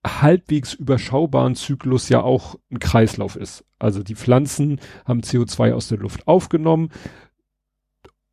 [0.05, 3.65] halbwegs überschaubaren Zyklus ja auch ein Kreislauf ist.
[3.80, 6.89] Also die Pflanzen haben CO2 aus der Luft aufgenommen,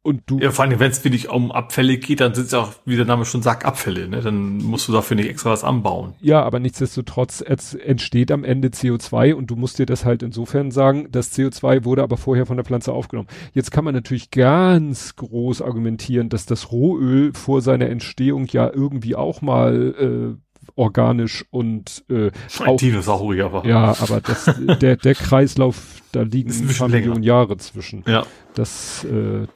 [0.04, 0.38] und du.
[0.38, 2.96] Ja, vor allem, wenn es wirklich um Abfälle geht, dann sind es ja auch, wie
[2.96, 4.20] der Name schon sagt, Abfälle, ne?
[4.20, 6.14] Dann musst du dafür nicht extra was anbauen.
[6.20, 11.08] Ja, aber nichtsdestotrotz entsteht am Ende CO2 und du musst dir das halt insofern sagen,
[11.10, 13.28] das CO2 wurde aber vorher von der Pflanze aufgenommen.
[13.54, 19.16] Jetzt kann man natürlich ganz groß argumentieren, dass das Rohöl vor seiner Entstehung ja irgendwie
[19.16, 20.44] auch mal äh,
[20.76, 22.30] organisch und äh,
[22.64, 23.66] auch, Dinosaurier war.
[23.66, 24.50] Ja, aber das,
[24.80, 28.04] der, der Kreislauf, da liegen ein paar Millionen Jahre zwischen.
[28.06, 28.24] Ja.
[28.54, 29.46] Das, äh,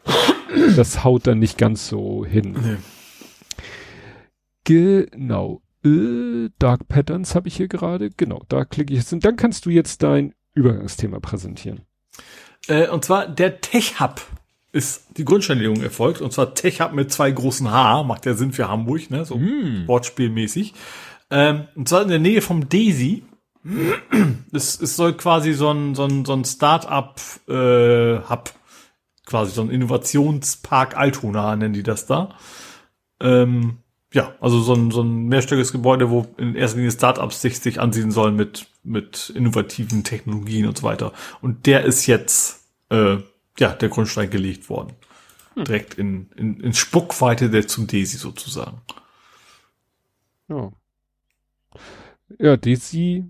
[0.77, 2.57] das haut dann nicht ganz so hin.
[2.63, 2.77] Nee.
[4.65, 5.63] Genau.
[5.85, 8.11] Äh, Dark Patterns habe ich hier gerade.
[8.11, 9.13] Genau, da klicke ich jetzt.
[9.13, 11.83] Und dann kannst du jetzt dein Übergangsthema präsentieren.
[12.67, 14.21] Äh, und zwar der Tech Hub
[14.73, 16.21] ist die Grundsteinlegung erfolgt.
[16.21, 18.03] Und zwar Tech Hub mit zwei großen H.
[18.03, 19.25] Macht ja Sinn für Hamburg, ne?
[19.25, 19.85] So mm.
[19.87, 20.75] Wortspielmäßig.
[21.31, 23.23] Ähm, und zwar in der Nähe vom Daisy.
[24.53, 28.21] es, es soll quasi so ein, so ein, so ein Start-up-Hub, äh,
[29.29, 32.37] quasi so ein Innovationspark Altona nennen die das da.
[33.21, 33.79] Ähm,
[34.13, 37.79] ja, also so ein, so ein mehrstöckiges Gebäude, wo in erster Linie Startups sich, sich
[37.79, 41.13] ansiedeln sollen mit, mit innovativen Technologien und so weiter.
[41.43, 43.19] Und der ist jetzt, äh,
[43.59, 44.95] ja, der Grundstein gelegt worden.
[45.55, 45.65] Hm.
[45.65, 48.81] Direkt in, in, in Spuckweite der zum Desi sozusagen.
[50.49, 50.73] Ja.
[52.39, 53.25] Ja, Daisy,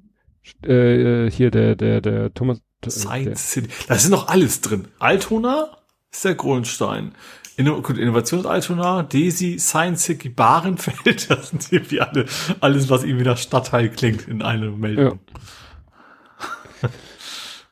[0.63, 2.61] äh, hier der, der, der Thomas.
[2.83, 3.69] Äh, Science City.
[3.89, 4.87] Da ist noch alles drin.
[5.01, 5.78] Altona
[6.13, 7.13] ist der Grundstein.
[7.57, 12.27] Inno Innovations Altona, Daisy, Science City, Barenfeld, das sind irgendwie alle,
[12.61, 15.19] alles, was irgendwie nach Stadtteil klingt in einem Meldung.
[15.29, 15.41] Ja.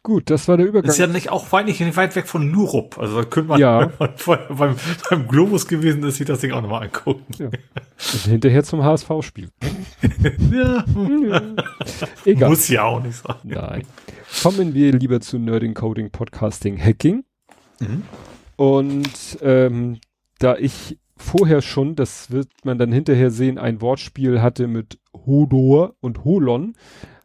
[0.06, 0.86] Gut, das war der Übergang.
[0.86, 2.96] Das ist ja nicht auch weit, nicht weit weg von Lurup.
[2.96, 3.90] Also da könnte man, ja.
[3.98, 4.76] wenn man beim,
[5.10, 7.24] beim Globus gewesen ist, sich das Ding auch nochmal angucken.
[7.36, 7.46] Ja.
[7.46, 9.50] Und hinterher zum HSV-Spiel.
[10.52, 10.84] ja.
[12.24, 12.50] Egal.
[12.50, 13.34] Muss ja auch nicht sein.
[13.42, 13.82] Nein.
[14.44, 17.24] Kommen wir lieber zu Nerding, Coding, Podcasting, Hacking.
[17.80, 18.02] Mhm.
[18.56, 19.98] Und ähm,
[20.38, 25.94] da ich vorher schon, das wird man dann hinterher sehen, ein Wortspiel hatte mit Hodor
[26.00, 26.74] und Holon,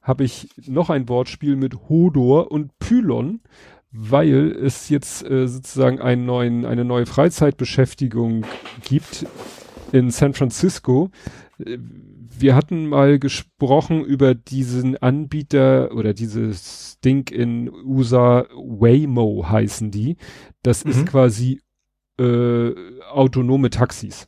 [0.01, 3.41] habe ich noch ein Wortspiel mit Hodor und Pylon,
[3.91, 8.45] weil es jetzt äh, sozusagen einen neuen, eine neue Freizeitbeschäftigung
[8.83, 9.25] gibt
[9.91, 11.11] in San Francisco.
[12.41, 20.17] Wir hatten mal gesprochen über diesen Anbieter oder dieses Ding in USA, Waymo heißen die.
[20.63, 20.91] Das mhm.
[20.91, 21.61] ist quasi
[22.19, 22.71] äh,
[23.11, 24.27] autonome Taxis.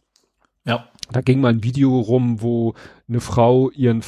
[0.66, 0.88] Ja.
[1.12, 2.76] Da ging mal ein Video rum, wo
[3.08, 4.04] eine Frau ihren,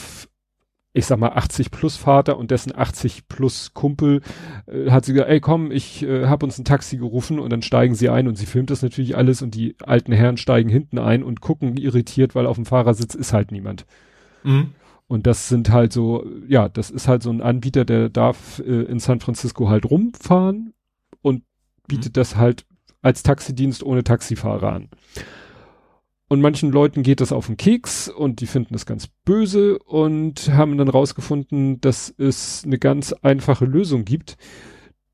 [0.96, 4.22] ich sag mal, 80 plus Vater und dessen 80 plus Kumpel
[4.66, 7.62] äh, hat sie gesagt, ey komm, ich äh, habe uns ein Taxi gerufen und dann
[7.62, 10.98] steigen sie ein und sie filmt das natürlich alles und die alten Herren steigen hinten
[10.98, 13.86] ein und gucken irritiert, weil auf dem Fahrersitz ist halt niemand.
[14.44, 14.72] Mhm.
[15.08, 18.84] Und das sind halt so, ja, das ist halt so ein Anbieter, der darf äh,
[18.84, 20.74] in San Francisco halt rumfahren
[21.22, 21.44] und
[21.90, 22.22] bietet mhm.
[22.22, 22.66] das halt
[23.02, 24.90] als Taxidienst ohne Taxifahrer an.
[26.28, 30.52] Und manchen Leuten geht das auf den Keks und die finden das ganz böse und
[30.52, 34.38] haben dann rausgefunden, dass es eine ganz einfache Lösung gibt.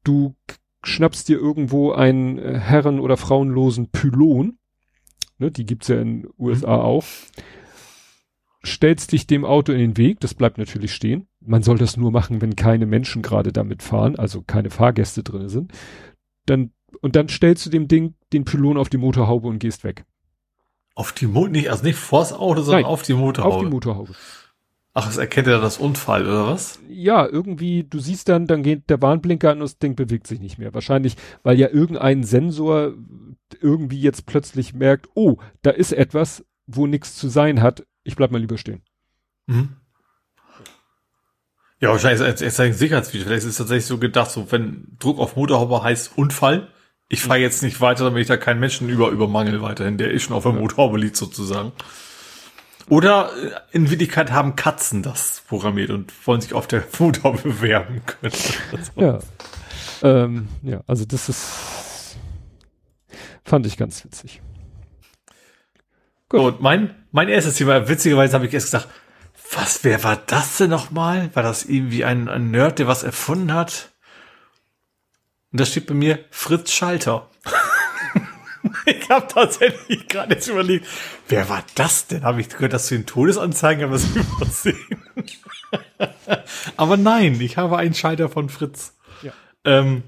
[0.05, 0.35] Du
[0.83, 4.57] schnappst dir irgendwo einen äh, herren- oder frauenlosen Pylon,
[5.37, 6.81] ne, die gibt's ja in USA mhm.
[6.81, 7.03] auch,
[8.65, 11.27] stellst dich dem Auto in den Weg, das bleibt natürlich stehen.
[11.39, 15.49] Man soll das nur machen, wenn keine Menschen gerade damit fahren, also keine Fahrgäste drin
[15.49, 15.73] sind.
[16.45, 20.05] Dann, und dann stellst du dem Ding den Pylon auf die Motorhaube und gehst weg.
[21.01, 23.55] Auf die Motorhaube, nicht, also nicht vors Auto, sondern Nein, auf die Motorhaube.
[23.55, 24.13] Auf die Motorhaube.
[24.93, 26.79] Ach, es erkennt er das Unfall, oder was?
[26.87, 30.39] Ja, irgendwie, du siehst dann, dann geht der Warnblinker an und das Ding bewegt sich
[30.39, 30.75] nicht mehr.
[30.75, 32.93] Wahrscheinlich, weil ja irgendein Sensor
[33.59, 37.83] irgendwie jetzt plötzlich merkt, oh, da ist etwas, wo nichts zu sein hat.
[38.03, 38.83] Ich bleib mal lieber stehen.
[39.47, 39.69] Mhm.
[41.79, 43.25] Ja, wahrscheinlich ist es ein Sicherheitsvideo.
[43.25, 46.67] Vielleicht ist es tatsächlich so gedacht, so wenn Druck auf Motorhaube heißt Unfall,
[47.11, 50.23] ich fahre jetzt nicht weiter, damit ich da keinen Menschen über übermangel weiterhin, der ist
[50.23, 51.73] schon auf der Motorhaube liegt sozusagen.
[52.87, 58.01] Oder äh, in Wirklichkeit haben Katzen das programmiert und wollen sich auf der Motorhaube bewerben
[58.05, 58.33] können.
[58.95, 59.19] ja.
[60.03, 62.17] Ähm, ja, also das ist
[63.43, 64.41] fand ich ganz witzig.
[66.29, 66.39] Gut.
[66.39, 68.87] Und mein, mein erstes Thema, witzigerweise habe ich erst gedacht,
[69.53, 71.29] was, wer war das denn nochmal?
[71.33, 73.90] War das irgendwie ein, ein Nerd, der was erfunden hat?
[75.51, 77.29] Und da steht bei mir Fritz Schalter.
[78.85, 80.87] ich habe tatsächlich gerade jetzt überlegt,
[81.27, 82.23] wer war das denn?
[82.23, 83.99] Habe ich gehört, dass du den Todesanzeigen aber
[84.37, 85.03] übersehen.
[86.77, 88.95] aber nein, ich habe einen Schalter von Fritz.
[89.23, 89.33] Ja.
[89.65, 90.03] Ähm,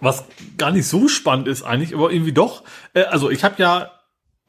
[0.00, 0.24] was
[0.58, 2.64] gar nicht so spannend ist eigentlich, aber irgendwie doch.
[2.94, 3.92] Äh, also ich habe ja,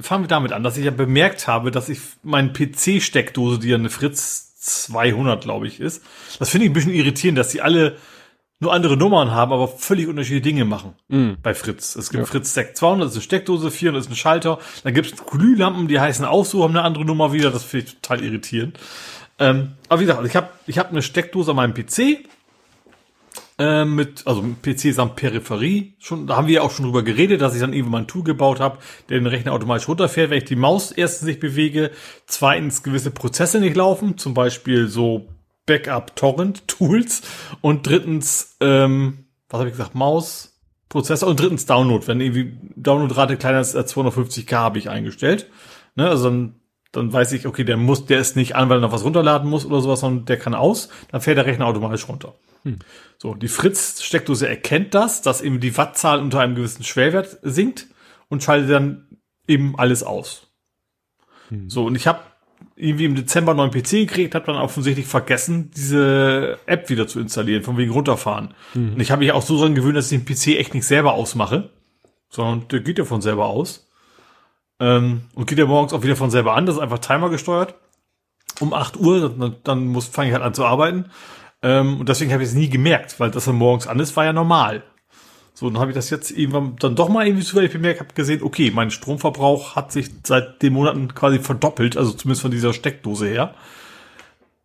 [0.01, 3.77] fangen wir damit an, dass ich ja bemerkt habe, dass ich meine PC-Steckdose, die ja
[3.77, 6.03] eine Fritz 200, glaube ich, ist,
[6.39, 7.97] das finde ich ein bisschen irritierend, dass sie alle
[8.59, 11.33] nur andere Nummern haben, aber völlig unterschiedliche Dinge machen mm.
[11.43, 11.95] bei Fritz.
[11.95, 12.25] Es gibt ja.
[12.25, 14.59] Fritz Stack 200, das ist eine Steckdose, 400 ist ein Schalter.
[14.83, 17.51] Dann gibt es Glühlampen, die heißen auch so, haben eine andere Nummer wieder.
[17.51, 18.79] Das finde ich total irritierend.
[19.39, 22.25] Ähm, aber wie gesagt, ich habe ich hab eine Steckdose an meinem PC
[23.57, 25.93] äh, mit, also PC samt Peripherie.
[25.99, 28.23] Schon, da haben wir ja auch schon drüber geredet, dass ich dann irgendwann ein Tool
[28.23, 31.91] gebaut habe, der den Rechner automatisch runterfährt, wenn ich die Maus erstens nicht bewege,
[32.25, 35.27] zweitens gewisse Prozesse nicht laufen, zum Beispiel so
[35.65, 37.21] Backup-Torrent-Tools
[37.61, 40.55] und drittens, ähm, was habe ich gesagt, Maus,
[40.89, 42.05] Prozessor und drittens Download.
[42.07, 45.49] Wenn irgendwie Downloadrate kleiner ist als 250k habe ich eingestellt.
[45.95, 46.55] Ne, also dann,
[46.91, 49.49] dann weiß ich, okay, der muss, der ist nicht an, weil er noch was runterladen
[49.49, 52.35] muss oder sowas, sondern der kann aus, dann fährt der Rechner automatisch runter.
[52.63, 52.79] Hm.
[53.17, 57.87] So, die Fritz-Steckdose erkennt das, dass eben die Wattzahl unter einem gewissen Schwellwert sinkt
[58.29, 59.07] und schaltet dann
[59.47, 60.47] eben alles aus.
[61.49, 61.69] Hm.
[61.69, 62.21] So, und ich habe
[62.75, 67.19] irgendwie im Dezember einen neuen PC gekriegt, hat dann offensichtlich vergessen, diese App wieder zu
[67.19, 68.53] installieren, von wegen runterfahren.
[68.73, 68.93] Mhm.
[68.93, 71.13] Und ich habe mich auch so dran gewöhnt, dass ich den PC echt nicht selber
[71.13, 71.69] ausmache,
[72.29, 73.87] sondern der geht ja von selber aus.
[74.79, 77.75] Ähm, und geht ja morgens auch wieder von selber an, das ist einfach Timer gesteuert.
[78.59, 81.05] Um 8 Uhr, dann, dann muss fange ich halt an zu arbeiten.
[81.61, 84.25] Ähm, und deswegen habe ich es nie gemerkt, weil das dann morgens an ist, war
[84.25, 84.83] ja normal.
[85.57, 88.43] So, dann habe ich das jetzt irgendwann dann doch mal irgendwie zufällig bemerkt, habe gesehen,
[88.43, 93.27] okay, mein Stromverbrauch hat sich seit den Monaten quasi verdoppelt, also zumindest von dieser Steckdose
[93.27, 93.55] her.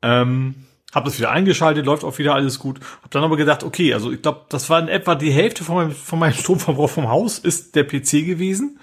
[0.02, 2.80] Ähm, habe das wieder eingeschaltet, läuft auch wieder alles gut.
[2.80, 5.76] Habe dann aber gedacht, okay, also ich glaube, das war in etwa die Hälfte von
[5.76, 8.80] meinem, von meinem Stromverbrauch vom Haus ist der PC gewesen.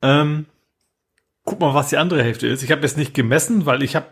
[0.00, 0.46] Ähm,
[1.44, 2.62] guck mal, was die andere Hälfte ist.
[2.62, 4.06] Ich habe jetzt nicht gemessen, weil ich habe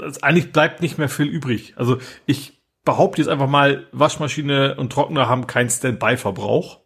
[0.00, 1.74] also eigentlich bleibt nicht mehr viel übrig.
[1.76, 2.57] Also ich
[2.88, 6.80] behaupte jetzt einfach mal, Waschmaschine und Trockner haben keinen Standby-Verbrauch.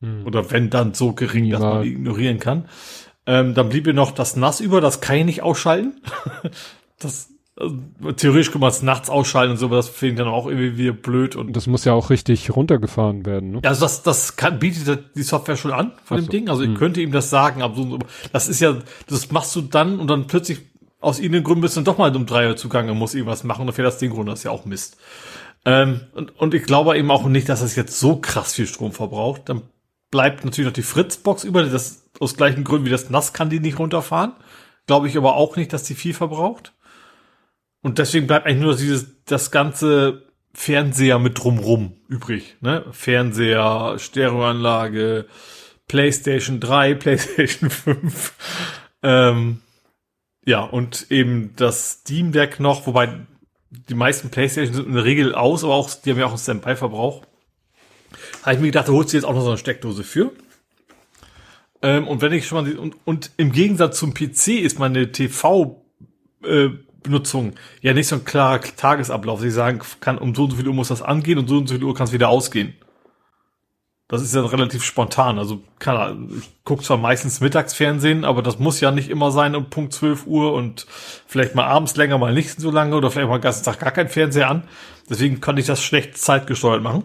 [0.00, 0.24] Hm.
[0.24, 1.58] Oder wenn dann so gering, ja.
[1.58, 2.68] dass man ignorieren kann.
[3.26, 6.00] Ähm, dann blieb mir noch das Nass über, das kann ich nicht ausschalten.
[7.00, 7.76] das also,
[8.16, 10.78] theoretisch kann man es nachts ausschalten und so, aber das finde ich dann auch irgendwie
[10.78, 11.34] wieder blöd.
[11.34, 13.60] Und das muss ja auch richtig runtergefahren werden, ne?
[13.64, 16.30] Ja, also das, das kann, bietet die Software schon an von Ach dem so.
[16.30, 16.48] Ding.
[16.48, 16.76] Also ich hm.
[16.76, 17.98] könnte ihm das sagen, aber
[18.32, 18.76] das ist ja,
[19.08, 20.60] das machst du dann und dann plötzlich
[21.02, 23.70] aus irgendeinem Grund bist du dann doch mal um drei Uhr zugange muss irgendwas machen
[23.72, 24.32] fährt das Ding runter.
[24.32, 24.96] Das ist ja auch Mist.
[25.64, 28.92] Ähm, und, und ich glaube eben auch nicht, dass das jetzt so krass viel Strom
[28.92, 29.42] verbraucht.
[29.46, 29.62] Dann
[30.10, 33.60] bleibt natürlich noch die Fritzbox über, das aus gleichen Gründen wie das Nass kann die
[33.60, 34.32] nicht runterfahren.
[34.86, 36.72] Glaube ich aber auch nicht, dass die viel verbraucht.
[37.82, 40.22] Und deswegen bleibt eigentlich nur dieses, das ganze
[40.54, 42.84] Fernseher mit drumrum übrig, ne?
[42.92, 45.26] Fernseher, Stereoanlage,
[45.88, 48.34] PlayStation 3, PlayStation 5.
[49.02, 49.60] Ähm,
[50.44, 53.20] ja, und eben das Steam Deck noch, wobei
[53.70, 56.38] die meisten PlayStation sind in der Regel aus, aber auch, die haben ja auch einen
[56.38, 57.22] Standby-Verbrauch.
[58.42, 60.32] Habe ich mir gedacht, da holst du jetzt auch noch so eine Steckdose für.
[61.80, 67.50] Ähm, und wenn ich schon mal, und, und im Gegensatz zum PC ist meine TV-Benutzung
[67.50, 69.40] äh, ja nicht so ein klarer Tagesablauf.
[69.40, 71.68] Sie sagen kann, um so und so viel Uhr muss das angehen und so und
[71.68, 72.74] so viel Uhr kann es wieder ausgehen.
[74.12, 75.38] Das ist ja relativ spontan.
[75.38, 79.70] Also kann, ich gucke zwar meistens Mittagsfernsehen, aber das muss ja nicht immer sein um
[79.70, 80.86] Punkt 12 Uhr und
[81.26, 83.90] vielleicht mal abends länger, mal nicht so lange oder vielleicht mal den ganzen Tag gar
[83.90, 84.64] kein Fernseher an.
[85.08, 87.04] Deswegen kann ich das schlecht zeitgesteuert machen.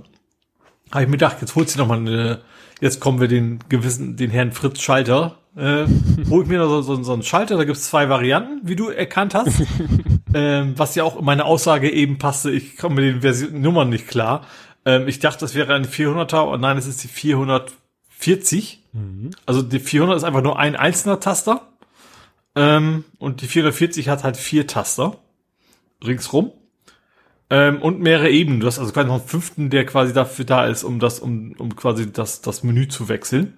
[0.91, 2.41] Habe ich mir gedacht, jetzt holst du noch mal eine,
[2.81, 5.37] jetzt kommen wir den gewissen, den Herrn Fritz Schalter.
[5.55, 5.85] Äh,
[6.29, 8.89] hol ich mir noch so, so, so einen Schalter, da gibt's zwei Varianten, wie du
[8.89, 9.63] erkannt hast.
[10.33, 13.89] ähm, was ja auch in meine Aussage eben passte, ich komme mit den Version Nummern
[13.89, 14.41] nicht klar.
[14.87, 18.83] Ähm, ich dachte, das wäre eine 400er, und nein, es ist die 440.
[18.93, 19.31] Mhm.
[19.45, 21.67] Also die 400 ist einfach nur ein einzelner Taster.
[22.55, 25.17] Ähm, und die 440 hat halt vier Taster
[26.03, 26.53] ringsrum.
[27.49, 28.61] Ähm, und mehrere Ebenen.
[28.61, 31.53] Du hast also quasi noch einen fünften, der quasi dafür da ist, um das, um,
[31.57, 33.57] um quasi das, das Menü zu wechseln.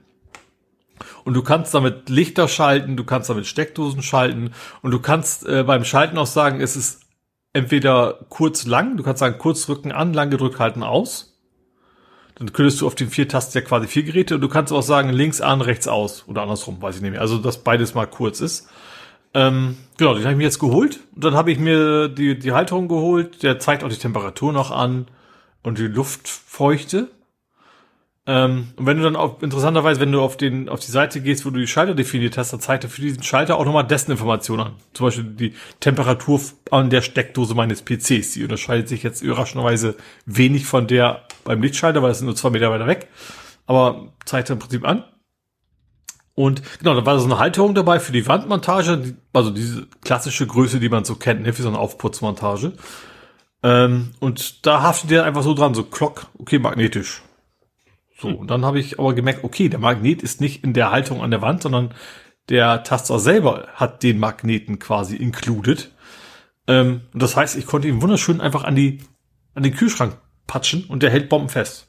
[1.25, 4.51] Und du kannst damit Lichter schalten, du kannst damit Steckdosen schalten
[4.81, 7.01] und du kannst äh, beim Schalten auch sagen, es ist
[7.53, 11.37] entweder kurz lang, du kannst sagen kurz drücken an, lang gedrückt halten aus.
[12.35, 14.81] Dann könntest du auf den vier Tasten ja quasi vier Geräte und du kannst auch
[14.81, 17.21] sagen links an, rechts aus oder andersrum, weiß ich nicht mehr.
[17.21, 18.69] Also dass beides mal kurz ist.
[19.33, 21.01] Ähm, genau, den habe ich mir jetzt geholt.
[21.13, 23.43] Und dann habe ich mir die, die Halterung geholt.
[23.43, 25.07] Der zeigt auch die Temperatur noch an
[25.63, 27.09] und die Luftfeuchte.
[28.29, 31.47] Ähm, und wenn du dann auf, interessanterweise, wenn du auf den, auf die Seite gehst,
[31.47, 34.11] wo du die Schalter definiert hast, dann zeigt er für diesen Schalter auch nochmal dessen
[34.11, 34.73] Informationen an.
[34.93, 38.33] Zum Beispiel die Temperatur an der Steckdose meines PCs.
[38.33, 39.95] Die unterscheidet sich jetzt überraschenderweise
[40.27, 43.07] wenig von der beim Lichtschalter, weil das sind nur zwei Meter weiter weg.
[43.65, 45.05] Aber zeigt er im Prinzip an.
[46.35, 50.79] Und genau, da war so eine Halterung dabei für die Wandmontage, also diese klassische Größe,
[50.79, 52.73] die man so kennt, ne, für so eine Aufputzmontage.
[53.63, 57.23] Ähm, und da haftet der einfach so dran, so Klock, okay, magnetisch.
[58.19, 61.21] So, und dann habe ich aber gemerkt, okay, der Magnet ist nicht in der Haltung
[61.21, 61.93] an der Wand, sondern
[62.49, 65.91] der Taster selber hat den Magneten quasi included.
[66.67, 68.99] Ähm, und das heißt, ich konnte ihn wunderschön einfach an die,
[69.53, 70.17] an den Kühlschrank
[70.47, 71.87] patschen und der hält bombenfest.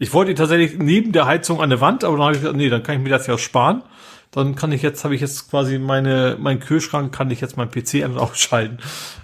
[0.00, 2.56] Ich wollte ihn tatsächlich neben der Heizung an der Wand, aber dann habe ich gesagt,
[2.56, 3.82] nee, dann kann ich mir das ja sparen.
[4.30, 7.70] Dann kann ich jetzt, habe ich jetzt quasi meine, mein Kühlschrank, kann ich jetzt mein
[7.70, 8.78] PC an und ausschalten.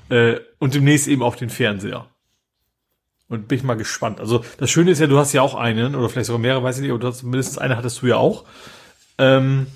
[0.08, 2.06] Äh, und demnächst eben auch den Fernseher.
[3.28, 4.20] Und bin ich mal gespannt.
[4.20, 6.76] Also das Schöne ist ja, du hast ja auch einen oder vielleicht sogar mehrere, weiß
[6.76, 8.44] ich nicht, oder mindestens eine hattest du ja auch.
[9.18, 9.66] Ähm,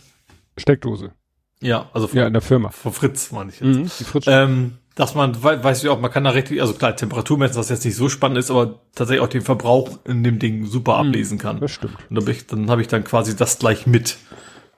[0.59, 1.13] Steckdose.
[1.61, 2.71] Ja, also von, ja, in der Firma.
[2.71, 3.77] Von Fritz, meine ich jetzt.
[3.77, 4.27] Mhm, die Fritz.
[4.29, 7.69] Ähm, dass man, weiß ich auch, man kann da richtig, also klar, Temperatur messen, was
[7.69, 11.09] jetzt nicht so spannend ist, aber tatsächlich auch den Verbrauch in dem Ding super mhm,
[11.09, 11.61] ablesen kann.
[11.61, 11.95] Das stimmt.
[12.11, 14.19] Und dann habe ich, dann habe ich dann quasi das gleich mit,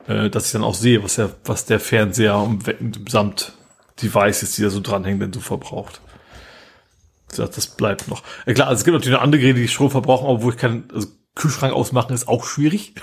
[0.06, 3.54] äh, dass ich dann auch sehe, was der, was der Fernseher und samt
[4.00, 6.00] Devices, die da so dranhängen, denn so verbraucht
[7.36, 8.22] das bleibt noch.
[8.46, 10.56] Ja, klar, also es gibt natürlich noch andere Geräte, die Strom verbrauchen, aber wo ich
[10.56, 12.94] keinen also Kühlschrank ausmachen ist auch schwierig.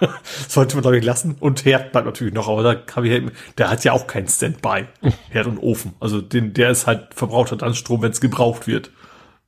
[0.48, 1.36] Sollte man, glaube ich, lassen.
[1.38, 4.86] Und Herd bleibt natürlich noch, aber da habe ich, der hat ja auch keinen Standby.
[5.30, 5.94] Herd und Ofen.
[6.00, 8.90] Also den, der ist halt, verbraucht halt dann Strom, wenn es gebraucht wird.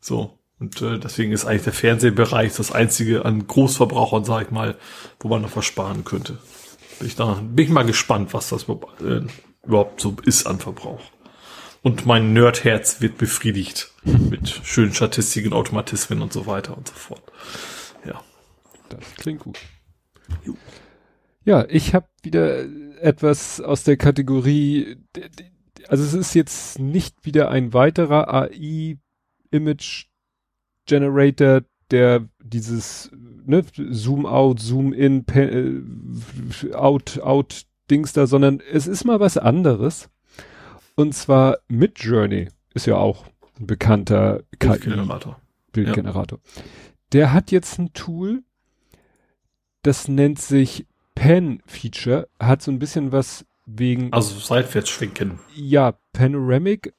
[0.01, 0.39] So.
[0.59, 4.77] Und äh, deswegen ist eigentlich der Fernsehbereich das einzige an Großverbrauchern, sag ich mal,
[5.21, 6.39] wo man noch was sparen könnte.
[6.99, 9.21] Bin ich da, bin ich mal gespannt, was das äh,
[9.65, 11.01] überhaupt so ist an Verbrauch.
[11.83, 17.23] Und mein Nerdherz wird befriedigt mit schönen Statistiken, Automatismen und so weiter und so fort.
[18.05, 18.23] Ja.
[18.89, 19.59] Das klingt gut.
[21.45, 22.65] Ja, ich habe wieder
[23.01, 24.97] etwas aus der Kategorie,
[25.89, 28.99] also es ist jetzt nicht wieder ein weiterer AI
[29.51, 30.07] Image
[30.87, 33.11] Generator, der dieses
[33.47, 39.39] ne, Zoom out, Zoom in, äh, out, out Dings da, sondern es ist mal was
[39.39, 40.11] anderes.
[40.99, 43.25] Und zwar Midjourney ist ja auch
[43.61, 45.41] ein bekannter Bildgenerator.
[45.71, 46.41] Bildgenerator.
[46.43, 46.63] Ja.
[47.13, 48.43] Der hat jetzt ein Tool,
[49.83, 54.13] das nennt sich Pen Feature, hat so ein bisschen was wegen.
[54.13, 55.39] Also seitwärts schwenken.
[55.55, 56.93] Ja, Panoramic.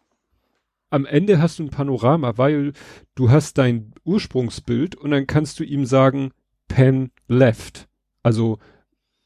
[0.92, 2.72] Am Ende hast du ein Panorama, weil
[3.16, 6.32] du hast dein Ursprungsbild und dann kannst du ihm sagen,
[6.70, 7.90] Pen left.
[8.24, 8.60] Also,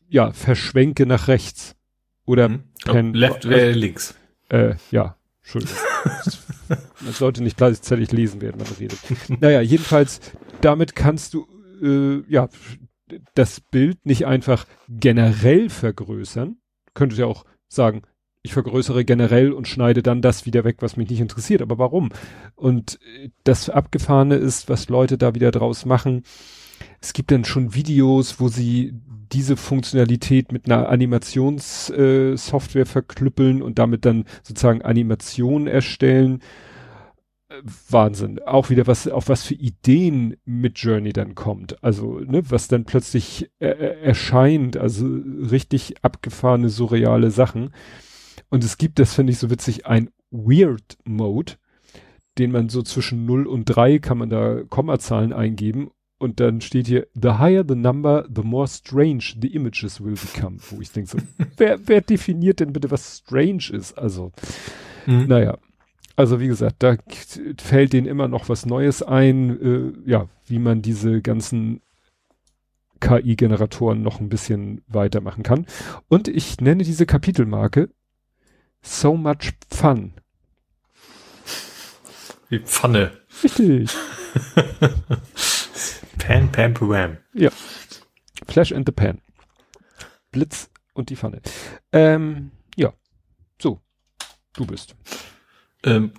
[0.09, 1.75] ja, verschwenke nach rechts.
[2.25, 2.63] Oder mhm.
[2.85, 3.13] Pen.
[3.13, 4.15] Left wäre also, links.
[4.53, 5.75] Äh, ja, Entschuldigung.
[7.05, 8.99] das sollte nicht gleichzeitig lesen werden, wenn man redet.
[9.41, 10.21] Naja, jedenfalls,
[10.61, 11.47] damit kannst du,
[11.81, 12.49] äh, ja,
[13.33, 16.57] das Bild nicht einfach generell vergrößern.
[16.85, 18.03] Du könntest ja auch sagen,
[18.43, 21.63] ich vergrößere generell und schneide dann das wieder weg, was mich nicht interessiert.
[21.63, 22.09] Aber warum?
[22.53, 22.99] Und
[23.43, 26.23] das Abgefahrene ist, was Leute da wieder draus machen.
[27.01, 28.93] es gibt dann schon Videos, wo sie
[29.33, 36.41] diese Funktionalität mit einer Animationssoftware äh, verklüppeln und damit dann sozusagen Animationen erstellen.
[37.89, 38.39] Wahnsinn.
[38.43, 41.83] Auch wieder was, auf was für Ideen mit Journey dann kommt.
[41.83, 47.71] Also, ne, was dann plötzlich äh, äh erscheint, also richtig abgefahrene, surreale Sachen.
[48.49, 51.53] Und es gibt, das finde ich so witzig, ein Weird Mode,
[52.39, 55.91] den man so zwischen 0 und 3 kann man da Kommazahlen eingeben
[56.23, 60.57] und dann steht hier, the higher the number, the more strange the images will become.
[60.69, 61.17] Wo ich denke so,
[61.57, 63.97] wer, wer definiert denn bitte, was strange ist?
[63.97, 64.31] Also,
[65.05, 65.27] mhm.
[65.27, 65.57] naja.
[66.15, 66.95] Also wie gesagt, da
[67.57, 69.61] fällt denen immer noch was Neues ein,
[70.05, 71.81] äh, ja, wie man diese ganzen
[73.01, 75.65] KI-Generatoren noch ein bisschen weitermachen kann.
[76.07, 77.89] Und ich nenne diese Kapitelmarke
[78.81, 80.13] So Much Fun.
[82.47, 83.11] Wie Pfanne.
[83.43, 83.89] Richtig.
[86.25, 87.17] Pan, Pam, Pam.
[87.33, 87.49] Ja.
[88.47, 89.19] Flash and the Pan.
[90.31, 91.41] Blitz und die Pfanne.
[91.91, 92.93] Ähm, ja.
[93.61, 93.81] So.
[94.53, 94.95] Du bist.
[95.83, 96.13] Ähm,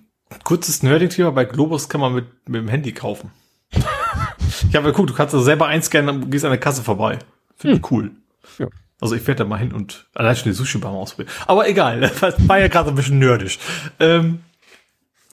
[0.44, 1.30] kurzes Nerding-Thema.
[1.30, 3.30] Bei Globus kann man mit, mit dem Handy kaufen.
[3.72, 7.18] ich habe geguckt, du kannst also selber einscannen und gehst an der Kasse vorbei.
[7.56, 7.88] Finde ich hm.
[7.90, 8.10] cool.
[8.58, 8.68] Ja.
[9.00, 11.34] Also ich werde da mal hin und allein schon die Sushi-Bar ausprobieren.
[11.46, 13.58] Aber egal, das war ja gerade ein bisschen nerdisch.
[13.98, 14.40] Ähm,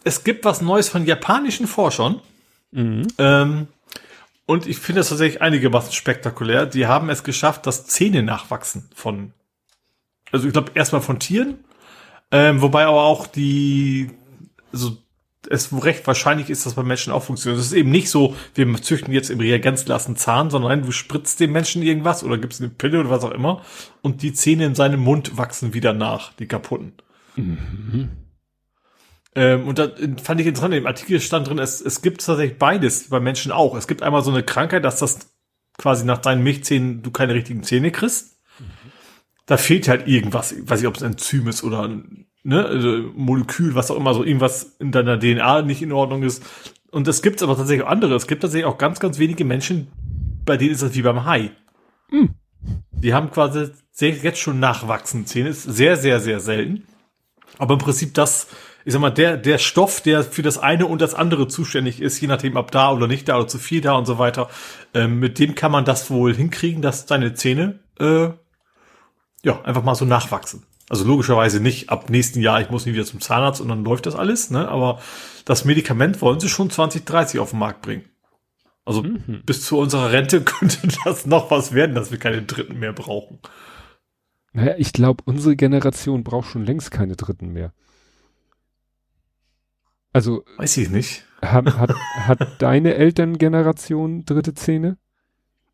[0.05, 2.21] es gibt was Neues von japanischen Forschern.
[2.71, 3.07] Mhm.
[3.17, 3.67] Ähm,
[4.45, 6.65] und ich finde das tatsächlich einigermaßen spektakulär.
[6.65, 9.33] Die haben es geschafft, dass Zähne nachwachsen von,
[10.31, 11.63] also ich glaube erstmal von Tieren,
[12.31, 14.09] ähm, wobei aber auch die,
[14.71, 14.97] also
[15.49, 17.59] es recht wahrscheinlich ist, dass bei Menschen auch funktioniert.
[17.59, 21.39] Es ist eben nicht so, wir züchten jetzt im Reagenzglas einen Zahn, sondern du spritzt
[21.39, 23.61] dem Menschen irgendwas oder gibst eine Pille oder was auch immer
[24.01, 26.93] und die Zähne in seinem Mund wachsen wieder nach, die kaputten.
[27.35, 28.09] Mhm.
[29.35, 29.89] Ähm, und da
[30.21, 33.75] fand ich interessant, im Artikel stand drin, es, es gibt tatsächlich beides bei Menschen auch.
[33.75, 35.19] Es gibt einmal so eine Krankheit, dass das
[35.77, 38.37] quasi nach deinen Milchzähnen du keine richtigen Zähne kriegst.
[38.59, 38.91] Mhm.
[39.45, 41.89] Da fehlt halt irgendwas, weiß ich, ob es ein Enzym ist oder
[42.43, 46.43] ne, also Molekül, was auch immer, so irgendwas in deiner DNA nicht in Ordnung ist.
[46.91, 48.15] Und es gibt aber tatsächlich auch andere.
[48.15, 49.87] Es gibt tatsächlich auch ganz, ganz wenige Menschen,
[50.45, 51.51] bei denen ist das wie beim Hai.
[52.09, 52.35] Mhm.
[52.91, 55.49] Die haben quasi jetzt schon nachwachsende Zähne.
[55.49, 56.85] Ist sehr, sehr, sehr selten.
[57.57, 58.47] Aber im Prinzip das,
[58.85, 62.19] ich sag mal, der, der Stoff, der für das eine und das andere zuständig ist,
[62.19, 64.49] je nachdem, ob da oder nicht da oder zu viel da und so weiter,
[64.93, 68.29] ähm, mit dem kann man das wohl hinkriegen, dass deine Zähne, äh,
[69.43, 70.63] ja, einfach mal so nachwachsen.
[70.89, 74.05] Also logischerweise nicht ab nächsten Jahr, ich muss nie wieder zum Zahnarzt und dann läuft
[74.05, 74.67] das alles, ne?
[74.67, 74.99] Aber
[75.45, 78.03] das Medikament wollen sie schon 2030 auf den Markt bringen.
[78.83, 79.43] Also mhm.
[79.45, 83.39] bis zu unserer Rente könnte das noch was werden, dass wir keine Dritten mehr brauchen.
[84.53, 87.73] Naja, ich glaube, unsere Generation braucht schon längst keine Dritten mehr.
[90.13, 90.43] Also.
[90.57, 91.25] Weiß ich nicht.
[91.41, 94.97] Hat, hat, hat deine Elterngeneration dritte Zähne?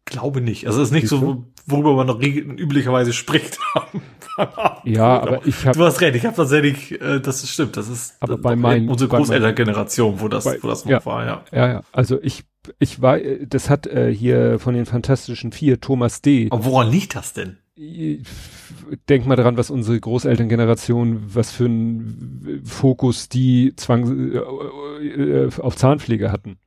[0.06, 0.67] Glaube nicht.
[0.67, 3.59] Also es ist nicht Siehst so, worüber man noch üblicherweise spricht.
[4.85, 5.77] ja, aber ich habe.
[5.77, 8.88] Du hast recht, ich habe tatsächlich, äh, das stimmt, das ist aber das, bei meinen,
[8.88, 11.43] unsere Großelterngeneration, wo das, bei, wo das noch ja, war, ja.
[11.51, 11.82] Ja, ja.
[11.91, 12.45] Also ich,
[12.80, 16.48] ich war, das hat äh, hier von den Fantastischen Vier Thomas D.
[16.51, 17.57] Aber woran liegt das denn?
[19.09, 24.38] Denk mal daran, was unsere Großelterngeneration, was für ein Fokus die Zwang äh,
[25.07, 26.57] äh, auf Zahnpflege hatten.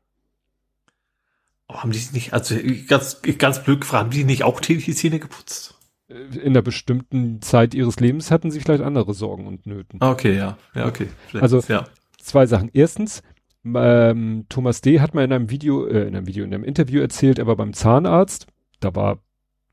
[1.69, 2.57] Oh, haben die nicht, also
[2.89, 5.79] ganz, ganz blöd gefragt, haben die nicht auch täglich die Zähne geputzt?
[6.09, 10.03] Äh, in einer bestimmten Zeit ihres Lebens hatten sie vielleicht andere Sorgen und Nöten.
[10.03, 11.09] Okay, ja, ja, okay.
[11.29, 11.87] Vielleicht, also ja.
[12.19, 12.71] zwei Sachen.
[12.73, 13.23] Erstens,
[13.65, 15.01] ähm, Thomas D.
[15.01, 17.57] hat mal in einem Video, äh, in einem Video, in einem Interview erzählt, er war
[17.57, 18.47] beim Zahnarzt.
[18.81, 19.19] Da war,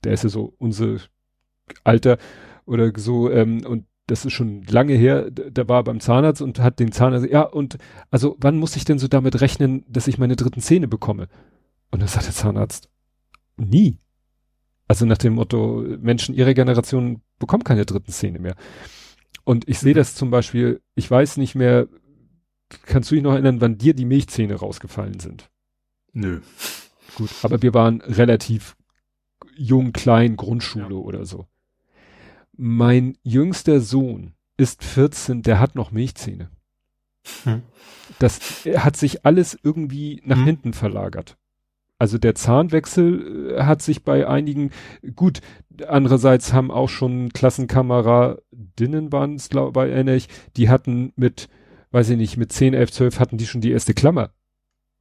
[0.03, 0.99] der ist ja so unsere
[1.83, 2.17] Alter
[2.65, 6.59] oder so, ähm, und das ist schon lange her, da war er beim Zahnarzt und
[6.59, 7.77] hat den Zahnarzt, ja, und
[8.09, 11.27] also wann muss ich denn so damit rechnen, dass ich meine dritten Zähne bekomme?
[11.91, 12.89] Und dann sagt der Zahnarzt,
[13.57, 13.99] nie.
[14.87, 18.55] Also nach dem Motto, Menschen ihrer Generation bekommen keine dritten Zähne mehr.
[19.43, 21.87] Und ich sehe das zum Beispiel, ich weiß nicht mehr,
[22.83, 25.49] kannst du dich noch erinnern, wann dir die Milchzähne rausgefallen sind?
[26.13, 26.41] Nö.
[27.15, 28.75] Gut, aber wir waren relativ
[29.55, 31.01] jung, klein, Grundschule ja.
[31.01, 31.47] oder so.
[32.57, 36.49] Mein jüngster Sohn ist 14, der hat noch Milchzähne.
[37.43, 37.61] Hm.
[38.19, 38.39] Das
[38.77, 40.45] hat sich alles irgendwie nach hm.
[40.45, 41.37] hinten verlagert.
[41.99, 44.71] Also der Zahnwechsel äh, hat sich bei einigen,
[45.15, 45.41] gut,
[45.87, 51.49] andererseits haben auch schon Klassenkameradinnen waren es, glaube ich, die hatten mit,
[51.91, 54.31] weiß ich nicht, mit 10, 11, 12 hatten die schon die erste Klammer.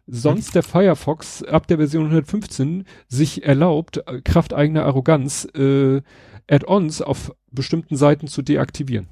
[0.06, 6.02] sonst der Firefox ab der Version 115 sich erlaubt, äh, Kraft eigener Arroganz, äh,
[6.48, 9.08] Add-ons auf bestimmten Seiten zu deaktivieren.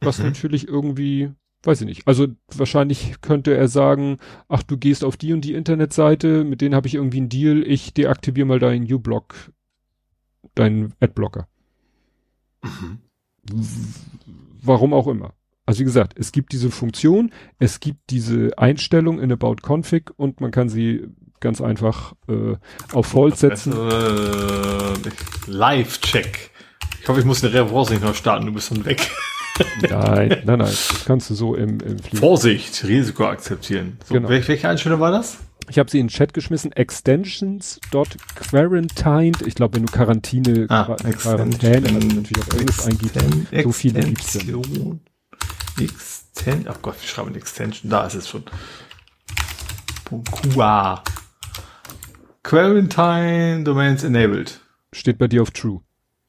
[0.00, 0.24] Was Mhm.
[0.26, 1.32] natürlich irgendwie,
[1.66, 2.06] weiß ich nicht.
[2.06, 4.18] Also wahrscheinlich könnte er sagen,
[4.48, 7.62] ach, du gehst auf die und die Internetseite, mit denen habe ich irgendwie einen Deal,
[7.66, 9.34] ich deaktiviere mal deinen U-Block,
[10.54, 11.48] deinen Adblocker.
[12.62, 12.98] Mhm.
[14.62, 15.34] Warum auch immer.
[15.66, 20.40] Also wie gesagt, es gibt diese Funktion, es gibt diese Einstellung in About Config und
[20.40, 21.08] man kann sie
[21.40, 22.56] ganz einfach äh,
[22.92, 23.72] auf False setzen.
[23.72, 24.94] Äh,
[25.46, 26.50] Live-Check.
[27.00, 29.10] Ich hoffe, ich muss eine nicht neu starten, du bist dann weg.
[29.88, 32.16] Nein, nein, nein, das kannst du so im, im Fliegen.
[32.18, 33.96] Vorsicht, Risiko akzeptieren.
[34.04, 34.28] So, Genau.
[34.28, 35.38] wel- Welche Einstellung war das?
[35.68, 36.72] Ich habe sie in den Chat geschmissen.
[36.72, 39.42] Extensions.quarantined.
[39.46, 43.14] Ich glaube, wenn du Quarantine, Ah, Qua- Quarantäne, also natürlich auf Englisch eingibst,
[43.62, 44.48] so viele gibt's nicht.
[44.48, 45.00] Extension.
[45.80, 47.90] Exten Ach Gott, wir schreiben eine Extension.
[47.90, 48.42] Da ist es schon.
[50.52, 51.02] QA.
[52.42, 54.60] Quarantine Domains enabled.
[54.92, 55.80] steht bei dir auf True.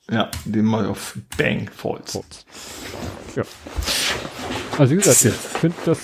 [0.10, 2.22] Ja, den mal auf Bang False.
[2.22, 2.46] False.
[3.36, 3.44] Ja.
[4.78, 6.00] Also wie gesagt, ich finde das,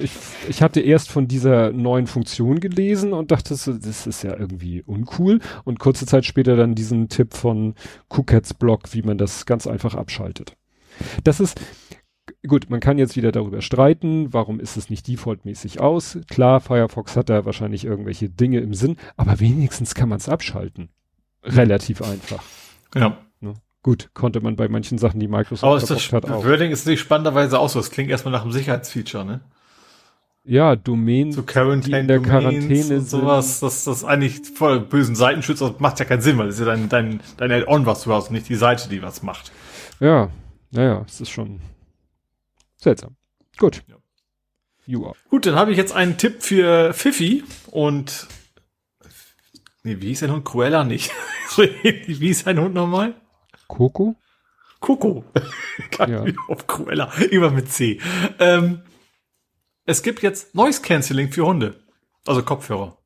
[0.00, 0.10] ich,
[0.48, 4.82] ich hatte erst von dieser neuen Funktion gelesen und dachte, so, das ist ja irgendwie
[4.82, 5.40] uncool.
[5.64, 7.74] Und kurze Zeit später dann diesen Tipp von
[8.08, 10.56] Cookets Blog, wie man das ganz einfach abschaltet.
[11.24, 11.60] Das ist,
[12.46, 16.18] gut, man kann jetzt wieder darüber streiten, warum ist es nicht defaultmäßig aus?
[16.28, 20.90] Klar, Firefox hat da wahrscheinlich irgendwelche Dinge im Sinn, aber wenigstens kann man es abschalten.
[21.44, 22.42] Relativ einfach.
[22.94, 23.16] Ja.
[23.82, 26.44] Gut, konnte man bei manchen Sachen, die Microsoft Aber ist das hat, auch.
[26.44, 27.78] Wording ist nicht spannenderweise auch so.
[27.78, 29.40] Das klingt erstmal nach einem Sicherheitsfeature, ne?
[30.44, 35.14] Ja, Domain, So die in der Domains Quarantäne und sowas, das das eigentlich voll bösen
[35.14, 38.04] Seitenschutz das macht ja keinen Sinn, weil das ist ja dein dein dein Add-on, was
[38.04, 39.52] du hast, und nicht die Seite, die was macht.
[40.00, 40.30] ja,
[40.70, 41.60] naja, es ist schon
[42.78, 43.16] seltsam.
[43.58, 43.82] Gut.
[43.88, 43.96] Ja.
[44.86, 45.14] You are.
[45.28, 48.26] Gut, dann habe ich jetzt einen Tipp für Fifi und
[49.82, 50.46] nee, wie hieß der Hund?
[50.46, 51.10] Cruella nicht.
[51.56, 53.14] wie hieß sein Hund nochmal?
[53.68, 54.16] Coco?
[54.80, 55.24] Coco.
[56.06, 56.24] Ja.
[56.48, 57.12] auf Cruella.
[57.30, 58.00] Immer mit C.
[58.38, 58.82] Ähm,
[59.84, 61.80] es gibt jetzt Noise Cancelling für Hunde.
[62.26, 62.98] Also Kopfhörer.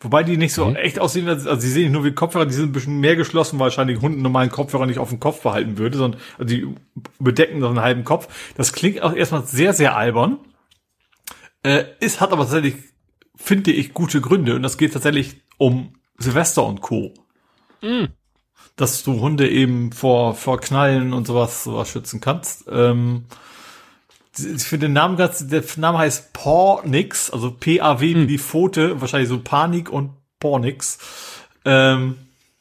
[0.00, 0.78] Wobei die nicht so Okay.
[0.80, 3.16] echt aussehen, als- also sie sehen nicht nur wie Kopfhörer, die sind ein bisschen mehr
[3.16, 6.74] geschlossen, weil wahrscheinlich Hunden normalen Kopfhörer nicht auf dem Kopf behalten würde, sondern also die
[7.18, 8.52] bedecken so einen halben Kopf.
[8.56, 10.38] Das klingt auch erstmal sehr, sehr albern.
[11.62, 12.76] Äh, es hat aber tatsächlich,
[13.36, 17.12] finde ich, gute Gründe und das geht tatsächlich um Silvester und Co
[18.76, 22.66] dass du Hunde eben vor, vor Knallen und sowas, sowas schützen kannst.
[22.70, 23.24] Ähm,
[24.38, 29.30] ich finde den Namen ganz, der Name heißt Pornix, also P-A-W wie die Pfote, wahrscheinlich
[29.30, 30.98] so Panik und Pornix.
[31.64, 32.16] Ähm,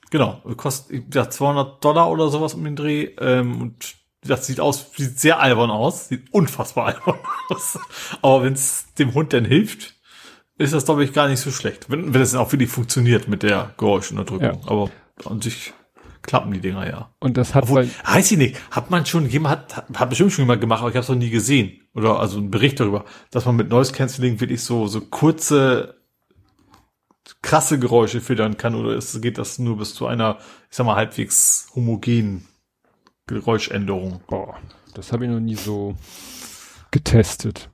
[0.10, 3.10] genau, kostet ja, 200 Dollar oder sowas um den Dreh.
[3.20, 7.20] Ähm, und das sieht aus, sieht sehr albern aus, sieht unfassbar albern
[7.50, 7.78] aus.
[8.22, 9.96] Aber wenn es dem Hund denn hilft,
[10.58, 11.90] ist das, glaube ich, gar nicht so schlecht.
[11.90, 14.62] Wenn, wenn es dann auch wirklich funktioniert mit der Geräuschunterdrückung.
[14.64, 14.70] Ja.
[14.70, 14.90] Aber
[15.26, 15.74] an sich
[16.26, 17.14] klappen die Dinger ja.
[17.20, 20.44] Und das hat Obwohl, weiß ich nicht, hat man schon, jemand hat, hat bestimmt schon
[20.44, 21.82] jemand gemacht, aber ich habe es noch nie gesehen.
[21.94, 26.02] Oder also einen Bericht darüber, dass man mit Noise Cancelling wirklich so, so kurze,
[27.42, 30.38] krasse Geräusche filtern kann oder ist, geht das nur bis zu einer,
[30.70, 32.48] ich sag mal, halbwegs homogenen
[33.28, 34.22] Geräuschänderung.
[34.28, 34.58] boah,
[34.94, 35.96] das habe ich noch nie so
[36.92, 37.70] getestet.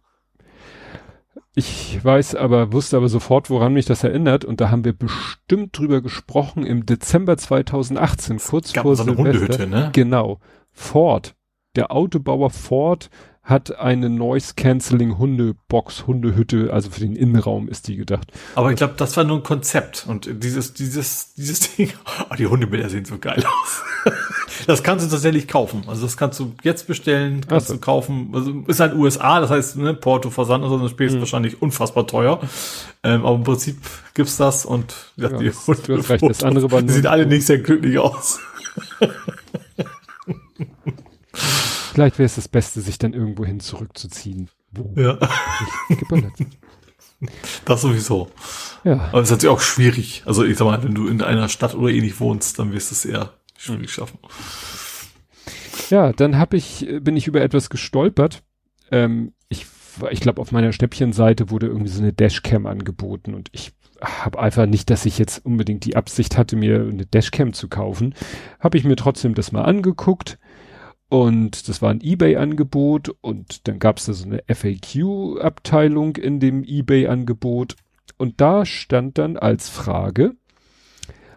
[1.54, 4.46] Ich weiß aber, wusste aber sofort, woran mich das erinnert.
[4.46, 9.16] Und da haben wir bestimmt drüber gesprochen im Dezember 2018, kurz Gab vor so eine
[9.16, 9.40] Silvester.
[9.42, 9.90] Hundehütte, ne?
[9.94, 10.40] Genau.
[10.72, 11.36] Ford.
[11.76, 13.10] Der Autobauer Ford
[13.52, 18.32] hat eine Noise Cancelling Hundebox, Hundehütte, also für den Innenraum ist die gedacht.
[18.56, 20.06] Aber ich glaube, das war nur ein Konzept.
[20.08, 21.92] Und dieses, dieses, dieses Ding,
[22.32, 23.84] oh, die Hundebilder sehen so geil aus.
[24.68, 25.84] das kannst du tatsächlich kaufen.
[25.88, 27.74] Also das kannst du jetzt bestellen, kannst so.
[27.76, 28.32] du kaufen.
[28.34, 31.16] Also ist halt USA, das heißt, ne, Porto, Versand und so, das Spiel Mhm.
[31.16, 32.40] ist wahrscheinlich unfassbar teuer.
[33.04, 33.78] Ähm, aber im Prinzip
[34.14, 37.06] gibt's das und ja, Ja, die das- du hast recht, das andere war die sehen
[37.08, 38.40] alle nicht sehr glücklich aus.
[41.94, 44.50] Vielleicht wäre es das Beste, sich dann irgendwohin zurückzuziehen.
[44.72, 45.20] Wo Ja,
[45.90, 46.34] geballert.
[47.66, 48.32] das sowieso.
[48.84, 49.10] Ja.
[49.10, 50.24] Aber es ist natürlich auch schwierig.
[50.26, 52.96] Also ich sag mal, wenn du in einer Stadt oder ähnlich wohnst, dann wirst du
[52.96, 54.20] es eher schwierig schaffen.
[55.90, 58.44] Ja, dann hab ich, bin ich über etwas gestolpert.
[58.90, 59.66] Ähm, ich
[60.10, 64.66] ich glaube, auf meiner Schnäppchenseite wurde irgendwie so eine Dashcam angeboten und ich habe einfach
[64.66, 68.16] nicht, dass ich jetzt unbedingt die Absicht hatte, mir eine Dashcam zu kaufen.
[68.60, 70.40] Habe ich mir trotzdem das mal angeguckt
[71.12, 76.64] und das war ein eBay-Angebot und dann gab es da so eine FAQ-Abteilung in dem
[76.64, 77.76] eBay-Angebot
[78.16, 80.36] und da stand dann als Frage,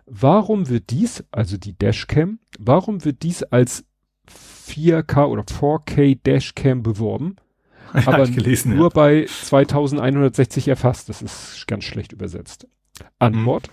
[0.06, 3.84] warum wird dies, also die Dashcam, warum wird dies als
[4.28, 7.34] 4K oder 4K Dashcam beworben,
[7.94, 8.94] Ja, aber gelesen, nur ja.
[8.94, 11.08] bei 2160 erfasst.
[11.08, 12.68] Das ist ganz schlecht übersetzt.
[13.18, 13.70] Antwort.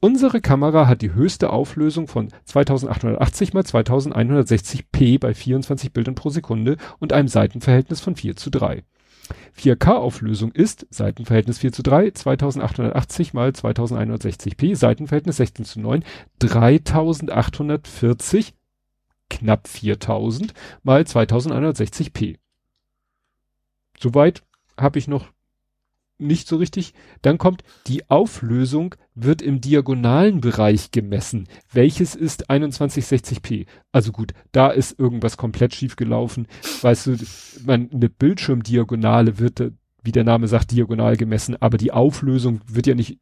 [0.00, 6.76] Unsere Kamera hat die höchste Auflösung von 2880 mal 2160p bei 24 Bildern pro Sekunde
[6.98, 8.82] und einem Seitenverhältnis von 4 zu 3.
[9.56, 16.04] 4K-Auflösung ist Seitenverhältnis 4 zu 3, 2880 mal 2160p, Seitenverhältnis 16 zu 9,
[16.38, 18.54] 3840,
[19.28, 22.38] knapp 4000 mal 2160p.
[23.98, 24.42] Soweit
[24.78, 25.26] habe ich noch
[26.20, 26.94] nicht so richtig.
[27.22, 31.48] Dann kommt, die Auflösung wird im diagonalen Bereich gemessen.
[31.72, 33.66] Welches ist 2160p?
[33.92, 36.46] Also gut, da ist irgendwas komplett schief gelaufen.
[36.82, 37.16] Weißt du,
[37.64, 39.70] man, eine Bildschirmdiagonale wird, äh,
[40.02, 43.18] wie der Name sagt, diagonal gemessen, aber die Auflösung wird ja nicht,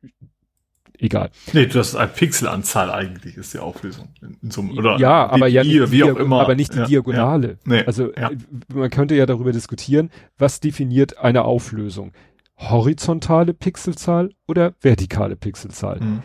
[0.98, 1.30] egal.
[1.52, 4.08] Nee, du hast eine Pixelanzahl eigentlich, ist die Auflösung.
[4.20, 6.40] In, einem, oder ja, aber ja nicht, wie auch immer.
[6.40, 7.48] aber nicht die Ja, Diagonale.
[7.48, 7.56] Ja.
[7.64, 8.30] Nee, Also ja.
[8.30, 8.36] äh,
[8.72, 12.12] man könnte ja darüber diskutieren, was definiert eine Auflösung?
[12.58, 16.00] Horizontale Pixelzahl oder vertikale Pixelzahl?
[16.00, 16.22] Mhm.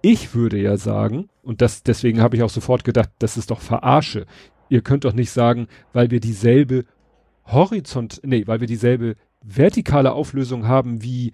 [0.00, 3.60] Ich würde ja sagen, und das deswegen habe ich auch sofort gedacht, das ist doch
[3.60, 4.26] Verarsche.
[4.68, 6.84] Ihr könnt doch nicht sagen, weil wir dieselbe
[7.46, 11.32] Horizont, nee, weil wir dieselbe vertikale Auflösung haben wie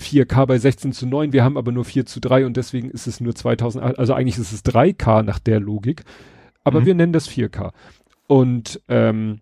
[0.00, 3.08] 4K bei 16 zu 9, wir haben aber nur 4 zu 3 und deswegen ist
[3.08, 6.04] es nur 2000, also eigentlich ist es 3K nach der Logik,
[6.62, 6.86] aber Mhm.
[6.86, 7.72] wir nennen das 4K.
[8.28, 9.40] Und ähm,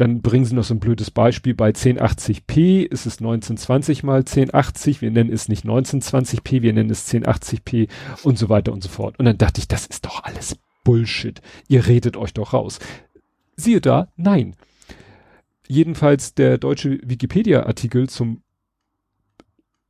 [0.00, 5.02] dann bringen sie noch so ein blödes Beispiel, bei 1080p ist es 1920 mal 1080,
[5.02, 7.88] wir nennen es nicht 1920p, wir nennen es 1080p
[8.22, 9.18] und so weiter und so fort.
[9.18, 11.42] Und dann dachte ich, das ist doch alles Bullshit.
[11.68, 12.78] Ihr redet euch doch raus.
[13.56, 14.56] Siehe da, nein.
[15.68, 18.42] Jedenfalls der deutsche Wikipedia-Artikel zum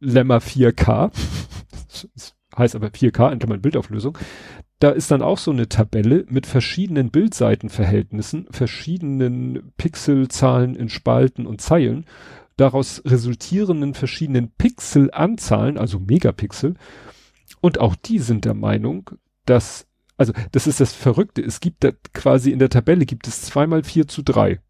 [0.01, 1.13] Lemma 4K,
[1.89, 4.19] das heißt aber 4K, in Bildauflösung,
[4.81, 11.60] da ist dann auch so eine Tabelle mit verschiedenen Bildseitenverhältnissen, verschiedenen Pixelzahlen in Spalten und
[11.60, 12.07] Zeilen,
[12.57, 16.75] daraus resultierenden verschiedenen Pixelanzahlen, also Megapixel.
[17.60, 19.10] Und auch die sind der Meinung,
[19.44, 19.86] dass,
[20.17, 23.84] also das ist das Verrückte, es gibt da quasi in der Tabelle gibt es zweimal
[23.84, 24.60] 4 zu 3.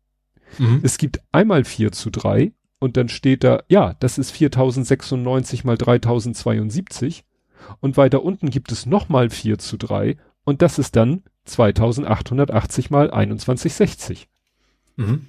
[0.58, 0.80] Mhm.
[0.82, 5.76] Es gibt einmal 4 zu 3 und dann steht da, ja, das ist 4096 mal
[5.76, 7.24] 3072
[7.80, 13.10] und weiter unten gibt es nochmal 4 zu 3 und das ist dann 2880 mal
[13.10, 14.28] 2160.
[14.96, 15.26] Mhm.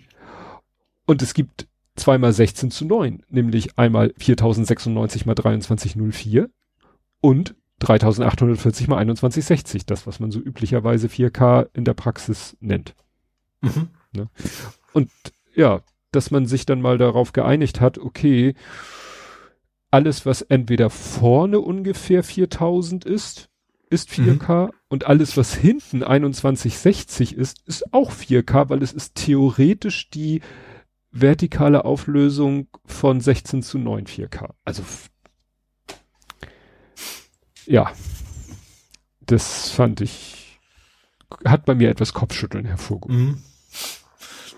[1.05, 6.49] Und es gibt zweimal 16 zu 9, nämlich einmal 4096 mal 2304
[7.19, 12.95] und 3840 mal 2160, das was man so üblicherweise 4K in der Praxis nennt.
[13.61, 13.89] Mhm.
[14.93, 15.11] Und
[15.55, 18.55] ja, dass man sich dann mal darauf geeinigt hat, okay,
[19.91, 23.49] alles, was entweder vorne ungefähr 4000 ist,
[23.89, 30.09] ist 4K und alles, was hinten 2160 ist, ist auch 4K, weil es ist theoretisch
[30.09, 30.41] die
[31.11, 34.51] vertikale Auflösung von 16 zu 9 4K.
[34.63, 34.83] Also
[37.65, 37.91] ja,
[39.19, 40.59] das fand ich,
[41.45, 43.25] hat bei mir etwas Kopfschütteln hervorgerufen.
[43.25, 43.43] Mhm.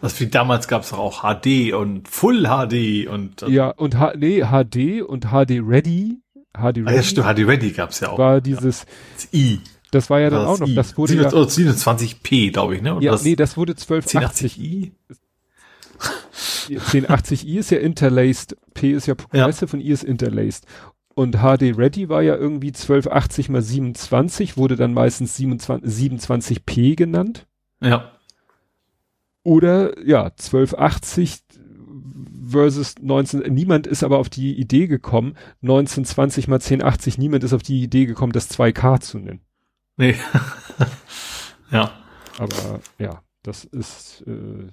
[0.02, 4.42] Das wie damals gab es auch HD und Full HD und Ja, und H nee,
[4.42, 6.20] HD und HD Ready.
[6.54, 8.18] HD ah, Ready ja, stimmt, HD Ready gab es ja auch.
[8.18, 9.60] war dieses, Das I.
[9.92, 10.76] das war ja dann auch noch, I.
[10.76, 12.96] das wurde 27 ja, oder 27p, glaube ich, ne?
[12.96, 14.58] Und ja das nee, das wurde 1280.
[14.58, 14.92] 1080i.
[16.70, 19.74] 1080i ist ja interlaced, P ist ja progressive ja.
[19.74, 20.66] und I ist interlaced.
[21.16, 27.46] Und HD Ready war ja irgendwie 1280 mal 27, wurde dann meistens 27, 27p genannt.
[27.82, 28.13] Ja.
[29.44, 31.44] Oder ja, 1280
[32.48, 37.64] versus 19, niemand ist aber auf die Idee gekommen, 1920 mal 1080, niemand ist auf
[37.64, 39.42] die Idee gekommen, das 2K zu nennen.
[39.98, 40.16] Nee.
[41.72, 41.92] ja.
[42.38, 44.68] Aber ja, das ist, äh,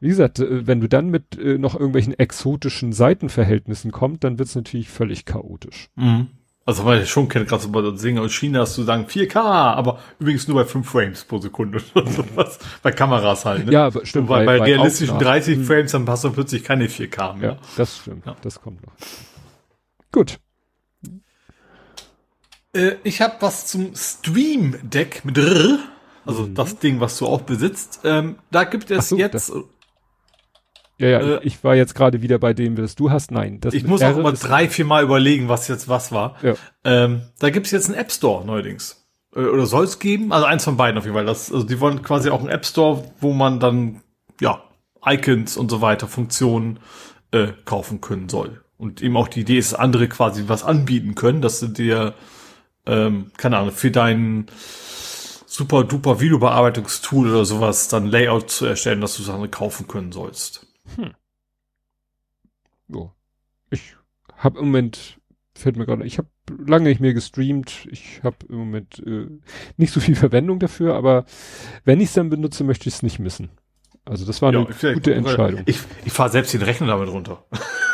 [0.00, 4.48] wie gesagt, äh, wenn du dann mit äh, noch irgendwelchen exotischen Seitenverhältnissen kommst, dann wird
[4.48, 5.90] es natürlich völlig chaotisch.
[5.96, 6.28] Mhm.
[6.64, 9.36] Also weil ich schon kenne, gerade so bei Singer aus China hast du sagen 4K,
[9.36, 12.58] aber übrigens nur bei 5 Frames pro Sekunde oder sowas.
[12.82, 13.66] bei Kameras halt.
[13.66, 13.72] Ne?
[13.72, 14.28] Ja, stimmt.
[14.28, 15.34] bei, bei, bei realistischen Aufnahmen.
[15.34, 15.64] 30 hm.
[15.64, 17.50] Frames dann hast du plötzlich keine 4K mehr.
[17.50, 18.26] Ja, das stimmt.
[18.26, 18.36] Ja.
[18.42, 18.92] Das kommt noch.
[20.12, 20.38] Gut.
[22.74, 25.78] Äh, ich habe was zum Stream Deck mit R,
[26.24, 26.54] also mhm.
[26.54, 28.00] das Ding, was du auch besitzt.
[28.04, 29.52] Ähm, da gibt es so, jetzt
[30.98, 33.30] ja, ja, äh, ich war jetzt gerade wieder bei dem, was du hast.
[33.30, 36.36] Nein, das ich muss auch immer drei, vier Mal überlegen, was jetzt was war.
[36.42, 36.54] Ja.
[36.84, 39.04] Ähm, da gibt's jetzt einen App Store neuerdings.
[39.34, 40.32] Äh, oder soll es geben?
[40.32, 41.26] Also eins von beiden auf jeden Fall.
[41.26, 44.02] Das, also die wollen quasi auch einen App Store, wo man dann
[44.40, 44.62] ja
[45.04, 46.78] Icons und so weiter, Funktionen
[47.32, 48.62] äh, kaufen können soll.
[48.76, 52.14] Und eben auch die Idee ist, andere quasi was anbieten können, dass du dir,
[52.86, 54.46] ähm, keine Ahnung, für deinen
[55.46, 60.66] super duper Videobearbeitungstool oder sowas dann Layout zu erstellen, dass du Sachen kaufen können sollst.
[60.96, 61.14] Hm.
[62.88, 63.12] Jo.
[63.70, 63.96] Ich
[64.36, 65.18] habe im Moment,
[65.54, 66.28] fällt mir gerade, ich habe
[66.66, 67.86] lange nicht mehr gestreamt.
[67.90, 69.28] Ich habe im Moment äh,
[69.76, 71.24] nicht so viel Verwendung dafür, aber
[71.84, 73.50] wenn ich es dann benutze, möchte ich es nicht missen.
[74.04, 75.62] Also das war eine ja, gute Entscheidung.
[75.66, 77.44] Ich, ich fahre selbst den Rechner damit runter.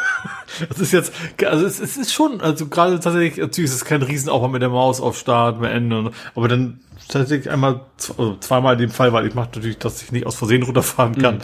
[0.68, 1.12] das ist jetzt,
[1.44, 4.70] also es, es ist schon, also gerade tatsächlich, natürlich ist es kein Riesenaufwand mit der
[4.70, 7.82] Maus auf Start, beenden, aber dann tatsächlich einmal,
[8.16, 11.14] also zweimal in dem Fall, weil ich mache natürlich, dass ich nicht aus Versehen runterfahren
[11.14, 11.36] kann.
[11.36, 11.42] Mhm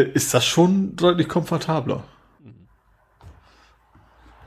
[0.00, 2.04] ist das schon deutlich komfortabler.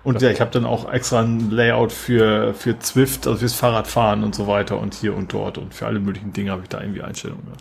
[0.03, 4.23] Und ja, ich habe dann auch extra ein Layout für, für Zwift, also fürs Fahrradfahren
[4.23, 6.79] und so weiter und hier und dort und für alle möglichen Dinge habe ich da
[6.79, 7.51] irgendwie Einstellungen.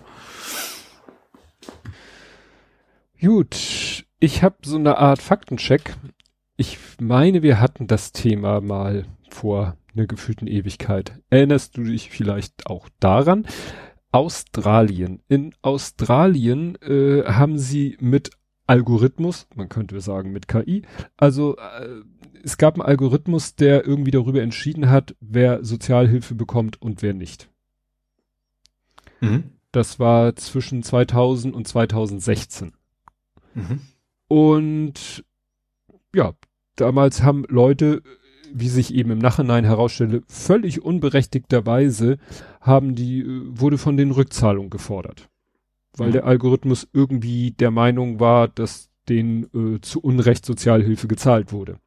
[3.20, 5.96] Gut, ich habe so eine Art Faktencheck.
[6.56, 11.20] Ich meine, wir hatten das Thema mal vor einer gefühlten Ewigkeit.
[11.30, 13.46] Erinnerst du dich vielleicht auch daran?
[14.16, 15.20] Australien.
[15.28, 18.30] In Australien äh, haben sie mit
[18.66, 20.84] Algorithmus, man könnte sagen mit KI,
[21.18, 22.00] also äh,
[22.42, 27.50] es gab einen Algorithmus, der irgendwie darüber entschieden hat, wer Sozialhilfe bekommt und wer nicht.
[29.20, 29.50] Mhm.
[29.70, 32.72] Das war zwischen 2000 und 2016.
[33.52, 33.80] Mhm.
[34.28, 35.24] Und
[36.14, 36.32] ja,
[36.76, 38.02] damals haben Leute
[38.52, 42.18] wie sich eben im Nachhinein herausstelle, völlig unberechtigterweise
[42.66, 45.28] haben die, äh, wurde von den Rückzahlungen gefordert.
[45.96, 46.12] Weil mhm.
[46.12, 51.78] der Algorithmus irgendwie der Meinung war, dass denen äh, zu Unrecht Sozialhilfe gezahlt wurde.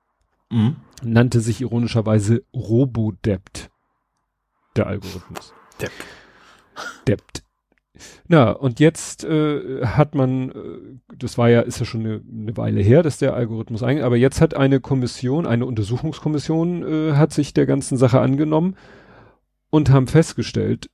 [0.50, 0.78] Mhm.
[1.04, 3.70] Nannte sich ironischerweise Robodebt.
[4.76, 5.54] Der Algorithmus.
[5.82, 5.92] Debt.
[7.08, 7.44] Debt.
[8.28, 12.56] Na, und jetzt äh, hat man, äh, das war ja, ist ja schon eine, eine
[12.56, 17.34] Weile her, dass der Algorithmus eigentlich, aber jetzt hat eine Kommission, eine Untersuchungskommission, äh, hat
[17.34, 18.76] sich der ganzen Sache angenommen
[19.70, 20.90] und haben festgestellt,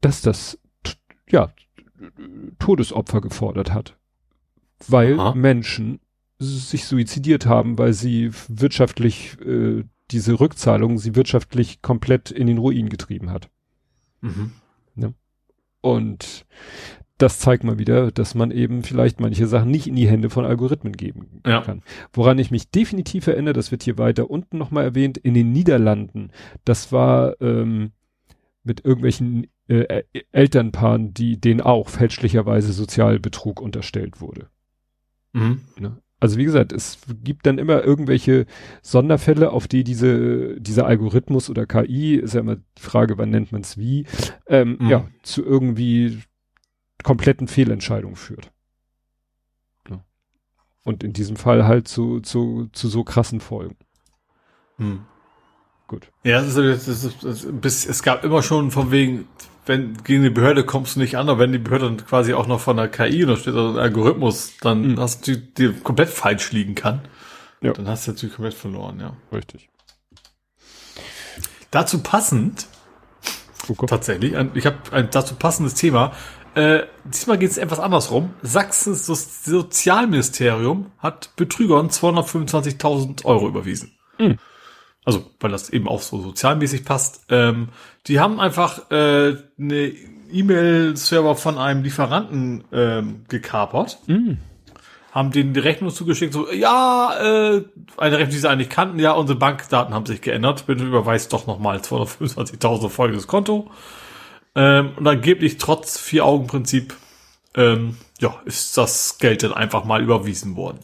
[0.00, 0.58] dass das,
[1.28, 1.52] ja,
[2.58, 3.96] Todesopfer gefordert hat.
[4.88, 5.34] Weil Aha.
[5.34, 6.00] Menschen
[6.38, 12.88] sich suizidiert haben, weil sie wirtschaftlich, äh, diese Rückzahlung sie wirtschaftlich komplett in den Ruin
[12.88, 13.50] getrieben hat.
[14.22, 14.52] Mhm.
[14.96, 15.12] Ja.
[15.82, 16.46] Und
[17.18, 20.46] das zeigt mal wieder, dass man eben vielleicht manche Sachen nicht in die Hände von
[20.46, 21.60] Algorithmen geben ja.
[21.60, 21.82] kann.
[22.14, 26.30] Woran ich mich definitiv erinnere, das wird hier weiter unten nochmal erwähnt, in den Niederlanden,
[26.64, 27.92] das war ähm,
[28.62, 34.48] mit irgendwelchen äh, Elternpaaren, die denen auch fälschlicherweise Sozialbetrug unterstellt wurde.
[35.32, 35.62] Mhm.
[35.78, 36.02] Ne?
[36.20, 38.44] Also wie gesagt, es gibt dann immer irgendwelche
[38.82, 43.52] Sonderfälle, auf die diese, dieser Algorithmus oder KI, ist ja immer die Frage, wann nennt
[43.52, 44.06] man es wie,
[44.46, 44.88] ähm, mhm.
[44.88, 46.18] ja, zu irgendwie
[47.02, 48.52] kompletten Fehlentscheidungen führt.
[49.88, 50.04] Ja.
[50.84, 53.76] Und in diesem Fall halt zu, zu, zu so krassen Folgen.
[54.76, 55.06] Mhm.
[55.90, 56.06] Gut.
[56.22, 59.26] Ja, das ist, das ist, das ist, es gab immer schon von wegen,
[59.66, 62.46] wenn gegen die Behörde kommst du nicht an, aber wenn die Behörde dann quasi auch
[62.46, 65.00] noch von der KI oder steht ein Algorithmus, dann mhm.
[65.00, 67.00] hast du dir komplett falsch liegen kann.
[67.60, 67.72] Ja.
[67.72, 69.16] Dann hast du natürlich komplett verloren, ja.
[69.32, 69.68] Richtig.
[71.72, 72.68] Dazu passend,
[73.66, 76.12] oh tatsächlich, ein, ich habe ein dazu passendes Thema.
[76.54, 78.32] Äh, diesmal geht es etwas andersrum.
[78.42, 79.06] Sachsens
[79.44, 83.90] Sozialministerium hat Betrügern 225.000 Euro überwiesen.
[84.16, 84.38] Mhm
[85.10, 87.68] also weil das eben auch so sozialmäßig passt, ähm,
[88.06, 89.92] die haben einfach äh, eine
[90.32, 93.98] E-Mail-Server von einem Lieferanten ähm, gekapert.
[94.06, 94.34] Mm.
[95.12, 97.64] haben denen die Rechnung zugeschickt, so, ja, äh,
[97.96, 101.48] eine Rechnung, die sie eigentlich kannten, ja, unsere Bankdaten haben sich geändert, bitte überweist doch
[101.48, 103.70] nochmal 225.000 folgendes Konto.
[104.54, 106.94] Ähm, und angeblich trotz Vier-Augen-Prinzip,
[107.56, 110.78] ähm, ja, ist das Geld dann einfach mal überwiesen worden.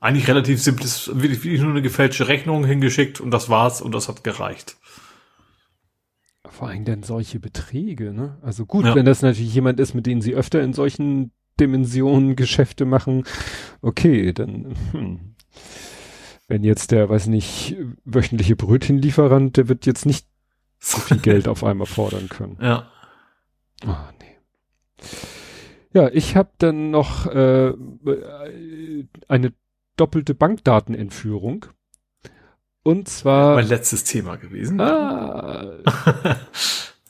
[0.00, 4.08] Eigentlich relativ simples, wirklich, wirklich nur eine gefälschte Rechnung hingeschickt und das war's und das
[4.08, 4.76] hat gereicht.
[6.48, 8.38] Vor allem denn solche Beträge, ne?
[8.42, 8.94] Also gut, ja.
[8.94, 13.24] wenn das natürlich jemand ist, mit dem sie öfter in solchen Dimensionen Geschäfte machen,
[13.82, 15.34] okay, dann, hm.
[16.46, 20.26] wenn jetzt der, weiß nicht, wöchentliche Brötchenlieferant, der wird jetzt nicht
[20.78, 22.56] so viel Geld auf einmal fordern können.
[22.60, 22.88] Ja.
[23.84, 25.06] Oh, nee.
[25.92, 27.72] Ja, ich habe dann noch äh,
[29.26, 29.52] eine
[29.98, 31.66] doppelte Bankdatenentführung.
[32.82, 33.56] Und zwar.
[33.56, 34.80] Mein letztes Thema gewesen.
[34.80, 35.78] Ah,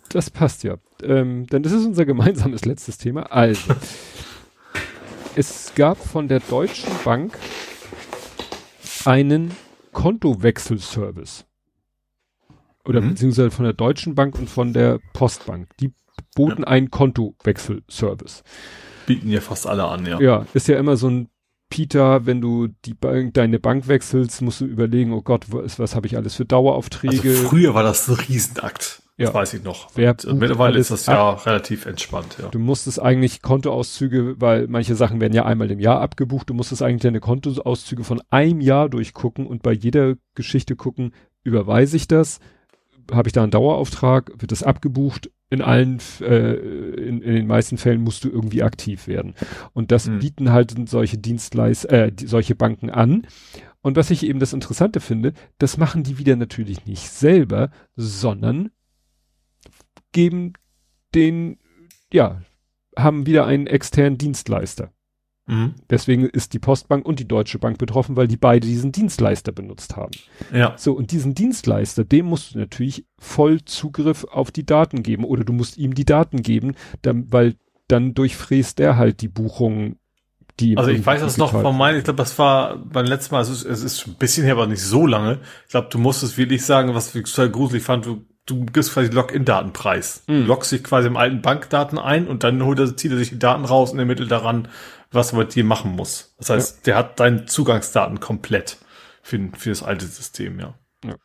[0.08, 0.76] das passt ja.
[1.02, 3.30] Ähm, denn das ist unser gemeinsames letztes Thema.
[3.30, 3.74] Also,
[5.36, 7.38] es gab von der Deutschen Bank
[9.04, 9.52] einen
[9.92, 11.44] Kontowechselservice.
[12.84, 13.10] Oder mhm.
[13.10, 15.68] beziehungsweise von der Deutschen Bank und von der Postbank.
[15.78, 15.92] Die
[16.34, 16.68] boten ja.
[16.68, 18.42] einen Kontowechselservice.
[19.06, 20.20] Bieten ja fast alle an, ja.
[20.20, 21.28] Ja, ist ja immer so ein
[21.70, 25.94] Peter, wenn du die Bank, deine Bank wechselst, musst du überlegen, oh Gott, was, was
[25.94, 27.28] habe ich alles für Daueraufträge?
[27.28, 29.02] Also früher war das ein Riesenakt.
[29.18, 29.26] Ja.
[29.26, 29.88] Das weiß ich noch.
[29.96, 32.48] Und mittlerweile ist das ja relativ entspannt, ja.
[32.48, 36.82] Du musstest eigentlich Kontoauszüge, weil manche Sachen werden ja einmal im Jahr abgebucht, du musstest
[36.82, 42.38] eigentlich deine Kontoauszüge von einem Jahr durchgucken und bei jeder Geschichte gucken, überweise ich das,
[43.12, 47.78] habe ich da einen Dauerauftrag, wird das abgebucht, in allen, äh, in, in den meisten
[47.78, 49.34] Fällen musst du irgendwie aktiv werden.
[49.72, 50.18] Und das mhm.
[50.18, 53.26] bieten halt solche Dienstleister, äh, die, solche Banken an.
[53.80, 58.70] Und was ich eben das Interessante finde, das machen die wieder natürlich nicht selber, sondern
[60.12, 60.52] geben
[61.14, 61.58] den,
[62.12, 62.42] ja,
[62.96, 64.92] haben wieder einen externen Dienstleister.
[65.48, 65.74] Mhm.
[65.88, 69.96] Deswegen ist die Postbank und die Deutsche Bank betroffen, weil die beide diesen Dienstleister benutzt
[69.96, 70.12] haben.
[70.52, 70.74] Ja.
[70.76, 75.44] So, und diesen Dienstleister, dem musst du natürlich voll Zugriff auf die Daten geben oder
[75.44, 77.56] du musst ihm die Daten geben, dann, weil
[77.88, 79.96] dann durchfräst er halt die Buchungen,
[80.60, 83.40] die Also ich weiß das noch von meinen, ich glaube, das war beim letzten Mal,
[83.40, 85.38] es ist, es ist ein bisschen her, aber nicht so lange.
[85.64, 89.10] Ich glaube, du musstest wirklich sagen, was ich total gruselig fand, du du gibst quasi
[89.10, 90.24] Login-Datenpreis.
[90.26, 90.40] Mhm.
[90.40, 93.30] Du loggst dich quasi im alten Bankdaten ein und dann holt er, zieht er sich
[93.30, 94.68] die Daten raus und ermittelt daran,
[95.10, 96.34] was man mit dir machen muss.
[96.38, 96.82] Das heißt, ja.
[96.84, 98.78] der hat deine Zugangsdaten komplett
[99.22, 100.74] für, für das alte System, ja.
[101.04, 101.16] ja.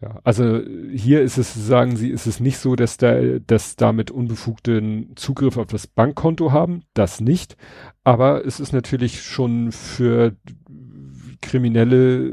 [0.00, 0.60] Ja, also
[0.92, 5.56] hier ist es, sagen Sie, ist es nicht so, dass da, dass damit unbefugten Zugriff
[5.56, 7.56] auf das Bankkonto haben, das nicht.
[8.02, 10.34] Aber es ist natürlich schon für
[11.40, 12.26] kriminelle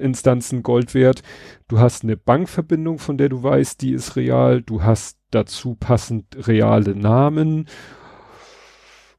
[0.00, 1.22] Instanzen Gold wert.
[1.68, 4.62] Du hast eine Bankverbindung, von der du weißt, die ist real.
[4.62, 7.66] Du hast dazu passend reale Namen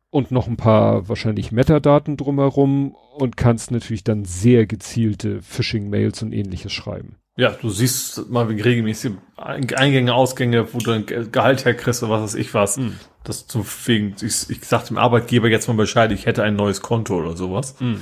[0.10, 6.34] und noch ein paar wahrscheinlich Metadaten drumherum und kannst natürlich dann sehr gezielte Phishing-Mails und
[6.34, 7.18] ähnliches schreiben.
[7.36, 12.36] Ja, du siehst mal regelmäßig Eingänge, Ausgänge, wo du ein Gehalt herkriegst oder was weiß
[12.36, 12.78] ich was.
[12.78, 12.94] Mm.
[13.24, 16.82] Das zu wegen, ich, ich sag dem Arbeitgeber jetzt mal Bescheid, ich hätte ein neues
[16.82, 17.76] Konto oder sowas.
[17.80, 17.98] Mm.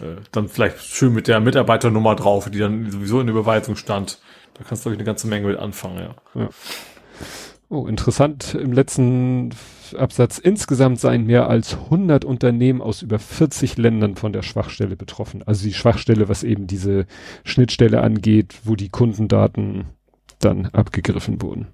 [0.00, 4.20] Äh, dann vielleicht schön mit der Mitarbeiternummer drauf, die dann sowieso in der Überweisung stand.
[4.54, 6.14] Da kannst du, glaube ich, eine ganze Menge mit anfangen, ja.
[6.40, 6.48] ja.
[7.70, 8.54] Oh, interessant.
[8.54, 9.50] Im letzten
[9.94, 15.42] Absatz insgesamt seien mehr als 100 Unternehmen aus über 40 Ländern von der Schwachstelle betroffen.
[15.42, 17.06] Also die Schwachstelle, was eben diese
[17.44, 19.86] Schnittstelle angeht, wo die Kundendaten
[20.38, 21.68] dann abgegriffen wurden.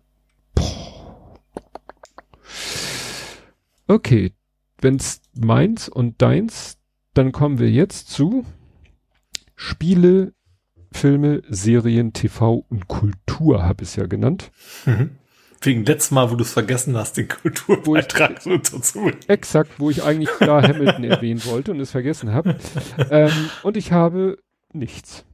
[3.87, 4.33] Okay,
[4.81, 6.77] wenn's meins und deins,
[7.15, 8.45] dann kommen wir jetzt zu
[9.57, 10.35] Spiele,
[10.93, 14.51] Filme, Serien, TV und Kultur, habe ich es ja genannt.
[14.87, 15.11] Mhm.
[15.61, 19.11] Wegen letztes Mal, wo du es vergessen hast, den Kulturbeitrag so dazu.
[19.27, 22.57] Exakt, wo ich eigentlich da Hamilton erwähnen wollte und es vergessen habe.
[23.11, 24.39] ähm, und ich habe
[24.73, 25.25] nichts.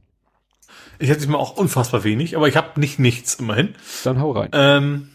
[0.97, 3.75] Ich hätte mal auch unfassbar wenig, aber ich habe nicht nichts immerhin.
[4.03, 4.49] Dann hau rein.
[4.53, 5.09] Ähm,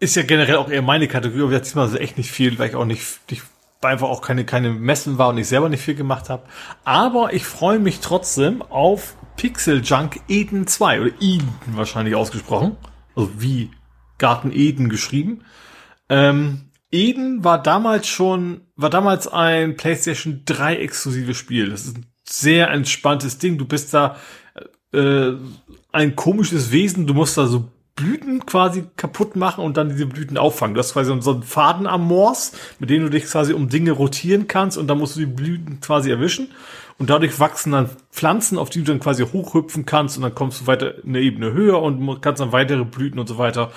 [0.00, 2.74] ist ja generell auch eher meine Kategorie, aber diesmal also echt nicht viel, weil ich
[2.74, 3.42] auch nicht, nicht
[3.80, 6.42] einfach auch keine, keine Messen war und ich selber nicht viel gemacht habe.
[6.84, 12.76] Aber ich freue mich trotzdem auf Pixel Junk Eden 2 oder Eden wahrscheinlich ausgesprochen
[13.14, 13.70] also wie
[14.18, 15.42] Garten Eden geschrieben.
[16.08, 21.70] Ähm, Eden war damals schon, war damals ein PlayStation 3 exklusives Spiel.
[21.70, 23.58] Das ist ein sehr entspanntes Ding.
[23.58, 24.16] Du bist da
[24.92, 25.32] äh,
[25.90, 27.06] ein komisches Wesen.
[27.06, 30.74] Du musst da so Blüten quasi kaputt machen und dann diese Blüten auffangen.
[30.74, 33.92] Du hast quasi so einen Faden am Moors, mit dem du dich quasi um Dinge
[33.92, 36.48] rotieren kannst und dann musst du die Blüten quasi erwischen.
[37.02, 40.60] Und dadurch wachsen dann Pflanzen, auf die du dann quasi hochhüpfen kannst und dann kommst
[40.60, 43.72] du weiter eine Ebene höher und kannst dann weitere Blüten und so weiter.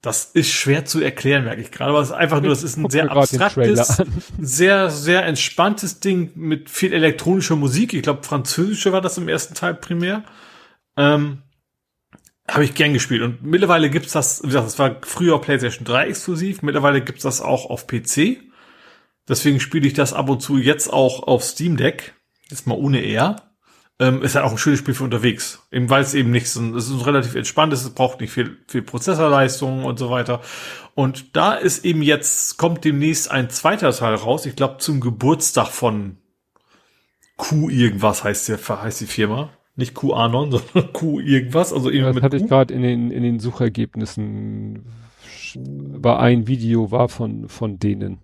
[0.00, 2.78] Das ist schwer zu erklären, merke ich gerade, aber es ist einfach nur, das ist
[2.78, 4.02] ein sehr abstraktes,
[4.40, 7.92] sehr, sehr entspanntes Ding mit viel elektronischer Musik.
[7.92, 10.24] Ich glaube, französische war das im ersten Teil primär.
[10.96, 11.42] Ähm,
[12.48, 13.20] habe ich gern gespielt.
[13.20, 17.42] Und mittlerweile gibt's das, wie gesagt, das war früher PlayStation 3 exklusiv, mittlerweile gibt's das
[17.42, 18.38] auch auf PC.
[19.28, 22.14] Deswegen spiele ich das ab und zu jetzt auch auf Steam Deck.
[22.50, 23.36] Jetzt mal ohne R.
[23.98, 25.66] Ähm, ist halt auch ein schönes Spiel für unterwegs.
[25.70, 28.82] Eben weil es eben nicht so, es ist relativ entspannt es braucht nicht viel, viel
[28.82, 30.40] Prozessorleistung und so weiter.
[30.94, 35.68] Und da ist eben jetzt, kommt demnächst ein zweiter Teil raus, ich glaube zum Geburtstag
[35.68, 36.16] von
[37.36, 39.50] Q irgendwas heißt der, heißt die Firma.
[39.76, 41.72] Nicht QAnon, sondern Q irgendwas.
[41.72, 42.44] Also eben ja, das hatte Q.
[42.44, 44.84] ich gerade in den, in den Suchergebnissen
[45.54, 48.18] war ein Video war von, von denen.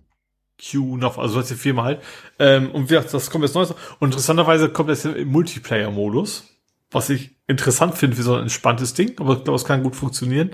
[0.59, 2.01] Q noch, also solche Firma halt.
[2.39, 3.71] Ähm, und wie gesagt, das kommt jetzt Neues.
[3.99, 6.45] Und interessanterweise kommt das im Multiplayer-Modus,
[6.91, 9.95] was ich interessant finde für so ein entspanntes Ding, aber ich glaube, es kann gut
[9.95, 10.51] funktionieren.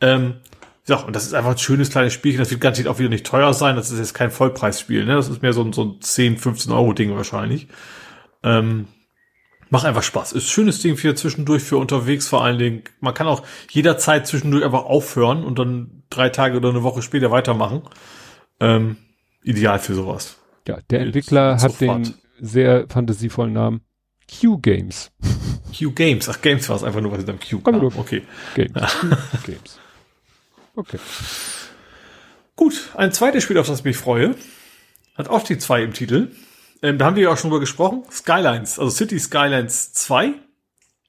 [0.00, 0.34] Ähm,
[0.86, 2.38] ja, und das ist einfach ein schönes kleines Spielchen.
[2.38, 3.76] Das wird garantiert auch wieder nicht teuer sein.
[3.76, 5.16] Das ist jetzt kein Vollpreisspiel, ne?
[5.16, 7.68] Das ist mehr so ein, so ein 10, 15 Euro Ding wahrscheinlich.
[8.42, 8.88] Ähm,
[9.68, 10.32] macht einfach Spaß.
[10.32, 12.84] Ist ein schönes Ding für zwischendurch, für unterwegs vor allen Dingen.
[13.00, 17.30] Man kann auch jederzeit zwischendurch einfach aufhören und dann drei Tage oder eine Woche später
[17.30, 17.82] weitermachen.
[18.60, 18.96] Ähm,
[19.48, 20.36] ideal für sowas.
[20.66, 22.06] Ja, der Entwickler hat sofort.
[22.06, 23.80] den sehr fantasievollen Namen
[24.28, 25.10] Q Games.
[25.76, 27.82] Q Games, ach Games war es einfach nur, was in Q kam.
[27.82, 28.22] Okay.
[28.54, 28.96] Games.
[29.46, 29.78] Games.
[30.74, 30.98] Okay.
[32.56, 34.34] Gut, ein zweites Spiel, auf das ich mich freue,
[35.16, 36.32] hat auch die zwei im Titel.
[36.82, 38.04] Ähm, da haben wir ja auch schon drüber gesprochen.
[38.10, 40.34] Skylines, also City Skylines 2.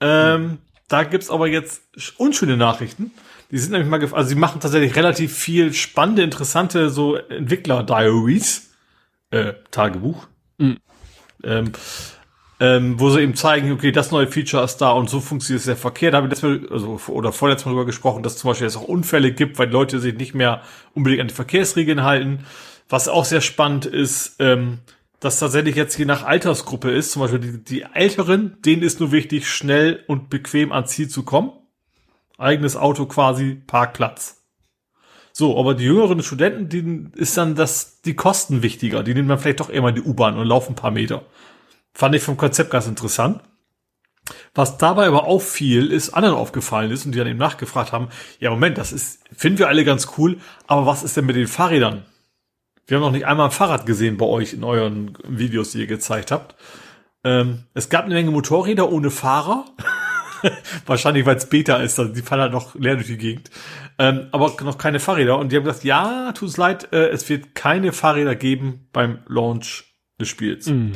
[0.01, 0.58] Ähm, mhm.
[0.88, 1.84] Da gibt's aber jetzt
[2.18, 3.11] unschöne Nachrichten.
[3.52, 8.72] Die sind nämlich mal, also sie machen tatsächlich relativ viel spannende, interessante so Entwickler-Diaries,
[9.32, 10.78] äh, Tagebuch, mhm.
[11.44, 11.72] ähm,
[12.60, 15.78] ähm, wo sie eben zeigen, okay, das neue Feature ist da und so funktioniert der
[15.78, 16.11] Verkehr.
[16.11, 18.78] Da habe ich letztes Mal, also, oder vorletztes Mal drüber gesprochen, dass zum Beispiel es
[18.78, 20.61] auch Unfälle gibt, weil Leute sich nicht mehr
[20.94, 22.45] unbedingt an die Verkehrsregeln halten.
[22.88, 24.80] Was auch sehr spannend ist, ähm,
[25.19, 29.11] dass tatsächlich jetzt je nach Altersgruppe ist, zum Beispiel die, die Älteren, denen ist nur
[29.11, 31.52] wichtig, schnell und bequem ans Ziel zu kommen
[32.40, 34.43] eigenes Auto quasi, Parkplatz.
[35.32, 39.03] So, aber die jüngeren Studenten, denen ist dann das, die Kosten wichtiger.
[39.03, 41.24] Die nehmen dann vielleicht doch eher mal die U-Bahn und laufen ein paar Meter.
[41.93, 43.42] Fand ich vom Konzept ganz interessant.
[44.53, 48.09] Was dabei aber auffiel, ist, anderen aufgefallen ist und die dann eben nachgefragt haben,
[48.40, 50.38] ja Moment, das ist, finden wir alle ganz cool,
[50.68, 52.06] aber was ist denn mit den Fahrrädern?
[52.85, 55.88] Wir haben noch nicht einmal ein Fahrrad gesehen bei euch in euren Videos, die ihr
[55.88, 56.56] gezeigt habt.
[57.24, 59.66] Ähm, es gab eine Menge Motorräder ohne Fahrer.
[60.85, 63.50] Wahrscheinlich, weil es Beta ist, also die fahren halt noch leer durch die Gegend.
[63.98, 65.38] Ähm, aber noch keine Fahrräder.
[65.38, 69.19] Und die haben gesagt, ja, tut es leid, äh, es wird keine Fahrräder geben beim
[69.27, 69.85] Launch
[70.19, 70.68] des Spiels.
[70.68, 70.93] Mm.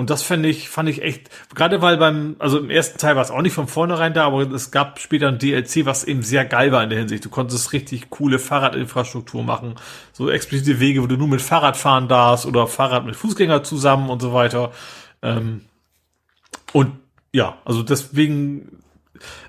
[0.00, 3.22] Und das fand ich, fand ich echt, gerade weil beim, also im ersten Teil war
[3.22, 6.46] es auch nicht von vornherein da, aber es gab später ein DLC, was eben sehr
[6.46, 7.22] geil war in der Hinsicht.
[7.22, 9.74] Du konntest richtig coole Fahrradinfrastruktur machen,
[10.12, 14.08] so explizite Wege, wo du nur mit Fahrrad fahren darfst oder Fahrrad mit Fußgänger zusammen
[14.08, 14.72] und so weiter.
[15.20, 15.66] Ähm,
[16.72, 16.92] und
[17.32, 18.82] ja, also deswegen,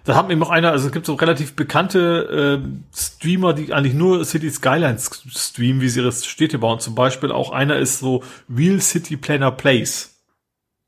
[0.04, 3.94] da haben eben auch einer, also es gibt so relativ bekannte äh, Streamer, die eigentlich
[3.94, 6.80] nur City Skylines streamen, wie sie ihre Städte bauen.
[6.80, 10.12] Zum Beispiel auch einer ist so Real City Planner Place.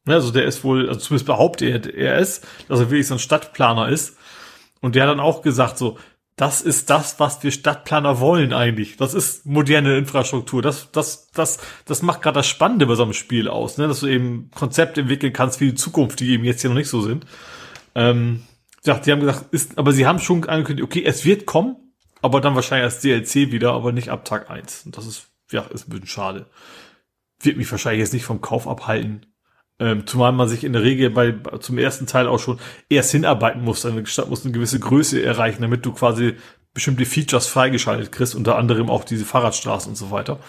[0.05, 3.15] Ne, also der ist wohl, also zumindest behauptet er, er ist, dass er wirklich so
[3.15, 4.17] ein Stadtplaner ist.
[4.81, 5.97] Und der hat dann auch gesagt so,
[6.35, 8.97] das ist das, was wir Stadtplaner wollen eigentlich.
[8.97, 10.61] Das ist moderne Infrastruktur.
[10.61, 13.87] Das, das, das, das macht gerade das Spannende bei so einem Spiel aus, ne?
[13.87, 16.89] dass du eben Konzepte entwickeln kannst für die Zukunft, die eben jetzt hier noch nicht
[16.89, 17.25] so sind.
[17.93, 18.43] Ähm,
[18.83, 21.75] ja, die haben gesagt, ist, aber sie haben schon angekündigt, okay, es wird kommen,
[22.21, 24.85] aber dann wahrscheinlich als DLC wieder, aber nicht ab Tag eins.
[24.85, 26.47] Und das ist, ja, ist ein bisschen schade.
[27.41, 29.25] Wird mich wahrscheinlich jetzt nicht vom Kauf abhalten.
[29.83, 33.61] Ähm, zumal man sich in der Regel bei zum ersten Teil auch schon erst hinarbeiten
[33.61, 33.85] muss.
[33.85, 36.37] Eine Stadt muss eine gewisse Größe erreichen, damit du quasi
[36.73, 40.39] bestimmte Features freigeschaltet kriegst, unter anderem auch diese Fahrradstraßen und so weiter.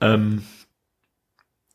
[0.00, 0.42] Ähm,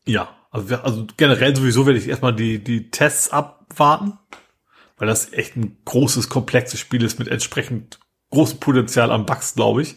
[0.06, 4.20] ja, also, also generell sowieso werde ich erstmal die, die Tests abwarten,
[4.98, 9.84] weil das echt ein großes, komplexes Spiel ist mit entsprechend großem Potenzial an Bugs, glaube
[9.84, 9.96] ich.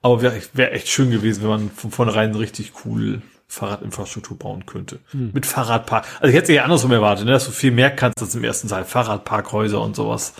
[0.00, 3.20] Aber wäre wär echt schön gewesen, wenn man von vornherein richtig cool
[3.50, 5.00] Fahrradinfrastruktur bauen könnte.
[5.10, 5.32] Hm.
[5.34, 6.06] Mit Fahrradpark.
[6.20, 8.68] Also ich hätte ja andersrum erwartet, ne, dass du viel mehr kannst als im ersten
[8.68, 8.84] Teil.
[8.84, 10.34] Fahrradparkhäuser und sowas.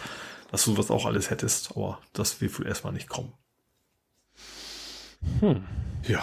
[0.53, 1.73] Dass du das auch alles hättest.
[1.73, 3.33] Aber das wird wohl erstmal nicht kommen.
[5.41, 5.65] Hm.
[6.07, 6.23] Ja.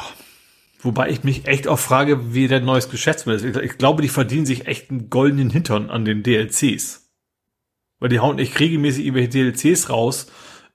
[0.80, 3.58] Wobei ich mich echt auch frage, wie der neues Geschäftsmodell ist.
[3.58, 7.10] Ich glaube, die verdienen sich echt einen goldenen Hintern an den DLCs.
[8.00, 10.28] Weil die hauen echt regelmäßig irgendwelche DLCs raus.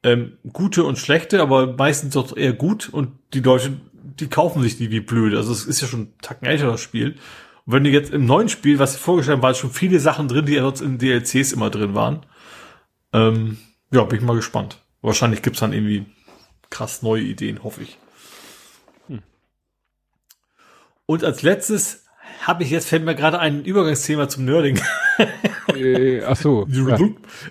[0.02, 2.90] Ähm, gute und schlechte, aber meistens doch eher gut.
[2.90, 5.34] Und die Leute die kaufen sich die wie blöd.
[5.34, 7.16] Also es ist ja schon ein Tacken älteres Spiel.
[7.64, 10.28] Und wenn du jetzt im neuen Spiel, was sie vorgestellt haben, waren schon viele Sachen
[10.28, 12.26] drin, die ja sonst in DLCs immer drin waren.
[13.12, 13.58] Ähm,
[13.92, 14.78] ja, bin ich mal gespannt.
[15.00, 16.06] Wahrscheinlich gibt's dann irgendwie
[16.70, 17.98] krass neue Ideen, hoffe ich.
[19.08, 19.22] Hm.
[21.06, 22.04] Und als letztes
[22.40, 24.80] habe ich jetzt, fällt mir gerade ein Übergangsthema zum Nerding.
[25.74, 26.66] äh, ach so.
[26.70, 26.98] ja.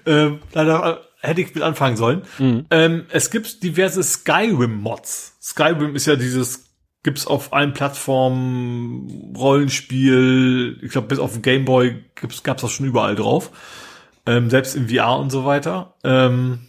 [0.05, 2.23] ähm, leider hätte ich mit anfangen sollen.
[2.39, 2.65] Mhm.
[2.71, 5.37] Ähm, es gibt diverse Skyrim-Mods.
[5.41, 6.65] Skyrim ist ja dieses,
[7.03, 12.87] gibt's auf allen Plattformen, Rollenspiel, ich glaube bis auf den Gameboy gibt's, gab's das schon
[12.87, 13.51] überall drauf.
[14.25, 15.95] Ähm, selbst im VR und so weiter.
[16.03, 16.67] Ähm,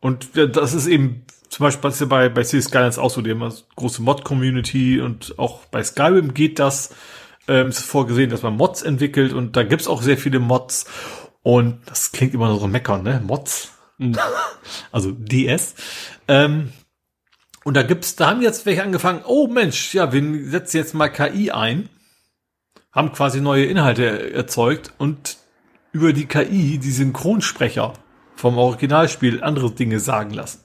[0.00, 3.30] und das ist eben zum Beispiel ist ja bei, bei City Skylines auch so, die
[3.30, 6.94] haben eine große Mod-Community und auch bei Skyrim geht das.
[7.46, 10.86] Ähm, ist vorgesehen, dass man Mods entwickelt und da gibt's auch sehr viele Mods.
[11.42, 13.20] Und das klingt immer so meckern, ne?
[13.24, 13.72] Mods.
[13.98, 14.16] Mhm.
[14.92, 15.74] also DS.
[16.28, 16.72] Ähm,
[17.64, 21.08] und da gibt's, da haben jetzt welche angefangen, oh Mensch, ja, wir setzen jetzt mal
[21.08, 21.88] KI ein,
[22.90, 25.38] haben quasi neue Inhalte erzeugt und
[25.92, 27.92] über die KI die Synchronsprecher
[28.34, 30.60] vom Originalspiel andere Dinge sagen lassen.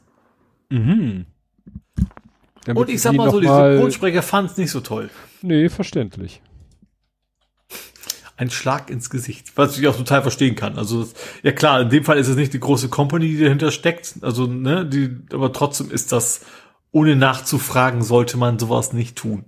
[0.69, 1.25] Mhm.
[2.73, 5.09] und ich sag mal so, die Synchronsprecher fanden es nicht so toll.
[5.41, 6.41] Nee, verständlich
[8.37, 10.77] ein Schlag ins Gesicht, was ich auch total verstehen kann.
[10.77, 11.07] Also
[11.43, 14.45] ja klar, in dem Fall ist es nicht die große Company, die dahinter steckt, also
[14.45, 16.45] ne, die, aber trotzdem ist das
[16.91, 19.45] ohne nachzufragen sollte man sowas nicht tun.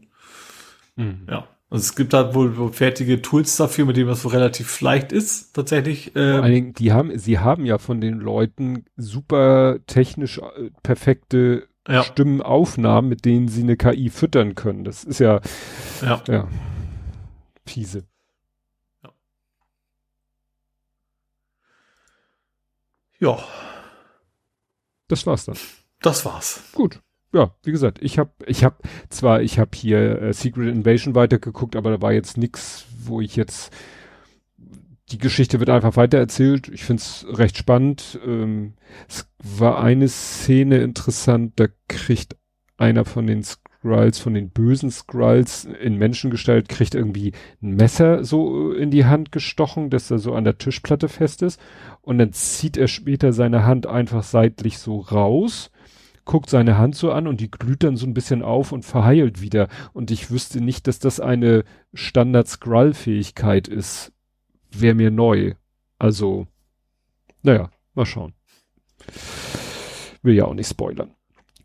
[0.96, 1.22] Mhm.
[1.30, 1.48] Ja.
[1.72, 5.54] Also es gibt da wohl fertige Tools dafür, mit denen das so relativ leicht ist,
[5.54, 6.16] tatsächlich.
[6.16, 6.34] Ähm.
[6.34, 11.68] Vor allen Dingen, die haben, sie haben ja von den Leuten super technisch äh, perfekte
[11.88, 12.02] ja.
[12.04, 14.84] Stimmenaufnahmen, mit denen sie eine KI füttern können.
[14.84, 15.42] Das ist ja,
[16.02, 16.22] ja.
[16.28, 16.48] ja
[17.68, 18.09] fiese.
[23.20, 23.40] Ja.
[25.08, 25.58] Das war's dann.
[26.02, 26.64] Das war's.
[26.74, 27.02] Gut.
[27.32, 28.78] Ja, wie gesagt, ich habe ich habe
[29.10, 33.36] zwar ich habe hier äh, Secret Invasion weitergeguckt, aber da war jetzt nix, wo ich
[33.36, 33.72] jetzt
[35.12, 36.70] die Geschichte wird einfach weitererzählt.
[36.70, 38.20] Ich find's recht spannend.
[38.26, 38.74] Ähm,
[39.08, 42.36] es war eine Szene interessant, da kriegt
[42.78, 43.44] einer von den
[43.80, 49.32] Skrulls, von den bösen Skrulls in Menschengestalt, kriegt irgendwie ein Messer so in die Hand
[49.32, 51.62] gestochen, dass er so an der Tischplatte fest ist.
[52.02, 55.72] Und dann zieht er später seine Hand einfach seitlich so raus,
[56.26, 59.42] guckt seine Hand so an und die glüht dann so ein bisschen auf und verheilt
[59.42, 59.70] wieder.
[59.94, 64.12] Und ich wüsste nicht, dass das eine Standard-Skrull-Fähigkeit ist.
[64.72, 65.54] Wäre mir neu.
[65.98, 66.48] Also,
[67.44, 68.34] naja, mal schauen.
[70.22, 71.12] Will ja auch nicht spoilern.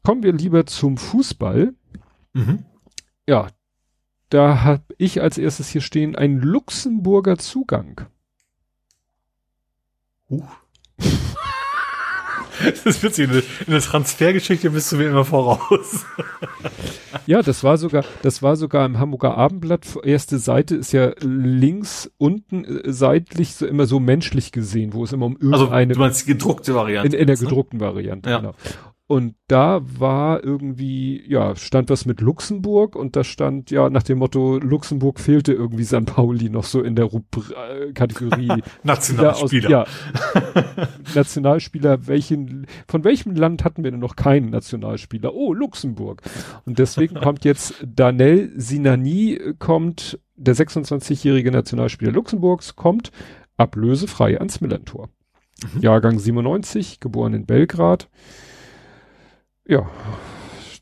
[0.04, 1.74] Kommen wir lieber zum Fußball.
[2.34, 2.64] Mhm.
[3.26, 3.48] Ja,
[4.28, 8.06] da habe ich als erstes hier stehen ein Luxemburger Zugang.
[10.28, 10.42] Uh.
[12.62, 13.28] Das ist witzig,
[13.66, 16.06] in der Transfergeschichte bist du mir immer voraus.
[17.26, 19.98] ja, das war sogar, das war sogar im Hamburger Abendblatt.
[20.04, 25.12] Erste Seite ist ja links unten äh, seitlich so immer so menschlich gesehen, wo es
[25.12, 25.72] immer um irgendeine.
[25.72, 27.08] Also, du meinst die gedruckte Variante.
[27.08, 27.42] In, in der ne?
[27.42, 28.38] gedruckten Variante, ja.
[28.38, 28.54] genau.
[29.06, 34.16] Und da war irgendwie, ja, stand was mit Luxemburg und da stand ja nach dem
[34.16, 38.48] Motto, Luxemburg fehlte irgendwie San Pauli noch so in der Rubri äh, Kategorie.
[38.82, 39.82] Nationalspieler.
[39.82, 39.88] Aus,
[40.34, 40.86] ja.
[41.14, 45.34] Nationalspieler, welchen, von welchem Land hatten wir denn noch keinen Nationalspieler?
[45.34, 46.22] Oh, Luxemburg.
[46.64, 53.12] Und deswegen kommt jetzt Danel Sinani kommt, der 26-jährige Nationalspieler Luxemburgs kommt
[53.58, 55.10] ablösefrei ans Millantor.
[55.74, 55.82] Mhm.
[55.82, 58.08] Jahrgang 97, geboren in Belgrad
[59.66, 59.88] ja,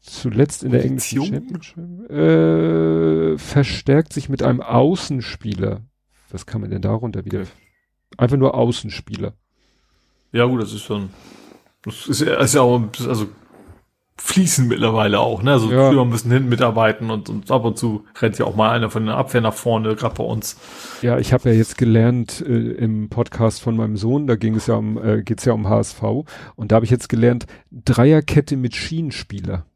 [0.02, 5.80] zuletzt in der englischen Championship, äh, verstärkt sich mit einem Außenspieler.
[6.30, 7.44] Was kann man denn darunter wieder?
[8.16, 9.34] Einfach nur Außenspieler.
[10.32, 11.10] Ja, gut, das ist schon,
[11.82, 13.28] das ist, ist ja auch, also
[14.24, 15.52] fließen mittlerweile auch, ne?
[15.52, 15.90] Also ja.
[15.90, 19.04] früher müssen hinten mitarbeiten und, und ab und zu rennt ja auch mal einer von
[19.04, 20.56] der Abwehr nach vorne, gerade bei uns.
[21.02, 24.68] Ja, ich habe ja jetzt gelernt äh, im Podcast von meinem Sohn, da ging es
[24.68, 26.02] ja um, äh, geht's ja um HSV
[26.54, 29.66] und da habe ich jetzt gelernt, Dreierkette mit Schienenspieler.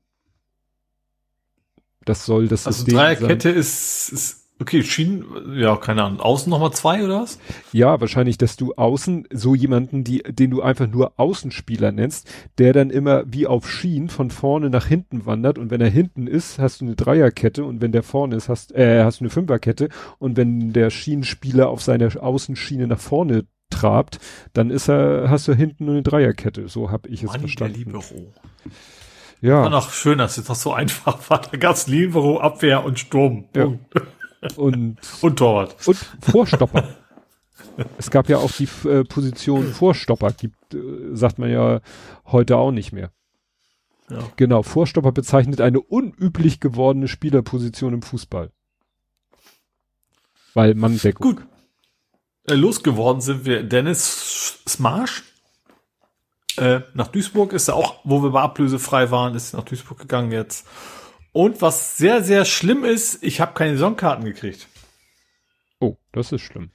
[2.04, 3.58] Das soll das also System Dreierkette sein.
[3.58, 6.20] ist, ist Okay, Schienen, ja, keine Ahnung.
[6.20, 7.38] Außen nochmal zwei oder was?
[7.72, 12.72] Ja, wahrscheinlich, dass du außen so jemanden, die, den du einfach nur Außenspieler nennst, der
[12.72, 16.58] dann immer wie auf Schienen von vorne nach hinten wandert und wenn er hinten ist,
[16.58, 19.90] hast du eine Dreierkette und wenn der vorne ist, hast, äh, hast du eine Fünferkette
[20.18, 24.18] und wenn der Schienenspieler auf seiner Außenschiene nach vorne trabt,
[24.54, 26.68] dann ist er, hast du hinten nur eine Dreierkette.
[26.68, 27.74] So habe ich es Mann, verstanden.
[27.74, 28.32] Der Libero.
[29.42, 29.62] Ja.
[29.62, 31.42] War noch schön, dass es doch so einfach war.
[31.42, 33.44] Da gab's Libero, Abwehr und Sturm.
[33.54, 33.72] Ja.
[34.56, 35.76] Und, und Torwart.
[35.86, 36.96] Und Vorstopper.
[37.98, 41.80] es gab ja auch die äh, Position Vorstopper, gibt, äh, sagt man ja
[42.26, 43.10] heute auch nicht mehr.
[44.10, 44.18] Ja.
[44.36, 48.52] Genau, Vorstopper bezeichnet eine unüblich gewordene Spielerposition im Fußball.
[50.54, 51.36] Weil man Deckung.
[51.36, 51.46] Gut.
[52.48, 55.24] Äh, losgeworden sind wir Dennis Smarsh.
[56.56, 60.32] Äh, nach Duisburg ist er auch, wo wir bei ablösefrei waren, ist nach Duisburg gegangen
[60.32, 60.66] jetzt.
[61.36, 64.68] Und was sehr, sehr schlimm ist, ich habe keine Saisonkarten gekriegt.
[65.80, 66.70] Oh, das ist schlimm.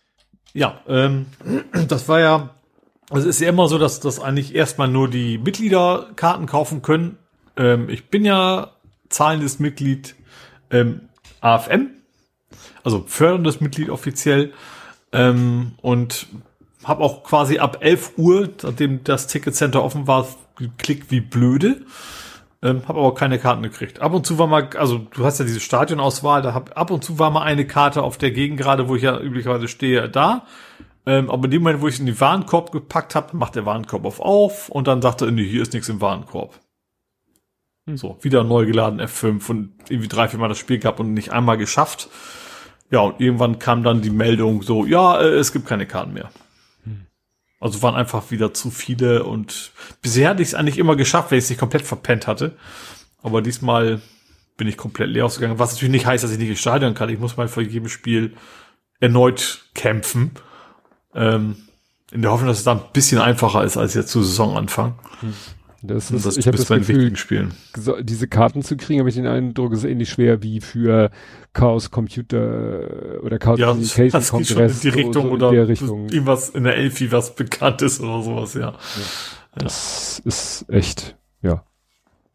[0.53, 1.25] Ja, ähm,
[1.87, 2.51] das war ja,
[3.09, 6.83] also es ist ja immer so, dass das eigentlich erstmal nur die Mitglieder Karten kaufen
[6.83, 7.17] können.
[7.57, 8.69] Ähm, ich bin ja
[9.09, 10.13] zahlendes Mitglied
[10.69, 11.09] ähm,
[11.39, 11.89] AFM,
[12.83, 14.53] also förderndes Mitglied offiziell
[15.11, 16.27] ähm, und
[16.83, 21.81] habe auch quasi ab 11 Uhr, nachdem das Ticketcenter offen war, geklickt wie blöde.
[22.63, 24.01] Ähm, habe aber keine Karten gekriegt.
[24.01, 27.03] Ab und zu war mal, also du hast ja diese Stadionauswahl, da hab, ab und
[27.03, 30.45] zu war mal eine Karte auf der Gegend gerade, wo ich ja üblicherweise stehe, da.
[31.07, 34.05] Ähm, aber in dem Moment, wo ich in den Warenkorb gepackt habe, macht der Warenkorb
[34.05, 36.59] auf auf und dann sagte er, nee, hier ist nichts im Warenkorb.
[37.87, 37.97] Hm.
[37.97, 41.31] So, wieder neu geladen F5 und irgendwie drei, vier Mal das Spiel gehabt und nicht
[41.31, 42.09] einmal geschafft.
[42.91, 46.29] Ja, und irgendwann kam dann die Meldung so, ja, äh, es gibt keine Karten mehr.
[47.61, 51.37] Also waren einfach wieder zu viele und bisher hatte ich es eigentlich immer geschafft, wenn
[51.37, 52.57] ich es nicht komplett verpennt hatte.
[53.21, 54.01] Aber diesmal
[54.57, 57.09] bin ich komplett leer ausgegangen, was natürlich nicht heißt, dass ich nicht Stadion kann.
[57.09, 58.33] Ich muss mal vor jedem Spiel
[58.99, 60.31] erneut kämpfen.
[61.13, 61.55] Ähm,
[62.11, 64.99] in der Hoffnung, dass es da ein bisschen einfacher ist als jetzt zu Saisonanfang.
[65.21, 65.33] Hm.
[65.83, 67.53] Das ist, das ich habe das Gefühl, Spielen.
[68.01, 71.09] diese Karten zu kriegen, habe ich den Eindruck, ist ähnlich schwer wie für
[71.53, 74.83] Chaos Computer oder Chaos ja, Communication das Kongress.
[74.83, 76.09] in die Richtung so, so oder in der Richtung.
[76.09, 78.59] irgendwas in der Elfi, was bekannt ist oder sowas, ja.
[78.61, 78.75] ja.
[79.55, 80.29] Das ja.
[80.29, 81.63] ist echt, ja.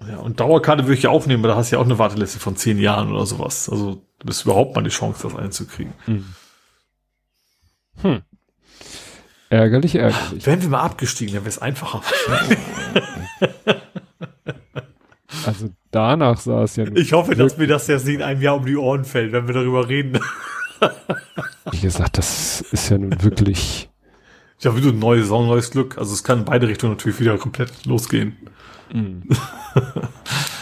[0.07, 2.39] Ja, und Dauerkarte würde ich ja aufnehmen, aber da hast du ja auch eine Warteliste
[2.39, 3.71] von zehn Jahren oder sowas.
[3.71, 5.95] Also, das ist überhaupt mal die Chance, das einzukriegen.
[6.05, 6.25] Hm.
[8.03, 8.23] hm.
[9.49, 10.47] Ärgerlich, ärgerlich.
[10.47, 12.03] Wären wir mal abgestiegen, dann wäre es einfacher.
[15.47, 16.87] also danach sah es ja.
[16.95, 19.47] Ich hoffe, dass mir das jetzt nicht in einem Jahr um die Ohren fällt, wenn
[19.47, 20.19] wir darüber reden.
[21.71, 23.89] Wie gesagt, das ist ja nun wirklich.
[24.61, 25.99] Ja, wie du eine neue Saison, neues Glück.
[25.99, 28.37] Also es kann in beide Richtungen natürlich wieder komplett losgehen.
[28.93, 29.29] Mm.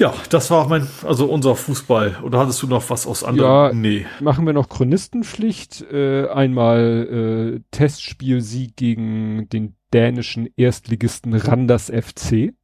[0.00, 2.20] Ja, das war mein, also unser Fußball.
[2.22, 3.50] Oder hattest du noch was aus anderen?
[3.50, 4.06] Ja, nee.
[4.20, 5.82] Machen wir noch Chronistenpflicht.
[5.92, 12.54] Äh, einmal äh, Testspielsieg gegen den dänischen Erstligisten Randers FC.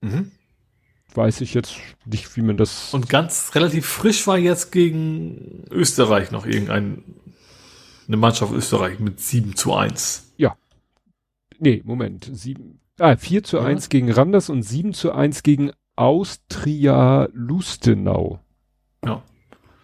[0.00, 0.30] Mhm.
[1.12, 2.94] Weiß ich jetzt nicht, wie man das.
[2.94, 7.02] Und ganz relativ frisch war jetzt gegen Österreich noch irgendein
[8.06, 10.34] eine Mannschaft Österreich mit 7 zu 1.
[10.36, 10.56] Ja.
[11.58, 12.30] Nee, Moment.
[12.32, 13.64] 7, ah, 4 zu ja.
[13.64, 18.40] 1 gegen Randers und 7 zu 1 gegen Austria Lustenau.
[19.04, 19.22] Ja.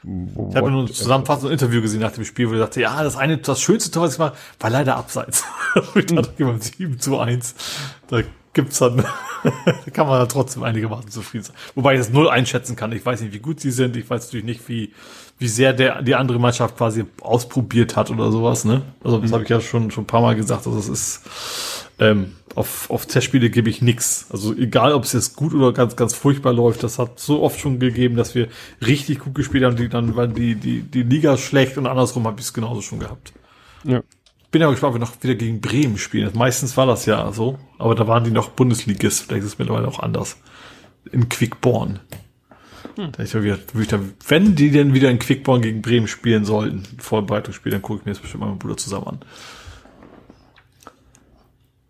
[0.05, 3.39] Ich habe nur ein Interview gesehen nach dem Spiel, wo er sagte, ja, das eine,
[3.39, 5.45] das schönste Tor, was ich gemacht war leider abseits.
[5.95, 7.55] ich dachte, jemand 7 zu 1.
[8.09, 8.97] Da gibt's dann,
[9.45, 11.57] da kann man da trotzdem einigermaßen zufrieden sein.
[11.77, 12.91] Wobei ich das null einschätzen kann.
[12.93, 13.97] Ich weiß nicht, wie gut sie sind.
[13.97, 14.93] Ich weiß natürlich nicht, wie,
[15.39, 18.83] wie sehr der, die andere Mannschaft quasi ausprobiert hat oder sowas, ne?
[19.05, 19.35] Also, das mhm.
[19.35, 20.67] habe ich ja schon, schon ein paar Mal gesagt.
[20.67, 21.23] Also, es ist,
[22.03, 24.27] ähm, auf, auf Testspiele gebe ich nix.
[24.31, 27.61] Also egal, ob es jetzt gut oder ganz, ganz furchtbar läuft, das hat so oft
[27.61, 28.49] schon gegeben, dass wir
[28.85, 32.41] richtig gut gespielt haben, die, dann war die, die, die Liga schlecht und andersrum habe
[32.41, 33.33] ich es genauso schon gehabt.
[33.85, 34.03] Ja.
[34.51, 36.31] Bin ja gespannt, ob wir noch wieder gegen Bremen spielen.
[36.35, 39.23] Meistens war das ja so, aber da waren die noch Bundesligist.
[39.23, 40.37] Vielleicht ist es mittlerweile auch anders.
[41.11, 42.01] In Quickborn.
[42.97, 43.13] Hm.
[43.13, 46.83] Da ich wieder, ich dann, wenn die denn wieder in Quickborn gegen Bremen spielen sollten,
[46.99, 49.21] Vorbereitungsspiel, dann gucke ich mir das bestimmt mal mit meinem Bruder zusammen an.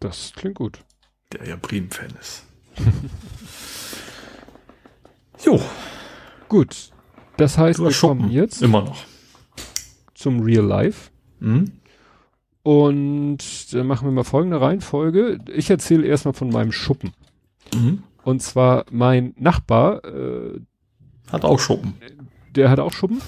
[0.03, 0.81] Das klingt gut.
[1.33, 2.45] Der ja Bremen-Fan ist.
[5.45, 5.61] jo.
[6.49, 6.91] Gut.
[7.37, 9.05] Das heißt, wir kommen jetzt immer noch
[10.15, 11.11] zum Real Life.
[11.41, 11.73] Mhm.
[12.65, 15.39] Und dann machen wir mal folgende Reihenfolge.
[15.55, 17.13] Ich erzähle erstmal von meinem Schuppen.
[17.75, 18.03] Mhm.
[18.25, 20.61] Und zwar mein Nachbar äh,
[21.31, 21.95] hat auch Schuppen.
[22.55, 23.21] Der hat auch Schuppen.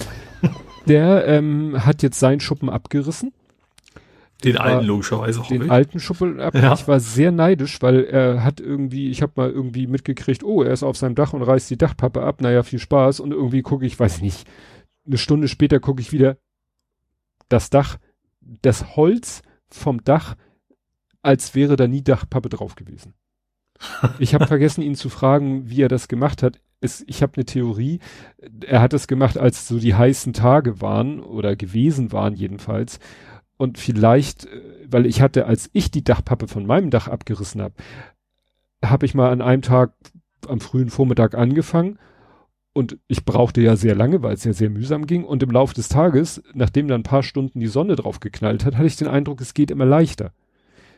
[0.87, 3.33] der ähm, hat jetzt seinen Schuppen abgerissen
[4.45, 5.49] den alten logischerweise auch.
[5.49, 6.55] Den alten Schuppel ab.
[6.55, 6.75] Ja.
[6.75, 10.73] Ich war sehr neidisch, weil er hat irgendwie, ich habe mal irgendwie mitgekriegt, oh, er
[10.73, 12.41] ist auf seinem Dach und reißt die Dachpappe ab.
[12.41, 13.21] Naja, viel Spaß.
[13.21, 14.47] Und irgendwie gucke ich, weiß ich nicht,
[15.07, 16.37] eine Stunde später gucke ich wieder
[17.49, 17.99] das Dach,
[18.41, 20.37] das Holz vom Dach,
[21.23, 23.15] als wäre da nie Dachpappe drauf gewesen.
[24.19, 26.61] ich habe vergessen, ihn zu fragen, wie er das gemacht hat.
[26.81, 28.01] Es, ich habe eine Theorie.
[28.67, 32.99] Er hat es gemacht, als so die heißen Tage waren oder gewesen waren jedenfalls
[33.57, 37.75] und vielleicht, äh, weil ich hatte, als ich die Dachpappe von meinem Dach abgerissen habe,
[38.85, 39.93] habe ich mal an einem Tag
[40.47, 41.99] am frühen Vormittag angefangen
[42.75, 45.75] und ich brauchte ja sehr lange, weil es ja sehr mühsam ging und im Laufe
[45.75, 49.09] des Tages, nachdem dann ein paar Stunden die Sonne drauf geknallt hat, hatte ich den
[49.09, 50.33] Eindruck, es geht immer leichter.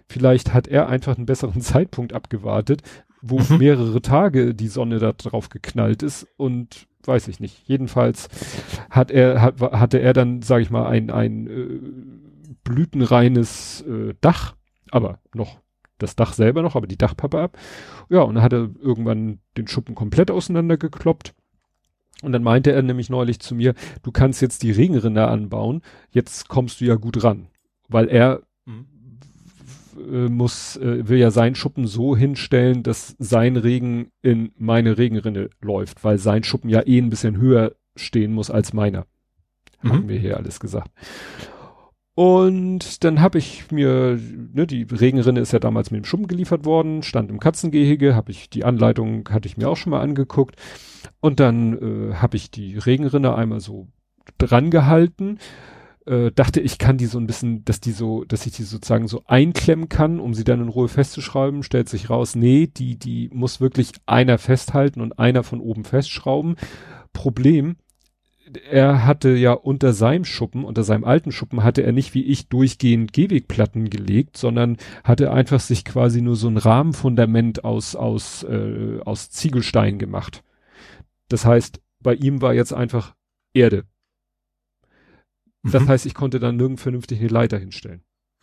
[0.09, 2.83] Vielleicht hat er einfach einen besseren Zeitpunkt abgewartet,
[3.21, 3.59] wo mhm.
[3.59, 7.69] mehrere Tage die Sonne da drauf geknallt ist und weiß ich nicht.
[7.69, 8.29] Jedenfalls
[8.91, 11.81] hat er, hat, hatte er dann, sage ich mal, ein, ein äh,
[12.67, 14.57] blütenreines äh, Dach
[14.91, 15.59] Aber noch
[15.99, 17.59] das Dach selber noch, aber die Dachpappe ab.
[18.11, 21.35] Ja, und dann hat er irgendwann den Schuppen komplett auseinandergekloppt.
[22.23, 25.81] Und dann meinte er nämlich neulich zu mir, du kannst jetzt die Regenrinne anbauen,
[26.11, 27.49] jetzt kommst du ja gut ran.
[27.89, 28.43] Weil er
[29.97, 35.51] äh, muss, äh, will ja seinen Schuppen so hinstellen, dass sein Regen in meine Regenrinne
[35.61, 39.07] läuft, weil sein Schuppen ja eh ein bisschen höher stehen muss als meiner.
[39.83, 39.89] Mhm.
[39.89, 40.91] Haben wir hier alles gesagt.
[42.17, 44.19] Und dann habe ich mir,
[44.55, 48.31] ne, die Regenrinne ist ja damals mit dem Schuppen geliefert worden, stand im Katzengehege, habe
[48.31, 50.57] ich die Anleitung, hatte ich mir auch schon mal angeguckt.
[51.21, 53.89] Und dann äh, habe ich die Regenrinne einmal so
[54.39, 55.37] dran gehalten,
[56.07, 59.09] äh, dachte ich kann die so ein bisschen, dass die so, dass ich die sozusagen
[59.09, 63.29] so einklemmen kann, um sie dann in Ruhe festzuschrauben, stellt sich raus, nee, die, die
[63.31, 66.57] muss wirklich einer festhalten und einer von oben festschrauben.
[67.13, 67.77] Problem,
[68.71, 72.49] er hatte ja unter seinem Schuppen, unter seinem alten Schuppen, hatte er nicht wie ich
[72.49, 79.01] durchgehend Gehwegplatten gelegt, sondern hatte einfach sich quasi nur so ein Rahmenfundament aus, aus, äh,
[79.05, 80.45] aus Ziegelstein gemacht.
[81.29, 83.15] Das heißt, bei ihm war jetzt einfach
[83.53, 83.85] Erde.
[85.65, 85.89] Das mhm.
[85.89, 88.03] heißt, ich konnte dann nirgend vernünftig eine Leiter hinstellen.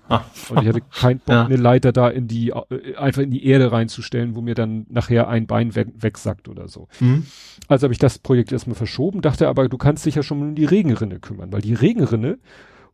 [0.09, 0.25] Ah.
[0.49, 1.45] Und ich hatte keinen Bock, ja.
[1.45, 5.29] eine Leiter da in die, äh, einfach in die Erde reinzustellen, wo mir dann nachher
[5.29, 6.87] ein Bein we wegsackt oder so.
[6.99, 7.25] Mhm.
[7.67, 10.55] Also habe ich das Projekt erstmal verschoben, dachte aber, du kannst dich ja schon um
[10.55, 12.37] die Regenrinne kümmern, weil die Regenrinne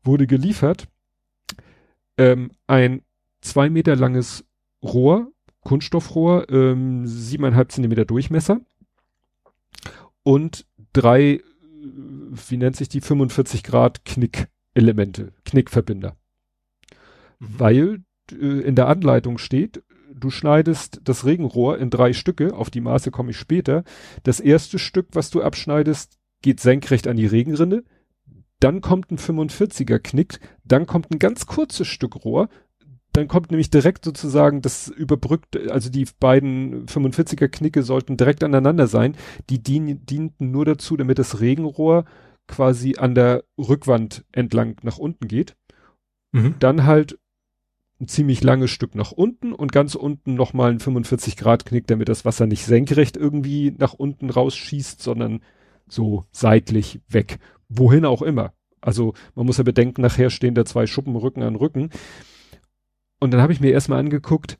[0.03, 0.87] wurde geliefert,
[2.17, 3.01] ähm, ein
[3.41, 4.45] zwei Meter langes
[4.83, 5.31] Rohr,
[5.61, 8.61] Kunststoffrohr, ähm, siebeneinhalb Zentimeter Durchmesser
[10.23, 11.41] und drei,
[11.81, 16.15] wie nennt sich die, 45 Grad Knick-Elemente, Knickverbinder
[17.39, 17.47] mhm.
[17.57, 22.81] weil äh, in der Anleitung steht, du schneidest das Regenrohr in drei Stücke, auf die
[22.81, 23.83] Maße komme ich später.
[24.23, 27.83] Das erste Stück, was du abschneidest, geht senkrecht an die Regenrinne,
[28.59, 32.49] dann kommt ein 45er Knick, dann kommt ein ganz kurzes Stück Rohr,
[33.13, 38.87] dann kommt nämlich direkt sozusagen das überbrückt, also die beiden 45er Knicke sollten direkt aneinander
[38.87, 39.15] sein.
[39.49, 42.05] Die dien, dienten nur dazu, damit das Regenrohr
[42.47, 45.55] quasi an der Rückwand entlang nach unten geht.
[46.31, 46.55] Mhm.
[46.59, 47.17] Dann halt
[47.99, 52.07] ein ziemlich langes Stück nach unten und ganz unten nochmal ein 45 Grad Knick, damit
[52.07, 55.41] das Wasser nicht senkrecht irgendwie nach unten rausschießt, sondern
[55.87, 57.39] so seitlich weg.
[57.67, 58.53] Wohin auch immer.
[58.81, 61.89] Also man muss ja bedenken, nachher stehen da zwei Schuppen Rücken an Rücken.
[63.19, 64.57] Und dann habe ich mir erstmal angeguckt,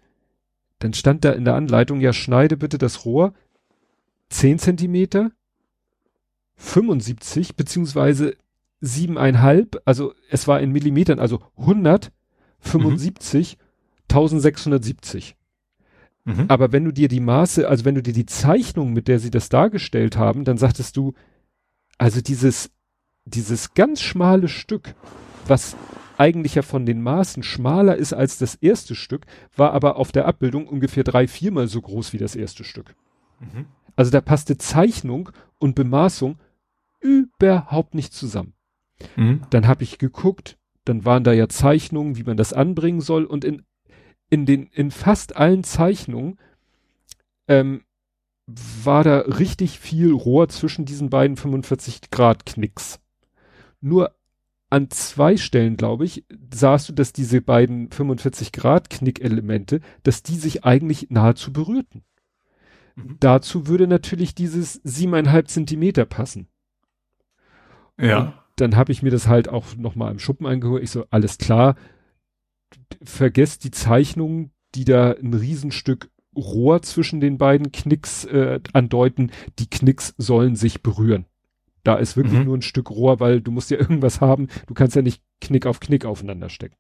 [0.80, 3.34] dann stand da in der Anleitung, ja, schneide bitte das Rohr
[4.30, 5.32] 10 Zentimeter,
[6.56, 8.36] 75 beziehungsweise
[8.82, 12.12] siebeneinhalb, also es war in Millimetern, also 100
[12.60, 13.64] 75, mhm.
[14.10, 15.36] 1670.
[16.26, 16.46] Mhm.
[16.48, 19.32] Aber wenn du dir die Maße, also wenn du dir die Zeichnung, mit der sie
[19.32, 21.14] das dargestellt haben, dann sagtest du,
[21.98, 22.72] also dieses,
[23.26, 24.96] dieses ganz schmale Stück,
[25.48, 25.76] was
[26.18, 30.26] eigentlich ja von den Maßen schmaler ist als das erste Stück, war aber auf der
[30.26, 32.94] Abbildung ungefähr drei, viermal so groß wie das erste Stück.
[33.40, 33.66] Mhm.
[33.96, 36.38] Also da passte Zeichnung und Bemaßung
[37.00, 38.54] überhaupt nicht zusammen.
[39.16, 39.42] Mhm.
[39.50, 40.59] Dann habe ich geguckt,
[40.90, 43.64] dann waren da ja Zeichnungen, wie man das anbringen soll und in,
[44.30, 46.38] in den, in fast allen Zeichnungen,
[47.48, 47.84] ähm,
[48.48, 53.00] war da richtig viel Rohr zwischen diesen beiden 45 Grad Knicks.
[53.80, 54.16] Nur
[54.72, 60.36] an zwei Stellen, glaube ich, sahst du, dass diese beiden 45 Grad Knickelemente, dass die
[60.36, 62.04] sich eigentlich nahezu berührten.
[62.96, 63.18] Mhm.
[63.20, 66.48] Dazu würde natürlich dieses siebeneinhalb Zentimeter passen.
[68.00, 68.44] Ja.
[68.60, 70.84] Dann habe ich mir das halt auch noch mal im Schuppen angeholt.
[70.84, 71.76] Ich so, alles klar,
[73.02, 79.32] vergesst die Zeichnungen, die da ein Riesenstück Rohr zwischen den beiden Knicks äh, andeuten.
[79.58, 81.26] Die Knicks sollen sich berühren.
[81.84, 82.46] Da ist wirklich mhm.
[82.46, 84.48] nur ein Stück Rohr, weil du musst ja irgendwas haben.
[84.68, 86.76] Du kannst ja nicht Knick auf Knick aufeinander stecken.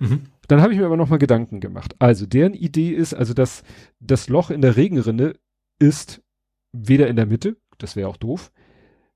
[0.00, 0.26] Mhm.
[0.48, 1.94] Dann habe ich mir aber noch mal Gedanken gemacht.
[1.98, 3.62] Also deren Idee ist, also dass
[4.00, 5.34] das Loch in der Regenrinne
[5.78, 6.22] ist
[6.72, 8.52] weder in der Mitte, das wäre auch doof,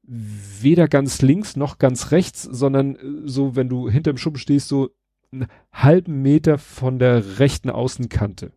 [0.09, 4.91] weder ganz links noch ganz rechts, sondern äh, so, wenn du hinterm Schuppen stehst, so
[5.31, 8.53] einen halben Meter von der rechten Außenkante.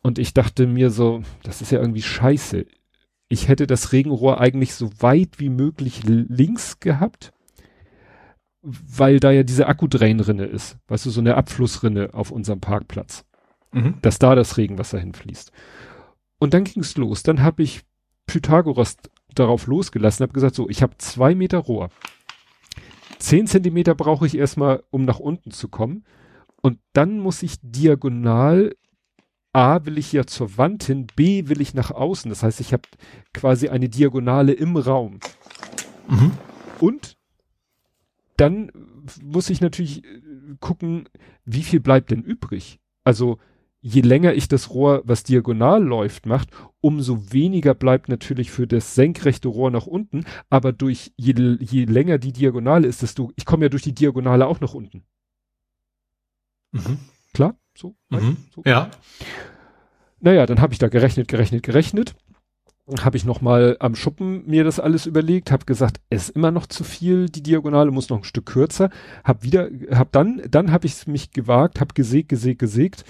[0.00, 2.66] Und ich dachte mir so, das ist ja irgendwie scheiße.
[3.28, 7.32] Ich hätte das Regenrohr eigentlich so weit wie möglich links gehabt,
[8.62, 10.76] weil da ja diese Akkudrainrinne ist.
[10.88, 13.24] Weißt du, so eine Abflussrinne auf unserem Parkplatz.
[13.72, 13.94] Mhm.
[14.02, 15.50] Dass da das Regenwasser hinfließt.
[16.38, 17.22] Und dann ging's los.
[17.22, 17.82] Dann habe ich
[18.26, 18.96] Pythagoras
[19.34, 21.90] darauf losgelassen, habe gesagt, so, ich habe zwei Meter Rohr.
[23.18, 26.04] Zehn Zentimeter brauche ich erstmal, um nach unten zu kommen.
[26.60, 28.74] Und dann muss ich diagonal,
[29.52, 32.28] A will ich ja zur Wand hin, B will ich nach außen.
[32.28, 32.82] Das heißt, ich habe
[33.32, 35.20] quasi eine Diagonale im Raum.
[36.08, 36.32] Mhm.
[36.80, 37.16] Und
[38.36, 38.72] dann
[39.22, 40.02] muss ich natürlich
[40.60, 41.08] gucken,
[41.44, 42.80] wie viel bleibt denn übrig?
[43.04, 43.38] Also
[43.80, 46.50] je länger ich das Rohr, was diagonal läuft, macht,
[46.82, 50.24] umso weniger bleibt natürlich für das senkrechte Rohr nach unten.
[50.50, 54.46] Aber durch je, je länger die Diagonale ist, desto, ich komme ja durch die Diagonale
[54.46, 55.04] auch nach unten.
[56.72, 56.98] Mhm.
[57.32, 57.56] Klar?
[57.74, 57.94] So?
[58.10, 58.36] Mhm.
[58.54, 58.62] so?
[58.66, 58.90] Ja.
[60.20, 62.14] Naja, dann habe ich da gerechnet, gerechnet, gerechnet.
[63.00, 66.50] Habe ich noch mal am Schuppen mir das alles überlegt, habe gesagt, es ist immer
[66.50, 68.90] noch zu viel, die Diagonale muss noch ein Stück kürzer.
[69.22, 73.04] Hab wieder, hab dann, dann habe ich mich gewagt, habe gesägt, gesägt, gesägt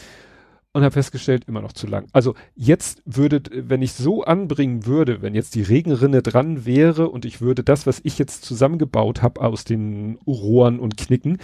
[0.73, 2.07] und habe festgestellt, immer noch zu lang.
[2.13, 7.25] Also jetzt würde, wenn ich so anbringen würde, wenn jetzt die Regenrinne dran wäre und
[7.25, 11.39] ich würde das, was ich jetzt zusammengebaut habe aus den Rohren und Knicken,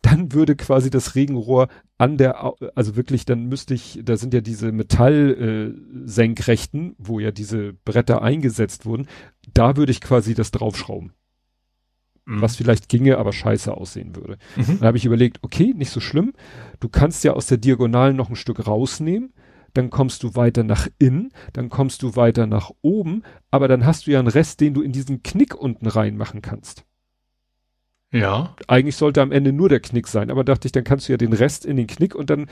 [0.00, 4.40] dann würde quasi das Regenrohr an der, also wirklich, dann müsste ich, da sind ja
[4.40, 9.06] diese Metallsenkrechten, äh, wo ja diese Bretter eingesetzt wurden,
[9.52, 11.12] da würde ich quasi das draufschrauben.
[12.26, 12.40] Mhm.
[12.40, 14.38] Was vielleicht ginge, aber scheiße aussehen würde.
[14.56, 14.78] Mhm.
[14.78, 16.32] Dann habe ich überlegt, okay, nicht so schlimm.
[16.80, 19.32] Du kannst ja aus der Diagonalen noch ein Stück rausnehmen.
[19.74, 24.06] Dann kommst du weiter nach innen, dann kommst du weiter nach oben, aber dann hast
[24.06, 26.84] du ja einen Rest, den du in diesen Knick unten reinmachen kannst.
[28.12, 28.54] Ja.
[28.68, 31.16] Eigentlich sollte am Ende nur der Knick sein, aber dachte ich, dann kannst du ja
[31.16, 32.46] den Rest in den Knick und dann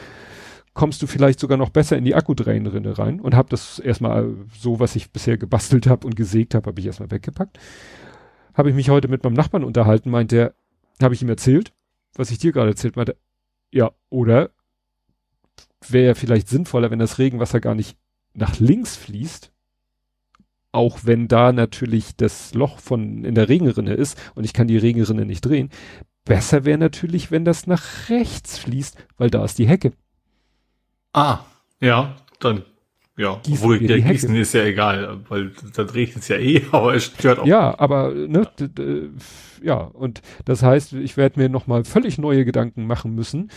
[0.74, 4.80] kommst du vielleicht sogar noch besser in die Akkudränrinne rein und habe das erstmal so,
[4.80, 7.56] was ich bisher gebastelt habe und gesägt habe, habe ich erstmal weggepackt
[8.54, 10.54] habe ich mich heute mit meinem Nachbarn unterhalten, meint der,
[11.00, 11.72] habe ich ihm erzählt,
[12.14, 13.16] was ich dir gerade erzählt, meinte,
[13.70, 14.50] ja, oder
[15.88, 17.96] wäre ja vielleicht sinnvoller, wenn das Regenwasser gar nicht
[18.34, 19.52] nach links fließt,
[20.72, 24.78] auch wenn da natürlich das Loch von in der Regenrinne ist und ich kann die
[24.78, 25.70] Regenrinne nicht drehen.
[26.24, 29.92] Besser wäre natürlich, wenn das nach rechts fließt, weil da ist die Hecke.
[31.12, 31.40] Ah,
[31.80, 32.64] ja, dann
[33.22, 36.94] ja, Gießen obwohl der Gießen ist ja egal, weil dann regnet es ja eh, aber
[36.94, 37.46] es stört auch.
[37.46, 38.48] Ja, aber ne,
[39.62, 43.50] ja, und das heißt, ich werde mir nochmal völlig neue Gedanken machen müssen,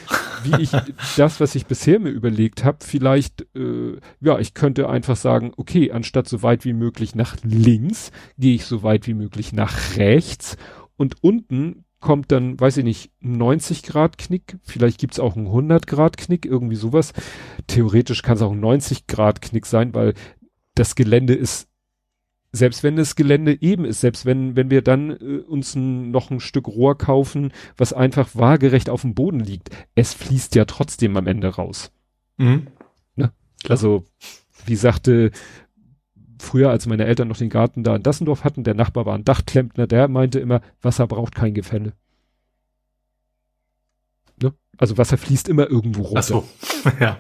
[0.44, 0.72] wie ich
[1.18, 5.92] das, was ich bisher mir überlegt habe, vielleicht, äh, ja, ich könnte einfach sagen, okay,
[5.92, 10.58] anstatt so weit wie möglich nach links, gehe ich so weit wie möglich nach rechts
[10.96, 15.88] und unten kommt dann, weiß ich nicht, 90 Grad Knick, vielleicht gibt's auch einen 100
[15.88, 17.14] Grad Knick, irgendwie sowas.
[17.66, 20.14] Theoretisch kann es auch ein 90 Grad Knick sein, weil
[20.76, 21.68] das Gelände ist,
[22.52, 26.30] selbst wenn das Gelände eben ist, selbst wenn, wenn wir dann äh, uns ein, noch
[26.30, 31.18] ein Stück Rohr kaufen, was einfach waagerecht auf dem Boden liegt, es fließt ja trotzdem
[31.18, 31.92] am Ende raus.
[32.38, 32.68] Mhm.
[33.16, 33.32] Ne?
[33.68, 34.06] Also,
[34.68, 35.32] wie sagte
[36.40, 39.26] früher, als meine Eltern noch den Garten da in Dassendorf hatten, der Nachbar war ein
[39.26, 41.94] Dachklempner, der meinte immer, Wasser braucht kein Gefälle.
[44.42, 44.54] Ne?
[44.78, 46.20] Also Wasser fließt immer irgendwo runter.
[46.20, 46.46] Ach so,
[47.00, 47.18] ja.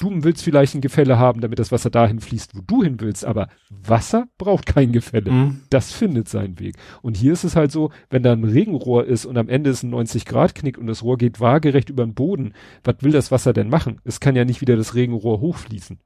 [0.00, 3.24] Du willst vielleicht ein Gefälle haben, damit das Wasser dahin fließt, wo du hin willst,
[3.24, 5.30] aber Wasser braucht kein Gefälle.
[5.30, 5.60] Mhm.
[5.70, 6.76] Das findet seinen Weg.
[7.02, 9.84] Und hier ist es halt so, wenn da ein Regenrohr ist und am Ende ist
[9.84, 13.68] ein 90-Grad-Knick und das Rohr geht waagerecht über den Boden, was will das Wasser denn
[13.68, 14.00] machen?
[14.04, 16.00] Es kann ja nicht wieder das Regenrohr hochfließen.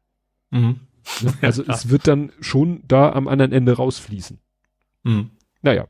[0.50, 0.80] Mhm.
[1.42, 4.38] Also ja, es wird dann schon da am anderen Ende rausfließen.
[5.04, 5.30] Mhm.
[5.62, 5.86] Naja,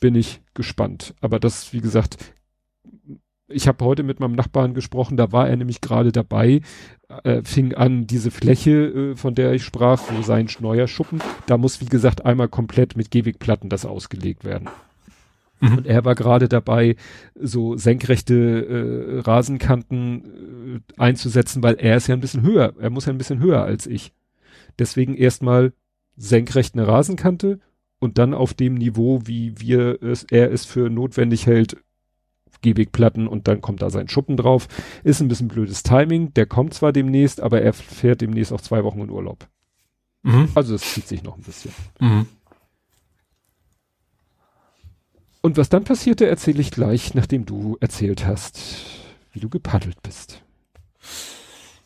[0.00, 1.14] bin ich gespannt.
[1.20, 2.18] Aber das, wie gesagt,
[3.48, 6.62] ich habe heute mit meinem Nachbarn gesprochen, da war er nämlich gerade dabei,
[7.24, 11.58] äh, fing an, diese Fläche, äh, von der ich sprach, wo sein neuer Schuppen, da
[11.58, 14.68] muss, wie gesagt, einmal komplett mit Gehwegplatten das ausgelegt werden.
[15.60, 15.78] Mhm.
[15.78, 16.96] Und er war gerade dabei,
[17.34, 23.06] so senkrechte äh, Rasenkanten äh, einzusetzen, weil er ist ja ein bisschen höher, er muss
[23.06, 24.12] ja ein bisschen höher als ich.
[24.78, 25.72] Deswegen erstmal
[26.16, 27.60] senkrecht eine Rasenkante
[27.98, 31.76] und dann auf dem Niveau, wie wir es, er es für notwendig hält,
[32.62, 34.68] Gehwegplatten und dann kommt da sein Schuppen drauf.
[35.04, 36.32] Ist ein bisschen blödes Timing.
[36.34, 39.48] Der kommt zwar demnächst, aber er fährt demnächst auch zwei Wochen in Urlaub.
[40.22, 40.48] Mhm.
[40.54, 41.72] Also es zieht sich noch ein bisschen.
[42.00, 42.26] Mhm.
[45.42, 48.60] Und was dann passierte, erzähle ich gleich, nachdem du erzählt hast,
[49.32, 50.40] wie du gepaddelt bist.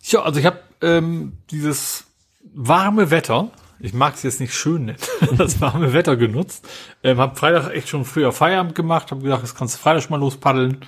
[0.02, 2.05] Ja, also ich habe ähm, dieses
[2.54, 4.98] warme Wetter, ich mag es jetzt nicht schön nennen,
[5.38, 6.68] das warme Wetter genutzt.
[7.02, 10.12] Ähm, hab Freitag echt schon früher Feierabend gemacht, habe gedacht, jetzt kannst du Freitag schon
[10.12, 10.78] mal lospaddeln.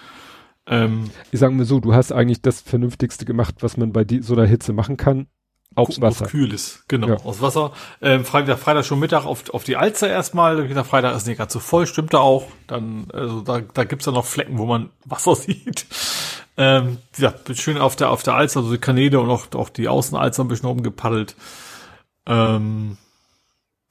[0.67, 4.35] Ähm, ich sage mal so, du hast eigentlich das Vernünftigste gemacht, was man bei so
[4.35, 5.27] einer Hitze machen kann.
[5.75, 6.25] Aufs Wasser.
[6.25, 7.17] Auf kühles, genau, ja.
[7.25, 7.73] aus Wasser.
[8.03, 10.67] Ähm, Freitag, Freitag schon Mittag auf, auf die Alster erstmal.
[10.67, 12.47] Gedacht, Freitag ist nicht gerade so voll, stimmt da auch.
[12.67, 15.87] Dann, also da, da gibt's ja noch Flecken, wo man Wasser sieht.
[16.57, 19.89] Ähm, ja, schön auf der, auf der Alster, also die Kanäle und auch, auch die
[19.89, 21.37] Außenalster ein bisschen rumgepaddelt.
[22.27, 22.99] Ähm,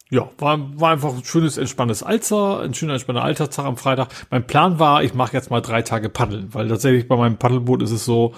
[0.10, 4.10] ja, war, war einfach ein schönes, entspanntes Alzer, ein schöner, entspannter Alterstag am Freitag.
[4.30, 7.82] Mein Plan war, ich mache jetzt mal drei Tage Paddeln, weil tatsächlich bei meinem Paddelboot
[7.84, 8.34] ist es so,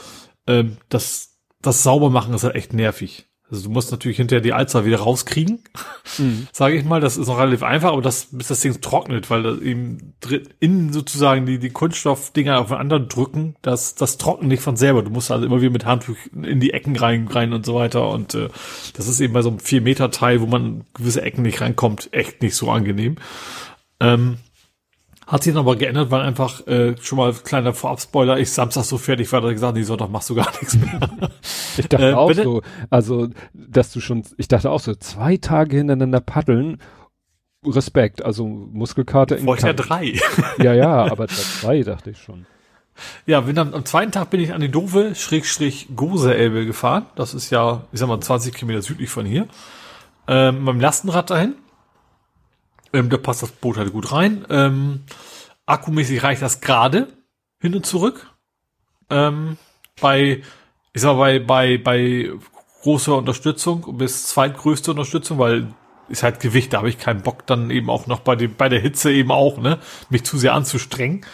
[0.47, 3.28] ähm, dass das Saubermachen ist halt echt nervig.
[3.51, 5.63] Also du musst natürlich hinterher die Alster wieder rauskriegen,
[6.17, 6.47] mhm.
[6.51, 7.01] sage ich mal.
[7.01, 10.13] Das ist noch relativ einfach, aber das, bis das Ding trocknet, weil das eben
[10.59, 15.01] innen sozusagen die, die Kunststoffdinger aufeinander drücken, das, das trocknet nicht von selber.
[15.01, 18.09] Du musst also immer wieder mit Handtuch in die Ecken rein, rein und so weiter.
[18.09, 18.49] Und äh,
[18.95, 22.55] das ist eben bei so einem 4-Meter-Teil, wo man gewisse Ecken nicht reinkommt, echt nicht
[22.55, 23.15] so angenehm.
[23.99, 24.37] Ähm,
[25.29, 28.97] hat sich dann aber geändert, weil einfach äh, schon mal kleiner Vorabspoiler, ich Samstag so
[28.97, 30.99] fertig war, dass ich gesagt nee, Sonntag machst du gar nichts mehr.
[31.77, 35.77] ich dachte äh, auch so, also, dass du schon, ich dachte auch so, zwei Tage
[35.77, 36.81] hintereinander paddeln,
[37.63, 40.19] Respekt, also Muskelkater in Vorher drei.
[40.57, 42.47] ja, ja, aber zwei dachte ich schon.
[43.27, 47.05] Ja, bin dann, am zweiten Tag bin ich an die Dove Schrägstrich Gose Elbe gefahren.
[47.15, 49.47] Das ist ja, ich sag mal, 20 Kilometer südlich von hier.
[50.27, 51.55] Ähm, mit meinem Lastenrad dahin.
[52.93, 54.45] Ähm, da passt das Boot halt gut rein.
[54.49, 55.03] Ähm,
[55.65, 57.07] akkumäßig reicht das gerade
[57.59, 58.27] hin und zurück.
[59.09, 59.57] Ähm,
[60.01, 60.43] bei,
[60.93, 62.31] ich sag mal, bei, bei, bei
[62.81, 65.67] großer Unterstützung bis zweitgrößte Unterstützung, weil
[66.07, 68.67] ist halt Gewicht, da habe ich keinen Bock dann eben auch noch bei dem, bei
[68.67, 69.77] der Hitze eben auch, ne,
[70.09, 71.25] mich zu sehr anzustrengen.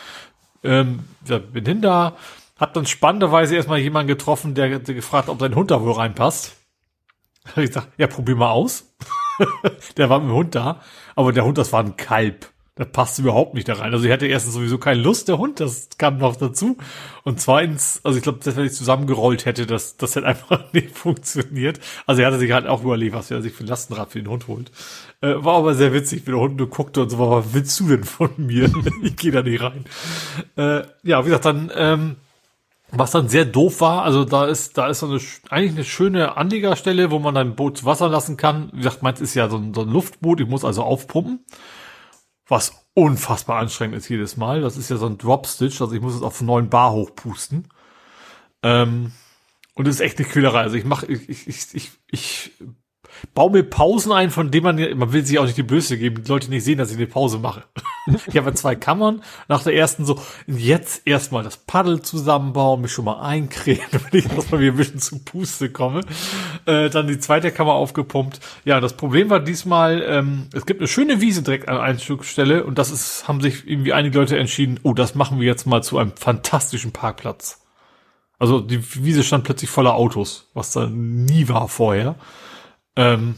[0.63, 2.17] Ähm, ja, bin hin da,
[2.59, 6.57] hab dann spannenderweise erstmal jemanden getroffen, der, der gefragt, ob sein Hund da wohl reinpasst.
[7.47, 8.93] Hab ich gesagt, ja, probier mal aus.
[9.97, 10.81] der war mit dem Hund da,
[11.15, 12.49] aber der Hund, das war ein Kalb.
[12.77, 13.93] Das passt überhaupt nicht da rein.
[13.93, 16.75] Also ich hatte erstens sowieso keine Lust, der Hund, das kam noch dazu.
[17.23, 20.97] Und zweitens, also ich glaube, das, wenn ich zusammengerollt hätte, das, das hätte einfach nicht
[20.97, 21.79] funktioniert.
[22.05, 24.29] Also er hatte sich halt auch überlegt, was er sich für ein Lastenrad für den
[24.29, 24.71] Hund holt.
[25.21, 27.87] Äh, war aber sehr witzig, wie der Hund nur guckte und so, was willst du
[27.87, 28.69] denn von mir?
[29.01, 29.85] ich gehe da nicht rein.
[30.57, 32.15] Äh, ja, wie gesagt, dann ähm,
[32.97, 36.37] was dann sehr doof war, also da ist, da ist so eine, eigentlich eine schöne
[36.37, 38.69] Anliegerstelle, wo man ein Boot zu Wasser lassen kann.
[38.73, 41.45] Wie gesagt, meins ist ja so ein, so ein Luftboot, ich muss also aufpumpen.
[42.47, 44.61] Was unfassbar anstrengend ist jedes Mal.
[44.61, 47.67] Das ist ja so ein Dropstitch, also ich muss es auf 9 Bar hochpusten.
[48.63, 49.11] Ähm,
[49.73, 50.61] und das ist echt eine Kühlerei.
[50.61, 52.51] Also ich mache, ich, ich, ich, ich
[53.33, 56.23] baue mir Pausen ein, von denen man, man will sich auch nicht die Blöße geben,
[56.23, 57.63] die Leute nicht sehen, dass ich eine Pause mache.
[58.27, 63.05] ich habe zwei Kammern, nach der ersten so, jetzt erstmal das Paddel zusammenbauen, mich schon
[63.05, 66.01] mal eincremen, damit ich erstmal wieder ein bisschen zu Puste komme.
[66.65, 68.39] Äh, dann die zweite Kammer aufgepumpt.
[68.63, 72.77] Ja, das Problem war diesmal, ähm, es gibt eine schöne Wiese direkt an Einstückstelle und
[72.77, 75.97] das ist, haben sich irgendwie einige Leute entschieden, oh, das machen wir jetzt mal zu
[75.97, 77.61] einem fantastischen Parkplatz.
[78.37, 82.15] Also die Wiese stand plötzlich voller Autos, was da nie war vorher.
[82.95, 83.35] Ähm,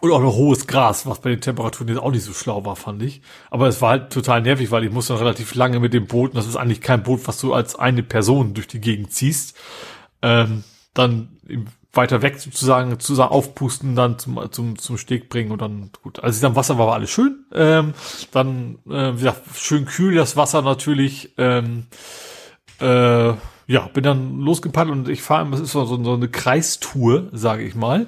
[0.00, 2.76] und auch noch hohes Gras, was bei den Temperaturen jetzt auch nicht so schlau war,
[2.76, 3.20] fand ich.
[3.50, 6.36] Aber es war halt total nervig, weil ich musste relativ lange mit dem Boot, und
[6.36, 9.56] das ist eigentlich kein Boot, was du als eine Person durch die Gegend ziehst,
[10.22, 10.62] ähm,
[10.94, 11.28] dann
[11.92, 16.20] weiter weg sozusagen, zusammen aufpusten, dann zum, zum, zum Steg bringen und dann gut.
[16.22, 17.44] Als ich dann Wasser war, war alles schön.
[17.52, 17.94] Ähm,
[18.30, 21.34] dann, äh, wie gesagt, schön kühl das Wasser natürlich.
[21.38, 21.86] Ähm,
[22.80, 23.32] äh,
[23.66, 27.74] ja, bin dann losgepaddelt und ich fahre, das ist so, so eine Kreistour, sage ich
[27.74, 28.06] mal.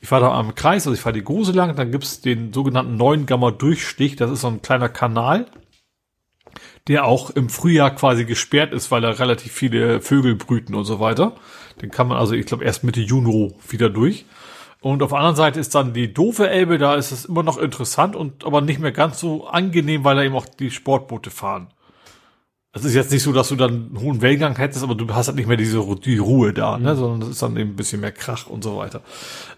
[0.00, 2.96] Ich fahre da am Kreis, also ich fahre die Gose lang, dann gibt's den sogenannten
[2.96, 5.46] neuen Gamma Durchstich, das ist so ein kleiner Kanal,
[6.88, 11.00] der auch im Frühjahr quasi gesperrt ist, weil da relativ viele Vögel brüten und so
[11.00, 11.36] weiter.
[11.82, 14.24] Den kann man also, ich glaube, erst Mitte Juni wieder durch.
[14.80, 17.58] Und auf der anderen Seite ist dann die doofe Elbe, da ist es immer noch
[17.58, 21.68] interessant und aber nicht mehr ganz so angenehm, weil da eben auch die Sportboote fahren.
[22.72, 25.26] Es ist jetzt nicht so, dass du dann einen hohen Wellengang hättest, aber du hast
[25.26, 26.94] halt nicht mehr diese die Ruhe da, ne?
[26.94, 26.98] Mhm.
[26.98, 29.02] sondern es ist dann eben ein bisschen mehr Krach und so weiter.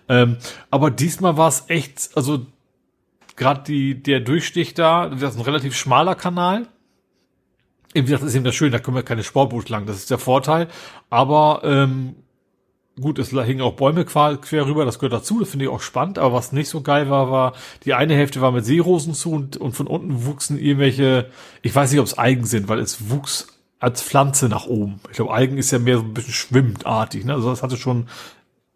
[0.09, 0.37] Ähm,
[0.71, 2.47] aber diesmal war es echt, also
[3.37, 6.69] gerade der Durchstich da, das ist ein relativ schmaler Kanal.
[7.95, 10.19] Eben das ist eben das Schöne, da können wir keine Sportboot lang, das ist der
[10.19, 10.69] Vorteil.
[11.11, 12.17] Aber ähm,
[13.01, 15.81] Gut, es hingen auch Bäume quer, quer rüber, das gehört dazu, das finde ich auch
[15.81, 17.55] spannend, aber was nicht so geil war, war,
[17.87, 21.31] die eine Hälfte war mit Seerosen zu und, und von unten wuchsen irgendwelche,
[21.63, 23.47] ich weiß nicht, ob es Algen sind, weil es wuchs
[23.79, 25.01] als Pflanze nach oben.
[25.09, 27.33] Ich glaube, Algen ist ja mehr so ein bisschen schwimmendartig, ne?
[27.33, 28.09] Also das hatte schon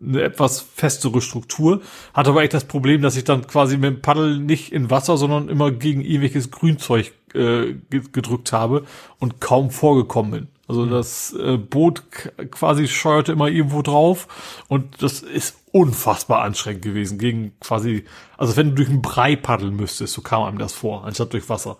[0.00, 1.80] eine etwas festere Struktur,
[2.12, 5.16] hatte aber echt das Problem, dass ich dann quasi mit dem Paddel nicht in Wasser,
[5.16, 8.84] sondern immer gegen irgendwelches Grünzeug äh, gedrückt habe
[9.18, 10.48] und kaum vorgekommen bin.
[10.68, 10.90] Also mhm.
[10.90, 12.02] das äh, Boot
[12.50, 18.04] quasi scheuerte immer irgendwo drauf und das ist unfassbar anstrengend gewesen gegen quasi,
[18.36, 21.48] also wenn du durch einen Brei paddeln müsstest, so kam einem das vor, anstatt durch
[21.48, 21.78] Wasser.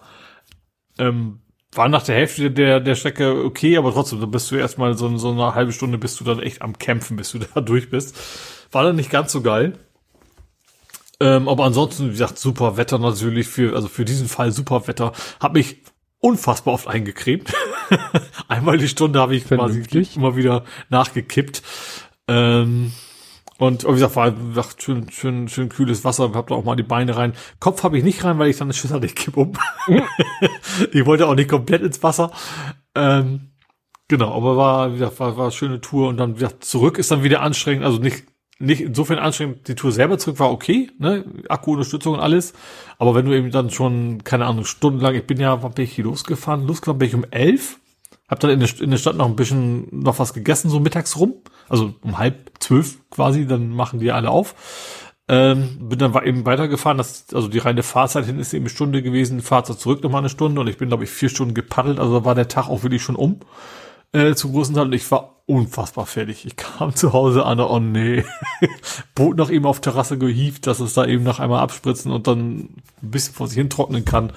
[0.99, 1.41] Ähm,
[1.77, 5.17] war nach der Hälfte der, der Strecke okay, aber trotzdem, da bist du erstmal so,
[5.19, 8.17] so eine halbe Stunde bist du dann echt am Kämpfen, bis du da durch bist.
[8.73, 9.79] War dann nicht ganz so geil.
[11.19, 15.13] Ähm, aber ansonsten, wie gesagt, super Wetter natürlich für, also für diesen Fall super Wetter.
[15.41, 15.79] Hab mich
[16.19, 17.53] unfassbar oft eingecremt.
[18.49, 19.83] Einmal die Stunde habe ich quasi
[20.15, 21.63] immer wieder nachgekippt.
[22.29, 22.93] Ähm,
[23.59, 26.83] und wie gesagt, war gesagt, schön, schön, schön kühles Wasser, hab da auch mal die
[26.83, 27.33] Beine rein.
[27.59, 29.52] Kopf habe ich nicht rein, weil ich dann Schüssel hatte, ich kipp um.
[30.93, 32.33] ich wollte auch nicht komplett ins Wasser.
[32.94, 33.52] Ähm,
[34.09, 37.10] genau, aber war, wie gesagt, war, war eine schöne Tour und dann wieder zurück ist
[37.10, 38.25] dann wieder anstrengend, also nicht
[38.59, 42.55] nicht insofern anstrengend, die Tour selber zurück war okay, ne, Akkuunterstützung und alles,
[42.99, 45.93] aber wenn du eben dann schon, keine Ahnung, stundenlang, ich bin ja, wann bin ich
[45.93, 46.67] hier losgefahren?
[46.67, 47.78] Losgefahren bin ich um elf,
[48.29, 51.17] hab dann in der, in der Stadt noch ein bisschen, noch was gegessen, so mittags
[51.17, 51.35] rum,
[51.69, 54.55] also um halb zwölf quasi, dann machen die alle auf.
[55.29, 59.03] Ähm, bin dann eben weitergefahren, das, also die reine Fahrzeit hin ist eben eine Stunde
[59.03, 62.25] gewesen, Fahrzeit zurück nochmal eine Stunde und ich bin, glaube ich, vier Stunden gepaddelt, also
[62.25, 63.41] war der Tag auch wirklich schon um
[64.13, 66.47] äh, zum großen Teil und ich war unfassbar fertig.
[66.47, 68.25] Ich kam zu Hause an, oh nee,
[69.15, 72.57] Boot noch eben auf Terrasse gehievt, dass es da eben noch einmal abspritzen und dann
[72.57, 74.33] ein bisschen vor sich hin trocknen kann.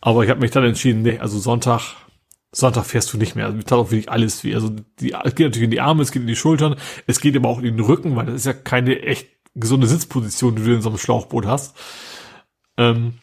[0.00, 1.94] Aber ich habe mich dann entschieden, nee, also Sonntag,
[2.54, 3.46] Sonntag fährst du nicht mehr.
[3.46, 4.54] Also mir tat auch wirklich alles wie.
[4.54, 7.34] Also die, es geht natürlich in die Arme, es geht in die Schultern, es geht
[7.36, 10.74] aber auch in den Rücken, weil das ist ja keine echt gesunde Sitzposition, die du
[10.74, 11.76] in so einem Schlauchboot hast.
[12.76, 13.14] Ähm,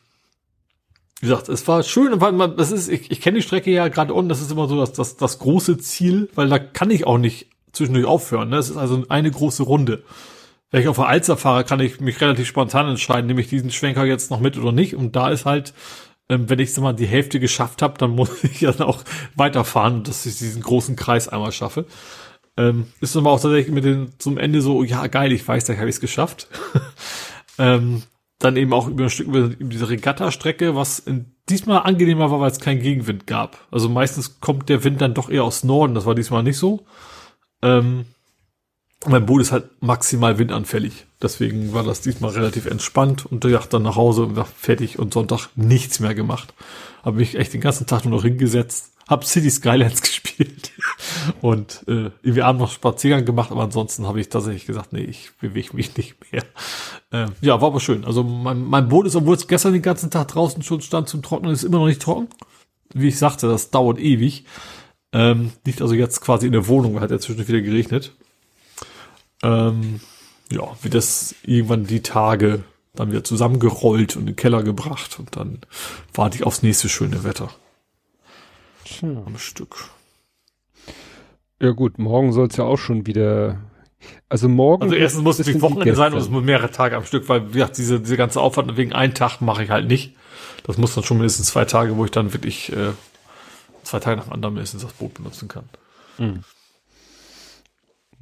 [1.22, 3.88] wie gesagt, es war schön, weil man, das ist, ich, ich kenne die Strecke ja
[3.88, 7.06] gerade unten, das ist immer so das, das, das große Ziel, weil da kann ich
[7.06, 8.50] auch nicht zwischendurch aufhören.
[8.50, 8.58] Ne?
[8.58, 10.04] Es ist also eine große Runde.
[10.72, 13.72] Wenn ich auf der Alster fahre, kann ich mich relativ spontan entscheiden, nehme ich diesen
[13.72, 14.96] Schwenker jetzt noch mit oder nicht.
[14.96, 15.74] Und da ist halt,
[16.30, 19.04] wenn ich sag mal die Hälfte geschafft habe, dann muss ich ja auch
[19.36, 21.86] weiterfahren, dass ich diesen großen Kreis einmal schaffe.
[22.56, 25.76] Ähm, ist aber auch tatsächlich mit den zum Ende so, ja geil, ich weiß, da
[25.76, 26.48] habe ich es geschafft.
[27.58, 28.04] ähm,
[28.38, 32.52] dann eben auch über ein Stück über diese Regatta-Strecke, was in, diesmal angenehmer war, weil
[32.52, 33.68] es keinen Gegenwind gab.
[33.72, 36.86] Also meistens kommt der Wind dann doch eher aus Norden, das war diesmal nicht so.
[37.62, 38.06] Ähm,
[39.06, 41.06] mein Boot ist halt maximal windanfällig.
[41.22, 45.00] Deswegen war das diesmal relativ entspannt und der Yacht dann nach Hause und war fertig
[45.00, 46.54] und Sonntag nichts mehr gemacht.
[47.04, 50.72] Habe mich echt den ganzen Tag nur noch hingesetzt, hab City Skylands gespielt
[51.42, 55.32] und äh, wir haben noch Spaziergang gemacht, aber ansonsten habe ich tatsächlich gesagt, nee, ich
[55.42, 56.44] bewege mich nicht mehr.
[57.12, 58.06] Ähm, ja, war aber schön.
[58.06, 61.22] Also mein, mein Boot ist, obwohl es gestern den ganzen Tag draußen schon stand zum
[61.22, 62.30] Trocknen, ist immer noch nicht trocken.
[62.94, 64.46] Wie ich sagte, das dauert ewig.
[65.12, 68.14] Ähm, liegt also jetzt quasi in der Wohnung, hat ja zwischendurch wieder geregnet.
[69.42, 70.00] Ähm,
[70.52, 72.64] ja, wie das irgendwann die Tage
[72.96, 75.60] dann wieder zusammengerollt und in den Keller gebracht und dann
[76.14, 77.50] warte ich aufs nächste schöne Wetter.
[78.84, 79.10] Tja.
[79.26, 79.90] Am Stück.
[81.62, 83.60] Ja gut, morgen soll es ja auch schon wieder.
[84.30, 84.84] Also morgen.
[84.84, 87.54] Also erstens muss es Wochenende sein und es muss mehrere Tage am Stück, weil wie
[87.54, 90.16] gesagt, diese, diese ganze Aufwand wegen einen Tag mache ich halt nicht.
[90.64, 92.92] Das muss dann schon mindestens zwei Tage, wo ich dann wirklich äh,
[93.84, 95.66] zwei Tage nach dem anderen mindestens das Boot benutzen kann.
[96.18, 96.44] Mhm.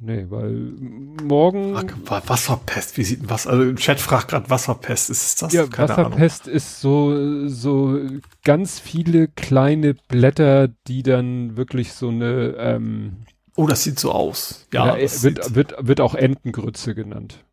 [0.00, 1.74] Nee, weil morgen.
[1.76, 3.48] Ach, Wasserpest, wie sieht denn was?
[3.48, 5.52] Also im Chat fragt gerade Wasserpest, ist das?
[5.52, 6.56] Ja, Keine Wasserpest Ahnung.
[6.56, 7.98] ist so, so
[8.44, 13.16] ganz viele kleine Blätter, die dann wirklich so eine, ähm,
[13.56, 14.68] Oh, das sieht so aus.
[14.72, 17.44] Ja, ja das wird, wird, wird auch Entengrütze genannt.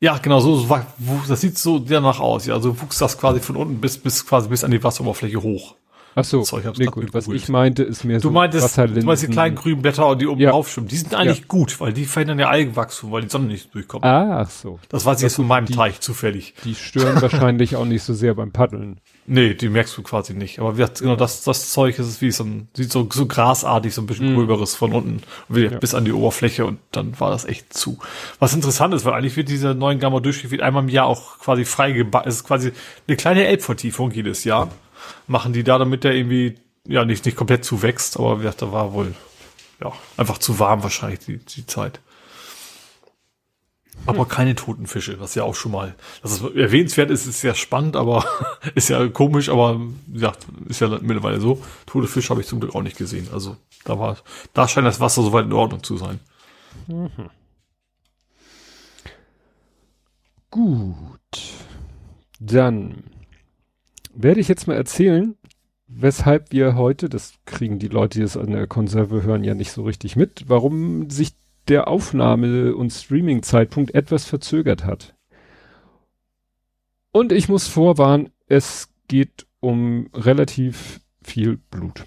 [0.00, 0.80] Ja, genau, so, so
[1.28, 2.46] das sieht so danach aus.
[2.46, 5.76] Ja, also wuchs das quasi von unten bis, bis quasi bis an die Wasseroberfläche hoch.
[6.14, 7.14] Ach so, Sorry, nee, gut.
[7.14, 9.02] was ich meinte, ist mehr du so meintest, Wasserlinsen.
[9.02, 10.50] Du meinst die kleinen grünen Blätter, die oben ja.
[10.50, 10.88] drauf schwimmen.
[10.88, 11.44] Die sind eigentlich ja.
[11.46, 14.04] gut, weil die verhindern ja Algenwachstum, weil die Sonne nicht durchkommt.
[14.04, 14.80] Ah, ach so.
[14.88, 16.54] Das weiß ich jetzt von meinem die, Teich zufällig.
[16.64, 19.00] Die stören wahrscheinlich auch nicht so sehr beim Paddeln.
[19.26, 20.58] Nee, die merkst du quasi nicht.
[20.58, 23.94] Aber wie, genau das, das Zeug ist es wie so ein, sieht so, so grasartig,
[23.94, 24.34] so ein bisschen mm.
[24.34, 25.78] gröberes von unten wie, ja.
[25.78, 27.98] bis an die Oberfläche und dann war das echt zu.
[28.40, 31.64] Was interessant ist, weil eigentlich wird dieser neuen Gamma durchgeführt einmal im Jahr auch quasi
[31.64, 32.24] freigebaut.
[32.26, 32.72] Es ist quasi
[33.06, 34.70] eine kleine Elbvertiefung jedes Jahr.
[35.26, 36.56] Machen die da, damit der irgendwie
[36.86, 39.14] ja nicht, nicht komplett zuwächst, aber wie gesagt, da war wohl
[39.80, 42.00] ja, einfach zu warm wahrscheinlich die, die Zeit.
[44.06, 44.28] Aber hm.
[44.28, 47.96] keine toten Fische, was ja auch schon mal, dass es erwähnenswert ist, ist ja spannend,
[47.96, 48.24] aber
[48.74, 49.80] ist ja komisch, aber
[50.12, 50.32] ja,
[50.68, 51.62] ist ja mittlerweile so.
[51.86, 53.28] Tote Fische habe ich zum Glück auch nicht gesehen.
[53.32, 54.16] Also da war,
[54.54, 56.18] da scheint das Wasser soweit in Ordnung zu sein.
[56.86, 57.30] Mhm.
[60.50, 61.20] Gut.
[62.40, 63.04] Dann
[64.22, 65.36] werde ich jetzt mal erzählen,
[65.86, 69.72] weshalb wir heute, das kriegen die Leute, die es an der Konserve hören, ja nicht
[69.72, 71.34] so richtig mit, warum sich
[71.68, 75.14] der Aufnahme- und Streaming-Zeitpunkt etwas verzögert hat.
[77.12, 82.06] Und ich muss vorwarnen, es geht um relativ viel Blut.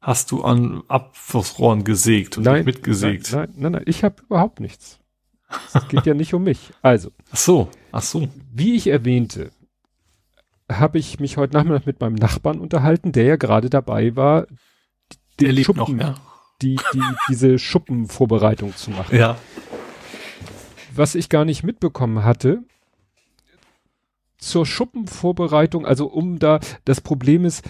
[0.00, 3.32] Hast du an Abflussrohren gesägt und nein, mitgesägt?
[3.32, 4.98] Nein, nein, nein, nein, ich habe überhaupt nichts.
[5.74, 6.70] Es geht ja nicht um mich.
[6.80, 7.10] Also.
[7.32, 8.28] Ach so, ach so.
[8.52, 9.50] Wie ich erwähnte,
[10.70, 14.46] habe ich mich heute Nachmittag mit meinem Nachbarn unterhalten, der ja gerade dabei war,
[15.40, 16.14] der lebt Schuppen, noch, ja.
[16.62, 19.16] die, die, diese Schuppenvorbereitung zu machen.
[19.16, 19.36] Ja.
[20.94, 22.62] Was ich gar nicht mitbekommen hatte,
[24.38, 27.64] zur Schuppenvorbereitung, also um da, das Problem ist,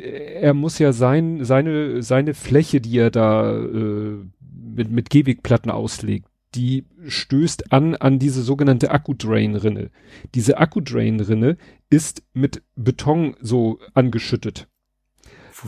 [0.00, 4.18] er muss ja sein, seine, seine Fläche, die er da äh,
[4.50, 9.90] mit, mit Gehwegplatten auslegt, die stößt an an diese sogenannte Akku-Drain-Rinne.
[10.34, 11.56] Diese Akku-Drain-Rinne
[11.94, 14.66] ist mit Beton so angeschüttet.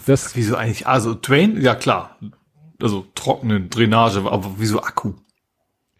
[0.06, 0.86] Das, wieso eigentlich?
[0.86, 2.18] Also Drain, ja klar.
[2.82, 5.14] Also trockene Drainage, aber wieso Akku?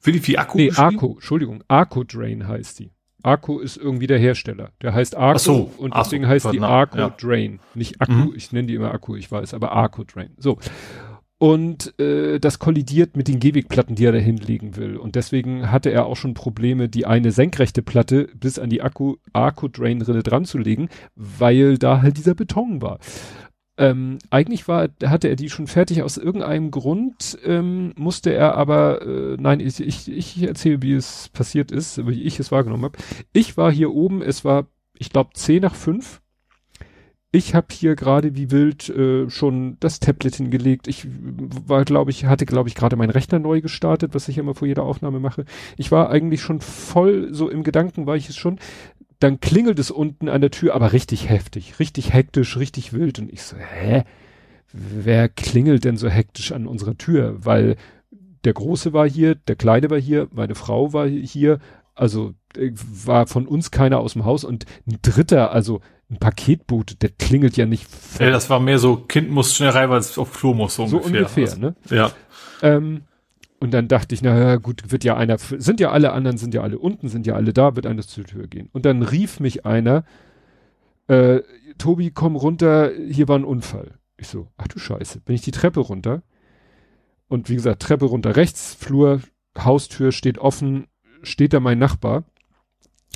[0.01, 0.59] Für die wie Akku?
[0.59, 2.91] Nee, Arco, Entschuldigung, Arco Drain heißt die.
[3.23, 4.71] Arco ist irgendwie der Hersteller.
[4.83, 7.09] Der heißt Arco so, und deswegen so, heißt die Arco ja.
[7.11, 7.61] Drain.
[7.75, 8.33] Nicht Akku, mhm.
[8.37, 10.35] ich nenne die immer Akku, ich weiß, aber Arco Drain.
[10.37, 10.59] So.
[11.39, 14.97] Und äh, das kollidiert mit den Gehwegplatten, die er da hinlegen will.
[14.97, 19.17] Und deswegen hatte er auch schon Probleme, die eine senkrechte Platte bis an die Akku,
[19.35, 22.99] Arco Drain Rinne dran zu legen, weil da halt dieser Beton war.
[23.79, 29.03] Ähm, eigentlich war, hatte er die schon fertig aus irgendeinem Grund, ähm, musste er aber,
[29.03, 32.99] äh, nein, ich, ich, ich erzähle, wie es passiert ist, wie ich es wahrgenommen habe.
[33.35, 36.23] Ich war hier oben, es war, ich glaube, zehn nach fünf.
[37.37, 40.89] Ich habe hier gerade wie wild äh, schon das Tablet hingelegt.
[40.89, 44.55] Ich war, glaube ich, hatte, glaube ich, gerade meinen Rechner neu gestartet, was ich immer
[44.55, 45.45] vor jeder Aufnahme mache.
[45.77, 48.59] Ich war eigentlich schon voll, so im Gedanken war ich es schon
[49.19, 53.19] dann klingelt es unten an der Tür, aber richtig heftig, richtig hektisch, richtig wild.
[53.19, 54.05] Und ich so, hä?
[54.73, 57.37] Wer klingelt denn so hektisch an unserer Tür?
[57.39, 57.77] Weil
[58.45, 61.61] der Große war hier, der Kleine war hier, meine Frau war hier,
[61.95, 67.03] also äh, war von uns keiner aus dem Haus und ein Dritter, also ein Paketboot,
[67.03, 67.89] der klingelt ja nicht.
[68.21, 70.87] Ja, das war mehr so, Kind muss schnell rein, weil es auf Klo muss, so,
[70.87, 71.21] so ungefähr.
[71.21, 71.75] ungefähr also, ne?
[71.91, 72.11] Ja.
[72.63, 73.03] Ähm,
[73.59, 76.61] und dann dachte ich, naja, gut, wird ja einer, sind ja alle anderen, sind ja
[76.61, 78.69] alle unten, sind ja alle da, wird einer zur Tür gehen.
[78.73, 80.05] Und dann rief mich einer,
[81.09, 81.41] äh,
[81.79, 83.99] Tobi, komm runter, hier war ein Unfall.
[84.17, 86.23] Ich so, ach du Scheiße, bin ich die Treppe runter.
[87.29, 89.21] Und wie gesagt, Treppe runter rechts, Flur,
[89.59, 90.87] Haustür steht offen,
[91.23, 92.25] steht da mein Nachbar.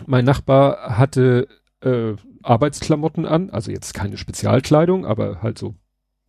[0.06, 1.48] Mein Nachbar hatte
[1.82, 5.74] äh, Arbeitsklamotten an, also jetzt keine Spezialkleidung, aber halt so.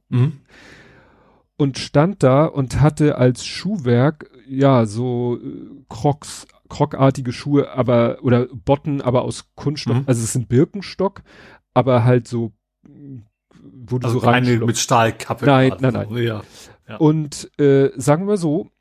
[0.09, 0.41] Mhm
[1.61, 8.47] und stand da und hatte als Schuhwerk ja so äh, Crocs, Crockartige Schuhe, aber oder
[8.47, 9.97] Botten, aber aus Kunststoff.
[9.97, 10.03] Mhm.
[10.07, 11.21] Also es ein Birkenstock,
[11.75, 12.53] aber halt so
[13.61, 15.45] wo du also so rein mit Stahlkappe.
[15.45, 16.09] Nein, nein, nein.
[16.17, 16.41] Ja,
[16.89, 16.95] ja.
[16.97, 18.71] Und äh, sagen wir so,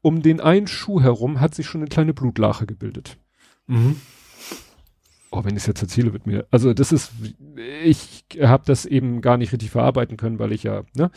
[0.00, 3.18] um den einen Schuh herum hat sich schon eine kleine Blutlache gebildet.
[3.66, 4.00] Mhm
[5.30, 7.12] oh, wenn ich es jetzt erzähle, wird mir, also das ist,
[7.84, 11.10] ich habe das eben gar nicht richtig verarbeiten können, weil ich ja, ne,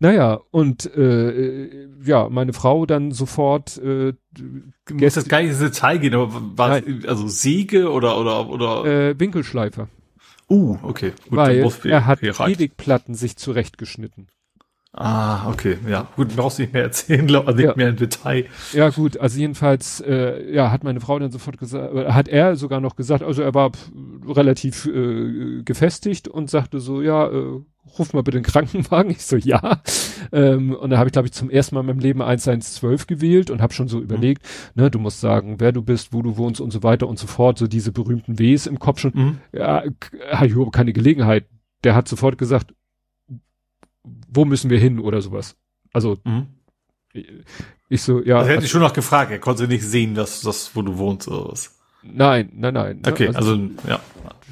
[0.00, 5.60] naja, und äh, ja, meine Frau dann sofort, äh, du musst das gar nicht ins
[5.60, 9.88] Detail gehen, aber war also Säge oder oder oder äh, Winkelschleifer.
[10.50, 11.12] Uh, okay.
[11.28, 14.28] Gut, weil er hat Ewigplatten sich zurechtgeschnitten.
[14.96, 16.06] Ah, okay, ja.
[16.14, 17.74] Gut, brauchst nicht mehr erzählen, glaub, also nicht ja.
[17.74, 18.46] mehr im Detail.
[18.72, 22.80] Ja, gut, also jedenfalls, äh, ja, hat meine Frau dann sofort gesagt, hat er sogar
[22.80, 23.72] noch gesagt, also er war
[24.28, 27.60] relativ äh, gefestigt und sagte so, ja, äh,
[27.98, 29.10] ruf mal bitte den Krankenwagen.
[29.14, 29.82] Ich so, ja.
[30.30, 33.50] Ähm, und da habe ich, glaube ich, zum ersten Mal in meinem Leben 112 gewählt
[33.50, 34.42] und habe schon so überlegt,
[34.74, 34.82] mhm.
[34.82, 37.26] ne, du musst sagen, wer du bist, wo du wohnst und so weiter und so
[37.26, 39.12] fort, so diese berühmten Ws im Kopf schon.
[39.14, 39.38] Mhm.
[39.52, 39.82] Ja,
[40.30, 41.46] habe ich überhaupt keine Gelegenheit.
[41.82, 42.72] Der hat sofort gesagt,
[44.34, 45.56] wo müssen wir hin oder sowas.
[45.92, 46.46] Also mhm.
[47.88, 48.38] ich so, ja.
[48.38, 50.98] Das hätte also, ich schon noch gefragt, er konnte nicht sehen, dass das, wo du
[50.98, 51.78] wohnst oder was.
[52.02, 53.00] Nein, nein, nein.
[53.04, 53.12] Ne?
[53.12, 54.00] Okay, also, also ja.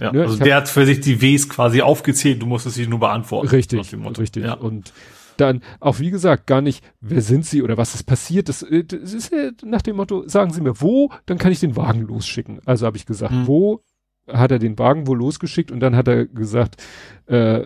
[0.01, 0.12] ja.
[0.12, 3.01] Ne, also der hab, hat für sich die Ws quasi aufgezählt, du musstest sie nur
[3.01, 3.49] beantworten.
[3.49, 4.44] Richtig, richtig.
[4.44, 4.55] Ja.
[4.55, 4.93] Und
[5.36, 8.49] dann auch wie gesagt gar nicht, wer sind sie oder was ist passiert.
[8.49, 11.61] Das, äh, das ist ja nach dem Motto, sagen Sie mir wo, dann kann ich
[11.61, 12.61] den Wagen losschicken.
[12.65, 13.47] Also habe ich gesagt, mhm.
[13.47, 13.83] wo
[14.28, 16.83] hat er den Wagen wohl losgeschickt und dann hat er gesagt,
[17.27, 17.65] äh,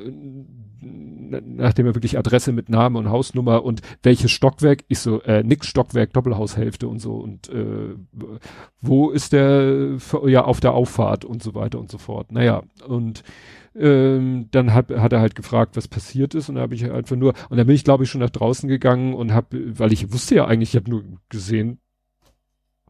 [1.28, 5.66] nachdem er wirklich Adresse mit Name und Hausnummer und welches Stockwerk, ich so, äh, nix
[5.66, 7.94] Stockwerk, Doppelhaushälfte und so und äh,
[8.80, 12.32] wo ist der, ja, auf der Auffahrt und so weiter und so fort.
[12.32, 13.22] Naja, und
[13.74, 17.16] ähm, dann hat, hat er halt gefragt, was passiert ist und da habe ich einfach
[17.16, 20.12] nur, und dann bin ich glaube ich schon nach draußen gegangen und habe, weil ich
[20.12, 21.78] wusste ja eigentlich, ich habe nur gesehen,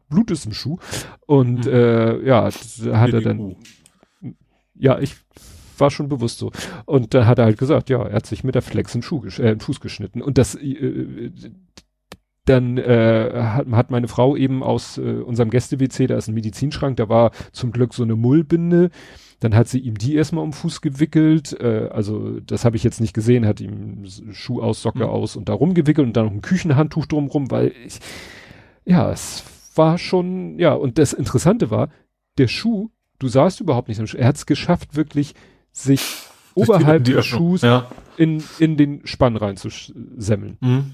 [0.09, 0.77] Blut ist im Schuh
[1.25, 1.71] und mhm.
[1.71, 3.57] äh, ja, hat er dann,
[4.75, 5.15] ja, ich
[5.79, 6.51] war schon bewusst so.
[6.85, 9.23] Und dann hat er halt gesagt, ja, er hat sich mit der Flex einen, Schuh,
[9.25, 10.21] äh, einen Fuß geschnitten.
[10.21, 11.31] Und das, äh,
[12.45, 16.97] dann äh, hat, hat meine Frau eben aus äh, unserem Gäste-WC, da ist ein Medizinschrank,
[16.97, 18.89] da war zum Glück so eine Mullbinde.
[19.39, 21.55] Dann hat sie ihm die erstmal um Fuß gewickelt.
[21.59, 25.09] Äh, also das habe ich jetzt nicht gesehen, hat ihm Schuh aus, Socke mhm.
[25.09, 27.99] aus und da rumgewickelt und dann noch ein Küchenhandtuch drumrum, weil ich,
[28.85, 29.43] ja, es
[29.75, 31.89] war schon, ja, und das Interessante war,
[32.37, 32.89] der Schuh,
[33.19, 35.35] du sahst überhaupt nicht, er hat es geschafft, wirklich
[35.77, 36.01] sich
[36.55, 37.87] oberhalb des Schuhs ja.
[38.17, 40.57] in, in den Spann reinzusemmeln.
[40.59, 40.93] Mhm.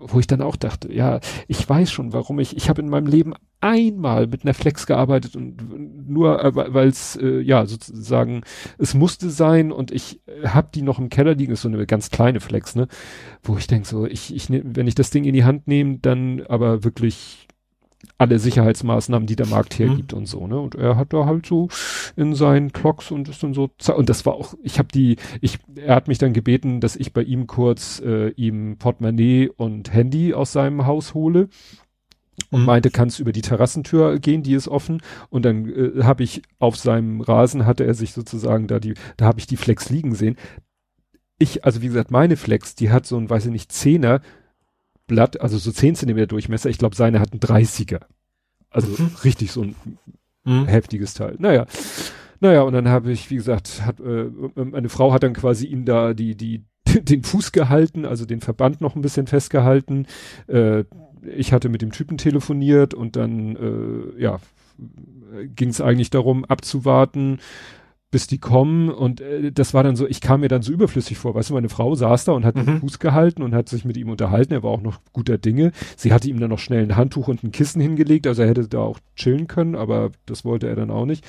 [0.00, 1.18] Wo ich dann auch dachte, ja,
[1.48, 5.34] ich weiß schon, warum ich, ich habe in meinem Leben einmal mit einer Flex gearbeitet
[5.34, 8.42] und nur, äh, weil es, äh, ja, sozusagen,
[8.78, 11.84] es musste sein und ich äh, habe die noch im Keller liegen, ist so eine
[11.84, 12.86] ganz kleine Flex, ne,
[13.42, 15.98] wo ich denke so, ich, ich, ne, wenn ich das Ding in die Hand nehme,
[15.98, 17.48] dann aber wirklich
[18.16, 19.84] alle Sicherheitsmaßnahmen, die der Markt mhm.
[19.84, 20.18] hergibt mhm.
[20.18, 20.58] und so, ne?
[20.58, 21.68] Und er hat da halt so
[22.16, 25.58] in seinen Clocks und ist dann so und das war auch, ich habe die, ich,
[25.76, 30.34] er hat mich dann gebeten, dass ich bei ihm kurz äh, ihm Portemonnaie und Handy
[30.34, 31.48] aus seinem Haus hole.
[32.50, 32.66] und mhm.
[32.66, 35.02] meinte, kannst über die Terrassentür gehen, die ist offen.
[35.28, 39.26] Und dann äh, habe ich auf seinem Rasen hatte er sich sozusagen da die, da
[39.26, 40.36] habe ich die Flex liegen sehen.
[41.40, 44.20] Ich, also wie gesagt, meine Flex, die hat so ein, weiß ich nicht, Zehner
[45.08, 46.70] Blatt, also so 10 Zentimeter Durchmesser.
[46.70, 48.02] Ich glaube, seine hat ein 30er.
[48.70, 49.10] Also mhm.
[49.24, 49.74] richtig so ein
[50.44, 50.66] mhm.
[50.66, 51.34] heftiges Teil.
[51.38, 51.66] Naja.
[52.40, 55.84] Naja, und dann habe ich, wie gesagt, hat, äh, meine Frau hat dann quasi ihm
[55.84, 56.64] da die, die,
[57.02, 60.06] den Fuß gehalten, also den Verband noch ein bisschen festgehalten.
[60.46, 60.84] Äh,
[61.36, 64.38] ich hatte mit dem Typen telefoniert und dann, äh, ja,
[65.56, 67.40] ging es eigentlich darum, abzuwarten,
[68.10, 71.18] bis die kommen und äh, das war dann so, ich kam mir dann so überflüssig
[71.18, 72.64] vor, weißt du, meine Frau saß da und hat mhm.
[72.64, 75.72] den Fuß gehalten und hat sich mit ihm unterhalten, er war auch noch guter Dinge.
[75.96, 78.66] Sie hatte ihm dann noch schnell ein Handtuch und ein Kissen hingelegt, also er hätte
[78.66, 81.24] da auch chillen können, aber das wollte er dann auch nicht.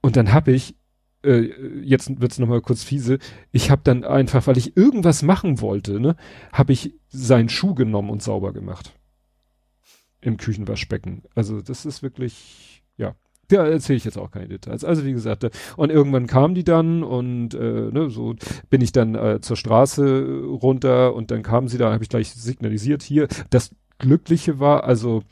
[0.00, 0.74] Und dann habe ich,
[1.22, 1.50] äh,
[1.82, 3.18] jetzt wird's nochmal kurz fiese,
[3.52, 6.16] ich habe dann einfach, weil ich irgendwas machen wollte, ne,
[6.52, 8.92] habe ich seinen Schuh genommen und sauber gemacht.
[10.20, 11.22] Im Küchenwaschbecken.
[11.36, 13.14] Also das ist wirklich, ja.
[13.50, 14.84] Ja, erzähle ich jetzt auch keine Details.
[14.84, 18.34] Also wie gesagt, äh, und irgendwann kamen die dann und äh, ne, so
[18.70, 22.32] bin ich dann äh, zur Straße runter und dann kamen sie da, habe ich gleich
[22.32, 23.28] signalisiert hier.
[23.50, 25.22] Das Glückliche war, also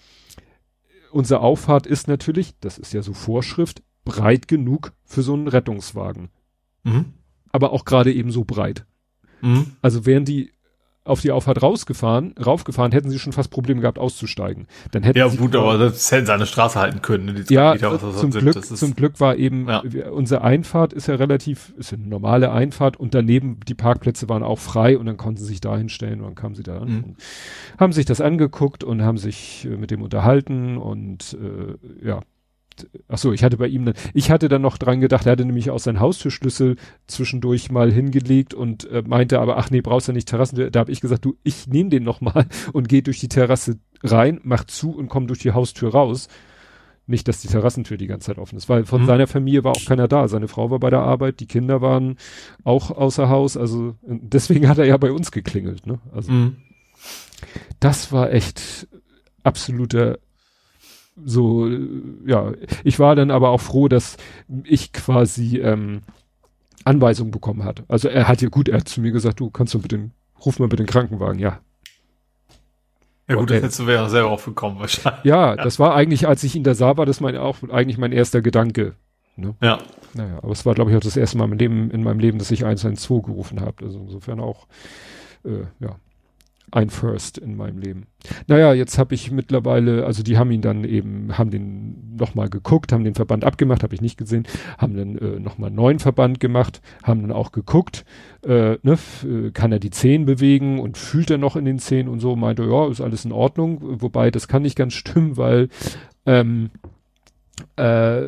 [1.10, 6.28] unsere Auffahrt ist natürlich, das ist ja so Vorschrift, breit genug für so einen Rettungswagen.
[6.84, 7.14] Mhm.
[7.50, 8.84] Aber auch gerade eben so breit.
[9.40, 9.72] Mhm.
[9.82, 10.53] Also wären die
[11.04, 14.66] auf die Auffahrt rausgefahren, raufgefahren, hätten sie schon fast Probleme gehabt auszusteigen.
[14.92, 17.26] Dann hätten ja gut, aber das hätten sie an der Straße halten können.
[17.26, 19.82] Ne, ja, Meter, zum, Glück, ist, zum Glück war eben, ja.
[20.10, 24.58] unsere Einfahrt ist ja relativ, ist eine normale Einfahrt und daneben die Parkplätze waren auch
[24.58, 26.88] frei und dann konnten sie sich da hinstellen und dann kamen sie da an.
[26.88, 27.16] Mhm.
[27.78, 32.20] Haben sich das angeguckt und haben sich äh, mit dem unterhalten und äh, ja,
[33.08, 35.44] ach so, ich hatte bei ihm dann, ich hatte dann noch dran gedacht, er hatte
[35.44, 40.12] nämlich auch seinen Haustürschlüssel zwischendurch mal hingelegt und äh, meinte aber, ach nee, brauchst du
[40.12, 40.70] nicht Terrassen.
[40.70, 43.78] Da habe ich gesagt, du, ich nehme den noch mal und gehe durch die Terrasse
[44.02, 46.28] rein, mach zu und komm durch die Haustür raus.
[47.06, 49.06] Nicht, dass die Terrassentür die ganze Zeit offen ist, weil von mhm.
[49.06, 50.26] seiner Familie war auch keiner da.
[50.26, 52.16] Seine Frau war bei der Arbeit, die Kinder waren
[52.64, 56.00] auch außer Haus, also deswegen hat er ja bei uns geklingelt, ne?
[56.12, 56.56] Also mhm.
[57.78, 58.88] das war echt
[59.42, 60.18] absoluter
[61.22, 61.68] so,
[62.26, 62.52] ja,
[62.82, 64.16] ich war dann aber auch froh, dass
[64.64, 66.02] ich quasi ähm,
[66.84, 67.84] Anweisungen bekommen hat.
[67.88, 70.10] Also er hat ja gut, er hat zu mir gesagt, du kannst du bitte,
[70.44, 71.60] ruf mal bitte den Krankenwagen, ja.
[73.28, 75.24] Ja gut, das hättest du wäre selber aufgekommen wahrscheinlich.
[75.24, 78.12] Ja, das war eigentlich, als ich ihn da sah, war das mein, auch eigentlich mein
[78.12, 78.94] erster Gedanke.
[79.36, 79.54] Ne?
[79.62, 79.78] Ja.
[80.12, 82.38] Naja, aber es war, glaube ich, auch das erste Mal in, Leben, in meinem Leben,
[82.38, 83.84] dass ich 112 gerufen habe.
[83.84, 84.66] Also insofern auch,
[85.44, 85.96] äh, ja
[86.70, 88.06] ein First in meinem Leben.
[88.46, 92.92] Naja, jetzt habe ich mittlerweile, also die haben ihn dann eben, haben den nochmal geguckt,
[92.92, 94.46] haben den Verband abgemacht, habe ich nicht gesehen,
[94.78, 98.04] haben dann äh, nochmal einen neuen Verband gemacht, haben dann auch geguckt,
[98.44, 102.08] äh, ne, äh, kann er die Zehen bewegen und fühlt er noch in den Zehen
[102.08, 105.68] und so, meinte, ja, ist alles in Ordnung, wobei das kann nicht ganz stimmen, weil
[106.26, 106.70] ähm,
[107.76, 108.22] äh,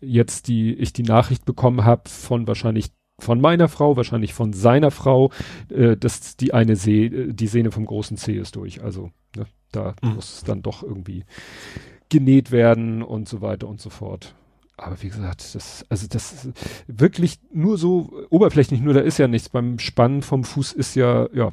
[0.00, 4.90] jetzt die ich die Nachricht bekommen habe von wahrscheinlich von meiner Frau, wahrscheinlich von seiner
[4.90, 5.30] Frau,
[5.68, 8.82] äh, dass die eine See, äh, die Sehne vom großen C ist durch.
[8.82, 10.14] Also ne, da mhm.
[10.14, 11.24] muss dann doch irgendwie
[12.08, 14.34] genäht werden und so weiter und so fort.
[14.76, 16.52] Aber wie gesagt, das, also das ist
[16.86, 19.48] wirklich nur so oberflächlich, nur da ist ja nichts.
[19.48, 21.52] Beim Spannen vom Fuß ist ja, ja,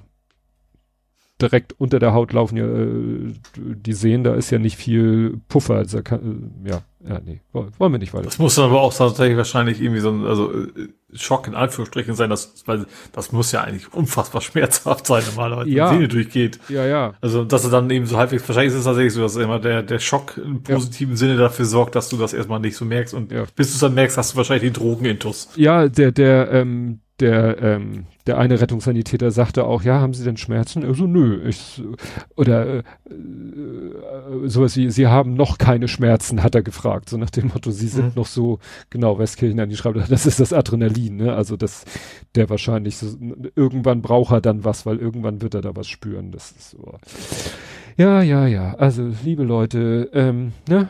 [1.42, 5.76] direkt unter der Haut laufen ja äh, die Sehen, da ist ja nicht viel Puffer.
[5.76, 8.26] Also kann, äh, ja, ja, nee, wollen wir nicht weiter.
[8.26, 12.14] Das muss dann aber auch tatsächlich wahrscheinlich irgendwie so ein, also äh, Schock in Anführungsstrichen
[12.14, 15.86] sein, dass, weil das muss ja eigentlich unfassbar schmerzhaft sein, normalerweise, ja.
[15.86, 16.60] wenn die Sehne durchgeht.
[16.68, 17.14] Ja, ja.
[17.22, 19.82] Also, dass er dann eben so halbwegs, wahrscheinlich ist es tatsächlich so, dass immer der,
[19.82, 21.18] der Schock im positiven ja.
[21.18, 23.46] Sinne dafür sorgt, dass du das erstmal nicht so merkst und ja.
[23.56, 25.50] bis du es dann merkst, hast du wahrscheinlich den Drogenintus.
[25.56, 30.38] Ja, der, der, ähm, der, ähm, der eine Rettungssanitäter sagte auch, ja, haben Sie denn
[30.38, 30.86] Schmerzen?
[30.86, 31.82] Also nö, ich,
[32.36, 32.84] oder äh,
[34.46, 37.88] sowas wie, Sie haben noch keine Schmerzen, hat er gefragt, so nach dem Motto, Sie
[37.88, 38.12] sind mhm.
[38.16, 41.34] noch so, genau, Westkirchen an die schreibt, das ist das Adrenalin, ne?
[41.34, 41.86] Also das,
[42.36, 43.08] der wahrscheinlich so,
[43.56, 46.32] irgendwann braucht er dann was, weil irgendwann wird er da was spüren.
[46.32, 46.98] Das ist so.
[47.98, 48.76] Ja, ja, ja.
[48.76, 50.88] Also, liebe Leute, ähm, ne?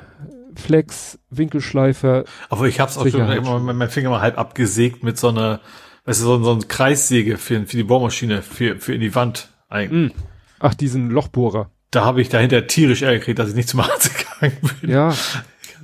[0.55, 2.25] Flex, Winkelschleifer.
[2.49, 5.59] Aber ich hab's auch schon, mein Finger mal halb abgesägt mit so einer
[6.05, 9.49] weißt du, so, so ein Kreissäge für, für die Bohrmaschine, für, für in die Wand
[9.69, 10.13] eigentlich.
[10.13, 10.17] Mm.
[10.59, 11.69] Ach, diesen Lochbohrer.
[11.91, 14.11] Da habe ich dahinter tierisch Ärger gekriegt, dass ich nicht zum Arzt
[14.41, 14.89] gegangen bin.
[14.89, 15.15] Ja.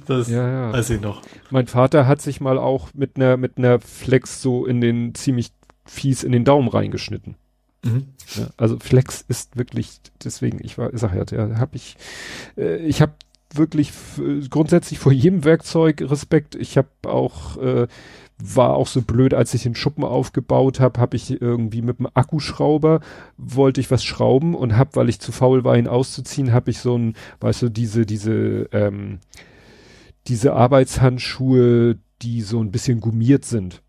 [0.05, 0.73] Das ja, ja.
[0.73, 1.21] weiß ich noch.
[1.49, 5.51] Mein Vater hat sich mal auch mit einer mit einer Flex so in den ziemlich
[5.85, 7.35] fies in den Daumen reingeschnitten.
[7.83, 8.07] Mhm.
[8.35, 11.97] Ja, also Flex ist wirklich deswegen ich war sag ja, da habe ich
[12.57, 13.13] äh, ich habe
[13.53, 13.91] wirklich
[14.49, 16.55] grundsätzlich vor jedem Werkzeug Respekt.
[16.55, 17.87] Ich habe auch äh,
[18.37, 22.07] war auch so blöd, als ich den Schuppen aufgebaut habe, habe ich irgendwie mit dem
[22.13, 22.99] Akkuschrauber
[23.37, 26.79] wollte ich was schrauben und hab, weil ich zu faul war, ihn auszuziehen, habe ich
[26.79, 29.19] so ein, weißt du, diese diese ähm,
[30.27, 33.81] diese Arbeitshandschuhe, die so ein bisschen gummiert sind.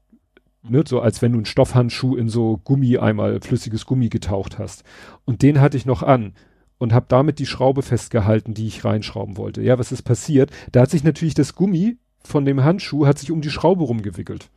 [0.68, 4.82] Ne, so als wenn du einen Stoffhandschuh in so Gummi einmal flüssiges Gummi getaucht hast.
[5.24, 6.34] Und den hatte ich noch an
[6.78, 9.62] und habe damit die Schraube festgehalten, die ich reinschrauben wollte.
[9.62, 10.50] Ja, was ist passiert?
[10.72, 14.48] Da hat sich natürlich das Gummi von dem Handschuh hat sich um die Schraube rumgewickelt.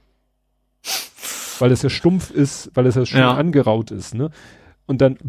[1.60, 3.34] Weil es ja stumpf ist, weil es ja schon ja.
[3.34, 4.32] angeraut ist, ne?
[4.86, 5.20] Und dann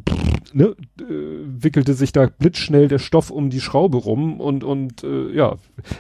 [0.55, 5.31] ne, äh, wickelte sich da blitzschnell der Stoff um die Schraube rum und und äh,
[5.33, 5.57] ja,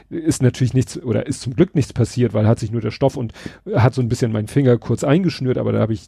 [0.08, 3.18] ist natürlich nichts oder ist zum Glück nichts passiert, weil hat sich nur der Stoff
[3.18, 3.34] und
[3.74, 6.06] hat so ein bisschen meinen Finger kurz eingeschnürt, aber da habe ich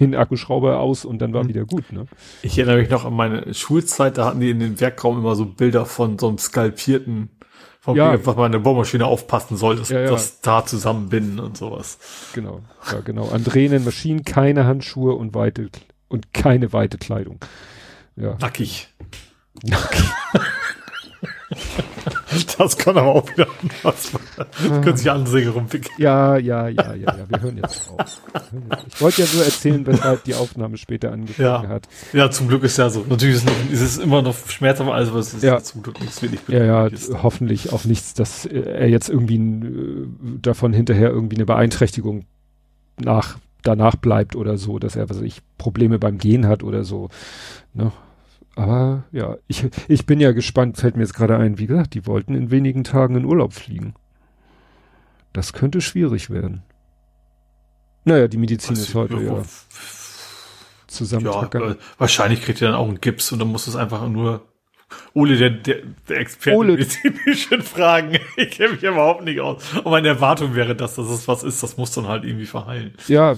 [0.00, 1.48] den Akkuschrauber aus und dann war mhm.
[1.48, 1.92] wieder gut.
[1.92, 2.06] Ne?
[2.42, 5.46] Ich erinnere mich noch an meine Schulzeit, da hatten die in den Werkraum immer so
[5.46, 7.30] Bilder von so einem skalpierten
[7.80, 8.14] vom ja.
[8.26, 10.10] was man in der Bohrmaschine aufpassen soll, das, ja, ja.
[10.10, 11.98] das da zusammenbinden und sowas.
[12.34, 12.60] Genau,
[12.92, 13.28] ja genau.
[13.30, 15.70] An drehenden Maschinen keine Handschuhe und weite
[16.08, 17.38] und keine weite Kleidung.
[18.16, 18.36] Ja.
[18.38, 18.88] Nackig.
[19.62, 20.04] Nackig.
[22.58, 24.12] Das kann aber auch wieder anders.
[24.36, 25.94] Das können sich andere Säge rumwickeln.
[25.98, 27.26] Ja, ja, ja, ja, ja.
[27.28, 28.20] Wir hören jetzt auf.
[28.86, 31.68] Ich wollte ja nur erzählen, weshalb die Aufnahme später angefangen ja.
[31.68, 31.88] hat.
[32.12, 33.04] Ja, zum Glück ist ja so.
[33.08, 35.60] Natürlich ist, noch, ist es immer noch schmerzhaft, aber es ist ja.
[35.60, 36.88] zum Glück nichts wirklich Ja, ja,
[37.22, 40.06] hoffentlich auch nichts, dass er jetzt irgendwie äh,
[40.40, 42.26] davon hinterher irgendwie eine Beeinträchtigung
[43.00, 47.08] nach, danach bleibt oder so, dass er, was ich, Probleme beim Gehen hat oder so.
[47.74, 47.92] Ne?
[48.56, 52.06] Aber ja, ich, ich bin ja gespannt, fällt mir jetzt gerade ein, wie gesagt, die
[52.06, 53.94] wollten in wenigen Tagen in Urlaub fliegen.
[55.32, 56.62] Das könnte schwierig werden.
[58.04, 59.42] Naja, die Medizin Was ist heute ja
[60.90, 61.70] zusammentackern.
[61.70, 64.46] Ja, wahrscheinlich kriegt er dann auch einen Gips und dann muss es einfach nur
[65.14, 65.76] Ole, der, der,
[66.08, 66.72] der Experte Ole.
[66.72, 68.18] medizinischen Fragen.
[68.36, 69.62] Ich kenne mich überhaupt nicht aus.
[69.76, 72.94] Und meine Erwartung wäre, dass das ist, was ist, das muss dann halt irgendwie verheilen.
[73.06, 73.36] Ja,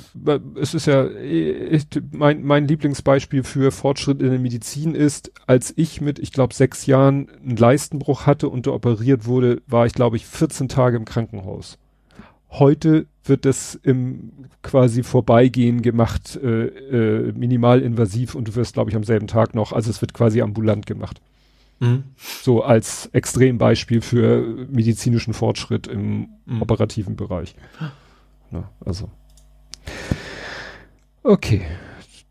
[0.60, 6.00] es ist ja, ich, mein, mein Lieblingsbeispiel für Fortschritt in der Medizin ist, als ich
[6.00, 10.26] mit, ich glaube, sechs Jahren einen Leistenbruch hatte und operiert wurde, war ich, glaube ich,
[10.26, 11.78] 14 Tage im Krankenhaus.
[12.50, 14.32] Heute wird das im
[14.62, 19.72] quasi Vorbeigehen gemacht, äh, äh, minimalinvasiv und du wirst, glaube ich, am selben Tag noch,
[19.72, 21.20] also es wird quasi ambulant gemacht.
[21.82, 22.04] Mhm.
[22.16, 26.62] So als Extrembeispiel für medizinischen Fortschritt im mhm.
[26.62, 27.56] operativen Bereich.
[28.52, 29.10] Na, also.
[31.24, 31.62] Okay.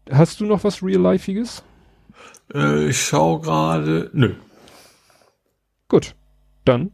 [0.10, 1.64] Hast du noch was Real-Lifeiges?
[2.54, 4.10] Äh, ich schau gerade.
[4.14, 4.36] Nö.
[5.90, 6.16] Gut.
[6.64, 6.92] Dann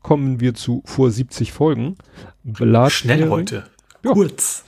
[0.00, 1.96] kommen wir zu vor 70 Folgen.
[2.44, 3.64] Blathering, Schnell heute.
[4.02, 4.12] Ja.
[4.12, 4.64] Kurz.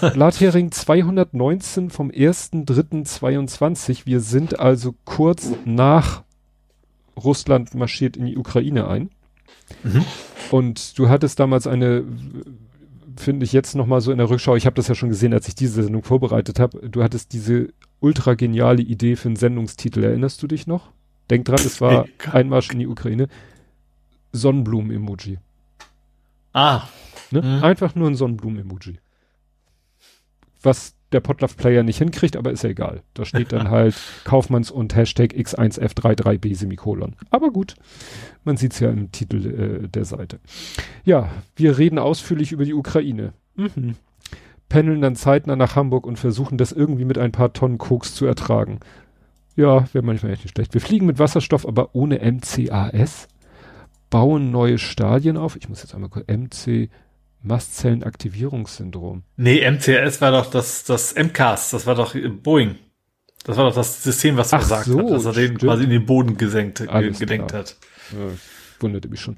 [0.12, 4.04] Blathering 219 vom 1.3.22.
[4.04, 6.24] Wir sind also kurz nach
[7.16, 9.10] Russland marschiert in die Ukraine ein.
[9.82, 10.04] Mhm.
[10.50, 12.04] Und du hattest damals eine,
[13.16, 15.48] finde ich jetzt nochmal so in der Rückschau, ich habe das ja schon gesehen, als
[15.48, 20.02] ich diese Sendung vorbereitet habe, du hattest diese ultra geniale Idee für einen Sendungstitel.
[20.02, 20.90] Erinnerst du dich noch?
[21.30, 23.28] Denk dran, es war Einmarsch in die Ukraine.
[24.32, 25.38] Sonnenblumen-Emoji.
[26.52, 26.82] Ah.
[27.30, 27.42] Ne?
[27.42, 27.64] Mhm.
[27.64, 28.98] Einfach nur ein Sonnenblumen-Emoji.
[30.62, 33.02] Was der Podlove-Player nicht hinkriegt, aber ist ja egal.
[33.14, 37.16] Da steht dann halt Kaufmanns und Hashtag X1F33B Semikolon.
[37.30, 37.74] Aber gut,
[38.44, 40.40] man sieht's ja im Titel äh, der Seite.
[41.04, 43.32] Ja, wir reden ausführlich über die Ukraine.
[43.56, 43.96] Mhm.
[44.68, 48.24] Pendeln dann zeitnah nach Hamburg und versuchen das irgendwie mit ein paar Tonnen Koks zu
[48.24, 48.80] ertragen.
[49.54, 50.72] Ja, wäre manchmal echt nicht schlecht.
[50.72, 53.28] Wir fliegen mit Wasserstoff, aber ohne MCAS.
[54.08, 55.56] Bauen neue Stadien auf.
[55.56, 56.90] Ich muss jetzt einmal kurz MC
[57.42, 59.22] Mastzellenaktivierungssyndrom.
[59.36, 62.76] Nee, MCS war doch das, das MCAS, das war doch Boeing.
[63.44, 66.06] Das war doch das System, was versagt so, hat, dass er den quasi in den
[66.06, 67.60] Boden gesenkt, gedenkt klar.
[67.60, 67.76] hat.
[68.12, 68.34] Ja,
[68.80, 69.36] wunderte mich schon.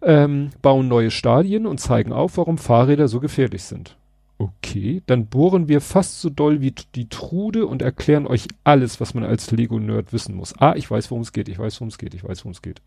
[0.00, 3.96] Ähm, bauen neue Stadien und zeigen auf, warum Fahrräder so gefährlich sind.
[4.38, 9.14] Okay, dann bohren wir fast so doll wie die Trude und erklären euch alles, was
[9.14, 10.54] man als Lego-Nerd wissen muss.
[10.58, 12.62] Ah, ich weiß, worum es geht, ich weiß, worum es geht, ich weiß, worum es
[12.62, 12.82] geht.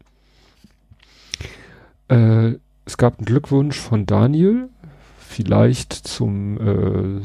[2.09, 2.55] Äh,
[2.87, 4.69] es gab einen Glückwunsch von Daniel,
[5.19, 7.21] vielleicht zum, äh,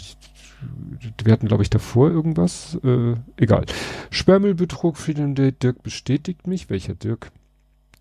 [1.24, 3.65] wir hatten glaube ich davor irgendwas, äh, egal.
[4.10, 6.68] Sperrmüllbetrug für den Dirk bestätigt mich.
[6.68, 7.31] Welcher Dirk?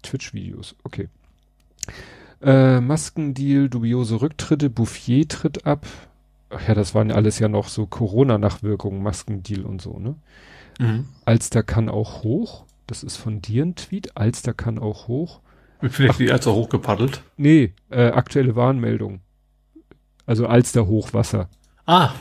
[0.02, 1.08] Twitch-Videos, okay.
[2.42, 5.86] Äh, Maskendeal, dubiose Rücktritte, Bouffier tritt ab.
[6.50, 10.16] Ach ja, das waren alles ja noch so Corona-Nachwirkungen, Maskendeal und so, ne?
[10.80, 11.06] Mhm.
[11.26, 12.66] Alster kann auch hoch.
[12.88, 14.18] Das ist von dir ein Tweet.
[14.18, 15.41] Alster kann auch hoch.
[15.90, 17.22] Vielleicht die Alster hochgepaddelt?
[17.38, 19.22] Nee, äh, aktuelle Warnmeldung.
[20.26, 21.50] Also Alster Hochwasser.
[21.86, 22.14] Ah.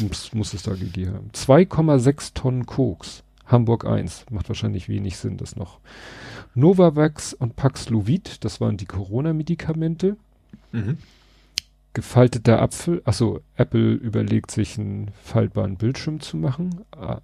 [0.00, 1.30] Muss, muss es da gegeben haben.
[1.32, 3.22] 2,6 Tonnen Koks.
[3.46, 4.26] Hamburg 1.
[4.30, 5.78] Macht wahrscheinlich wenig Sinn, das noch.
[6.54, 10.16] Novavax und Paxlovid, das waren die Corona-Medikamente.
[10.72, 10.98] Mhm.
[11.94, 13.00] gefalteter Apfel.
[13.04, 16.84] Achso, Apple überlegt sich einen faltbaren Bildschirm zu machen.
[16.92, 17.20] Ah.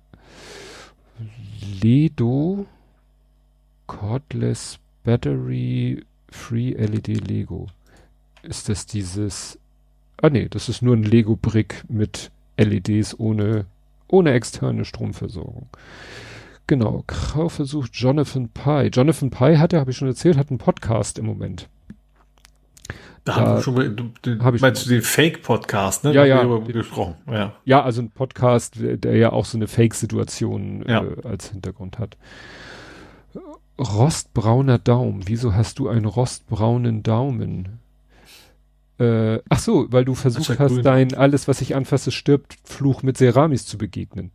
[1.83, 2.67] Ledo
[3.87, 7.69] Cordless Battery Free LED Lego.
[8.43, 9.59] Ist das dieses
[10.21, 13.67] Ah nee, das ist nur ein Lego Brick mit LEDs ohne
[14.09, 15.69] ohne externe Stromversorgung.
[16.67, 18.89] Genau, Kaufversuch Jonathan Pye.
[18.89, 21.69] Jonathan Pye hat ja, habe ich schon erzählt, hat einen Podcast im Moment.
[23.25, 26.13] Da, haben wir schon mal, du, du meinst du den Fake-Podcast, ne?
[26.13, 26.45] Ja, ja.
[26.59, 27.17] gesprochen.
[27.27, 27.55] Ja.
[27.65, 31.03] ja, also ein Podcast, der ja auch so eine Fake-Situation ja.
[31.03, 32.19] äh, als Hintergrund hat.
[33.79, 35.23] Rostbrauner Daumen.
[35.27, 37.81] Wieso hast du einen rostbraunen Daumen?
[38.99, 40.83] Äh, ach so, weil du versucht hast, grün.
[40.83, 44.31] dein alles, was ich anfasse, stirbt, Fluch mit Ceramis zu begegnen.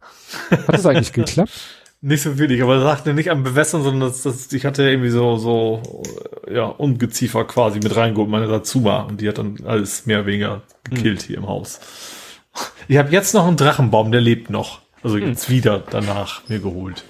[0.49, 1.51] Hat das eigentlich geklappt?
[2.01, 5.09] Nicht so wenig, aber er sagte nicht am Bewässern, sondern das, das, ich hatte irgendwie
[5.09, 6.03] so, so,
[6.49, 10.61] ja, Ungeziefer quasi mit reingeholt, meine Razuma, und die hat dann alles mehr oder weniger
[10.83, 11.27] gekillt hm.
[11.27, 11.81] hier im Haus.
[12.87, 14.81] Ich habe jetzt noch einen Drachenbaum, der lebt noch.
[15.03, 15.27] Also hm.
[15.27, 17.03] jetzt wieder danach mir geholt.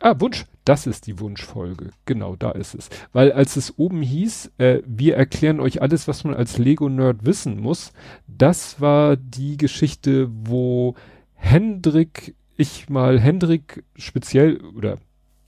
[0.00, 0.46] Ah, Wunsch.
[0.64, 1.90] Das ist die Wunschfolge.
[2.04, 2.90] Genau, da ist es.
[3.12, 7.58] Weil als es oben hieß, äh, wir erklären euch alles, was man als Lego-Nerd wissen
[7.58, 7.92] muss,
[8.26, 10.94] das war die Geschichte, wo
[11.34, 14.98] Hendrik, ich mal Hendrik speziell oder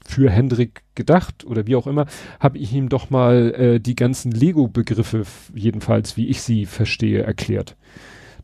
[0.07, 2.07] für Hendrik gedacht oder wie auch immer,
[2.41, 7.77] habe ich ihm doch mal äh, die ganzen Lego-Begriffe, jedenfalls wie ich sie verstehe, erklärt.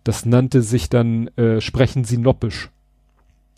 [0.04, 2.70] Das nannte sich dann äh, Sprechen Sie Noppisch.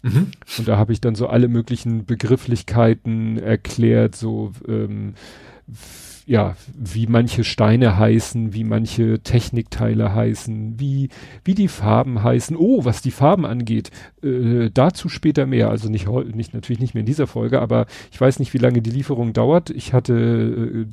[0.02, 0.28] Mhm.
[0.58, 5.14] Und da habe ich dann so alle möglichen Begrifflichkeiten erklärt, so ähm,
[6.28, 11.08] ja, wie manche Steine heißen, wie manche Technikteile heißen, wie,
[11.42, 12.54] wie die Farben heißen.
[12.54, 13.90] Oh, was die Farben angeht,
[14.22, 15.70] äh, dazu später mehr.
[15.70, 18.82] Also nicht, nicht, natürlich nicht mehr in dieser Folge, aber ich weiß nicht, wie lange
[18.82, 19.70] die Lieferung dauert.
[19.70, 20.86] Ich hatte äh,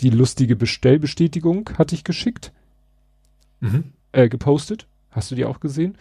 [0.00, 2.50] die lustige Bestellbestätigung, hatte ich geschickt,
[3.60, 3.92] mhm.
[4.12, 4.86] äh, gepostet.
[5.10, 5.98] Hast du die auch gesehen?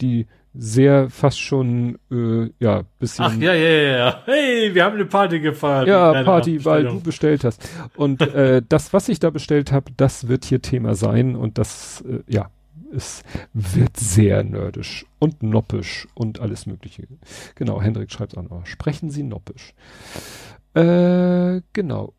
[0.00, 0.26] Die
[0.58, 3.24] sehr fast schon, äh, ja, bisschen.
[3.24, 4.22] Ach ja, ja, ja.
[4.24, 5.88] Hey, wir haben eine Party gefeiert.
[5.88, 7.68] Ja, Party, weil du bestellt hast.
[7.96, 12.02] Und äh, das, was ich da bestellt habe, das wird hier Thema sein und das,
[12.08, 12.50] äh, ja,
[12.94, 17.06] es wird sehr nerdisch und noppisch und alles mögliche.
[17.54, 18.66] Genau, Hendrik schreibt auch noch.
[18.66, 19.74] Sprechen Sie noppisch.
[20.74, 22.12] Äh, genau.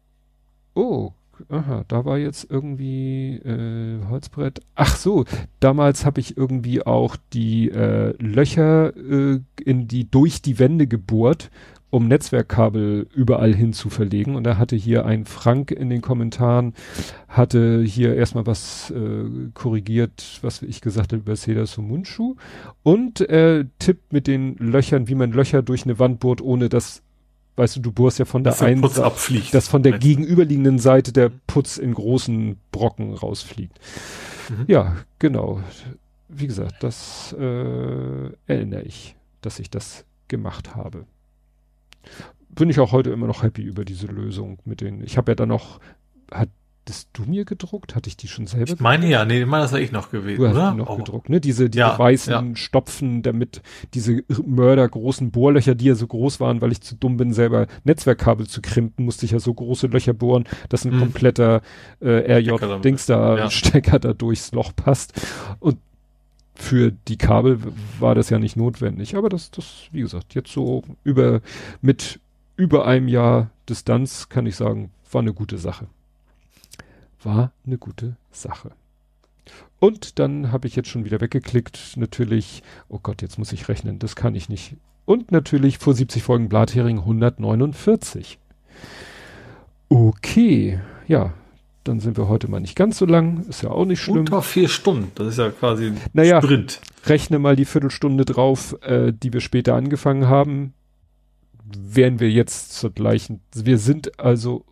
[0.75, 1.11] Oh,
[1.49, 4.61] aha, da war jetzt irgendwie äh, Holzbrett.
[4.75, 5.25] Ach so,
[5.59, 11.49] damals habe ich irgendwie auch die äh, Löcher äh, in die durch die Wände gebohrt,
[11.89, 14.35] um Netzwerkkabel überall hin zu verlegen.
[14.35, 16.73] Und da hatte hier ein Frank in den Kommentaren,
[17.27, 22.35] hatte hier erstmal was äh, korrigiert, was ich gesagt habe über Seda Sumunchu.
[22.83, 27.03] Und äh, tippt mit den Löchern, wie man Löcher durch eine Wand bohrt, ohne dass
[27.57, 29.53] weißt du, du bohrst ja von der einen Putz abfliegt.
[29.53, 33.77] dass von der gegenüberliegenden Seite der Putz in großen Brocken rausfliegt.
[34.49, 34.65] Mhm.
[34.67, 35.61] Ja, genau.
[36.29, 41.05] Wie gesagt, das äh, erinnere ich, dass ich das gemacht habe.
[42.49, 45.03] Bin ich auch heute immer noch happy über diese Lösung mit den.
[45.03, 45.79] Ich habe ja dann noch,
[46.31, 46.49] hat
[46.87, 47.95] hattest du mir gedruckt?
[47.95, 48.71] Hatte ich die schon selber?
[48.71, 50.71] Ich meine ja, nee, ich meine, das war ich noch gewesen, du hast oder?
[50.71, 50.97] Die noch oh.
[50.97, 51.41] gedruckt, ne?
[51.41, 52.55] Diese, diese ja, weißen ja.
[52.55, 53.61] Stopfen, damit
[53.93, 58.47] diese mördergroßen Bohrlöcher, die ja so groß waren, weil ich zu dumm bin, selber Netzwerkkabel
[58.47, 60.99] zu krimpen, musste ich ja so große Löcher bohren, dass ein hm.
[60.99, 61.61] kompletter
[61.99, 63.49] äh, RJ-Dings da, ja.
[63.49, 65.13] Stecker da durchs Loch passt.
[65.59, 65.77] Und
[66.55, 67.59] für die Kabel
[67.99, 69.15] war das ja nicht notwendig.
[69.15, 71.41] Aber das, das, wie gesagt, jetzt so über,
[71.81, 72.19] mit
[72.55, 75.87] über einem Jahr Distanz kann ich sagen, war eine gute Sache
[77.27, 78.71] war eine gute Sache.
[79.79, 81.97] Und dann habe ich jetzt schon wieder weggeklickt.
[81.97, 84.75] Natürlich, oh Gott, jetzt muss ich rechnen, das kann ich nicht.
[85.05, 88.39] Und natürlich vor 70 Folgen Blathering 149.
[89.89, 91.33] Okay, ja,
[91.83, 93.45] dann sind wir heute mal nicht ganz so lang.
[93.47, 94.19] Ist ja auch nicht schlimm.
[94.19, 96.81] Unter vier Stunden, das ist ja quasi ein naja, Sprint.
[97.05, 100.73] Rechne mal die Viertelstunde drauf, äh, die wir später angefangen haben.
[101.63, 103.41] Wären wir jetzt zur gleichen.
[103.53, 104.65] Wir sind also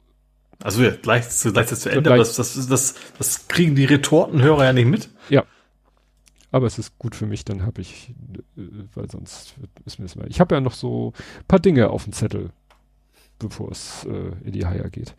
[0.64, 4.66] also ja, gleich zu, gleich zu Ende, aber das, das, das, das kriegen die Retortenhörer
[4.66, 5.10] ja nicht mit.
[5.30, 5.44] Ja.
[6.52, 8.14] Aber es ist gut für mich, dann habe ich,
[8.58, 8.62] äh,
[8.94, 10.28] weil sonst ist mir das mal.
[10.30, 11.14] Ich habe ja noch so
[11.48, 12.52] paar Dinge auf dem Zettel,
[13.40, 15.16] bevor es äh, in die Haier geht.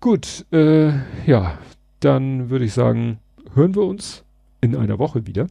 [0.00, 0.92] Gut, äh,
[1.26, 1.58] ja,
[2.00, 3.20] dann würde ich sagen,
[3.54, 4.24] hören wir uns
[4.60, 5.46] in einer Woche wieder.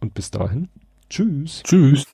[0.00, 0.68] Und bis dahin,
[1.10, 1.62] tschüss.
[1.64, 2.04] Tschüss.